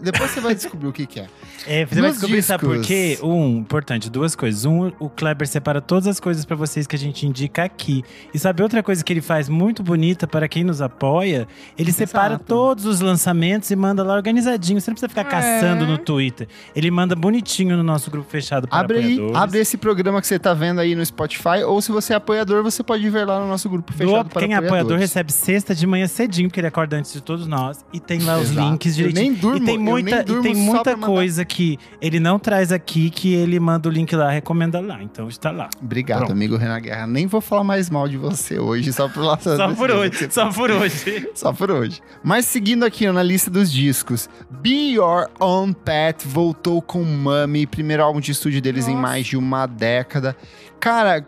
Depois 0.01 0.31
você 0.31 0.41
vai 0.41 0.55
descobrir 0.55 0.89
o 0.89 0.93
que, 0.93 1.07
que 1.07 1.21
é. 1.21 1.27
É, 1.66 1.85
você 1.85 1.95
vai 1.97 2.05
Nos 2.11 2.12
descobrir, 2.18 2.43
sabe 2.43 2.64
por 2.64 2.79
discos. 2.79 2.87
quê? 2.87 3.18
Um, 3.23 3.59
importante, 3.59 4.09
duas 4.09 4.35
coisas. 4.37 4.64
Um, 4.64 4.93
o 4.99 5.09
Kleber 5.11 5.47
separa 5.49 5.81
todas 5.81 6.07
as 6.07 6.21
coisas 6.21 6.45
pra 6.45 6.57
vocês 6.57 6.87
que 6.87 6.95
a 6.95 6.99
gente 6.99 7.27
indica 7.27 7.64
aqui. 7.64 8.03
E 8.33 8.39
sabe 8.39 8.62
outra 8.62 8.83
coisa 8.83 9.03
que 9.05 9.12
ele 9.12 9.21
faz 9.21 9.49
muito 9.49 9.83
bonita 9.83 10.27
para 10.27 10.49
quem 10.49 10.62
nos 10.64 10.81
apoia? 10.81 11.47
Ele 11.77 11.93
separa 11.93 12.35
Exato. 12.35 12.45
todos 12.47 12.85
os 12.87 13.01
lançamentos 13.01 13.71
e 13.71 13.77
manda 13.77 14.03
lá 14.03 14.14
organizadinho. 14.14 14.81
Você 14.81 14.91
não 14.91 14.95
precisa 14.95 15.09
ficar 15.09 15.23
É. 15.23 15.25
caçando 15.61 15.87
no 15.87 15.99
Twitter. 15.99 16.47
Ele 16.75 16.91
manda 16.91 17.14
bonitinho 17.16 17.77
no 17.77 17.83
nosso 17.83 18.11
grupo 18.11 18.31
fechado 18.31 18.68
para 18.68 18.79
Abre 18.79 18.99
aí, 18.99 19.12
apoiadores. 19.14 19.37
abre 19.43 19.59
esse 19.59 19.77
programa 19.77 20.21
que 20.21 20.27
você 20.27 20.39
tá 20.39 20.55
vendo 20.55 20.81
aí 20.81 20.95
no 20.95 21.05
Spotify, 21.05 21.62
ou 21.66 21.83
se 21.83 21.91
você 21.93 22.12
é 22.12 22.16
apoiador, 22.16 22.62
você 22.62 22.83
pode 22.83 23.09
ver 23.11 23.27
lá 23.27 23.41
no 23.41 23.49
nosso 23.49 23.68
grupo 23.68 23.93
Do- 23.93 23.97
fechado 23.99 24.29
para 24.31 24.41
quem 24.43 24.53
é 24.53 24.57
apoiador 24.57 24.79
apoiadores. 24.81 25.01
recebe 25.01 25.33
sexta 25.33 25.75
de 25.75 25.87
manhã 25.87 26.07
cedinho, 26.07 26.49
porque 26.49 26.61
ele 26.61 26.66
acorda 26.68 26.97
antes 26.97 27.12
de 27.12 27.21
todos 27.21 27.47
nós. 27.47 27.85
E 27.93 27.99
tem 28.01 28.21
lá 28.21 28.39
os 28.39 28.51
Links 28.64 28.98
Eu 28.98 29.08
direitinho. 29.08 29.32
nem 29.32 29.40
durmo, 29.40 29.56
e 29.58 29.66
tem 29.66 29.74
eu 29.74 29.80
muita, 29.80 30.20
e 30.20 30.40
tem 30.42 30.54
muita 30.54 30.96
coisa 30.96 31.44
que 31.44 31.78
ele 32.00 32.20
não 32.20 32.38
traz 32.38 32.72
aqui, 32.72 33.11
que 33.11 33.34
ele 33.34 33.58
manda 33.61 33.88
o 33.88 33.92
link 33.92 34.14
lá, 34.14 34.30
recomenda 34.30 34.80
lá. 34.80 35.02
Então 35.02 35.28
está 35.28 35.50
lá. 35.50 35.68
Obrigado, 35.82 36.18
Pronto. 36.18 36.32
amigo 36.32 36.56
Renan 36.56 36.80
Guerra. 36.80 37.06
Nem 37.06 37.26
vou 37.26 37.40
falar 37.40 37.64
mais 37.64 37.90
mal 37.90 38.08
de 38.08 38.16
você 38.16 38.58
hoje, 38.58 38.92
só 38.92 39.08
por 39.08 39.22
lá. 39.22 39.38
Só 39.40 39.74
por 39.74 39.90
hoje, 39.90 40.28
só 40.30 40.52
por 40.52 40.70
hoje. 40.70 41.28
Só 41.34 41.52
por 41.52 41.70
hoje. 41.70 42.00
Mas 42.22 42.44
seguindo 42.46 42.84
aqui 42.84 43.06
ó, 43.08 43.12
na 43.12 43.22
lista 43.22 43.50
dos 43.50 43.70
discos, 43.72 44.28
Be 44.50 44.92
Your 44.92 45.28
Own 45.40 45.72
Pet 45.72 46.26
voltou 46.26 46.80
com 46.82 47.02
Mummy, 47.04 47.66
primeiro 47.66 48.02
álbum 48.02 48.20
de 48.20 48.32
estúdio 48.32 48.61
deles 48.61 48.86
em 48.86 48.92
Nossa. 48.94 49.02
mais 49.02 49.26
de 49.26 49.36
uma 49.36 49.66
década. 49.66 50.36
Cara, 50.78 51.22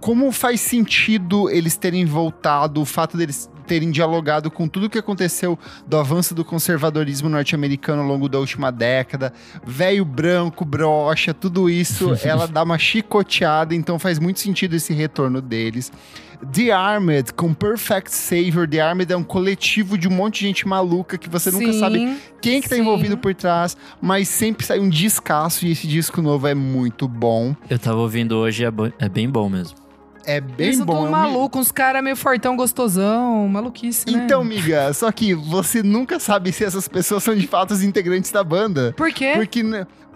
como 0.00 0.32
faz 0.32 0.60
sentido 0.60 1.48
eles 1.50 1.76
terem 1.76 2.04
voltado, 2.04 2.80
o 2.80 2.84
fato 2.84 3.16
deles 3.16 3.48
terem 3.66 3.90
dialogado 3.90 4.50
com 4.50 4.66
tudo 4.68 4.88
que 4.88 4.98
aconteceu 4.98 5.58
do 5.86 5.96
avanço 5.96 6.34
do 6.34 6.44
conservadorismo 6.44 7.28
norte-americano 7.28 8.02
ao 8.02 8.08
longo 8.08 8.28
da 8.28 8.38
última 8.38 8.70
década. 8.70 9.32
Velho 9.66 10.04
branco, 10.04 10.64
brocha, 10.64 11.34
tudo 11.34 11.68
isso, 11.68 12.16
ela 12.24 12.46
dá 12.46 12.62
uma 12.62 12.78
chicoteada, 12.78 13.74
então 13.74 13.98
faz 13.98 14.18
muito 14.18 14.40
sentido 14.40 14.74
esse 14.74 14.92
retorno 14.94 15.40
deles. 15.42 15.92
The 16.52 16.70
Armed, 16.70 17.32
com 17.32 17.54
Perfect 17.54 18.12
Savior. 18.14 18.68
The 18.68 18.78
Armed 18.80 19.10
é 19.10 19.16
um 19.16 19.24
coletivo 19.24 19.96
de 19.96 20.06
um 20.06 20.10
monte 20.10 20.40
de 20.40 20.46
gente 20.48 20.68
maluca 20.68 21.16
que 21.16 21.30
você 21.30 21.50
nunca 21.50 21.72
Sim, 21.72 21.80
sabe 21.80 22.18
quem 22.42 22.60
que 22.60 22.68
tá 22.68 22.76
envolvido 22.76 23.16
por 23.16 23.34
trás, 23.34 23.74
mas 24.02 24.28
sempre 24.28 24.64
sai 24.66 24.78
um 24.78 24.88
descasso 24.88 25.64
e 25.64 25.72
esse 25.72 25.86
disco 25.86 26.20
novo 26.20 26.46
é 26.46 26.54
muito 26.54 27.08
bom. 27.08 27.56
Eu 27.70 27.78
tava 27.78 27.98
ouvindo 28.00 28.36
hoje 28.36 28.64
é, 28.64 28.70
bo- 28.70 28.92
é 28.98 29.08
bem 29.08 29.28
bom 29.30 29.48
mesmo. 29.48 29.78
É 30.26 30.40
bem 30.40 30.72
são 30.72 30.84
bom. 30.84 31.06
é 31.06 31.08
um- 31.08 31.10
malucos, 31.10 31.60
uns 31.60 31.72
caras 31.72 32.02
meio 32.02 32.16
fortão, 32.16 32.56
gostosão, 32.56 33.46
maluquice, 33.48 34.10
né? 34.10 34.22
Então, 34.24 34.42
miga, 34.42 34.92
só 34.92 35.10
que 35.12 35.34
você 35.34 35.82
nunca 35.82 36.18
sabe 36.18 36.52
se 36.52 36.64
essas 36.64 36.88
pessoas 36.88 37.22
são 37.22 37.34
de 37.34 37.46
fato 37.46 37.70
os 37.72 37.82
integrantes 37.82 38.30
da 38.32 38.42
banda. 38.42 38.92
Por 38.96 39.12
quê? 39.12 39.32
Porque, 39.36 39.62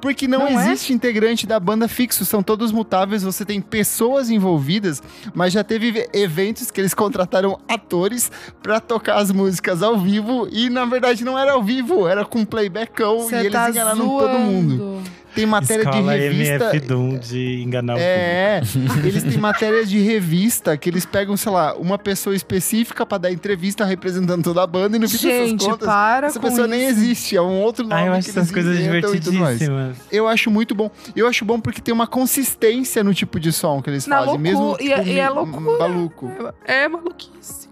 porque 0.01 0.27
não, 0.27 0.41
Não 0.51 0.61
é? 0.61 0.65
existe 0.73 0.93
integrante 0.93 1.47
da 1.47 1.61
banda 1.61 1.87
fixo, 1.87 2.25
são 2.25 2.43
todos 2.43 2.73
mutáveis, 2.73 3.23
você 3.23 3.45
tem 3.45 3.61
pessoas 3.61 4.31
envolvidas, 4.31 5.03
mas 5.35 5.53
já 5.53 5.63
teve 5.63 6.09
eventos 6.13 6.71
que 6.71 6.81
eles 6.81 6.95
contrataram 6.95 7.59
atores 7.69 8.33
pra 8.63 8.81
tocar 8.81 9.17
as 9.19 9.31
músicas 9.31 9.83
ao 9.83 9.99
vivo 9.99 10.49
e 10.51 10.71
na 10.71 10.87
verdade 10.87 11.25
não 11.25 11.39
era 11.39 11.53
ao 11.53 11.63
vivo, 11.63 12.09
era 12.09 12.25
com 12.25 12.45
playbackão 12.45 13.29
Cê 13.29 13.37
e 13.37 13.39
eles 13.41 13.53
tá 13.53 13.69
enganaram 13.71 14.09
todo 14.09 14.39
mundo. 14.39 15.03
Tem 15.35 15.47
matéria 15.47 15.83
Escola 15.83 16.13
de 16.15 16.19
revista. 16.21 16.55
MF 16.71 16.81
Doom 16.81 17.19
de 17.19 17.63
enganar 17.63 17.95
o 17.95 17.97
público. 17.97 18.99
É, 18.99 19.07
eles 19.07 19.23
têm 19.23 19.37
matérias 19.39 19.89
de 19.89 19.99
revista 20.01 20.77
que 20.77 20.89
eles 20.91 21.07
pegam, 21.07 21.37
sei 21.37 21.53
lá, 21.53 21.75
uma 21.77 21.99
pessoa 21.99 22.35
específica 22.35 23.07
pra 23.07 23.19
dar 23.19 23.31
entrevista 23.33 23.85
representando 23.85 24.43
toda 24.43 24.63
a 24.63 24.67
banda 24.67 24.97
e 24.97 25.01
no 25.01 25.09
fim 25.09 25.19
Gente, 25.19 25.65
contas, 25.65 25.87
para 25.89 26.27
essa 26.27 26.41
com 26.41 26.47
pessoa 26.49 26.67
isso. 26.67 26.77
nem 26.77 26.85
existe, 26.85 27.37
é 27.37 27.43
um 27.43 27.61
outro 27.61 27.87
nome 27.87 28.03
Ah, 28.03 28.07
eu 28.07 28.13
acho 28.15 28.25
que 28.33 28.39
essas 28.39 28.51
coisas 28.51 28.79
e 28.79 28.83
divertidíssimas. 28.83 29.97
Eu 30.11 30.27
acho 30.27 30.51
muito 30.51 30.75
bom. 30.75 30.91
Eu 31.15 31.27
acho 31.29 31.45
bom 31.45 31.61
porque 31.61 31.81
tem 31.81 31.95
uma 31.95 32.07
consistência 32.07 33.05
no 33.05 33.15
tipo 33.15 33.39
de 33.39 33.53
som 33.53 33.81
que 33.81 33.91
eles 33.91 34.07
Na 34.07 34.19
fazem, 34.19 34.39
mesmo 34.39 34.61
loucura- 34.65 34.83
e 34.85 34.93
é- 34.93 34.97
tipo, 34.99 35.09
e 35.09 35.19
é 35.21 35.29
me- 35.29 35.35
loucura. 35.35 35.79
maluco. 35.79 36.33
É 36.67 36.89
maluquice. 36.89 37.70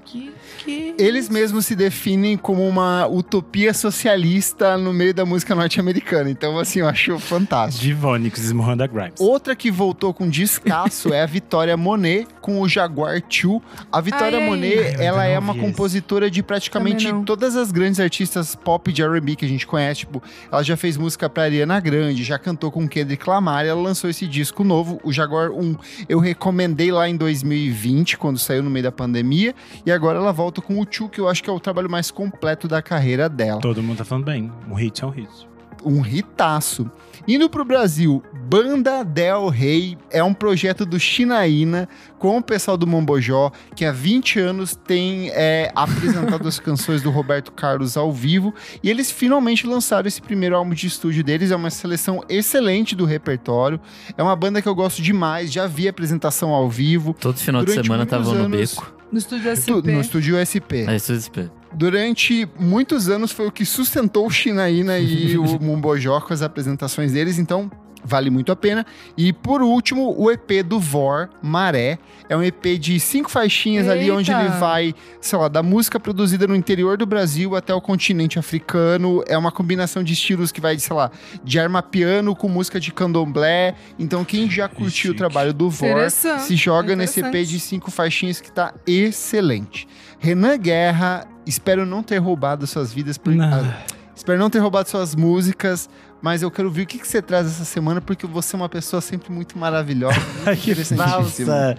Que. 0.58 0.94
Eles 0.98 1.28
mesmos 1.28 1.66
se 1.66 1.76
definem 1.76 2.36
como 2.36 2.66
uma 2.66 3.06
utopia 3.06 3.72
socialista 3.72 4.76
no 4.76 4.92
meio 4.92 5.14
da 5.14 5.24
música 5.24 5.54
norte-americana. 5.54 6.28
Então, 6.28 6.58
assim, 6.58 6.80
eu 6.80 6.88
acho 6.88 7.18
fantástico. 7.18 7.84
Divônicos 7.84 8.42
esmurrando 8.42 8.82
a 8.82 8.86
Grimes. 8.86 9.20
Outra 9.20 9.54
que 9.54 9.70
voltou 9.70 10.12
com 10.12 10.28
descasso 10.28 11.12
é 11.14 11.22
a 11.22 11.26
Vitória 11.26 11.76
Monet 11.76 12.26
com 12.40 12.60
o 12.60 12.68
Jaguar 12.68 13.20
2. 13.20 13.62
A 13.90 14.00
Vitória 14.00 14.38
Ai. 14.38 14.46
Monet, 14.46 14.96
Ai, 14.96 15.06
ela 15.06 15.24
é 15.24 15.38
uma 15.38 15.54
compositora 15.54 16.30
de 16.30 16.42
praticamente 16.42 17.06
todas 17.24 17.54
as 17.56 17.70
grandes 17.70 18.00
artistas 18.00 18.54
pop 18.56 18.92
de 18.92 19.02
R&B 19.02 19.36
que 19.36 19.44
a 19.44 19.48
gente 19.48 19.66
conhece. 19.66 20.00
Tipo, 20.00 20.22
ela 20.50 20.62
já 20.62 20.76
fez 20.76 20.96
música 20.96 21.30
pra 21.30 21.44
Ariana 21.44 21.78
Grande, 21.78 22.24
já 22.24 22.38
cantou 22.38 22.70
com 22.70 22.88
Kendrick 22.88 23.28
Lamar 23.28 23.64
e 23.64 23.68
ela 23.68 23.80
lançou 23.80 24.10
esse 24.10 24.26
disco 24.26 24.64
novo, 24.64 25.00
o 25.04 25.12
Jaguar 25.12 25.50
1. 25.50 25.76
Eu 26.08 26.18
recomendei 26.18 26.90
lá 26.90 27.08
em 27.08 27.16
2020, 27.16 28.18
quando 28.18 28.38
saiu 28.38 28.62
no 28.62 28.70
meio 28.70 28.82
da 28.82 28.92
pandemia. 28.92 29.54
E 29.86 29.92
agora 29.92 30.18
ela 30.18 30.32
volta 30.32 30.47
com 30.62 30.80
o 30.80 30.84
2, 30.84 31.10
que 31.10 31.20
eu 31.20 31.28
acho 31.28 31.42
que 31.42 31.50
é 31.50 31.52
o 31.52 31.60
trabalho 31.60 31.90
mais 31.90 32.10
completo 32.10 32.66
da 32.68 32.82
carreira 32.82 33.28
dela 33.28 33.60
Todo 33.60 33.82
mundo 33.82 33.98
tá 33.98 34.04
falando 34.04 34.24
bem. 34.24 34.52
Um 34.68 34.74
hit 34.74 35.02
é 35.02 35.06
um 35.06 35.10
hit. 35.10 35.48
um 35.84 36.04
hitaço. 36.04 36.90
Indo 37.26 37.50
pro 37.50 37.64
Brasil, 37.64 38.22
Banda 38.48 39.04
Del 39.04 39.48
Rey 39.48 39.98
é 40.10 40.24
um 40.24 40.32
projeto 40.32 40.86
do 40.86 40.98
Chinaína 40.98 41.86
com 42.18 42.38
o 42.38 42.42
pessoal 42.42 42.76
do 42.76 42.86
Mombojó, 42.86 43.52
que 43.76 43.84
há 43.84 43.92
20 43.92 44.40
anos 44.40 44.74
tem 44.74 45.30
é, 45.34 45.70
apresentado 45.74 46.46
as 46.48 46.58
canções 46.58 47.02
do 47.02 47.10
Roberto 47.10 47.52
Carlos 47.52 47.96
ao 47.96 48.10
vivo, 48.10 48.54
e 48.82 48.88
eles 48.88 49.10
finalmente 49.10 49.66
lançaram 49.66 50.08
esse 50.08 50.22
primeiro 50.22 50.56
álbum 50.56 50.72
de 50.72 50.86
estúdio 50.86 51.22
deles, 51.22 51.50
é 51.50 51.56
uma 51.56 51.70
seleção 51.70 52.24
excelente 52.28 52.96
do 52.96 53.04
repertório, 53.04 53.78
é 54.16 54.22
uma 54.22 54.34
banda 54.34 54.62
que 54.62 54.68
eu 54.68 54.74
gosto 54.74 55.02
demais, 55.02 55.52
já 55.52 55.66
vi 55.66 55.86
a 55.86 55.90
apresentação 55.90 56.50
ao 56.50 56.70
vivo, 56.70 57.14
Todo 57.20 57.36
final 57.36 57.60
de 57.60 57.66
Durante 57.66 57.84
semana 57.84 58.04
muitos 58.04 58.26
tava 58.26 58.42
no 58.42 58.48
beco. 58.48 58.97
No 59.12 59.18
estúdio 59.18 59.50
SP. 59.50 59.66
tu- 59.72 59.82
no 59.92 60.00
estúdio 60.00 60.36
SP. 60.36 60.84
É 60.86 60.96
isso 60.96 61.12
SP. 61.14 61.48
Durante 61.74 62.48
muitos 62.58 63.08
anos 63.08 63.30
foi 63.32 63.46
o 63.46 63.52
que 63.52 63.64
sustentou 63.64 64.26
o 64.26 64.30
Chinaína 64.30 64.98
e 64.98 65.36
o 65.38 65.44
Mumbojó 65.60 66.20
com 66.20 66.32
as 66.32 66.42
apresentações 66.42 67.12
deles, 67.12 67.38
então 67.38 67.70
vale 68.04 68.30
muito 68.30 68.52
a 68.52 68.56
pena. 68.56 68.86
E 69.16 69.32
por 69.32 69.62
último, 69.62 70.14
o 70.16 70.30
EP 70.30 70.62
do 70.64 70.78
Vor, 70.78 71.28
Maré. 71.42 71.98
É 72.28 72.36
um 72.36 72.42
EP 72.42 72.78
de 72.78 73.00
cinco 73.00 73.30
faixinhas 73.30 73.88
ali, 73.88 74.02
Eita! 74.02 74.14
onde 74.14 74.32
ele 74.32 74.48
vai, 74.60 74.94
sei 75.20 75.38
lá, 75.38 75.48
da 75.48 75.62
música 75.62 75.98
produzida 75.98 76.46
no 76.46 76.54
interior 76.54 76.96
do 76.96 77.06
Brasil 77.06 77.56
até 77.56 77.72
o 77.74 77.80
continente 77.80 78.38
africano. 78.38 79.22
É 79.26 79.36
uma 79.36 79.50
combinação 79.50 80.02
de 80.02 80.12
estilos 80.12 80.52
que 80.52 80.60
vai, 80.60 80.78
sei 80.78 80.94
lá, 80.94 81.10
de 81.42 81.58
arma 81.58 81.82
piano 81.82 82.36
com 82.36 82.48
música 82.48 82.78
de 82.78 82.92
candomblé. 82.92 83.74
Então, 83.98 84.24
quem 84.24 84.50
já 84.50 84.68
curtiu 84.68 85.12
o 85.12 85.14
trabalho 85.14 85.52
do 85.52 85.70
Vor, 85.70 86.10
se 86.10 86.56
joga 86.56 86.94
nesse 86.94 87.20
EP 87.20 87.46
de 87.46 87.58
cinco 87.58 87.90
faixinhas 87.90 88.40
que 88.40 88.52
tá 88.52 88.74
excelente. 88.86 89.88
Renan 90.18 90.58
Guerra, 90.58 91.26
espero 91.46 91.86
não 91.86 92.02
ter 92.02 92.18
roubado 92.18 92.66
suas 92.66 92.92
vidas. 92.92 93.16
Por... 93.16 93.34
Não. 93.34 93.44
ah, 93.46 93.84
espero 94.14 94.38
não 94.38 94.50
ter 94.50 94.58
roubado 94.58 94.88
suas 94.88 95.14
músicas, 95.14 95.88
mas 96.20 96.42
eu 96.42 96.50
quero 96.50 96.70
ver 96.70 96.82
o 96.82 96.86
que, 96.86 96.98
que 96.98 97.06
você 97.06 97.22
traz 97.22 97.46
essa 97.46 97.64
semana, 97.64 98.00
porque 98.00 98.26
você 98.26 98.56
é 98.56 98.58
uma 98.58 98.68
pessoa 98.68 99.00
sempre 99.00 99.32
muito 99.32 99.56
maravilhosa. 99.56 100.18
Muito 100.44 100.60
que 100.60 100.74
falsa. 100.74 101.76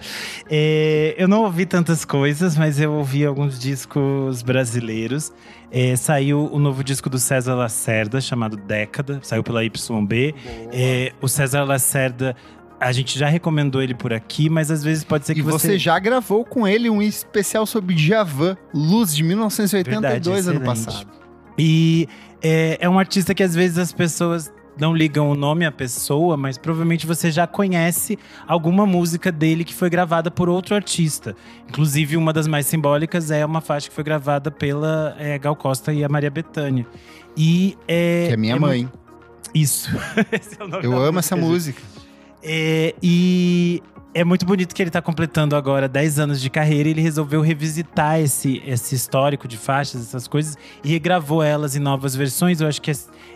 É, 0.48 1.14
eu 1.18 1.28
não 1.28 1.42
ouvi 1.42 1.66
tantas 1.66 2.04
coisas, 2.04 2.56
mas 2.56 2.80
eu 2.80 2.92
ouvi 2.92 3.24
alguns 3.24 3.58
discos 3.58 4.42
brasileiros. 4.42 5.32
É, 5.70 5.94
saiu 5.96 6.48
o 6.52 6.58
novo 6.58 6.82
disco 6.82 7.10
do 7.10 7.18
César 7.18 7.54
Lacerda, 7.54 8.20
chamado 8.20 8.56
Década, 8.56 9.20
saiu 9.22 9.42
pela 9.42 9.64
YB. 9.64 10.34
É, 10.72 11.12
o 11.20 11.28
César 11.28 11.64
Lacerda, 11.64 12.34
a 12.80 12.92
gente 12.92 13.18
já 13.18 13.28
recomendou 13.28 13.82
ele 13.82 13.94
por 13.94 14.12
aqui, 14.12 14.48
mas 14.48 14.70
às 14.70 14.82
vezes 14.82 15.04
pode 15.04 15.26
ser 15.26 15.34
que 15.34 15.40
E 15.40 15.42
você 15.42 15.78
já 15.78 15.98
gravou 15.98 16.44
com 16.44 16.66
ele 16.66 16.88
um 16.88 17.02
especial 17.02 17.66
sobre 17.66 17.94
Djavan, 17.94 18.56
Luz, 18.72 19.14
de 19.14 19.22
1982, 19.22 20.48
ano 20.48 20.58
Verdade, 20.60 20.84
passado. 20.84 21.06
E 21.58 22.08
é, 22.42 22.78
é 22.80 22.88
um 22.88 22.98
artista 22.98 23.34
que 23.34 23.42
às 23.42 23.54
vezes 23.54 23.78
as 23.78 23.92
pessoas 23.92 24.52
não 24.78 24.94
ligam 24.94 25.30
o 25.30 25.34
nome 25.34 25.66
à 25.66 25.72
pessoa, 25.72 26.36
mas 26.36 26.56
provavelmente 26.56 27.06
você 27.06 27.30
já 27.30 27.46
conhece 27.46 28.18
alguma 28.46 28.86
música 28.86 29.30
dele 29.30 29.62
que 29.64 29.74
foi 29.74 29.90
gravada 29.90 30.30
por 30.30 30.48
outro 30.48 30.74
artista. 30.74 31.36
Inclusive, 31.68 32.16
uma 32.16 32.32
das 32.32 32.46
mais 32.46 32.66
simbólicas 32.66 33.30
é 33.30 33.44
uma 33.44 33.60
faixa 33.60 33.88
que 33.88 33.94
foi 33.94 34.04
gravada 34.04 34.50
pela 34.50 35.14
é, 35.18 35.38
Gal 35.38 35.54
Costa 35.54 35.92
e 35.92 36.02
a 36.02 36.08
Maria 36.08 36.30
Bethânia. 36.30 36.86
E 37.36 37.76
é, 37.86 38.28
Que 38.28 38.34
é 38.34 38.36
minha 38.36 38.56
é 38.56 38.58
mãe. 38.58 38.88
Isso. 39.54 39.90
Esse 40.32 40.60
é 40.60 40.64
o 40.64 40.68
nome 40.68 40.84
Eu 40.84 40.96
amo 40.96 41.18
essa 41.18 41.36
gente. 41.36 41.44
música. 41.44 41.82
É, 42.42 42.94
e 43.02 43.82
é 44.12 44.24
muito 44.24 44.44
bonito 44.44 44.74
que 44.74 44.82
ele 44.82 44.90
tá 44.90 45.00
completando 45.00 45.54
agora 45.54 45.88
10 45.88 46.18
anos 46.18 46.40
de 46.40 46.50
carreira 46.50 46.88
e 46.88 46.92
ele 46.92 47.00
resolveu 47.00 47.40
revisitar 47.40 48.20
esse, 48.20 48.60
esse 48.66 48.94
histórico 48.94 49.46
de 49.46 49.56
faixas, 49.56 50.02
essas 50.02 50.26
coisas, 50.26 50.56
e 50.82 50.88
regravou 50.88 51.42
elas 51.42 51.76
em 51.76 51.78
novas 51.78 52.16
versões. 52.16 52.60
Eu 52.60 52.68
acho 52.68 52.82
que 52.82 52.90
é, 52.90 52.94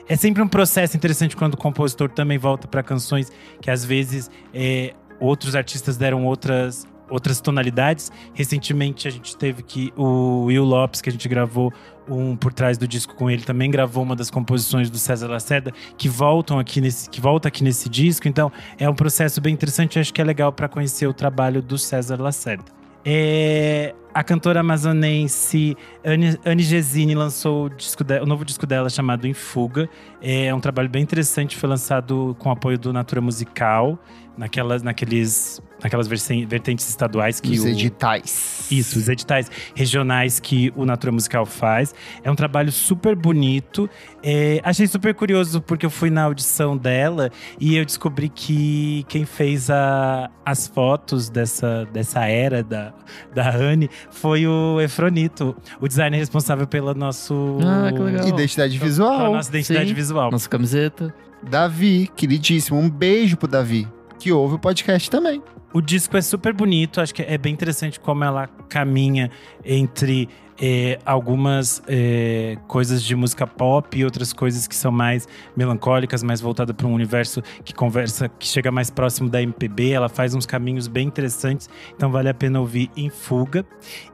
é 0.08 0.16
sempre 0.16 0.42
um 0.42 0.48
processo 0.48 0.96
interessante 0.96 1.36
quando 1.36 1.54
o 1.54 1.56
compositor 1.56 2.08
também 2.08 2.38
volta 2.38 2.66
para 2.66 2.82
canções 2.82 3.30
que 3.60 3.70
às 3.70 3.84
vezes 3.84 4.30
é, 4.52 4.94
outros 5.20 5.54
artistas 5.54 5.96
deram 5.96 6.24
outras. 6.24 6.86
Outras 7.10 7.40
tonalidades. 7.40 8.10
Recentemente 8.32 9.06
a 9.06 9.10
gente 9.10 9.36
teve 9.36 9.62
que 9.62 9.92
o 9.96 10.44
Will 10.46 10.64
Lopes, 10.64 11.00
que 11.02 11.08
a 11.08 11.12
gente 11.12 11.28
gravou 11.28 11.72
um 12.08 12.36
por 12.36 12.52
trás 12.52 12.76
do 12.76 12.86
disco 12.86 13.14
com 13.14 13.30
ele, 13.30 13.42
também 13.42 13.70
gravou 13.70 14.02
uma 14.02 14.16
das 14.16 14.30
composições 14.30 14.90
do 14.90 14.98
César 14.98 15.28
Lacerda, 15.28 15.72
que 15.96 16.08
voltam 16.08 16.58
aqui 16.58 16.80
nesse, 16.80 17.08
que 17.08 17.20
volta 17.20 17.48
aqui 17.48 17.62
nesse 17.64 17.88
disco. 17.88 18.28
Então, 18.28 18.50
é 18.78 18.88
um 18.88 18.94
processo 18.94 19.40
bem 19.40 19.52
interessante. 19.54 19.98
Acho 19.98 20.12
que 20.12 20.20
é 20.20 20.24
legal 20.24 20.52
para 20.52 20.68
conhecer 20.68 21.06
o 21.06 21.12
trabalho 21.14 21.62
do 21.62 21.78
César 21.78 22.20
Lacerda. 22.20 22.64
É, 23.06 23.94
a 24.14 24.24
cantora 24.24 24.60
amazonense 24.60 25.76
Anne, 26.02 26.62
Gesine 26.62 27.14
lançou 27.14 27.66
o, 27.66 27.68
disco 27.68 28.02
de- 28.02 28.18
o 28.18 28.24
novo 28.24 28.46
disco 28.46 28.66
dela 28.66 28.88
chamado 28.88 29.26
Em 29.26 29.34
Fuga. 29.34 29.90
É 30.22 30.54
um 30.54 30.60
trabalho 30.60 30.88
bem 30.88 31.02
interessante, 31.02 31.54
foi 31.54 31.68
lançado 31.68 32.34
com 32.38 32.50
apoio 32.50 32.78
do 32.78 32.94
Natura 32.94 33.20
Musical, 33.20 33.98
naquelas, 34.36 34.82
naqueles, 34.82 35.60
naquelas 35.82 36.06
vertentes 36.08 36.88
estaduais 36.88 37.40
que 37.40 37.52
Os 37.52 37.64
o, 37.64 37.68
editais. 37.68 38.66
isso, 38.70 38.98
os 38.98 39.08
editais 39.08 39.50
regionais 39.74 40.40
que 40.40 40.72
o 40.76 40.84
Natura 40.84 41.12
Musical 41.12 41.46
faz. 41.46 41.94
É 42.22 42.30
um 42.30 42.34
trabalho 42.34 42.72
super 42.72 43.14
bonito. 43.14 43.88
É, 44.22 44.60
achei 44.64 44.86
super 44.86 45.14
curioso 45.14 45.60
porque 45.60 45.84
eu 45.86 45.90
fui 45.90 46.10
na 46.10 46.22
audição 46.24 46.76
dela 46.76 47.30
e 47.60 47.76
eu 47.76 47.84
descobri 47.84 48.28
que 48.28 49.04
quem 49.08 49.24
fez 49.24 49.70
a- 49.70 50.30
as 50.44 50.66
fotos 50.66 51.28
dessa, 51.30 51.86
dessa 51.92 52.24
era 52.26 52.62
da, 52.62 52.92
da 53.34 53.54
Anne 53.54 53.88
foi 54.10 54.46
o 54.46 54.80
Efronito, 54.80 55.54
o 55.80 55.86
designer 55.88 56.18
responsável 56.18 56.66
pela 56.66 56.94
nosso. 56.94 57.58
Ah, 57.62 57.92
que 57.92 57.98
legal. 57.98 58.26
Identidade 58.28 58.78
Pela 58.78 58.88
visual. 58.90 59.32
nossa 59.34 59.48
identidade 59.50 59.88
Sim. 59.88 59.94
visual. 59.94 60.30
Nossa 60.30 60.48
camiseta. 60.48 61.14
Davi, 61.42 62.10
queridíssimo. 62.16 62.78
Um 62.78 62.88
beijo 62.88 63.36
pro 63.36 63.46
Davi, 63.46 63.86
que 64.24 64.32
ouve 64.32 64.54
o 64.54 64.58
podcast 64.58 65.10
também. 65.10 65.42
O 65.70 65.82
disco 65.82 66.16
é 66.16 66.22
super 66.22 66.54
bonito, 66.54 66.98
acho 66.98 67.14
que 67.14 67.20
é 67.20 67.36
bem 67.36 67.52
interessante 67.52 68.00
como 68.00 68.24
ela 68.24 68.46
caminha 68.70 69.30
entre 69.62 70.30
é, 70.58 70.98
algumas 71.04 71.82
é, 71.86 72.56
coisas 72.66 73.02
de 73.02 73.14
música 73.14 73.46
pop 73.46 73.98
e 73.98 74.02
outras 74.02 74.32
coisas 74.32 74.66
que 74.66 74.74
são 74.74 74.90
mais 74.90 75.28
melancólicas, 75.54 76.22
mais 76.22 76.40
voltada 76.40 76.72
para 76.72 76.86
um 76.86 76.94
universo 76.94 77.42
que 77.62 77.74
conversa, 77.74 78.26
que 78.26 78.46
chega 78.46 78.70
mais 78.70 78.88
próximo 78.88 79.28
da 79.28 79.42
MPB. 79.42 79.90
Ela 79.90 80.08
faz 80.08 80.34
uns 80.34 80.46
caminhos 80.46 80.88
bem 80.88 81.06
interessantes, 81.06 81.68
então 81.94 82.10
vale 82.10 82.30
a 82.30 82.34
pena 82.34 82.60
ouvir 82.60 82.90
em 82.96 83.10
fuga. 83.10 83.66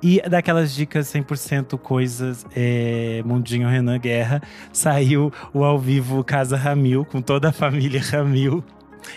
E 0.03 0.21
daquelas 0.29 0.75
dicas 0.75 1.07
100% 1.07 1.79
coisas, 1.79 2.45
é, 2.57 3.23
Mundinho 3.25 3.69
Renan 3.69 4.01
Guerra, 4.01 4.43
saiu 4.73 5.33
o 5.55 5.63
ao 5.63 5.79
vivo 5.79 6.25
Casa 6.25 6.57
Ramil, 6.57 7.05
com 7.05 7.23
toda 7.23 7.51
a 7.51 7.53
família 7.53 8.03
Ramil. 8.03 8.65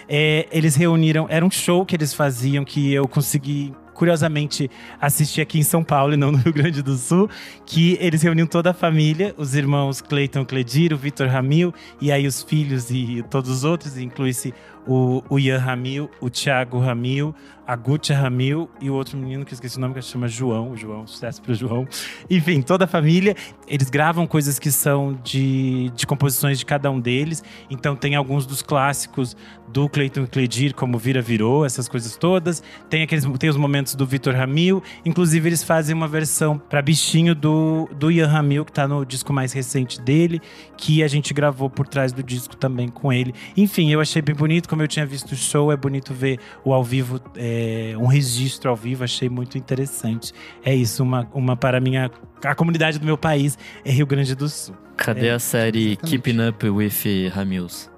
É, 0.08 0.48
eles 0.52 0.76
reuniram, 0.76 1.28
era 1.30 1.46
um 1.46 1.52
show 1.52 1.86
que 1.86 1.96
eles 1.96 2.14
faziam 2.14 2.64
que 2.64 2.94
eu 2.94 3.08
consegui 3.08 3.74
curiosamente 3.94 4.70
assistir 5.00 5.42
aqui 5.42 5.60
em 5.60 5.64
São 5.64 5.84
Paulo 5.84 6.14
e 6.14 6.18
não 6.18 6.32
no 6.32 6.38
Rio 6.44 6.54
Grande 6.54 6.82
do 6.82 6.96
Sul, 6.98 7.30
que 7.66 7.98
eles 8.02 8.22
reuniam 8.22 8.48
toda 8.48 8.72
a 8.72 8.74
família, 8.74 9.34
os 9.38 9.56
irmãos 9.56 10.02
Cleiton 10.02 10.46
Cledir, 10.46 10.94
o 10.94 10.98
Vitor 10.98 11.28
Ramil, 11.28 11.74
e 12.02 12.12
aí 12.12 12.28
os 12.28 12.42
filhos 12.42 12.90
e 12.90 13.24
todos 13.30 13.50
os 13.50 13.64
outros, 13.64 13.98
inclui-se 13.98 14.54
o, 14.86 15.24
o 15.30 15.40
Ian 15.40 15.60
Ramil, 15.60 16.10
o 16.20 16.30
Thiago 16.30 16.80
Ramil, 16.80 17.34
a 17.66 17.76
Gutia 17.76 18.18
Ramil 18.18 18.70
e 18.82 18.90
o 18.90 18.94
outro 18.94 19.18
menino 19.18 19.46
que 19.46 19.54
esqueci 19.54 19.78
o 19.78 19.80
nome, 19.80 19.94
que 19.94 20.02
se 20.02 20.10
chama 20.10 20.28
João. 20.28 20.76
João, 20.76 21.08
sucesso 21.08 21.42
pro 21.42 21.54
João. 21.54 21.88
Enfim, 22.30 22.62
toda 22.62 22.86
a 22.86 22.88
família. 22.88 23.36
Eles 23.68 23.90
gravam 23.90 24.28
coisas 24.28 24.60
que 24.60 24.72
são 24.72 25.18
de, 25.24 25.90
de 25.96 26.06
composições 26.06 26.60
de 26.60 26.66
cada 26.66 26.92
um 26.92 27.00
deles. 27.00 27.44
Então 27.70 27.96
tem 27.96 28.16
alguns 28.16 28.46
dos 28.46 28.62
clássicos 28.62 29.36
do 29.74 29.90
Cleiton 29.90 30.28
Cledir, 30.28 30.76
como 30.76 31.00
Vira 31.00 31.22
Virou, 31.22 31.66
essas 31.66 31.90
coisas 31.90 32.16
todas. 32.16 32.62
Tem, 32.90 33.02
aqueles, 33.02 33.26
tem 33.40 33.50
os 33.50 33.58
momentos 33.58 33.96
do 33.96 34.06
Vitor 34.06 34.36
Ramil. 34.36 34.84
Inclusive, 35.04 35.50
eles 35.50 35.64
fazem 35.64 35.96
uma 35.96 36.08
versão 36.08 36.60
para 36.60 36.82
bichinho 36.82 37.34
do, 37.34 37.90
do 37.98 38.12
Ian 38.12 38.28
Ramil, 38.28 38.64
que 38.64 38.72
tá 38.72 38.88
no 38.88 39.04
disco 39.04 39.34
mais 39.34 39.52
recente 39.52 40.00
dele, 40.00 40.40
que 40.78 41.02
a 41.02 41.08
gente 41.08 41.34
gravou 41.34 41.70
por 41.70 41.88
trás 41.88 42.14
do 42.14 42.22
disco 42.22 42.56
também 42.56 42.88
com 42.88 43.12
ele. 43.12 43.34
Enfim, 43.58 43.92
eu 43.92 44.00
achei 44.00 44.22
bem 44.22 44.36
bonito 44.36 44.70
como 44.70 44.84
eu 44.84 44.88
tinha 44.88 45.06
visto 45.06 45.32
o 45.32 45.36
show, 45.36 45.72
é 45.72 45.78
bonito 45.78 46.14
ver 46.14 46.40
o 46.64 46.72
ao 46.72 46.84
vivo, 46.84 47.20
é, 47.36 47.53
um 48.00 48.06
registro 48.08 48.70
ao 48.70 48.76
vivo, 48.76 49.04
achei 49.04 49.30
muito 49.30 49.58
interessante. 49.58 50.32
É 50.64 50.74
isso, 50.74 51.04
uma, 51.04 51.28
uma 51.34 51.56
para 51.56 51.78
a 51.78 51.82
minha. 51.82 52.10
A 52.44 52.56
comunidade 52.56 53.00
do 53.00 53.06
meu 53.06 53.18
país 53.18 53.58
é 53.86 53.92
Rio 53.92 54.06
Grande 54.06 54.36
do 54.36 54.48
Sul. 54.50 54.76
Cadê 54.98 55.28
É, 55.28 55.34
a 55.34 55.40
série 55.40 55.92
exatamente. 55.94 56.10
Keeping 56.24 56.48
Up 56.48 56.70
with 56.70 57.30
Ramils? 57.34 57.90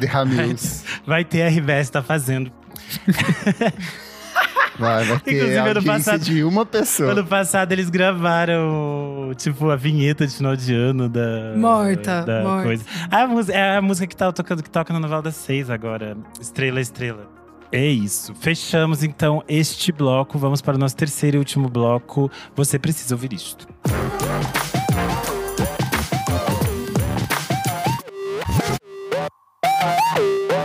The 0.00 0.06
Ramils. 0.06 0.84
Vai 1.06 1.24
ter 1.24 1.42
a 1.42 1.48
RBS 1.48 1.90
tá 1.90 2.02
fazendo. 2.02 2.50
Vai, 4.78 5.04
vai 5.04 5.18
ter 5.20 5.34
Inclusive, 5.36 5.58
ano 5.58 5.82
passado- 5.84 6.20
de 6.24 6.42
uma 6.44 6.64
pessoa. 6.64 7.12
Ano 7.12 7.24
passado 7.26 7.72
eles 7.72 7.90
gravaram, 7.90 9.32
tipo, 9.36 9.68
a 9.70 9.76
vinheta 9.76 10.26
de 10.26 10.34
final 10.34 10.56
de 10.56 10.74
ano 10.74 11.08
da. 11.10 11.54
Morta, 11.56 12.22
da 12.22 12.42
morta. 12.42 12.62
coisa. 12.64 12.84
A 13.10 13.26
música, 13.26 13.56
é 13.58 13.76
a 13.76 13.82
música 13.82 14.06
que 14.06 14.16
tá 14.16 14.32
tocando, 14.32 14.62
que 14.62 14.70
toca 14.70 14.92
na 14.92 14.98
novela 14.98 15.20
das 15.22 15.36
seis 15.36 15.68
agora. 15.68 16.16
Estrela, 16.40 16.80
Estrela. 16.80 17.28
É 17.72 17.86
isso. 17.86 18.34
Fechamos 18.34 19.02
então 19.02 19.42
este 19.48 19.90
bloco. 19.90 20.38
Vamos 20.38 20.60
para 20.60 20.76
o 20.76 20.78
nosso 20.78 20.96
terceiro 20.96 21.36
e 21.36 21.38
último 21.38 21.68
bloco. 21.68 22.30
Você 22.54 22.78
precisa 22.78 23.14
ouvir 23.14 23.32
isto. 23.32 23.66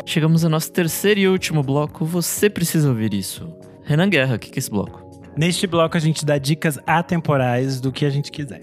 Chegamos 0.05 0.43
ao 0.43 0.49
nosso 0.49 0.71
terceiro 0.71 1.19
e 1.19 1.27
último 1.27 1.61
bloco. 1.61 2.05
Você 2.05 2.49
precisa 2.49 2.89
ouvir 2.89 3.13
isso. 3.13 3.47
Renan 3.84 4.09
Guerra, 4.09 4.35
o 4.35 4.39
que 4.39 4.49
que 4.49 4.57
é 4.57 4.59
esse 4.59 4.69
bloco? 4.69 5.05
Neste 5.38 5.67
bloco 5.67 5.95
a 5.95 5.99
gente 5.99 6.25
dá 6.25 6.38
dicas 6.38 6.79
atemporais 6.88 7.79
do 7.79 7.91
que 7.91 8.05
a 8.05 8.09
gente 8.09 8.31
quiser. 8.31 8.61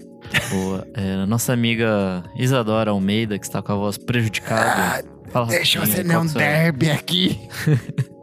Boa. 0.49 0.85
É, 0.93 1.25
nossa 1.25 1.53
amiga 1.53 2.23
Isadora 2.35 2.91
Almeida, 2.91 3.37
que 3.39 3.45
está 3.45 3.61
com 3.61 3.71
a 3.71 3.75
voz 3.75 3.97
prejudicada. 3.97 5.07
Fala 5.29 5.45
Ah, 5.45 5.49
Deixa 5.49 5.79
rapidinho, 5.79 6.03
você 6.03 6.33
não 6.35 6.41
é 6.41 6.71
derby 6.71 6.91
aqui. 6.91 7.39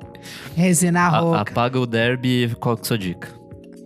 Resina 0.55 1.09
A-. 1.09 1.41
Apaga 1.41 1.79
o 1.81 1.87
derby, 1.87 2.55
qual 2.61 2.77
que 2.77 2.83
é 2.83 2.85
a 2.85 2.87
sua 2.89 2.99
dica? 2.99 3.29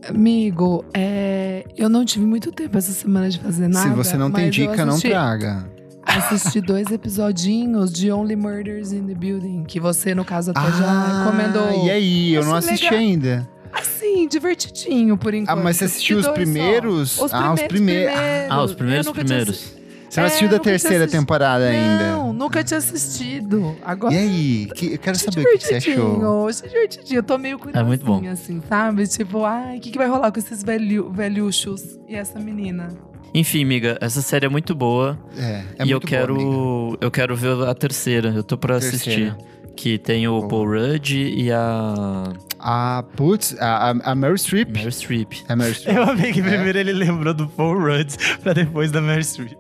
Amigo, 0.09 0.85
é, 0.95 1.65
eu 1.77 1.89
não 1.89 2.05
tive 2.05 2.25
muito 2.25 2.53
tempo 2.53 2.77
essa 2.79 2.93
semana 2.93 3.29
de 3.29 3.41
fazer 3.41 3.67
nada. 3.69 3.89
Se 3.89 3.95
você 3.95 4.17
não 4.17 4.31
tem 4.31 4.51
dica, 4.51 4.85
não 4.85 4.93
assisti- 4.95 5.09
traga. 5.11 5.69
Assisti 6.05 6.61
dois 6.61 6.89
episodinhos 6.93 7.93
de 7.93 8.13
Only 8.13 8.37
Murders 8.37 8.93
in 8.93 9.05
the 9.09 9.15
Building, 9.15 9.65
que 9.65 9.81
você, 9.81 10.15
no 10.15 10.25
caso, 10.25 10.53
até 10.53 10.61
já 10.61 10.85
Ah, 10.87 11.25
recomendou. 11.25 11.85
e 11.85 11.91
aí? 11.91 12.33
Eu 12.35 12.45
não 12.45 12.55
Achei 12.55 12.71
assisti 12.71 12.85
legal. 12.87 13.01
ainda. 13.01 13.49
Assim, 13.73 14.29
divertidinho, 14.29 15.17
por 15.19 15.35
enquanto. 15.35 15.59
Ah, 15.59 15.61
mas 15.61 15.77
você 15.77 15.85
Assisti 15.87 16.15
assistiu 16.15 16.19
os 16.19 16.25
dois 16.25 16.37
só. 16.49 16.53
primeiros? 16.55 17.19
Os 17.21 17.33
Ah, 17.35 17.53
os 17.53 17.63
primeiros. 17.63 18.13
primeiros. 18.15 18.51
Ah, 18.51 18.63
os 18.63 18.75
primeiros 18.75 19.11
primeiros. 19.11 19.76
Você 20.17 20.21
não 20.21 20.25
É, 20.25 20.29
assistiu 20.29 20.49
da 20.49 20.59
terceira 20.59 21.07
temporada 21.07 21.67
ainda? 21.69 22.13
Não, 22.13 22.33
nunca 22.33 22.65
tinha 22.65 22.79
assistido. 22.79 23.77
Agora. 23.85 24.15
E 24.15 24.17
aí? 24.19 24.67
Que- 24.75 24.95
eu 24.95 24.99
quero 24.99 25.15
achei 25.17 25.31
saber 25.31 25.47
o 25.47 25.59
que 25.59 25.65
você 25.65 25.75
achou. 25.75 26.49
achei 26.49 26.69
divertidinho. 26.71 27.19
Eu 27.19 27.23
tô 27.23 27.37
meio 27.37 27.59
curiosinha, 27.59 27.83
É 27.83 27.87
muito 27.87 28.05
bom. 28.05 28.27
assim, 28.31 28.63
sabe? 28.67 29.07
Tipo, 29.07 29.45
ai, 29.45 29.77
o 29.77 29.81
que, 29.81 29.91
que 29.91 29.99
vai 29.99 30.09
rolar 30.09 30.33
com 30.33 30.39
esses 30.39 30.63
velho, 30.63 31.11
velhuchos 31.13 31.83
e 32.09 32.15
essa 32.15 32.39
menina? 32.41 32.89
Enfim, 33.35 33.63
amiga, 33.63 33.99
essa 34.01 34.23
série 34.23 34.47
é 34.47 34.49
muito 34.49 34.75
boa. 34.75 35.19
É, 35.37 35.43
é 35.43 35.85
e 35.85 35.91
eu 35.91 35.99
muito 36.01 36.07
boa, 36.07 36.09
quero. 36.09 36.99
eu 37.01 37.11
quero 37.11 37.37
ver 37.37 37.69
a 37.69 37.75
terceira. 37.75 38.31
Eu 38.35 38.43
tô 38.43 38.57
pra 38.57 38.81
Terceira. 38.81 38.97
assistir. 39.35 39.47
Que 39.77 39.99
tem 39.99 40.27
o 40.27 40.39
Boa. 40.39 40.49
Paul 40.49 40.67
Rudd 40.71 41.11
e 41.13 41.53
a 41.53 42.33
Ah, 42.59 43.05
putz, 43.15 43.55
a, 43.61 43.91
a, 43.91 44.13
a 44.13 44.15
Meryl 44.15 44.39
Streep. 44.39 44.71
Meryl 44.73 44.91
Streep. 44.91 45.33
É 45.47 45.53
a 45.53 45.57
Meryl 45.57 45.75
Streep. 45.77 45.95
Eu 45.99 46.03
amei 46.05 46.33
que 46.33 46.41
É. 46.41 46.45
primeiro 46.45 46.79
ele 46.79 46.93
lembrou 46.95 47.35
do 47.35 47.47
Paul 47.47 47.79
Rudd 47.79 48.15
pra 48.43 48.55
depois 48.55 48.91
da 48.91 49.03
Mary 49.03 49.23
Streep. 49.23 49.53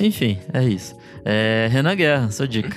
Enfim, 0.00 0.38
é 0.52 0.64
isso. 0.64 0.96
É, 1.24 1.68
Renan 1.70 1.94
Guerra, 1.94 2.30
sua 2.30 2.46
dica. 2.48 2.76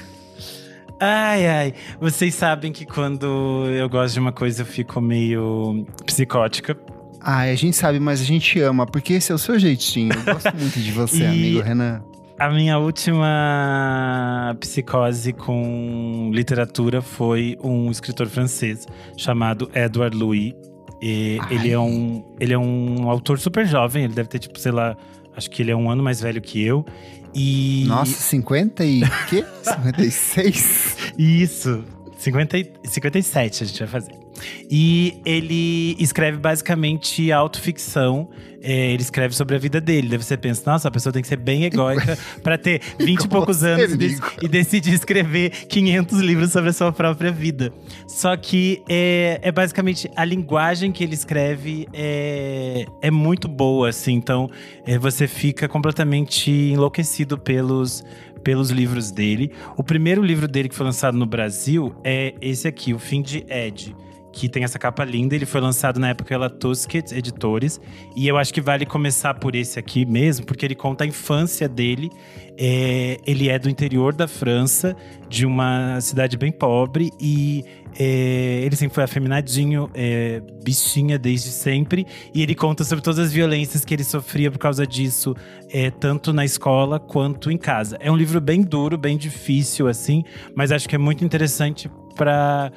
Ai, 0.99 1.47
ai. 1.47 1.73
Vocês 1.99 2.35
sabem 2.35 2.72
que 2.72 2.85
quando 2.85 3.65
eu 3.69 3.89
gosto 3.89 4.13
de 4.13 4.19
uma 4.19 4.31
coisa 4.31 4.61
eu 4.61 4.65
fico 4.65 5.01
meio 5.01 5.85
psicótica. 6.05 6.77
Ah, 7.19 7.39
a 7.41 7.55
gente 7.55 7.76
sabe, 7.76 7.99
mas 7.99 8.22
a 8.22 8.23
gente 8.23 8.59
ama, 8.59 8.85
porque 8.85 9.13
esse 9.13 9.31
é 9.31 9.35
o 9.35 9.38
seu 9.38 9.57
jeitinho. 9.57 10.11
Eu 10.13 10.34
gosto 10.34 10.55
muito 10.55 10.80
de 10.80 10.91
você, 10.91 11.26
amigo 11.27 11.61
Renan. 11.61 12.03
A 12.38 12.49
minha 12.49 12.80
última 12.80 14.55
psicose 14.59 15.31
com 15.31 16.31
literatura 16.34 17.01
foi 17.01 17.57
um 17.63 17.91
escritor 17.91 18.27
francês 18.27 18.88
chamado 19.15 19.69
Edouard 19.76 20.18
Louis. 20.18 20.53
E 20.99 21.39
Ai. 21.41 21.55
ele 21.55 21.72
é 21.72 21.80
um 21.80 22.23
ele 22.39 22.53
é 22.53 22.57
um 22.57 23.09
autor 23.09 23.39
super 23.39 23.65
jovem, 23.65 24.05
ele 24.05 24.13
deve 24.13 24.30
ter 24.30 24.39
tipo, 24.39 24.57
sei 24.59 24.72
lá, 24.72 24.95
acho 25.36 25.49
que 25.49 25.62
ele 25.62 25.72
é 25.72 25.76
um 25.76 25.90
ano 25.90 26.03
mais 26.03 26.22
velho 26.22 26.41
que 26.41 26.62
eu. 26.64 26.86
E 27.34 27.86
Nossa, 27.88 28.12
50 28.14 28.84
e 28.84 29.02
quê? 29.30 29.45
56? 29.64 30.98
Isso. 31.18 31.84
50, 32.18 32.58
e- 32.58 32.72
57 32.84 33.64
a 33.64 33.68
gente 33.68 33.80
vai 33.80 33.88
fazer. 33.88 34.20
E 34.69 35.19
ele 35.26 35.95
escreve 35.99 36.38
basicamente 36.38 37.31
autoficção. 37.31 38.30
É, 38.63 38.91
ele 38.91 39.01
escreve 39.01 39.34
sobre 39.34 39.55
a 39.55 39.59
vida 39.59 39.81
dele. 39.81 40.07
Daí 40.07 40.22
você 40.22 40.38
pensa, 40.38 40.61
nossa, 40.69 40.88
a 40.88 40.91
pessoa 40.91 41.11
tem 41.11 41.22
que 41.22 41.27
ser 41.27 41.38
bem 41.38 41.63
egóica 41.63 42.15
pra 42.43 42.59
ter 42.59 42.80
20 42.99 43.23
e 43.23 43.27
poucos 43.27 43.63
anos 43.63 43.93
e, 43.93 44.45
e 44.45 44.47
decidir 44.47 44.93
escrever 44.93 45.49
500 45.49 46.19
livros 46.19 46.51
sobre 46.51 46.69
a 46.69 46.73
sua 46.73 46.91
própria 46.91 47.31
vida. 47.31 47.73
Só 48.07 48.38
que 48.38 48.84
é, 48.88 49.39
é 49.41 49.51
basicamente 49.51 50.09
a 50.15 50.23
linguagem 50.23 50.91
que 50.91 51.03
ele 51.03 51.15
escreve 51.15 51.88
é, 51.91 52.85
é 53.01 53.09
muito 53.09 53.47
boa, 53.47 53.89
assim. 53.89 54.13
Então 54.13 54.47
é, 54.85 54.97
você 54.97 55.27
fica 55.27 55.68
completamente 55.68 56.51
enlouquecido 56.51 57.39
pelos, 57.39 58.03
pelos 58.43 58.69
livros 58.69 59.11
dele. 59.11 59.51
O 59.76 59.84
primeiro 59.84 60.22
livro 60.23 60.47
dele 60.47 60.69
que 60.69 60.76
foi 60.76 60.85
lançado 60.85 61.18
no 61.18 61.26
Brasil 61.26 61.95
é 62.03 62.35
esse 62.41 62.68
aqui, 62.68 62.93
O 62.93 62.99
Fim 62.99 63.22
de 63.22 63.45
Ed. 63.49 63.95
Que 64.32 64.48
tem 64.48 64.64
essa 64.64 64.80
capa 64.80 65.03
linda, 65.03 65.36
ele 65.36 65.45
foi 65.45 65.60
lançado 65.60 65.99
na 65.99 66.10
época 66.10 66.30
pela 66.30 66.49
Tusquets 66.49 67.12
Editores. 67.12 67.80
E 68.16 68.28
eu 68.28 68.38
acho 68.38 68.53
que 68.53 68.62
vale 68.62 68.86
começar 68.86 69.34
por 69.34 69.56
esse 69.56 69.78
aqui 69.78 70.06
mesmo, 70.06 70.45
porque 70.45 70.66
ele 70.66 70.76
conta 70.76 71.03
a 71.03 71.08
infância 71.08 71.68
dele. 71.68 72.10
É, 72.58 73.18
ele 73.26 73.49
é 73.49 73.58
do 73.58 73.70
interior 73.70 74.14
da 74.14 74.28
França, 74.28 74.95
de 75.28 75.45
uma 75.45 75.99
cidade 75.99 76.38
bem 76.38 76.52
pobre, 76.52 77.12
e 77.20 77.66
é, 77.98 78.62
ele 78.64 78.76
sempre 78.76 78.95
foi 78.95 79.03
afeminadinho, 79.03 79.90
é, 79.94 80.41
bichinha 80.64 81.18
desde 81.18 81.49
sempre. 81.49 82.06
E 82.34 82.41
ele 82.41 82.56
conta 82.56 82.84
sobre 82.84 83.03
todas 83.03 83.20
as 83.20 83.34
violências 83.34 83.84
que 83.84 83.94
ele 83.94 84.03
sofria 84.03 84.52
por 84.52 84.60
causa 84.60 84.86
disso, 84.86 85.36
é, 85.70 85.90
tanto 85.90 86.32
na 86.32 86.45
escola 86.45 86.99
quanto 86.99 87.52
em 87.52 87.58
casa. 87.58 87.98
É 87.99 88.12
um 88.12 88.16
livro 88.16 88.40
bem 88.40 88.62
duro, 88.62 88.98
bem 88.98 89.18
difícil, 89.18 89.88
assim, 89.88 90.24
mas 90.56 90.72
acho 90.72 90.88
que 90.88 90.95
é 90.95 90.99
muito 90.99 91.26
interessante 91.26 91.90
para 92.16 92.72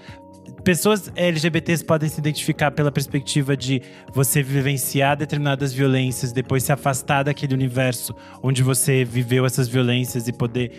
Pessoas 0.64 1.12
LGBTs 1.14 1.84
podem 1.84 2.08
se 2.08 2.18
identificar 2.18 2.70
pela 2.70 2.90
perspectiva 2.90 3.54
de 3.54 3.82
você 4.14 4.42
vivenciar 4.42 5.14
determinadas 5.14 5.74
violências, 5.74 6.32
depois 6.32 6.64
se 6.64 6.72
afastar 6.72 7.22
daquele 7.22 7.52
universo 7.52 8.14
onde 8.42 8.62
você 8.62 9.04
viveu 9.04 9.44
essas 9.44 9.68
violências 9.68 10.26
e 10.26 10.32
poder 10.32 10.72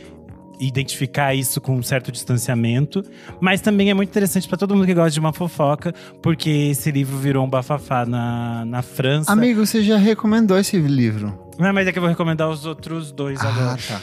identificar 0.60 1.36
isso 1.36 1.62
com 1.62 1.76
um 1.76 1.84
certo 1.84 2.12
distanciamento, 2.12 3.04
mas 3.40 3.62
também 3.62 3.92
é 3.92 3.94
muito 3.94 4.10
interessante 4.10 4.48
para 4.48 4.58
todo 4.58 4.74
mundo 4.74 4.88
que 4.88 4.94
gosta 4.94 5.12
de 5.12 5.20
uma 5.20 5.34
fofoca, 5.34 5.94
porque 6.22 6.50
esse 6.50 6.90
livro 6.90 7.18
virou 7.18 7.46
um 7.46 7.50
bafafá 7.50 8.06
na, 8.06 8.66
na 8.66 8.82
França. 8.82 9.32
Amigo, 9.32 9.66
você 9.66 9.84
já 9.84 9.98
recomendou 9.98 10.58
esse 10.58 10.78
livro. 10.78 11.38
Não, 11.60 11.72
mas 11.74 11.88
é 11.88 11.92
que 11.92 12.00
eu 12.00 12.02
vou 12.02 12.10
recomendar 12.10 12.50
os 12.50 12.66
outros 12.66 13.12
dois 13.12 13.40
agora. 13.40 13.78
tá. 13.88 14.02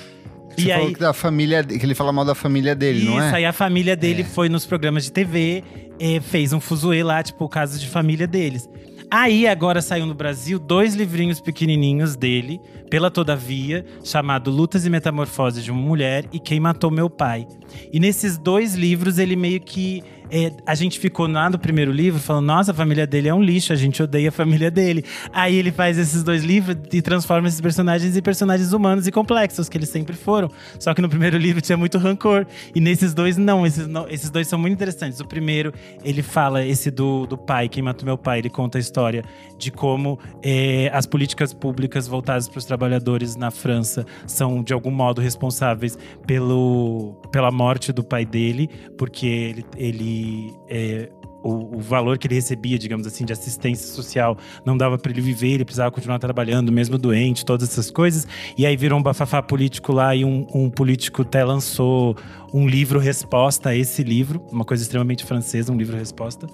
Você 0.57 0.69
E 0.69 0.73
falou 0.73 0.87
aí- 0.89 0.95
que 0.95 1.01
da 1.01 1.13
família, 1.13 1.65
que 1.65 1.85
ele 1.85 1.95
fala 1.95 2.13
mal 2.13 2.25
da 2.25 2.35
família 2.35 2.75
dele, 2.75 2.99
Isso, 3.01 3.11
não 3.11 3.21
é? 3.23 3.35
aí 3.35 3.45
a 3.45 3.53
família 3.53 3.97
dele 3.97 4.23
É. 4.23 4.25
foi 4.25 4.49
nos 4.49 4.67
programas 4.67 5.05
de 5.05 5.13
TV, 5.13 5.63
eh, 5.99 6.21
fez 6.21 6.53
um 6.53 6.61
fuzuê 6.61 7.03
lá, 7.03 7.23
tipo, 7.23 7.45
o 7.45 7.49
caso 7.49 7.79
de 7.79 7.87
família 7.89 8.27
deles. 8.27 8.69
Aí 9.11 9.47
agora 9.47 9.83
saiu 9.83 10.07
no 10.07 10.15
Brasil 10.15 10.59
dois 10.59 10.95
livrinhos 10.95 11.39
pequenininhos 11.39 12.17
dele, 12.17 12.59
pela 12.89 13.11
Todavia, 13.11 13.85
chamado 14.03 14.51
Lutas 14.51 14.87
e 14.87 14.91
Metamorfoses 14.91 15.63
de 15.63 15.71
uma 15.71 15.81
Mulher 15.83 16.25
e 16.33 16.39
Quem 16.41 16.59
Matou 16.59 16.91
Meu 16.91 17.11
Pai. 17.11 17.47
E 17.93 18.01
nesses 18.01 18.39
dois 18.39 18.75
livros 18.75 19.19
ele 19.19 19.37
meio 19.37 19.61
que 19.61 20.03
eh, 20.33 20.51
a 20.67 20.75
gente 20.75 20.99
ficou 20.99 21.27
lá 21.29 21.51
no 21.51 21.59
primeiro 21.59 21.93
livro 21.93 22.19
falando, 22.19 22.47
nossa, 22.47 22.71
a 22.71 22.75
família 22.75 23.07
dele 23.07 23.29
é 23.29 23.35
um 23.35 23.43
lixo, 23.43 23.73
a 23.73 23.77
gente 23.77 24.03
odeia 24.03 24.31
a 24.31 24.33
família 24.33 24.71
dele. 24.71 25.05
Aí 25.33 25.55
ele 25.55 25.71
faz 25.71 25.99
esses 25.99 26.23
dois 26.23 26.43
livros 26.43 26.77
e 26.93 27.03
transforma 27.03 27.47
esses 27.47 27.61
personagens 27.61 28.17
em 28.17 28.23
personagens 28.23 28.73
humanos 28.73 29.07
e 29.07 29.13
complexos, 29.13 29.69
que 29.69 29.77
eles 29.77 29.91
sempre 29.91 30.17
foram. 30.17 30.51
Só 30.79 30.95
que 30.95 31.03
no 31.03 31.09
primeiro 31.09 31.37
livro 31.37 31.61
tinha 31.61 31.77
muito 31.77 31.99
rancor. 31.99 32.47
E 32.75 32.81
nesses 32.81 33.13
dois, 33.13 33.37
não. 33.37 33.67
Esses, 33.67 33.87
não- 33.87 34.09
esses 34.09 34.31
dois 34.31 34.49
são 34.49 34.59
muito 34.59 34.73
interessantes. 34.73 35.21
O 35.21 35.27
primeiro, 35.27 35.73
ele 36.03 36.23
fala, 36.23 36.65
esse 36.65 36.91
do, 36.91 37.27
do 37.27 37.37
pai, 37.37 37.69
quem 37.69 37.83
matou 37.83 38.07
meu 38.07 38.17
pai, 38.17 38.39
ele 38.39 38.49
conta 38.51 38.79
a 38.79 38.81
história 38.81 39.23
de 39.59 39.71
como 39.71 40.19
eh, 40.43 40.91
as 40.95 41.05
políticas 41.05 41.53
públicas 41.53 42.09
voltadas 42.09 42.49
para 42.49 42.59
os 42.59 42.65
trabalhadores 42.65 43.37
na 43.37 43.51
França 43.51 44.07
são, 44.27 44.63
de 44.63 44.73
algum 44.73 44.91
modo, 44.91 45.21
responsáveis 45.21 45.99
pelo, 46.27 47.15
pela 47.31 47.51
morte 47.51 47.93
do 47.93 48.03
pai 48.03 48.25
dele, 48.25 48.71
porque 48.97 49.27
ele. 49.27 49.67
ele 49.77 50.22
eh, 50.69 51.11
o, 51.43 51.77
o 51.77 51.81
valor 51.81 52.19
que 52.19 52.27
ele 52.27 52.37
recebia, 52.37 52.79
digamos 52.79 53.07
assim, 53.07 53.25
de 53.25 53.33
assistência 53.33 53.93
social 53.93 54.37
não 54.65 54.77
dava 54.77 54.97
para 54.97 55.11
ele 55.11 55.21
viver, 55.21 55.49
ele 55.49 55.65
precisava 55.65 55.91
continuar 55.91 56.19
trabalhando, 56.19 56.71
mesmo 56.71 56.97
doente, 56.97 57.45
todas 57.45 57.69
essas 57.69 57.91
coisas. 57.91 58.27
E 58.57 58.65
aí 58.65 58.77
virou 58.77 58.99
um 58.99 59.03
bafafá 59.03 59.43
político 59.43 59.93
lá 59.93 60.15
e 60.15 60.25
um, 60.25 60.47
um 60.55 60.71
político 60.71 61.23
até 61.23 61.45
lançou 61.45 62.17
um 62.55 62.69
livro 62.69 62.99
resposta 62.99 63.71
a 63.71 63.77
esse 63.77 64.03
livro, 64.03 64.45
uma 64.53 64.65
coisa 64.65 64.83
extremamente 64.83 65.25
francesa, 65.25 65.73
um 65.73 65.77
livro 65.77 65.97
resposta. 65.97 66.47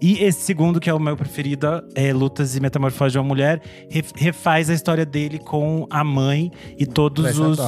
E 0.00 0.18
esse 0.22 0.40
segundo, 0.40 0.80
que 0.80 0.90
é 0.90 0.94
o 0.94 0.98
meu 0.98 1.16
preferido, 1.16 1.66
é 1.94 2.12
Lutas 2.12 2.56
e 2.56 2.60
Metamorfose 2.60 3.12
de 3.12 3.18
uma 3.18 3.24
Mulher, 3.24 3.60
ref- 3.90 4.12
refaz 4.16 4.68
a 4.70 4.74
história 4.74 5.04
dele 5.06 5.38
com 5.38 5.86
a 5.90 6.02
mãe 6.02 6.50
e 6.78 6.86
todos 6.86 7.26
Essa 7.26 7.42
os. 7.42 7.58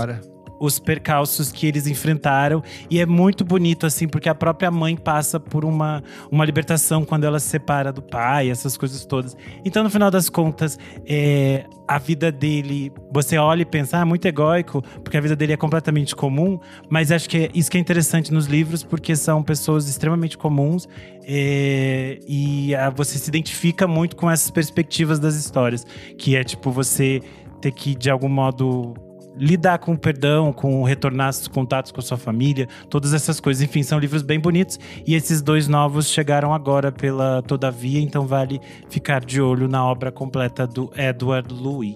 Os 0.59 0.79
percalços 0.79 1.53
que 1.53 1.67
eles 1.67 1.87
enfrentaram. 1.87 2.63
E 2.91 3.01
é 3.01 3.07
muito 3.07 3.45
bonito, 3.45 3.87
assim, 3.87 4.09
porque 4.09 4.29
a 4.29 4.35
própria 4.35 4.71
mãe 4.71 4.97
passa 4.97 5.39
por 5.39 5.65
uma, 5.65 6.03
uma 6.31 6.45
libertação 6.45 7.05
quando 7.05 7.25
ela 7.25 7.39
se 7.39 7.49
separa 7.49 7.93
do 7.93 8.03
pai, 8.03 8.51
essas 8.51 8.77
coisas 8.77 9.05
todas. 9.05 9.37
Então, 9.65 9.83
no 9.83 9.91
final 9.91 10.11
das 10.11 10.29
contas, 10.29 10.79
é, 11.07 11.65
a 11.87 11.99
vida 11.99 12.33
dele, 12.33 12.93
você 13.11 13.39
olha 13.39 13.63
e 13.63 13.65
pensa, 13.65 13.99
ah, 13.99 14.05
muito 14.05 14.27
egóico, 14.27 14.83
porque 15.03 15.17
a 15.17 15.21
vida 15.21 15.37
dele 15.37 15.53
é 15.53 15.57
completamente 15.57 16.15
comum, 16.15 16.59
mas 16.89 17.13
acho 17.13 17.29
que 17.29 17.39
é 17.39 17.51
isso 17.55 17.71
que 17.71 17.79
é 17.79 17.81
interessante 17.81 18.33
nos 18.33 18.47
livros, 18.47 18.83
porque 18.83 19.15
são 19.15 19.43
pessoas 19.43 19.89
extremamente 19.89 20.37
comuns 20.37 20.89
é, 21.25 22.19
e 22.27 22.75
ah, 22.75 22.91
você 22.91 23.19
se 23.19 23.29
identifica 23.29 23.87
muito 23.87 24.17
com 24.17 24.31
essas 24.31 24.51
perspectivas 24.51 25.19
das 25.19 25.35
histórias, 25.35 25.87
que 26.19 26.37
é 26.37 26.43
tipo 26.43 26.71
você 26.71 27.21
ter 27.61 27.73
que, 27.73 27.95
de 27.95 28.11
algum 28.11 28.29
modo, 28.29 28.95
lidar 29.37 29.79
com 29.79 29.93
o 29.93 29.99
perdão, 29.99 30.53
com 30.53 30.83
retornar 30.83 31.31
os 31.31 31.49
contatos 31.49 31.93
com 31.93 32.01
a 32.01 32.03
sua 32.03 32.17
família, 32.17 32.69
todas 32.89 33.13
essas 33.13 33.41
coisas. 33.41 33.63
Enfim, 33.63 33.83
são 33.83 33.99
livros 33.99 34.23
bem 34.23 34.41
bonitos. 34.41 34.79
E 35.07 35.15
esses 35.15 35.43
dois 35.43 35.69
novos 35.69 36.09
chegaram 36.09 36.53
agora 36.53 36.91
pela 36.91 37.43
Todavia, 37.43 38.01
então 38.01 38.27
vale 38.27 38.61
ficar 38.89 39.25
de 39.25 39.41
olho 39.41 39.69
na 39.69 39.85
obra 39.85 40.11
completa 40.11 40.67
do 40.67 40.91
Edward 40.97 41.53
Louis. 41.53 41.95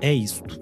É 0.00 0.12
isto. 0.12 0.60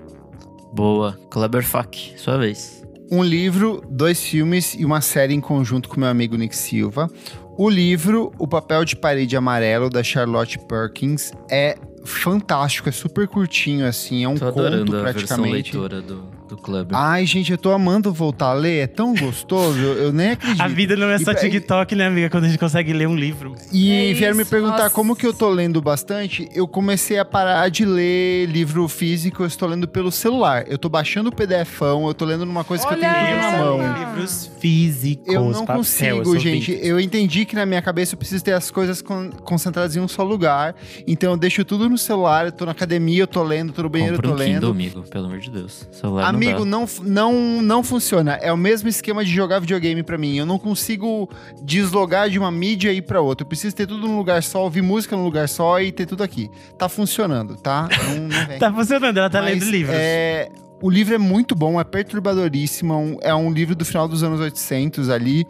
Boa. 0.72 1.18
Kleber 1.30 1.64
Fak, 1.64 2.14
sua 2.16 2.38
vez. 2.38 2.84
Um 3.10 3.22
livro, 3.22 3.82
dois 3.88 4.24
filmes 4.24 4.74
e 4.74 4.84
uma 4.84 5.00
série 5.00 5.34
em 5.34 5.40
conjunto 5.40 5.88
com 5.88 6.00
meu 6.00 6.08
amigo 6.08 6.36
Nick 6.36 6.56
Silva. 6.56 7.08
O 7.56 7.68
livro, 7.68 8.32
O 8.38 8.48
Papel 8.48 8.84
de 8.84 8.96
Parede 8.96 9.36
Amarelo, 9.36 9.88
da 9.88 10.02
Charlotte 10.02 10.58
Perkins, 10.58 11.30
é 11.48 11.76
fantástico, 12.04 12.88
é 12.88 12.92
super 12.92 13.26
curtinho, 13.26 13.86
assim, 13.86 14.24
é 14.24 14.28
um 14.28 14.36
Tô 14.36 14.52
conto 14.52 14.96
a 14.96 15.00
praticamente. 15.00 15.76
leitora 15.76 16.00
do, 16.02 16.24
do. 16.56 16.94
Ai, 16.96 17.24
gente, 17.26 17.50
eu 17.52 17.58
tô 17.58 17.70
amando 17.72 18.12
voltar 18.12 18.46
a 18.50 18.54
ler, 18.54 18.84
é 18.84 18.86
tão 18.86 19.14
gostoso, 19.14 19.78
eu, 19.78 19.94
eu 20.04 20.12
nem 20.12 20.30
acredito. 20.32 20.60
A 20.62 20.68
vida 20.68 20.96
não 20.96 21.08
é 21.08 21.18
só 21.18 21.32
E 21.32 21.34
TikTok, 21.36 21.94
né, 21.94 22.06
amiga? 22.06 22.30
Quando 22.30 22.44
a 22.44 22.48
gente 22.48 22.58
consegue 22.58 22.92
ler 22.92 23.06
um 23.08 23.16
livro. 23.16 23.54
E 23.72 24.10
É 24.10 24.14
vieram 24.14 24.36
me 24.36 24.42
isso, 24.42 24.50
perguntar 24.50 24.76
nossa. 24.84 24.90
como 24.90 25.14
que 25.16 25.26
eu 25.26 25.32
tô 25.34 25.48
lendo 25.50 25.80
bastante. 25.82 26.48
Eu 26.54 26.66
comecei 26.68 27.18
a 27.18 27.24
parar 27.24 27.68
de 27.68 27.84
ler 27.84 28.46
livro 28.46 28.86
físico, 28.88 29.42
eu 29.42 29.46
estou 29.46 29.68
lendo 29.68 29.86
pelo 29.88 30.10
celular. 30.12 30.64
Eu 30.68 30.78
tô 30.78 30.88
baixando 30.88 31.28
o 31.30 31.32
PDFão, 31.32 32.06
eu 32.06 32.14
tô 32.14 32.24
lendo 32.24 32.44
numa 32.46 32.64
coisa 32.64 32.86
que 32.86 32.94
eu 32.94 32.98
tenho 32.98 33.12
Olha 33.12 33.24
tudo 33.26 33.40
na 33.52 33.58
mão. 33.58 33.98
Livros 33.98 34.50
físicos. 34.58 35.32
Eu 35.34 35.44
não 35.50 35.60
papel, 35.66 35.76
consigo, 35.76 36.34
eu 36.34 36.38
gente. 36.40 36.70
vintage. 36.72 36.88
Eu 36.88 37.00
entendi 37.00 37.44
que 37.44 37.54
na 37.54 37.66
minha 37.66 37.82
cabeça 37.82 38.14
eu 38.14 38.18
preciso 38.18 38.42
ter 38.44 38.52
as 38.52 38.70
coisas 38.70 39.00
con- 39.02 39.30
concentradas 39.42 39.96
em 39.96 40.00
um 40.00 40.08
só 40.08 40.22
lugar. 40.22 40.74
Então 41.06 41.32
eu 41.32 41.36
deixo 41.36 41.64
tudo 41.64 41.88
no 41.88 41.98
celular, 41.98 42.46
eu 42.46 42.52
tô 42.52 42.64
na 42.64 42.72
academia, 42.72 43.22
eu 43.22 43.26
tô 43.26 43.42
lendo, 43.42 43.72
tô 43.72 43.82
no 43.82 43.88
banheiro, 43.88 44.14
Compra 44.16 44.28
eu 44.30 44.34
um 44.34 44.36
tô 44.36 44.42
Kindle, 44.44 44.60
lendo. 44.60 44.70
amigo, 44.70 45.02
pelo 45.08 45.26
amor 45.26 45.38
de 45.38 45.50
Deus. 45.50 45.88
Celular 45.92 46.28
Amigo, 46.28 46.43
não 46.52 46.64
não, 46.64 46.86
não, 47.02 47.62
não 47.62 47.82
funciona. 47.84 48.34
É 48.42 48.52
o 48.52 48.56
mesmo 48.56 48.88
esquema 48.88 49.24
de 49.24 49.30
jogar 49.32 49.58
videogame 49.60 50.02
pra 50.02 50.18
mim. 50.18 50.36
Eu 50.36 50.46
não 50.46 50.58
consigo 50.58 51.28
deslogar 51.62 52.28
de 52.28 52.38
uma 52.38 52.50
mídia 52.50 52.92
e 52.92 52.96
ir 52.98 53.02
pra 53.02 53.20
outra. 53.20 53.44
Eu 53.44 53.48
preciso 53.48 53.74
ter 53.74 53.86
tudo 53.86 54.06
num 54.06 54.16
lugar 54.16 54.42
só, 54.42 54.62
ouvir 54.62 54.82
música 54.82 55.16
num 55.16 55.24
lugar 55.24 55.48
só 55.48 55.80
e 55.80 55.92
ter 55.92 56.06
tudo 56.06 56.22
aqui. 56.22 56.50
Tá 56.78 56.88
funcionando, 56.88 57.56
tá? 57.56 57.88
Não, 58.08 58.28
não. 58.28 58.44
Tá 58.58 58.72
funcionando, 58.72 59.16
ela 59.18 59.30
tá 59.30 59.40
Mas, 59.42 59.52
lendo 59.60 59.70
livros. 59.70 59.96
é, 59.98 60.48
o 60.82 60.90
livro 60.90 61.14
é 61.14 61.18
muito 61.18 61.54
bom, 61.54 61.80
é 61.80 61.84
perturbadoríssimo. 61.84 62.92
é 62.92 62.96
um- 62.96 63.16
É 63.22 63.34
um 63.34 63.50
livro 63.52 63.74
do 63.74 63.84
final 63.84 64.06
dos 64.08 64.22
anos 64.22 64.40
800 64.40 65.08
ali. 65.10 65.46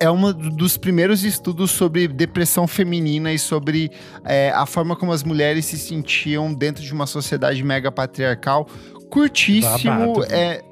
É 0.00 0.08
um 0.08 0.32
dos 0.32 0.76
primeiros 0.76 1.24
estudos 1.24 1.72
sobre 1.72 2.06
depressão 2.06 2.68
feminina 2.68 3.32
e 3.32 3.38
sobre 3.38 3.90
é, 4.24 4.52
a 4.54 4.64
forma 4.64 4.94
como 4.94 5.10
as 5.10 5.24
mulheres 5.24 5.64
se 5.66 5.76
sentiam 5.76 6.54
dentro 6.54 6.84
de 6.84 6.92
uma 6.94 7.04
sociedade 7.04 7.64
mega 7.64 7.90
patriarcal. 7.90 8.68
Curtíssimo, 9.10 10.14
Babado. 10.14 10.24
é, 10.32 10.62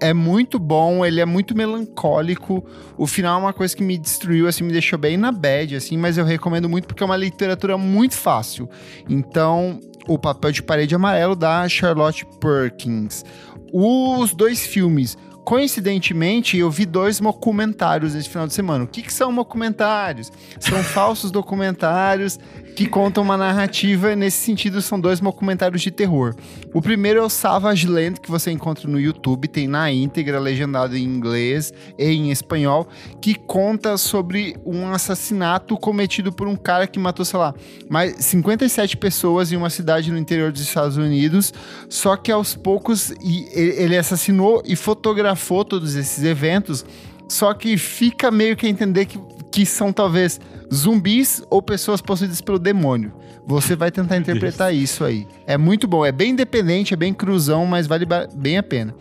é 0.00 0.14
muito 0.14 0.58
bom, 0.58 1.04
ele 1.04 1.20
é 1.20 1.26
muito 1.26 1.56
melancólico. 1.56 2.64
O 2.96 3.06
final 3.06 3.38
é 3.38 3.42
uma 3.44 3.52
coisa 3.52 3.76
que 3.76 3.82
me 3.82 3.98
destruiu, 3.98 4.48
assim, 4.48 4.64
me 4.64 4.72
deixou 4.72 4.98
bem 4.98 5.16
na 5.16 5.30
bad, 5.30 5.76
assim, 5.76 5.96
mas 5.96 6.16
eu 6.16 6.24
recomendo 6.24 6.68
muito 6.68 6.86
porque 6.86 7.02
é 7.02 7.06
uma 7.06 7.16
literatura 7.16 7.76
muito 7.76 8.16
fácil. 8.16 8.68
Então, 9.08 9.78
o 10.08 10.18
papel 10.18 10.52
de 10.52 10.62
parede 10.62 10.94
amarelo 10.94 11.36
da 11.36 11.68
Charlotte 11.68 12.26
Perkins. 12.40 13.24
Os 13.72 14.34
dois 14.34 14.66
filmes. 14.66 15.16
Coincidentemente, 15.44 16.58
eu 16.58 16.70
vi 16.70 16.84
dois 16.84 17.18
documentários 17.18 18.14
esse 18.14 18.28
final 18.28 18.46
de 18.46 18.52
semana. 18.52 18.84
O 18.84 18.86
que, 18.86 19.02
que 19.02 19.12
são 19.12 19.34
documentários? 19.34 20.30
São 20.60 20.78
falsos 20.84 21.30
documentários 21.30 22.38
que 22.74 22.86
contam 22.86 23.22
uma 23.22 23.36
narrativa. 23.36 24.14
Nesse 24.16 24.38
sentido, 24.38 24.80
são 24.80 24.98
dois 24.98 25.20
documentários 25.20 25.82
de 25.82 25.90
terror. 25.90 26.34
O 26.72 26.80
primeiro 26.80 27.20
é 27.20 27.22
o 27.22 27.28
Savage 27.28 27.86
Land, 27.86 28.20
que 28.20 28.30
você 28.30 28.50
encontra 28.50 28.88
no 28.88 28.98
YouTube, 28.98 29.48
tem 29.48 29.68
na 29.68 29.90
íntegra, 29.90 30.38
legendado 30.38 30.96
em 30.96 31.02
inglês 31.02 31.72
e 31.98 32.04
em 32.04 32.30
espanhol, 32.30 32.88
que 33.20 33.34
conta 33.34 33.96
sobre 33.96 34.56
um 34.64 34.90
assassinato 34.92 35.76
cometido 35.76 36.32
por 36.32 36.46
um 36.46 36.56
cara 36.56 36.86
que 36.86 36.98
matou, 36.98 37.24
sei 37.24 37.38
lá, 37.38 37.54
mais 37.88 38.24
57 38.24 38.96
pessoas 38.96 39.52
em 39.52 39.56
uma 39.56 39.70
cidade 39.70 40.10
no 40.10 40.18
interior 40.18 40.52
dos 40.52 40.62
Estados 40.62 40.96
Unidos. 40.96 41.52
Só 41.88 42.16
que 42.16 42.30
aos 42.30 42.54
poucos 42.54 43.12
ele 43.54 43.96
assassinou 43.96 44.62
e 44.64 44.76
fotografou 44.76 45.64
todos 45.64 45.94
esses 45.94 46.24
eventos. 46.24 46.84
Só 47.28 47.54
que 47.54 47.78
fica 47.78 48.30
meio 48.30 48.56
que 48.56 48.66
a 48.66 48.68
entender 48.68 49.06
que, 49.06 49.18
que 49.50 49.66
são 49.66 49.92
talvez 49.92 50.40
zumbis 50.72 51.42
ou 51.50 51.60
pessoas 51.60 52.00
possuídas 52.00 52.40
pelo 52.40 52.58
demônio. 52.58 53.12
Você 53.46 53.74
vai 53.74 53.90
tentar 53.90 54.16
interpretar 54.16 54.74
isso 54.74 55.04
aí. 55.04 55.26
É 55.46 55.58
muito 55.58 55.88
bom, 55.88 56.04
é 56.04 56.12
bem 56.12 56.30
independente, 56.30 56.94
é 56.94 56.96
bem 56.96 57.12
cruzão, 57.12 57.66
mas 57.66 57.86
vale 57.86 58.06
bem 58.34 58.58
a 58.58 58.62
pena. 58.62 58.94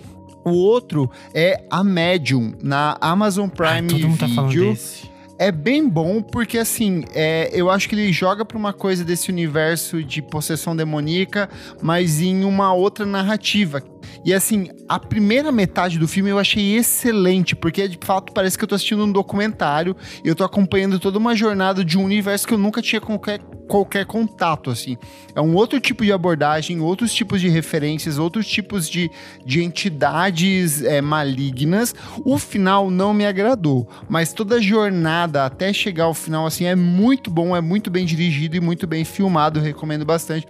O 0.44 0.52
outro 0.52 1.10
é 1.34 1.64
a 1.70 1.84
Medium, 1.84 2.54
na 2.64 2.98
Amazon 3.02 3.50
Ai, 3.60 3.82
Prime 3.82 3.90
todo 3.90 4.10
mundo 4.10 4.20
tá 4.20 4.28
falando 4.30 4.52
Video. 4.52 4.72
desse. 4.72 5.09
É 5.40 5.54
bem 5.54 5.88
bom 5.88 6.22
porque, 6.22 6.58
assim, 6.58 7.06
é, 7.16 7.50
eu 7.54 7.70
acho 7.70 7.88
que 7.88 7.96
ele 7.96 8.12
joga 8.12 8.44
pra 8.44 8.58
uma 8.58 8.74
coisa 8.74 9.06
desse 9.06 9.32
universo 9.32 10.04
de 10.04 10.22
possessão 10.22 10.76
demoníaca, 10.76 11.50
mas 11.82 12.20
em 12.20 12.44
uma 12.44 12.74
outra 12.74 13.06
narrativa. 13.06 13.82
E 14.26 14.34
assim, 14.34 14.68
a 14.88 15.00
primeira 15.00 15.50
metade 15.50 15.98
do 15.98 16.10
filme 16.10 16.30
eu 16.30 16.40
achei 16.40 16.76
excelente, 16.76 17.56
porque 17.56 17.88
de 17.88 17.98
fato 18.02 18.34
parece 18.34 18.58
que 18.58 18.64
eu 18.66 18.68
tô 18.68 18.76
assistindo 18.76 19.06
um 19.06 19.12
documentário 19.12 19.96
e 20.24 20.28
eu 20.28 20.36
tô 20.36 20.44
acompanhando 20.44 21.00
toda 21.00 21.18
uma 21.18 21.34
jornada 21.34 21.86
de 21.86 21.98
um 21.98 22.04
universo 22.04 22.46
que 22.46 22.54
eu 22.54 22.58
nunca 22.58 22.82
tinha 22.82 23.00
qualquer 23.00 23.40
qualquer 23.70 24.04
contato, 24.04 24.72
assim. 24.72 24.98
É 25.36 25.40
um 25.40 25.54
outro 25.54 25.80
tipo 25.80 26.04
de 26.04 26.12
abordagem, 26.12 26.80
outros 26.82 27.14
tipos 27.14 27.40
de 27.40 27.48
referências, 27.50 28.18
outros 28.18 28.48
tipos 28.48 28.90
de, 28.90 29.12
de 29.46 29.64
entidades 29.64 30.82
é, 30.82 31.00
malignas. 31.02 31.94
O 32.26 32.40
final 32.40 32.90
não 32.90 33.14
me 33.14 33.28
agradou, 33.28 33.88
mas 34.10 34.34
toda 34.34 34.56
a 34.56 34.60
jornada 34.60 35.29
até 35.38 35.72
chegar 35.74 36.06
ao 36.06 36.14
final, 36.14 36.46
assim, 36.46 36.66
é 36.66 36.76
muito 36.76 37.30
bom, 37.30 37.56
é 37.56 37.62
muito 37.62 37.90
bem 37.90 38.06
dirigido 38.06 38.56
e 38.56 38.62
muito 38.62 38.88
bem 38.88 39.04
filmado, 39.04 39.60
recomendo 39.60 40.06
bastante. 40.06 40.48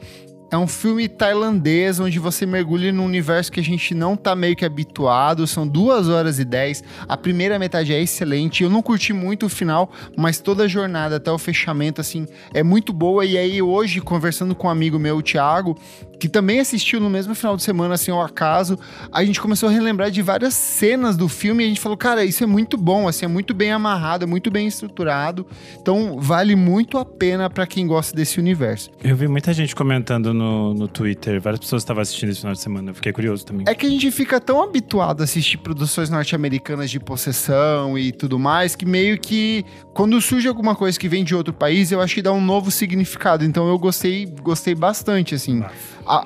É 0.52 0.58
um 0.58 0.66
filme 0.66 1.08
tailandês 1.08 2.00
onde 2.00 2.18
você 2.18 2.44
mergulha 2.44 2.92
num 2.92 3.06
universo 3.06 3.52
que 3.52 3.60
a 3.60 3.64
gente 3.64 3.94
não 3.94 4.16
tá 4.16 4.36
meio 4.36 4.56
que 4.56 4.66
habituado. 4.66 5.46
São 5.46 5.68
duas 5.68 6.10
horas 6.10 6.40
e 6.40 6.44
dez. 6.44 6.84
A 7.08 7.16
primeira 7.16 7.60
metade 7.60 7.94
é 7.94 8.02
excelente. 8.02 8.64
Eu 8.64 8.70
não 8.70 8.82
curti 8.82 9.14
muito 9.14 9.46
o 9.46 9.50
final, 9.50 9.92
mas 10.18 10.40
toda 10.40 10.64
a 10.64 10.68
jornada 10.68 11.18
até 11.18 11.32
o 11.32 11.38
fechamento, 11.38 12.02
assim, 12.02 12.26
é 12.52 12.64
muito 12.64 12.92
boa. 12.92 13.24
E 13.26 13.38
aí, 13.38 13.62
hoje, 13.62 14.02
conversando 14.02 14.56
com 14.56 14.66
um 14.66 14.72
amigo 14.72 14.98
meu, 14.98 15.18
o 15.18 15.22
Thiago, 15.22 15.78
que 16.20 16.28
também 16.28 16.60
assistiu 16.60 17.00
no 17.00 17.10
mesmo 17.10 17.34
final 17.34 17.56
de 17.56 17.64
semana, 17.64 17.96
assim, 17.96 18.12
ao 18.12 18.22
acaso, 18.22 18.78
a 19.12 19.24
gente 19.24 19.40
começou 19.40 19.70
a 19.70 19.72
relembrar 19.72 20.12
de 20.12 20.22
várias 20.22 20.54
cenas 20.54 21.16
do 21.16 21.30
filme 21.30 21.64
e 21.64 21.66
a 21.66 21.70
gente 21.70 21.80
falou, 21.80 21.98
cara, 21.98 22.26
isso 22.26 22.44
é 22.44 22.48
muito 22.48 22.78
bom, 22.78 23.08
assim, 23.08 23.26
é 23.26 23.28
muito 23.28 23.54
bem 23.54 23.72
amarrado, 23.72 24.24
é 24.24 24.28
muito 24.28 24.52
bem 24.52 24.68
estruturado. 24.68 25.48
Então, 25.82 26.20
vale 26.20 26.56
muito 26.56 26.98
a 26.98 27.06
pena 27.06 27.50
para 27.50 27.66
quem 27.66 27.88
gosta 27.88 28.16
desse 28.16 28.40
universo. 28.40 28.92
Eu 29.04 29.16
vi 29.16 29.28
muita 29.28 29.54
gente 29.54 29.76
comentando 29.76 30.34
no, 30.34 30.74
no 30.74 30.88
Twitter, 30.88 31.40
várias 31.40 31.62
pessoas 31.62 31.82
estavam 31.82 32.02
assistindo 32.02 32.30
esse 32.30 32.42
final 32.42 32.54
de 32.54 32.60
semana, 32.60 32.92
eu 32.92 32.96
fiquei 32.96 33.14
curioso 33.14 33.46
também. 33.46 33.66
É 33.68 33.74
que 33.74 33.86
a 33.86 33.90
gente 33.90 34.12
fica 34.12 34.40
tão 34.42 34.62
habituado 34.62 35.22
a 35.22 35.24
assistir 35.24 35.58
produções 35.58 36.10
norte-americanas 36.10 36.92
de 36.92 37.00
possessão 37.00 37.98
e 37.98 38.12
tudo 38.12 38.38
mais, 38.38 38.76
que 38.76 38.86
meio 38.86 39.18
que 39.18 39.64
quando 39.94 40.20
surge 40.22 40.48
alguma 40.48 40.76
coisa 40.76 41.00
que 41.00 41.08
vem 41.08 41.24
de 41.24 41.36
outro 41.36 41.54
país, 41.54 41.92
eu 41.92 42.02
acho 42.02 42.16
que 42.16 42.22
dá 42.22 42.32
um 42.32 42.42
novo 42.42 42.70
significado. 42.72 43.46
Então 43.46 43.68
eu 43.70 43.78
gostei, 43.78 44.26
gostei 44.26 44.76
bastante, 44.76 45.36
assim. 45.36 45.64
A, 46.12 46.24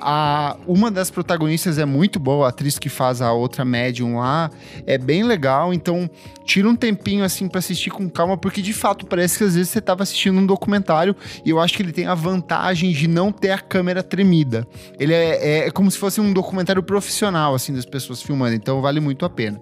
a, 0.52 0.56
uma 0.66 0.90
das 0.90 1.10
protagonistas 1.10 1.76
é 1.78 1.84
muito 1.84 2.18
boa, 2.18 2.46
a 2.46 2.48
atriz 2.48 2.78
que 2.78 2.88
faz 2.88 3.20
a 3.20 3.32
outra 3.32 3.66
médium 3.66 4.16
lá, 4.16 4.50
é 4.86 4.96
bem 4.96 5.22
legal, 5.22 5.74
então 5.74 6.08
tira 6.42 6.66
um 6.66 6.74
tempinho 6.74 7.22
assim 7.22 7.48
para 7.48 7.58
assistir 7.58 7.90
com 7.90 8.08
calma, 8.08 8.38
porque 8.38 8.62
de 8.62 8.72
fato 8.72 9.04
parece 9.04 9.36
que 9.36 9.44
às 9.44 9.54
vezes 9.54 9.70
você 9.70 9.82
tava 9.82 10.02
assistindo 10.02 10.38
um 10.38 10.46
documentário 10.46 11.14
e 11.44 11.50
eu 11.50 11.60
acho 11.60 11.76
que 11.76 11.82
ele 11.82 11.92
tem 11.92 12.06
a 12.06 12.14
vantagem 12.14 12.92
de 12.92 13.06
não 13.06 13.30
ter 13.30 13.50
a 13.50 13.58
câmera 13.58 14.02
tremida. 14.02 14.66
Ele 14.98 15.12
é, 15.12 15.64
é, 15.64 15.66
é 15.66 15.70
como 15.70 15.90
se 15.90 15.98
fosse 15.98 16.18
um 16.18 16.32
documentário 16.32 16.82
profissional, 16.82 17.54
assim, 17.54 17.74
das 17.74 17.84
pessoas 17.84 18.22
filmando, 18.22 18.54
então 18.54 18.80
vale 18.80 19.00
muito 19.00 19.26
a 19.26 19.28
pena. 19.28 19.60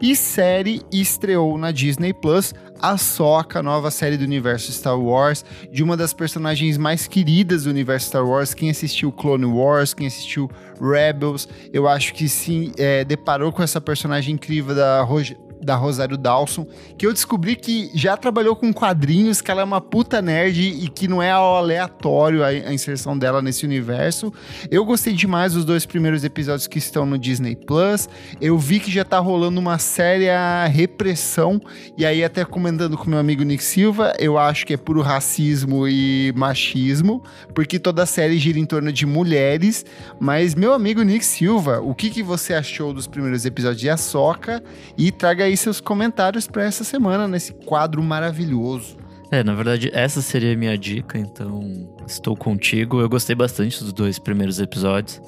E 0.00 0.16
série 0.16 0.82
estreou 0.92 1.58
na 1.58 1.70
Disney 1.70 2.12
Plus 2.12 2.54
a 2.80 2.96
Soca, 2.96 3.62
nova 3.62 3.90
série 3.90 4.16
do 4.16 4.24
universo 4.24 4.72
Star 4.72 4.98
Wars, 4.98 5.44
de 5.70 5.82
uma 5.82 5.96
das 5.96 6.14
personagens 6.14 6.78
mais 6.78 7.06
queridas 7.06 7.64
do 7.64 7.70
universo 7.70 8.06
Star 8.06 8.26
Wars. 8.26 8.54
Quem 8.54 8.70
assistiu 8.70 9.12
Clone 9.12 9.44
Wars, 9.44 9.92
quem 9.92 10.06
assistiu 10.06 10.50
Rebels, 10.80 11.46
eu 11.72 11.86
acho 11.86 12.14
que 12.14 12.28
sim, 12.28 12.72
é, 12.78 13.04
deparou 13.04 13.52
com 13.52 13.62
essa 13.62 13.80
personagem 13.80 14.34
incrível 14.34 14.74
da 14.74 15.02
Roger 15.02 15.36
da 15.62 15.76
Rosário 15.76 16.16
Dawson, 16.16 16.66
que 16.96 17.06
eu 17.06 17.12
descobri 17.12 17.56
que 17.56 17.90
já 17.94 18.16
trabalhou 18.16 18.56
com 18.56 18.72
quadrinhos, 18.72 19.40
que 19.40 19.50
ela 19.50 19.60
é 19.60 19.64
uma 19.64 19.80
puta 19.80 20.22
nerd 20.22 20.60
e 20.60 20.88
que 20.88 21.06
não 21.06 21.22
é 21.22 21.30
aleatório 21.30 22.42
a, 22.42 22.48
a 22.48 22.72
inserção 22.72 23.16
dela 23.16 23.42
nesse 23.42 23.64
universo. 23.64 24.32
Eu 24.70 24.84
gostei 24.84 25.12
demais 25.12 25.52
dos 25.52 25.64
dois 25.64 25.84
primeiros 25.86 26.24
episódios 26.24 26.66
que 26.66 26.78
estão 26.78 27.04
no 27.04 27.18
Disney 27.18 27.56
Plus. 27.56 28.08
Eu 28.40 28.58
vi 28.58 28.80
que 28.80 28.90
já 28.90 29.04
tá 29.04 29.18
rolando 29.18 29.60
uma 29.60 29.78
séria 29.78 30.66
repressão, 30.66 31.60
e 31.96 32.04
aí 32.04 32.24
até 32.24 32.44
comentando 32.44 32.96
com 32.96 33.10
meu 33.10 33.18
amigo 33.18 33.42
Nick 33.42 33.62
Silva, 33.62 34.12
eu 34.18 34.38
acho 34.38 34.66
que 34.66 34.74
é 34.74 34.76
puro 34.76 35.02
racismo 35.02 35.86
e 35.86 36.32
machismo, 36.36 37.22
porque 37.54 37.78
toda 37.78 38.02
a 38.02 38.06
série 38.06 38.38
gira 38.38 38.58
em 38.58 38.64
torno 38.64 38.92
de 38.92 39.06
mulheres, 39.06 39.84
mas 40.18 40.54
meu 40.54 40.72
amigo 40.72 41.02
Nick 41.02 41.24
Silva, 41.24 41.80
o 41.80 41.94
que, 41.94 42.10
que 42.10 42.22
você 42.22 42.54
achou 42.54 42.92
dos 42.92 43.06
primeiros 43.06 43.44
episódios 43.44 43.80
de 43.80 43.90
Ahsoka? 43.90 44.62
E 44.96 45.10
traga 45.10 45.44
aí 45.44 45.49
seus 45.56 45.80
comentários 45.80 46.46
para 46.46 46.64
essa 46.64 46.84
semana, 46.84 47.26
nesse 47.26 47.52
quadro 47.52 48.02
maravilhoso. 48.02 48.96
É, 49.30 49.44
na 49.44 49.54
verdade, 49.54 49.90
essa 49.92 50.20
seria 50.20 50.52
a 50.52 50.56
minha 50.56 50.76
dica, 50.76 51.16
então 51.18 51.62
estou 52.06 52.36
contigo. 52.36 53.00
Eu 53.00 53.08
gostei 53.08 53.36
bastante 53.36 53.82
dos 53.82 53.92
dois 53.92 54.18
primeiros 54.18 54.58
episódios. 54.58 55.22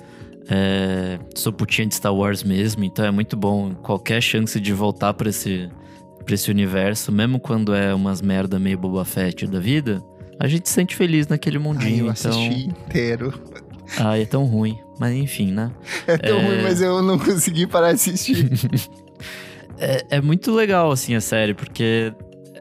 É, 0.51 1.19
sou 1.36 1.53
putinha 1.53 1.86
de 1.86 1.94
Star 1.94 2.12
Wars 2.12 2.43
mesmo, 2.43 2.82
então 2.82 3.05
é 3.05 3.11
muito 3.11 3.36
bom 3.36 3.74
qualquer 3.74 4.20
chance 4.20 4.59
de 4.59 4.73
voltar 4.73 5.15
para 5.15 5.31
esse, 5.31 5.70
pra 6.24 6.35
esse 6.35 6.51
universo, 6.51 7.12
mesmo 7.12 7.39
quando 7.39 7.73
é 7.73 7.94
umas 7.94 8.20
merda 8.20 8.59
meio 8.59 8.77
Boba 8.77 9.05
Fett 9.05 9.47
da 9.47 9.61
vida, 9.61 10.03
a 10.40 10.49
gente 10.49 10.69
se 10.69 10.74
sente 10.74 10.97
feliz 10.97 11.28
naquele 11.28 11.59
mundinho. 11.59 12.05
Ai, 12.05 12.09
eu 12.09 12.11
assisti 12.11 12.65
então... 12.65 12.85
inteiro. 12.86 13.43
Ah, 13.97 14.19
é 14.19 14.24
tão 14.24 14.44
ruim. 14.44 14.78
Mas 14.99 15.15
enfim, 15.15 15.53
né? 15.53 15.70
É 16.07 16.16
tão 16.16 16.39
é... 16.39 16.47
ruim, 16.47 16.62
mas 16.62 16.81
eu 16.81 17.01
não 17.03 17.19
consegui 17.19 17.66
parar 17.66 17.93
de 17.93 17.94
assistir. 17.94 18.51
é, 19.78 20.16
é 20.16 20.20
muito 20.20 20.53
legal, 20.53 20.90
assim, 20.90 21.15
a 21.15 21.20
série, 21.20 21.55
porque 21.55 22.12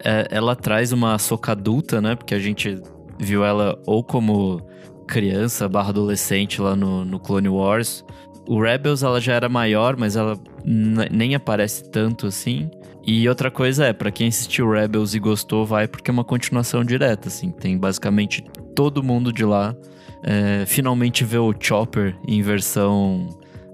é, 0.03 0.27
ela 0.31 0.55
traz 0.55 0.91
uma 0.91 1.17
soca 1.17 1.51
adulta, 1.51 2.01
né? 2.01 2.15
Porque 2.15 2.33
a 2.33 2.39
gente 2.39 2.81
viu 3.19 3.43
ela 3.43 3.79
ou 3.85 4.03
como 4.03 4.61
criança 5.07 5.67
barra 5.67 5.89
adolescente 5.89 6.61
lá 6.61 6.75
no, 6.75 7.05
no 7.05 7.19
Clone 7.19 7.49
Wars. 7.49 8.03
O 8.47 8.61
Rebels, 8.61 9.03
ela 9.03 9.21
já 9.21 9.33
era 9.33 9.47
maior, 9.47 9.95
mas 9.95 10.15
ela 10.15 10.37
nem 10.65 11.35
aparece 11.35 11.89
tanto 11.89 12.27
assim. 12.27 12.69
E 13.05 13.27
outra 13.27 13.49
coisa 13.49 13.85
é, 13.85 13.93
para 13.93 14.11
quem 14.11 14.27
assistiu 14.27 14.69
Rebels 14.69 15.13
e 15.13 15.19
gostou, 15.19 15.65
vai 15.65 15.87
porque 15.87 16.09
é 16.09 16.13
uma 16.13 16.23
continuação 16.23 16.83
direta, 16.83 17.27
assim. 17.27 17.51
Tem 17.51 17.77
basicamente 17.77 18.43
todo 18.75 19.03
mundo 19.03 19.31
de 19.31 19.45
lá. 19.45 19.75
É, 20.23 20.65
finalmente 20.67 21.23
ver 21.23 21.39
o 21.39 21.53
Chopper 21.59 22.15
em 22.27 22.43
versão 22.43 23.27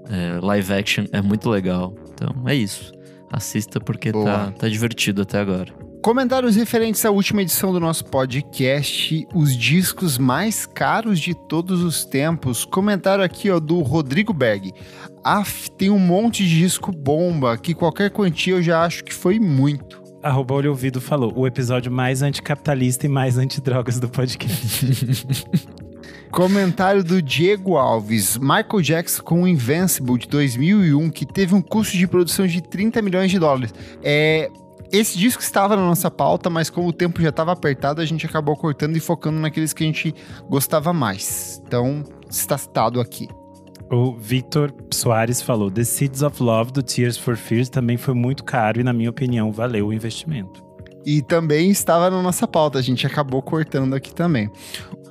é, 0.10 0.40
live 0.42 0.74
action 0.74 1.06
é 1.12 1.22
muito 1.22 1.50
legal. 1.50 1.94
Então 2.14 2.34
é 2.48 2.56
isso. 2.56 2.97
Assista 3.32 3.80
porque 3.80 4.12
tá, 4.12 4.52
tá 4.52 4.70
divertido 4.70 5.22
até 5.22 5.40
agora. 5.40 5.74
Comentários 6.02 6.56
referentes 6.56 7.04
à 7.04 7.12
última 7.12 7.42
edição 7.42 7.74
do 7.74 7.80
nosso 7.80 8.06
podcast, 8.06 9.28
os 9.34 9.58
discos 9.58 10.18
mais 10.18 10.66
caros 10.66 11.20
de 11.20 11.34
todos 11.34 11.84
os 11.84 12.06
tempos. 12.06 12.64
Comentário 12.64 13.24
aqui 13.24 13.50
ó, 13.50 13.60
do 13.60 13.82
Rodrigo 13.82 14.32
Berg. 14.32 14.72
Af, 15.24 15.70
tem 15.72 15.90
um 15.90 16.00
monte 16.00 16.48
de 16.48 16.60
disco 16.60 16.92
bomba 16.92 17.58
que 17.58 17.74
qualquer 17.74 18.10
quantia 18.12 18.54
eu 18.54 18.64
já 18.64 18.86
acho 18.86 19.04
que 19.04 19.14
foi 19.14 19.38
muito. 19.40 20.02
Arroba 20.24 20.56
Olho 20.56 20.72
Ouvido 20.72 21.02
falou, 21.02 21.34
o 21.36 21.46
episódio 21.46 21.92
mais 21.92 22.22
anticapitalista 22.22 23.06
e 23.06 23.10
mais 23.10 23.38
antidrogas 23.38 24.00
do 24.00 24.08
podcast. 24.08 24.86
Comentário 26.32 27.04
do 27.04 27.22
Diego 27.22 27.78
Alves. 27.78 28.38
Michael 28.38 28.82
Jackson 28.82 29.24
com 29.24 29.44
o 29.44 29.48
Invincible 29.48 30.18
de 30.18 30.28
2001, 30.28 31.10
que 31.10 31.26
teve 31.26 31.56
um 31.56 31.62
custo 31.62 31.98
de 31.98 32.08
produção 32.08 32.46
de 32.46 32.62
30 32.62 33.02
milhões 33.02 33.32
de 33.32 33.40
dólares. 33.40 33.74
É, 34.04 34.50
esse 34.92 35.18
disco 35.18 35.42
estava 35.42 35.76
na 35.76 35.82
nossa 35.82 36.10
pauta, 36.10 36.50
mas 36.50 36.70
como 36.70 36.88
o 36.88 36.94
tempo 36.94 37.22
já 37.22 37.30
estava 37.30 37.52
apertado, 37.52 38.02
a 38.02 38.06
gente 38.06 38.26
acabou 38.26 38.56
cortando 38.56 38.96
e 38.96 39.00
focando 39.00 39.40
naqueles 39.40 39.74
que 39.74 39.84
a 39.84 39.88
gente 39.88 40.14
gostava 40.50 40.94
mais. 40.94 41.62
Então, 41.66 42.04
está 42.30 42.58
citado 42.58 43.02
aqui. 43.02 43.28
O 43.92 44.16
Victor 44.18 44.74
Soares 44.94 45.42
falou: 45.42 45.72
The 45.72 45.84
Seeds 45.84 46.22
of 46.22 46.42
Love 46.42 46.72
do 46.72 46.84
Tears 46.84 47.18
for 47.18 47.38
Fears 47.38 47.70
também 47.70 47.98
foi 47.98 48.14
muito 48.14 48.44
caro 48.44 48.80
e, 48.80 48.84
na 48.84 48.94
minha 48.94 49.10
opinião, 49.10 49.52
valeu 49.52 49.88
o 49.88 49.94
investimento. 49.94 50.68
E 51.06 51.22
também 51.22 51.70
estava 51.70 52.10
na 52.10 52.22
nossa 52.22 52.46
pauta, 52.46 52.78
a 52.80 52.82
gente 52.82 53.08
acabou 53.08 53.42
cortando 53.42 53.94
aqui 53.94 54.14
também. 54.14 54.52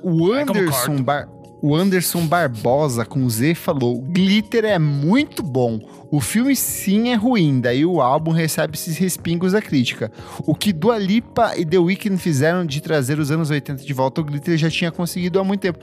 O 0.03 0.31
Anderson, 0.31 1.01
Bar 1.01 1.27
o 1.61 1.75
Anderson 1.75 2.27
Barbosa 2.27 3.03
com 3.03 3.27
Z 3.29 3.55
falou: 3.55 3.99
Glitter 4.01 4.65
é 4.65 4.77
muito 4.77 5.41
bom. 5.41 5.79
O 6.11 6.21
filme 6.21 6.55
sim 6.55 7.09
é 7.09 7.15
ruim, 7.15 7.59
daí 7.59 7.85
o 7.85 7.99
álbum 7.99 8.31
recebe 8.31 8.75
esses 8.75 8.97
respingos 8.97 9.53
da 9.53 9.61
crítica. 9.61 10.11
O 10.45 10.53
que 10.53 10.71
Dua 10.71 10.97
Lipa 10.97 11.57
e 11.57 11.65
The 11.65 11.79
Weeknd 11.79 12.17
fizeram 12.17 12.65
de 12.65 12.79
trazer 12.79 13.19
os 13.19 13.31
anos 13.31 13.49
80 13.49 13.83
de 13.83 13.93
volta, 13.93 14.21
o 14.21 14.23
Glitter 14.23 14.57
já 14.57 14.69
tinha 14.69 14.91
conseguido 14.91 15.39
há 15.39 15.43
muito 15.43 15.61
tempo. 15.61 15.79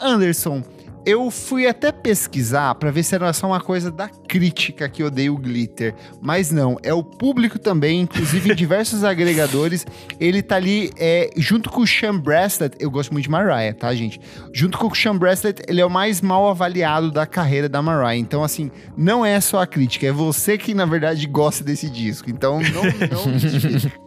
Anderson, 0.00 0.62
eu 1.06 1.30
fui 1.30 1.68
até 1.68 1.92
pesquisar 1.92 2.74
para 2.74 2.90
ver 2.90 3.04
se 3.04 3.14
era 3.14 3.32
só 3.32 3.46
uma 3.46 3.60
coisa 3.60 3.92
da 3.92 4.08
crítica 4.08 4.88
que 4.88 5.04
odeia 5.04 5.32
o 5.32 5.38
glitter, 5.38 5.94
mas 6.20 6.50
não, 6.50 6.76
é 6.82 6.92
o 6.92 7.04
público 7.04 7.60
também, 7.60 8.00
inclusive 8.00 8.50
em 8.50 8.54
diversos 8.56 9.04
agregadores. 9.06 9.86
Ele 10.18 10.42
tá 10.42 10.56
ali 10.56 10.90
é, 10.98 11.30
junto 11.36 11.70
com 11.70 11.82
o 11.82 11.86
Sean 11.86 12.18
Bracelet, 12.18 12.76
eu 12.80 12.90
gosto 12.90 13.12
muito 13.12 13.22
de 13.22 13.30
Mariah, 13.30 13.72
tá, 13.72 13.94
gente? 13.94 14.20
Junto 14.52 14.76
com 14.76 14.88
o 14.88 14.94
Sean 14.96 15.16
Bracelet, 15.16 15.62
ele 15.68 15.80
é 15.80 15.86
o 15.86 15.90
mais 15.90 16.20
mal 16.20 16.48
avaliado 16.48 17.12
da 17.12 17.24
carreira 17.24 17.68
da 17.68 17.80
Mariah. 17.80 18.16
Então, 18.16 18.42
assim, 18.42 18.68
não 18.96 19.24
é 19.24 19.40
só 19.40 19.60
a 19.60 19.66
crítica, 19.66 20.08
é 20.08 20.12
você 20.12 20.58
que 20.58 20.74
na 20.74 20.86
verdade 20.86 21.24
gosta 21.28 21.62
desse 21.62 21.88
disco. 21.88 22.28
Então, 22.28 22.60
não, 22.60 22.82
não 22.82 23.90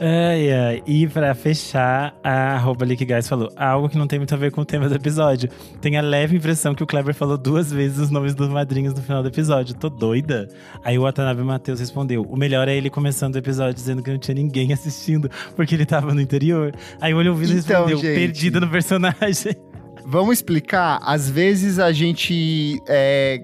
Ai, 0.00 0.52
ai. 0.52 0.82
E 0.86 1.06
pra 1.06 1.34
fechar, 1.34 2.14
a 2.22 2.54
arroba 2.54 2.84
Guys 2.86 3.28
falou 3.28 3.50
algo 3.56 3.88
que 3.88 3.98
não 3.98 4.06
tem 4.06 4.18
muito 4.18 4.34
a 4.34 4.36
ver 4.36 4.50
com 4.50 4.60
o 4.60 4.64
tema 4.64 4.88
do 4.88 4.94
episódio. 4.94 5.48
Tem 5.80 5.96
a 5.96 6.00
leve 6.00 6.36
impressão 6.36 6.74
que 6.74 6.82
o 6.82 6.86
Kleber 6.86 7.14
falou 7.14 7.36
duas 7.36 7.72
vezes 7.72 7.98
os 7.98 8.10
nomes 8.10 8.34
dos 8.34 8.48
madrinhos 8.48 8.94
no 8.94 9.02
final 9.02 9.22
do 9.22 9.28
episódio. 9.28 9.74
Tô 9.74 9.88
doida? 9.88 10.48
Aí 10.84 10.98
o 10.98 11.02
Watanabe 11.02 11.42
Matheus 11.42 11.80
respondeu: 11.80 12.22
o 12.22 12.36
melhor 12.36 12.68
é 12.68 12.76
ele 12.76 12.90
começando 12.90 13.34
o 13.34 13.38
episódio 13.38 13.74
dizendo 13.74 14.02
que 14.02 14.10
não 14.10 14.18
tinha 14.18 14.34
ninguém 14.34 14.72
assistindo, 14.72 15.30
porque 15.54 15.74
ele 15.74 15.86
tava 15.86 16.14
no 16.14 16.20
interior. 16.20 16.74
Aí 17.00 17.14
o 17.14 17.18
olho 17.18 17.32
ouvido 17.32 17.52
Então, 17.52 17.86
respondeu: 17.86 17.98
gente. 17.98 18.14
perdido 18.14 18.60
no 18.60 18.68
personagem. 18.68 19.56
Vamos 20.06 20.34
explicar? 20.34 21.00
Às 21.02 21.30
vezes 21.30 21.78
a 21.78 21.90
gente. 21.90 22.78
é, 22.86 23.40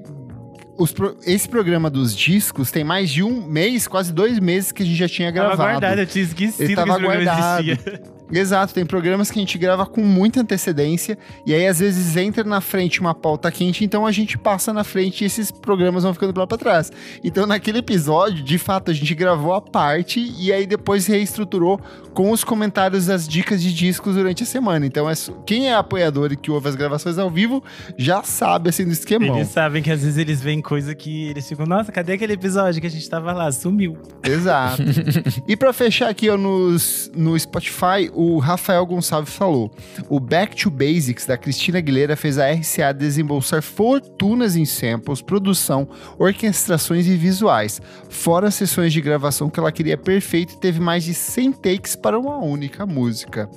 os 0.83 0.93
pro- 0.93 1.17
esse 1.27 1.49
programa 1.49 1.91
dos 1.91 2.17
discos 2.17 2.71
tem 2.71 2.83
mais 2.83 3.11
de 3.11 3.23
um 3.23 3.43
mês, 3.47 3.87
quase 3.87 4.13
dois 4.13 4.39
meses 4.39 4.73
que 4.73 4.83
a 4.83 4.87
gente 4.87 4.97
já 4.99 5.09
tinha 5.09 5.33
Tava 5.33 5.49
gravado. 5.49 5.71
guardado, 5.71 5.99
eu 6.01 6.07
tinha 6.07 6.25
esquecido 6.25 6.61
Ele 6.63 6.69
que 6.71 6.75
tava 6.75 6.91
esse 6.93 6.99
programa 7.01 7.25
guardado. 7.25 8.11
Exato, 8.33 8.75
tem 8.75 8.87
programas 8.87 9.31
que 9.31 9.39
a 9.39 9.43
gente 9.43 9.59
grava 9.59 9.87
com 9.87 10.03
muita 10.03 10.41
antecedência 10.41 11.19
e 11.47 11.55
aí 11.55 11.67
às 11.67 11.81
vezes 11.81 12.17
entra 12.17 12.45
na 12.45 12.61
frente 12.61 13.01
uma 13.01 13.15
pauta 13.15 13.51
quente, 13.51 13.85
então 13.85 14.07
a 14.07 14.13
gente 14.13 14.39
passa 14.39 14.73
na 14.73 14.85
frente 14.85 15.23
e 15.23 15.27
esses 15.27 15.51
programas 15.51 16.05
vão 16.05 16.15
ficando 16.15 16.39
lá 16.39 16.47
pra 16.47 16.59
trás. 16.59 16.93
Então 17.23 17.47
naquele 17.47 17.79
episódio, 17.79 18.43
de 18.43 18.59
fato, 18.59 18.91
a 18.91 18.95
gente 18.95 19.15
gravou 19.15 19.53
a 19.53 19.61
parte 19.61 20.33
e 20.39 20.53
aí 20.53 20.67
depois 20.67 21.07
reestruturou 21.07 21.81
com 22.13 22.31
os 22.31 22.45
comentários 22.45 23.07
das 23.07 23.27
dicas 23.27 23.63
de 23.63 23.73
discos 23.73 24.15
durante 24.15 24.43
a 24.43 24.47
semana. 24.47 24.87
Então 24.87 25.09
é 25.09 25.15
quem 25.47 25.69
é 25.69 25.75
apoiador 25.75 26.33
e 26.33 26.37
que 26.37 26.51
ouve 26.51 26.69
as 26.69 26.75
gravações 26.75 27.19
ao 27.19 27.31
vivo 27.31 27.63
já 27.97 28.23
sabe 28.23 28.71
assim 28.71 28.85
do 28.85 28.93
esquemão. 28.93 29.37
Eles 29.37 29.49
sabem 29.49 29.83
que 29.83 29.91
às 29.91 30.03
vezes 30.03 30.17
eles 30.17 30.41
veem 30.41 30.61
coisa 30.61 30.95
que 30.95 31.29
eles 31.29 31.49
ficam, 31.49 31.67
nossa, 31.67 31.93
cadê 31.93 32.15
aquele 32.15 32.33
episódio 32.33 32.81
que 32.81 32.87
a 32.87 32.91
gente 32.91 33.09
tava 33.09 33.33
lá? 33.33 33.51
Sumiu. 33.51 33.97
Exato. 34.23 34.83
e 35.47 35.57
pra 35.57 35.73
fechar 35.73 36.09
aqui 36.09 36.29
ó, 36.29 36.37
nos, 36.37 37.11
no 37.15 37.39
Spotify, 37.39 38.11
o 38.21 38.39
Rafael 38.39 38.85
Gonçalves 38.85 39.35
falou: 39.35 39.71
o 40.09 40.21
Back 40.21 40.55
to 40.55 40.71
Basics 40.71 41.25
da 41.25 41.39
Cristina 41.39 41.79
Aguilera 41.79 42.15
fez 42.17 42.37
a 42.39 42.51
RCA 42.53 42.93
desembolsar 42.93 43.63
fortunas 43.63 44.57
em 44.57 44.67
samples, 44.67 45.23
produção, 45.23 45.89
orquestrações 46.19 47.07
e 47.07 47.17
visuais, 47.17 47.81
fora 48.11 48.51
sessões 48.51 48.93
de 48.93 49.01
gravação 49.01 49.49
que 49.49 49.59
ela 49.59 49.73
queria 49.73 49.97
perfeito 49.97 50.55
e 50.55 50.61
teve 50.61 50.81
mais 50.81 51.05
de 51.05 51.15
100 51.15 51.53
takes 51.53 51.97
para 51.97 52.19
uma 52.19 52.37
única 52.37 52.85
música. 52.85 53.49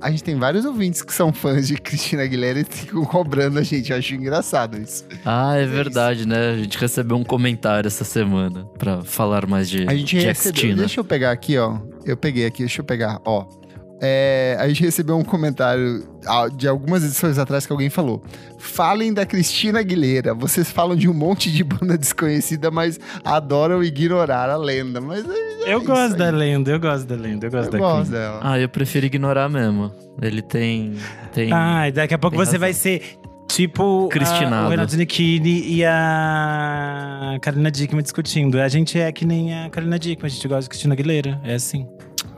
A 0.00 0.10
gente 0.10 0.22
tem 0.22 0.36
vários 0.36 0.64
ouvintes 0.64 1.02
que 1.02 1.12
são 1.12 1.32
fãs 1.32 1.66
de 1.66 1.76
Cristina 1.76 2.22
Aguilera 2.22 2.60
e 2.60 2.64
ficam 2.64 3.04
cobrando 3.04 3.58
a 3.58 3.62
gente. 3.62 3.90
Eu 3.90 3.98
acho 3.98 4.14
engraçado 4.14 4.80
isso. 4.80 5.04
Ah, 5.24 5.56
é 5.56 5.66
verdade, 5.66 6.26
né? 6.26 6.52
A 6.52 6.56
gente 6.56 6.78
recebeu 6.78 7.16
um 7.16 7.24
comentário 7.24 7.86
essa 7.86 8.04
semana 8.04 8.64
pra 8.78 9.02
falar 9.02 9.46
mais 9.46 9.68
de, 9.68 9.88
A 9.88 9.94
gente 9.94 10.16
de 10.18 10.24
recebeu. 10.24 10.56
Xtina. 10.56 10.76
Deixa 10.76 11.00
eu 11.00 11.04
pegar 11.04 11.32
aqui, 11.32 11.58
ó. 11.58 11.78
Eu 12.04 12.16
peguei 12.16 12.46
aqui, 12.46 12.58
deixa 12.58 12.80
eu 12.80 12.84
pegar, 12.84 13.20
ó. 13.24 13.44
É, 14.00 14.56
a 14.60 14.68
gente 14.68 14.82
recebeu 14.82 15.18
um 15.18 15.24
comentário 15.24 16.06
de 16.56 16.68
algumas 16.68 17.02
edições 17.04 17.36
atrás 17.38 17.66
que 17.66 17.72
alguém 17.72 17.90
falou: 17.90 18.22
Falem 18.58 19.12
da 19.12 19.26
Cristina 19.26 19.80
Aguilera. 19.80 20.34
Vocês 20.34 20.70
falam 20.70 20.96
de 20.96 21.08
um 21.08 21.12
monte 21.14 21.50
de 21.50 21.64
banda 21.64 21.96
desconhecida, 21.98 22.70
mas 22.70 22.98
adoram 23.24 23.82
ignorar 23.82 24.48
a 24.50 24.56
lenda. 24.56 25.00
Mas 25.00 25.24
é, 25.28 25.70
é 25.70 25.74
Eu 25.74 25.82
gosto 25.82 26.12
aí. 26.12 26.18
da 26.18 26.30
lenda, 26.30 26.70
eu 26.70 26.78
gosto 26.78 27.06
da 27.06 27.16
lenda, 27.16 27.46
eu 27.46 27.50
gosto 27.50 27.66
Eu 27.66 27.72
da 27.72 27.78
gosto 27.78 28.10
dela. 28.12 28.40
Ah, 28.42 28.58
eu 28.58 28.68
prefiro 28.68 29.06
ignorar 29.06 29.48
mesmo. 29.48 29.92
Ele 30.22 30.42
tem. 30.42 30.94
tem... 31.32 31.52
Ah, 31.52 31.88
e 31.88 31.92
daqui 31.92 32.14
a 32.14 32.18
pouco 32.18 32.36
você 32.36 32.52
razão. 32.52 32.60
vai 32.60 32.72
ser 32.72 33.02
tipo 33.48 34.08
a- 34.12 34.66
o 34.66 34.68
Renato 34.68 34.96
Nikini 34.96 35.62
e 35.76 35.84
a 35.84 37.36
Carolina 37.40 37.70
Dickman 37.70 38.02
discutindo. 38.02 38.60
A 38.60 38.68
gente 38.68 38.98
é 38.98 39.10
que 39.10 39.24
nem 39.24 39.54
a 39.64 39.70
Carolina 39.70 39.98
Dickman, 39.98 40.26
a 40.26 40.30
gente 40.32 40.46
gosta 40.46 40.62
de 40.62 40.68
Cristina 40.68 40.94
Aguilera. 40.94 41.40
É 41.44 41.54
assim. 41.54 41.86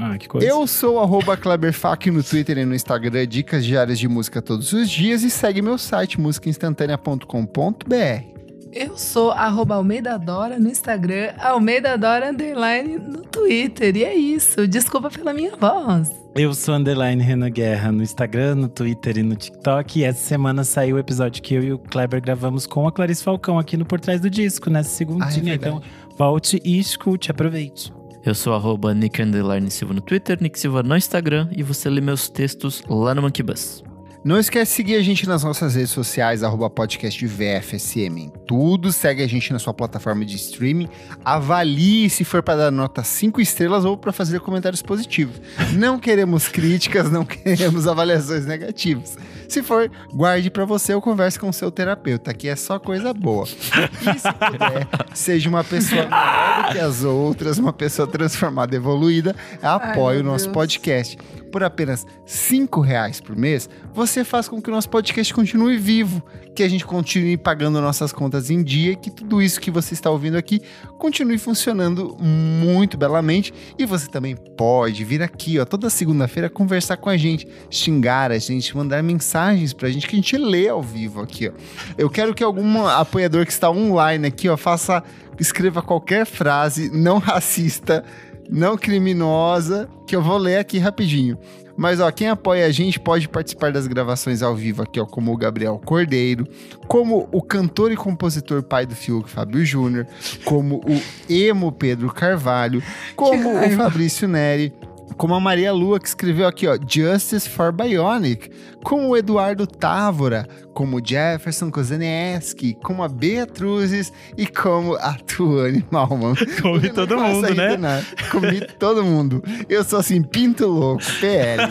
Ah, 0.01 0.17
que 0.17 0.27
coisa. 0.27 0.47
Eu 0.47 0.67
sou 0.67 0.99
arroba 0.99 1.37
KleberFac 1.37 2.11
no 2.11 2.25
Twitter 2.25 2.57
e 2.57 2.65
no 2.65 2.75
Instagram, 2.75 3.27
dicas 3.27 3.65
diárias 3.65 3.99
de 3.99 4.09
música 4.09 4.41
todos 4.41 4.73
os 4.73 4.89
dias. 4.89 5.23
E 5.23 5.31
segue 5.31 5.61
meu 5.61 5.77
site, 5.77 6.19
musicainstantanea.com.br. 6.19 8.31
Eu 8.73 8.97
sou 8.97 9.33
arroba 9.33 9.75
Almeida 9.75 10.17
Dora 10.17 10.59
no 10.59 10.69
Instagram, 10.69 11.33
Almeida 11.39 11.99
Dora 11.99 12.31
Underline 12.31 12.99
no 12.99 13.23
Twitter. 13.23 13.97
E 13.97 14.05
é 14.05 14.15
isso. 14.15 14.67
Desculpa 14.67 15.11
pela 15.11 15.35
minha 15.35 15.55
voz. 15.57 16.11
Eu 16.37 16.55
sou 16.55 16.77
Underline 16.77 17.23
Renan 17.23 17.51
Guerra 17.51 17.91
no 17.91 18.03
Instagram, 18.03 18.55
no 18.55 18.69
Twitter 18.69 19.19
e 19.19 19.23
no 19.25 19.35
TikTok. 19.35 19.99
E 19.99 20.05
essa 20.05 20.21
semana 20.21 20.63
saiu 20.63 20.97
o 20.97 20.99
episódio 21.01 21.43
que 21.43 21.55
eu 21.55 21.63
e 21.63 21.73
o 21.73 21.79
Kleber 21.79 22.23
gravamos 22.23 22.67
com 22.67 22.87
a 22.87 22.93
Clarice 22.93 23.25
Falcão 23.25 23.59
aqui 23.59 23.77
no 23.77 23.85
Por 23.85 23.99
Trás 23.99 24.21
do 24.21 24.31
Disco, 24.31 24.71
nessa 24.71 24.91
segundinha. 24.91 25.51
Ah, 25.51 25.51
é 25.51 25.55
então, 25.57 25.83
volte 26.17 26.63
e 26.65 26.79
escute, 26.79 27.31
aproveite. 27.31 27.93
Eu 28.25 28.35
sou 28.35 28.53
arroba 28.53 28.93
Nick 28.93 29.23
Silva 29.71 29.95
no 29.95 30.01
Twitter, 30.01 30.39
Nick 30.41 30.59
Silva 30.59 30.83
no 30.83 30.97
Instagram 30.97 31.49
e 31.57 31.63
você 31.63 31.89
lê 31.89 32.03
meus 32.03 32.29
textos 32.29 32.83
lá 32.89 33.15
no 33.15 33.23
Monkey 33.23 33.43
Bus. 33.43 33.83
Não 34.23 34.39
esquece 34.39 34.73
de 34.73 34.77
seguir 34.77 34.97
a 34.97 35.03
gente 35.03 35.27
nas 35.27 35.43
nossas 35.43 35.75
redes 35.75 35.93
sociais, 35.93 36.43
arroba 36.43 36.69
podcast 36.69 37.27
VFSM 37.27 38.19
em 38.19 38.33
tudo. 38.47 38.93
Segue 38.93 39.23
a 39.23 39.27
gente 39.27 39.51
na 39.51 39.59
sua 39.59 39.73
plataforma 39.73 40.27
de 40.27 40.37
streaming. 40.37 40.91
Avalie 41.25 42.11
se 42.11 42.23
for 42.23 42.43
para 42.43 42.65
dar 42.65 42.71
nota 42.71 43.03
5 43.03 43.41
estrelas 43.41 43.87
ou 43.87 43.97
para 43.97 44.13
fazer 44.13 44.41
comentários 44.41 44.83
positivos. 44.83 45.41
Não 45.73 45.99
queremos 45.99 46.49
críticas, 46.49 47.11
não 47.11 47.25
queremos 47.25 47.87
avaliações 47.89 48.45
negativas. 48.45 49.17
Se 49.49 49.63
for, 49.63 49.91
guarde 50.13 50.51
para 50.51 50.67
você 50.67 50.93
ou 50.93 51.01
converse 51.01 51.39
com 51.39 51.49
o 51.49 51.53
seu 51.53 51.71
terapeuta. 51.71 52.31
Aqui 52.31 52.47
é 52.47 52.57
só 52.57 52.79
coisa 52.79 53.15
boa. 53.15 53.47
E 53.47 54.19
se 54.19 54.33
puder, 54.33 54.87
seja 55.15 55.49
uma 55.49 55.65
pessoa 55.65 56.03
melhor 56.03 56.67
do 56.67 56.73
que 56.73 56.79
as 56.79 57.05
outras, 57.05 57.59
uma 57.59 57.73
pessoa 57.73 58.07
transformada, 58.07 58.77
evoluída, 58.77 59.35
apoie 59.63 60.17
Ai, 60.17 60.21
o 60.21 60.25
nosso 60.25 60.45
Deus. 60.45 60.55
podcast. 60.55 61.19
Por 61.51 61.63
apenas 61.63 62.07
R$ 62.27 62.69
reais 62.85 63.21
por 63.21 63.37
mês, 63.37 63.69
você 63.93 64.25
faz 64.25 64.49
com 64.49 64.61
que 64.61 64.71
o 64.71 64.73
nosso 64.73 64.89
podcast 64.89 65.33
continue 65.35 65.77
vivo, 65.77 66.23
que 66.55 66.63
a 66.63 66.69
gente 66.69 66.85
continue 66.85 67.37
pagando 67.37 67.81
nossas 67.81 68.13
contas 68.13 68.51
em 68.51 68.63
dia, 68.63 68.95
que 68.95 69.11
tudo 69.11 69.43
isso 69.43 69.61
que 69.61 69.71
você 69.71 69.95
está 69.95 70.11
ouvindo 70.11 70.37
aqui 70.37 70.61
continue 70.99 71.39
funcionando 71.39 72.17
muito 72.21 72.97
belamente. 72.97 73.53
E 73.79 73.85
você 73.85 74.09
também 74.09 74.37
pode 74.37 75.05
vir 75.05 75.23
aqui, 75.23 75.59
ó, 75.59 75.65
toda 75.65 75.91
segunda-feira 75.91 76.49
conversar 76.49 76.97
com 76.97 77.09
a 77.09 77.17
gente, 77.17 77.47
xingar 77.71 78.31
a 78.31 78.39
gente, 78.39 78.77
mandar 78.77 79.03
mensagens 79.03 79.73
pra 79.73 79.91
gente 79.91 80.07
que 80.07 80.15
a 80.15 80.19
gente 80.19 80.37
lê 80.37 80.69
ao 80.69 80.83
vivo 80.83 81.21
aqui, 81.21 81.49
ó. 81.49 81.53
Eu 81.99 82.09
quero 82.09 82.35
que 82.35 82.45
algum 82.45 82.87
apoiador 82.87 83.45
que 83.45 83.53
está 83.53 83.71
online 83.71 84.27
aqui, 84.27 84.49
ó, 84.49 84.57
faça 84.57 85.03
escreva 85.41 85.81
qualquer 85.81 86.27
frase 86.27 86.91
não 86.91 87.17
racista 87.19 88.05
não 88.51 88.77
criminosa, 88.77 89.89
que 90.07 90.15
eu 90.17 90.23
vou 90.23 90.37
ler 90.37 90.59
aqui 90.59 90.79
rapidinho. 90.79 91.39
Mas 91.77 92.01
ó, 92.01 92.11
quem 92.11 92.29
apoia 92.29 92.67
a 92.67 92.71
gente 92.71 93.01
pode 93.01 93.29
participar 93.29 93.73
das 93.73 93.87
gravações 93.87 94.43
ao 94.43 94.55
vivo 94.55 94.83
aqui, 94.83 95.01
ó, 95.01 95.07
como 95.07 95.33
o 95.33 95.37
Gabriel 95.37 95.81
Cordeiro, 95.83 96.47
como 96.87 97.29
o 97.33 97.41
cantor 97.41 97.91
e 97.91 97.97
compositor 97.97 98.63
pai 98.63 98.85
do 98.85 98.95
Fiuk, 98.95 99.31
Fábio 99.31 99.65
Júnior, 99.65 100.07
como 100.45 100.77
o 100.77 101.01
emo 101.33 101.73
Pedro 101.73 102.13
Carvalho, 102.13 102.83
como 103.17 103.65
o. 103.65 103.71
Fabrício 103.71 104.29
Neri, 104.29 104.75
como 105.17 105.35
a 105.35 105.41
Maria 105.41 105.73
Lua, 105.73 105.99
que 105.99 106.09
escreveu 106.09 106.47
aqui, 106.47 106.67
ó, 106.67 106.77
Justice 106.77 107.49
for 107.49 107.73
Bionic, 107.73 108.51
como 108.83 109.09
o 109.09 109.17
Eduardo 109.17 109.67
Távora, 109.67 110.47
como 110.75 110.99
o 110.99 111.01
Jefferson 111.05 111.71
Kozenieski, 111.71 112.77
como 112.83 113.03
a 113.03 113.09
Beatruzes 113.09 114.13
e 114.37 114.47
como 114.47 114.95
a 114.97 115.15
Tuane 115.15 115.85
Malman. 115.91 116.35
Come 116.61 116.89
Eu 116.89 116.95
todo 116.95 117.19
mundo, 117.19 117.55
né? 117.55 117.77
nada. 117.77 118.07
Comi 118.31 118.61
todo 118.79 119.05
mundo. 119.05 119.43
Eu 119.69 119.85
sou 119.85 119.99
assim, 119.99 120.23
pinto 120.23 120.67
louco, 120.67 121.03
PL. 121.21 121.63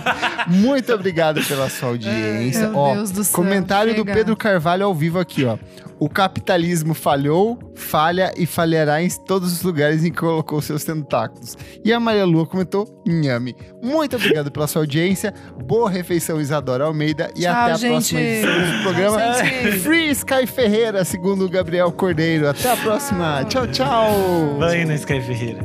Muito 0.48 0.94
obrigado 0.94 1.44
pela 1.44 1.70
sua 1.70 1.90
audiência. 1.90 2.70
Meu 2.70 2.78
ó, 2.78 2.94
Deus 2.96 3.12
do 3.12 3.24
céu, 3.24 3.36
comentário 3.36 3.94
do 3.94 4.00
chega. 4.00 4.14
Pedro 4.14 4.36
Carvalho 4.38 4.86
ao 4.86 4.94
vivo 4.94 5.20
aqui, 5.20 5.46
ó. 5.46 5.58
O 6.00 6.08
capitalismo 6.08 6.94
falhou, 6.94 7.60
falha 7.76 8.32
e 8.38 8.46
falhará 8.46 9.04
em 9.04 9.10
todos 9.10 9.52
os 9.52 9.62
lugares 9.62 10.06
em 10.06 10.12
que 10.12 10.18
colocou 10.18 10.62
seus 10.62 10.86
tentáculos. 10.86 11.58
E 11.84 11.92
a 11.92 12.00
Maria 12.00 12.26
Lua 12.26 12.46
comentou, 12.48 13.04
nhame. 13.06 13.54
Muito 13.84 14.16
obrigado 14.16 14.50
pela 14.50 14.66
sua 14.66 14.84
audiência. 14.84 15.34
Boa 15.66 15.90
refeição, 15.90 16.40
Isadora 16.40 16.86
Almeida. 16.86 16.99
E 17.06 17.42
Tchau, 17.42 17.52
até 17.52 17.72
a 17.72 17.76
gente. 17.76 17.90
próxima 17.92 18.20
edição 18.22 18.78
do 18.78 18.84
programa. 18.84 19.18
Tchau, 19.20 19.46
gente. 19.46 19.80
Free 19.80 20.10
Sky 20.12 20.48
Ferreira, 20.48 21.06
segundo 21.06 21.46
o 21.46 21.50
Gabriel 21.50 21.92
Cordeiro. 21.92 22.50
Até 22.50 22.72
a 22.72 22.78
próxima. 22.78 23.46
Tchau, 23.46 23.68
tchau. 23.68 24.58
Vai 24.60 24.86
na 24.86 24.96
Sky 24.96 25.22
Ferreira. 25.22 25.60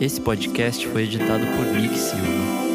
Esse 0.00 0.20
podcast 0.20 0.86
foi 0.86 1.02
editado 1.02 1.44
por 1.56 1.66
Nick 1.66 1.98
Silva. 1.98 2.67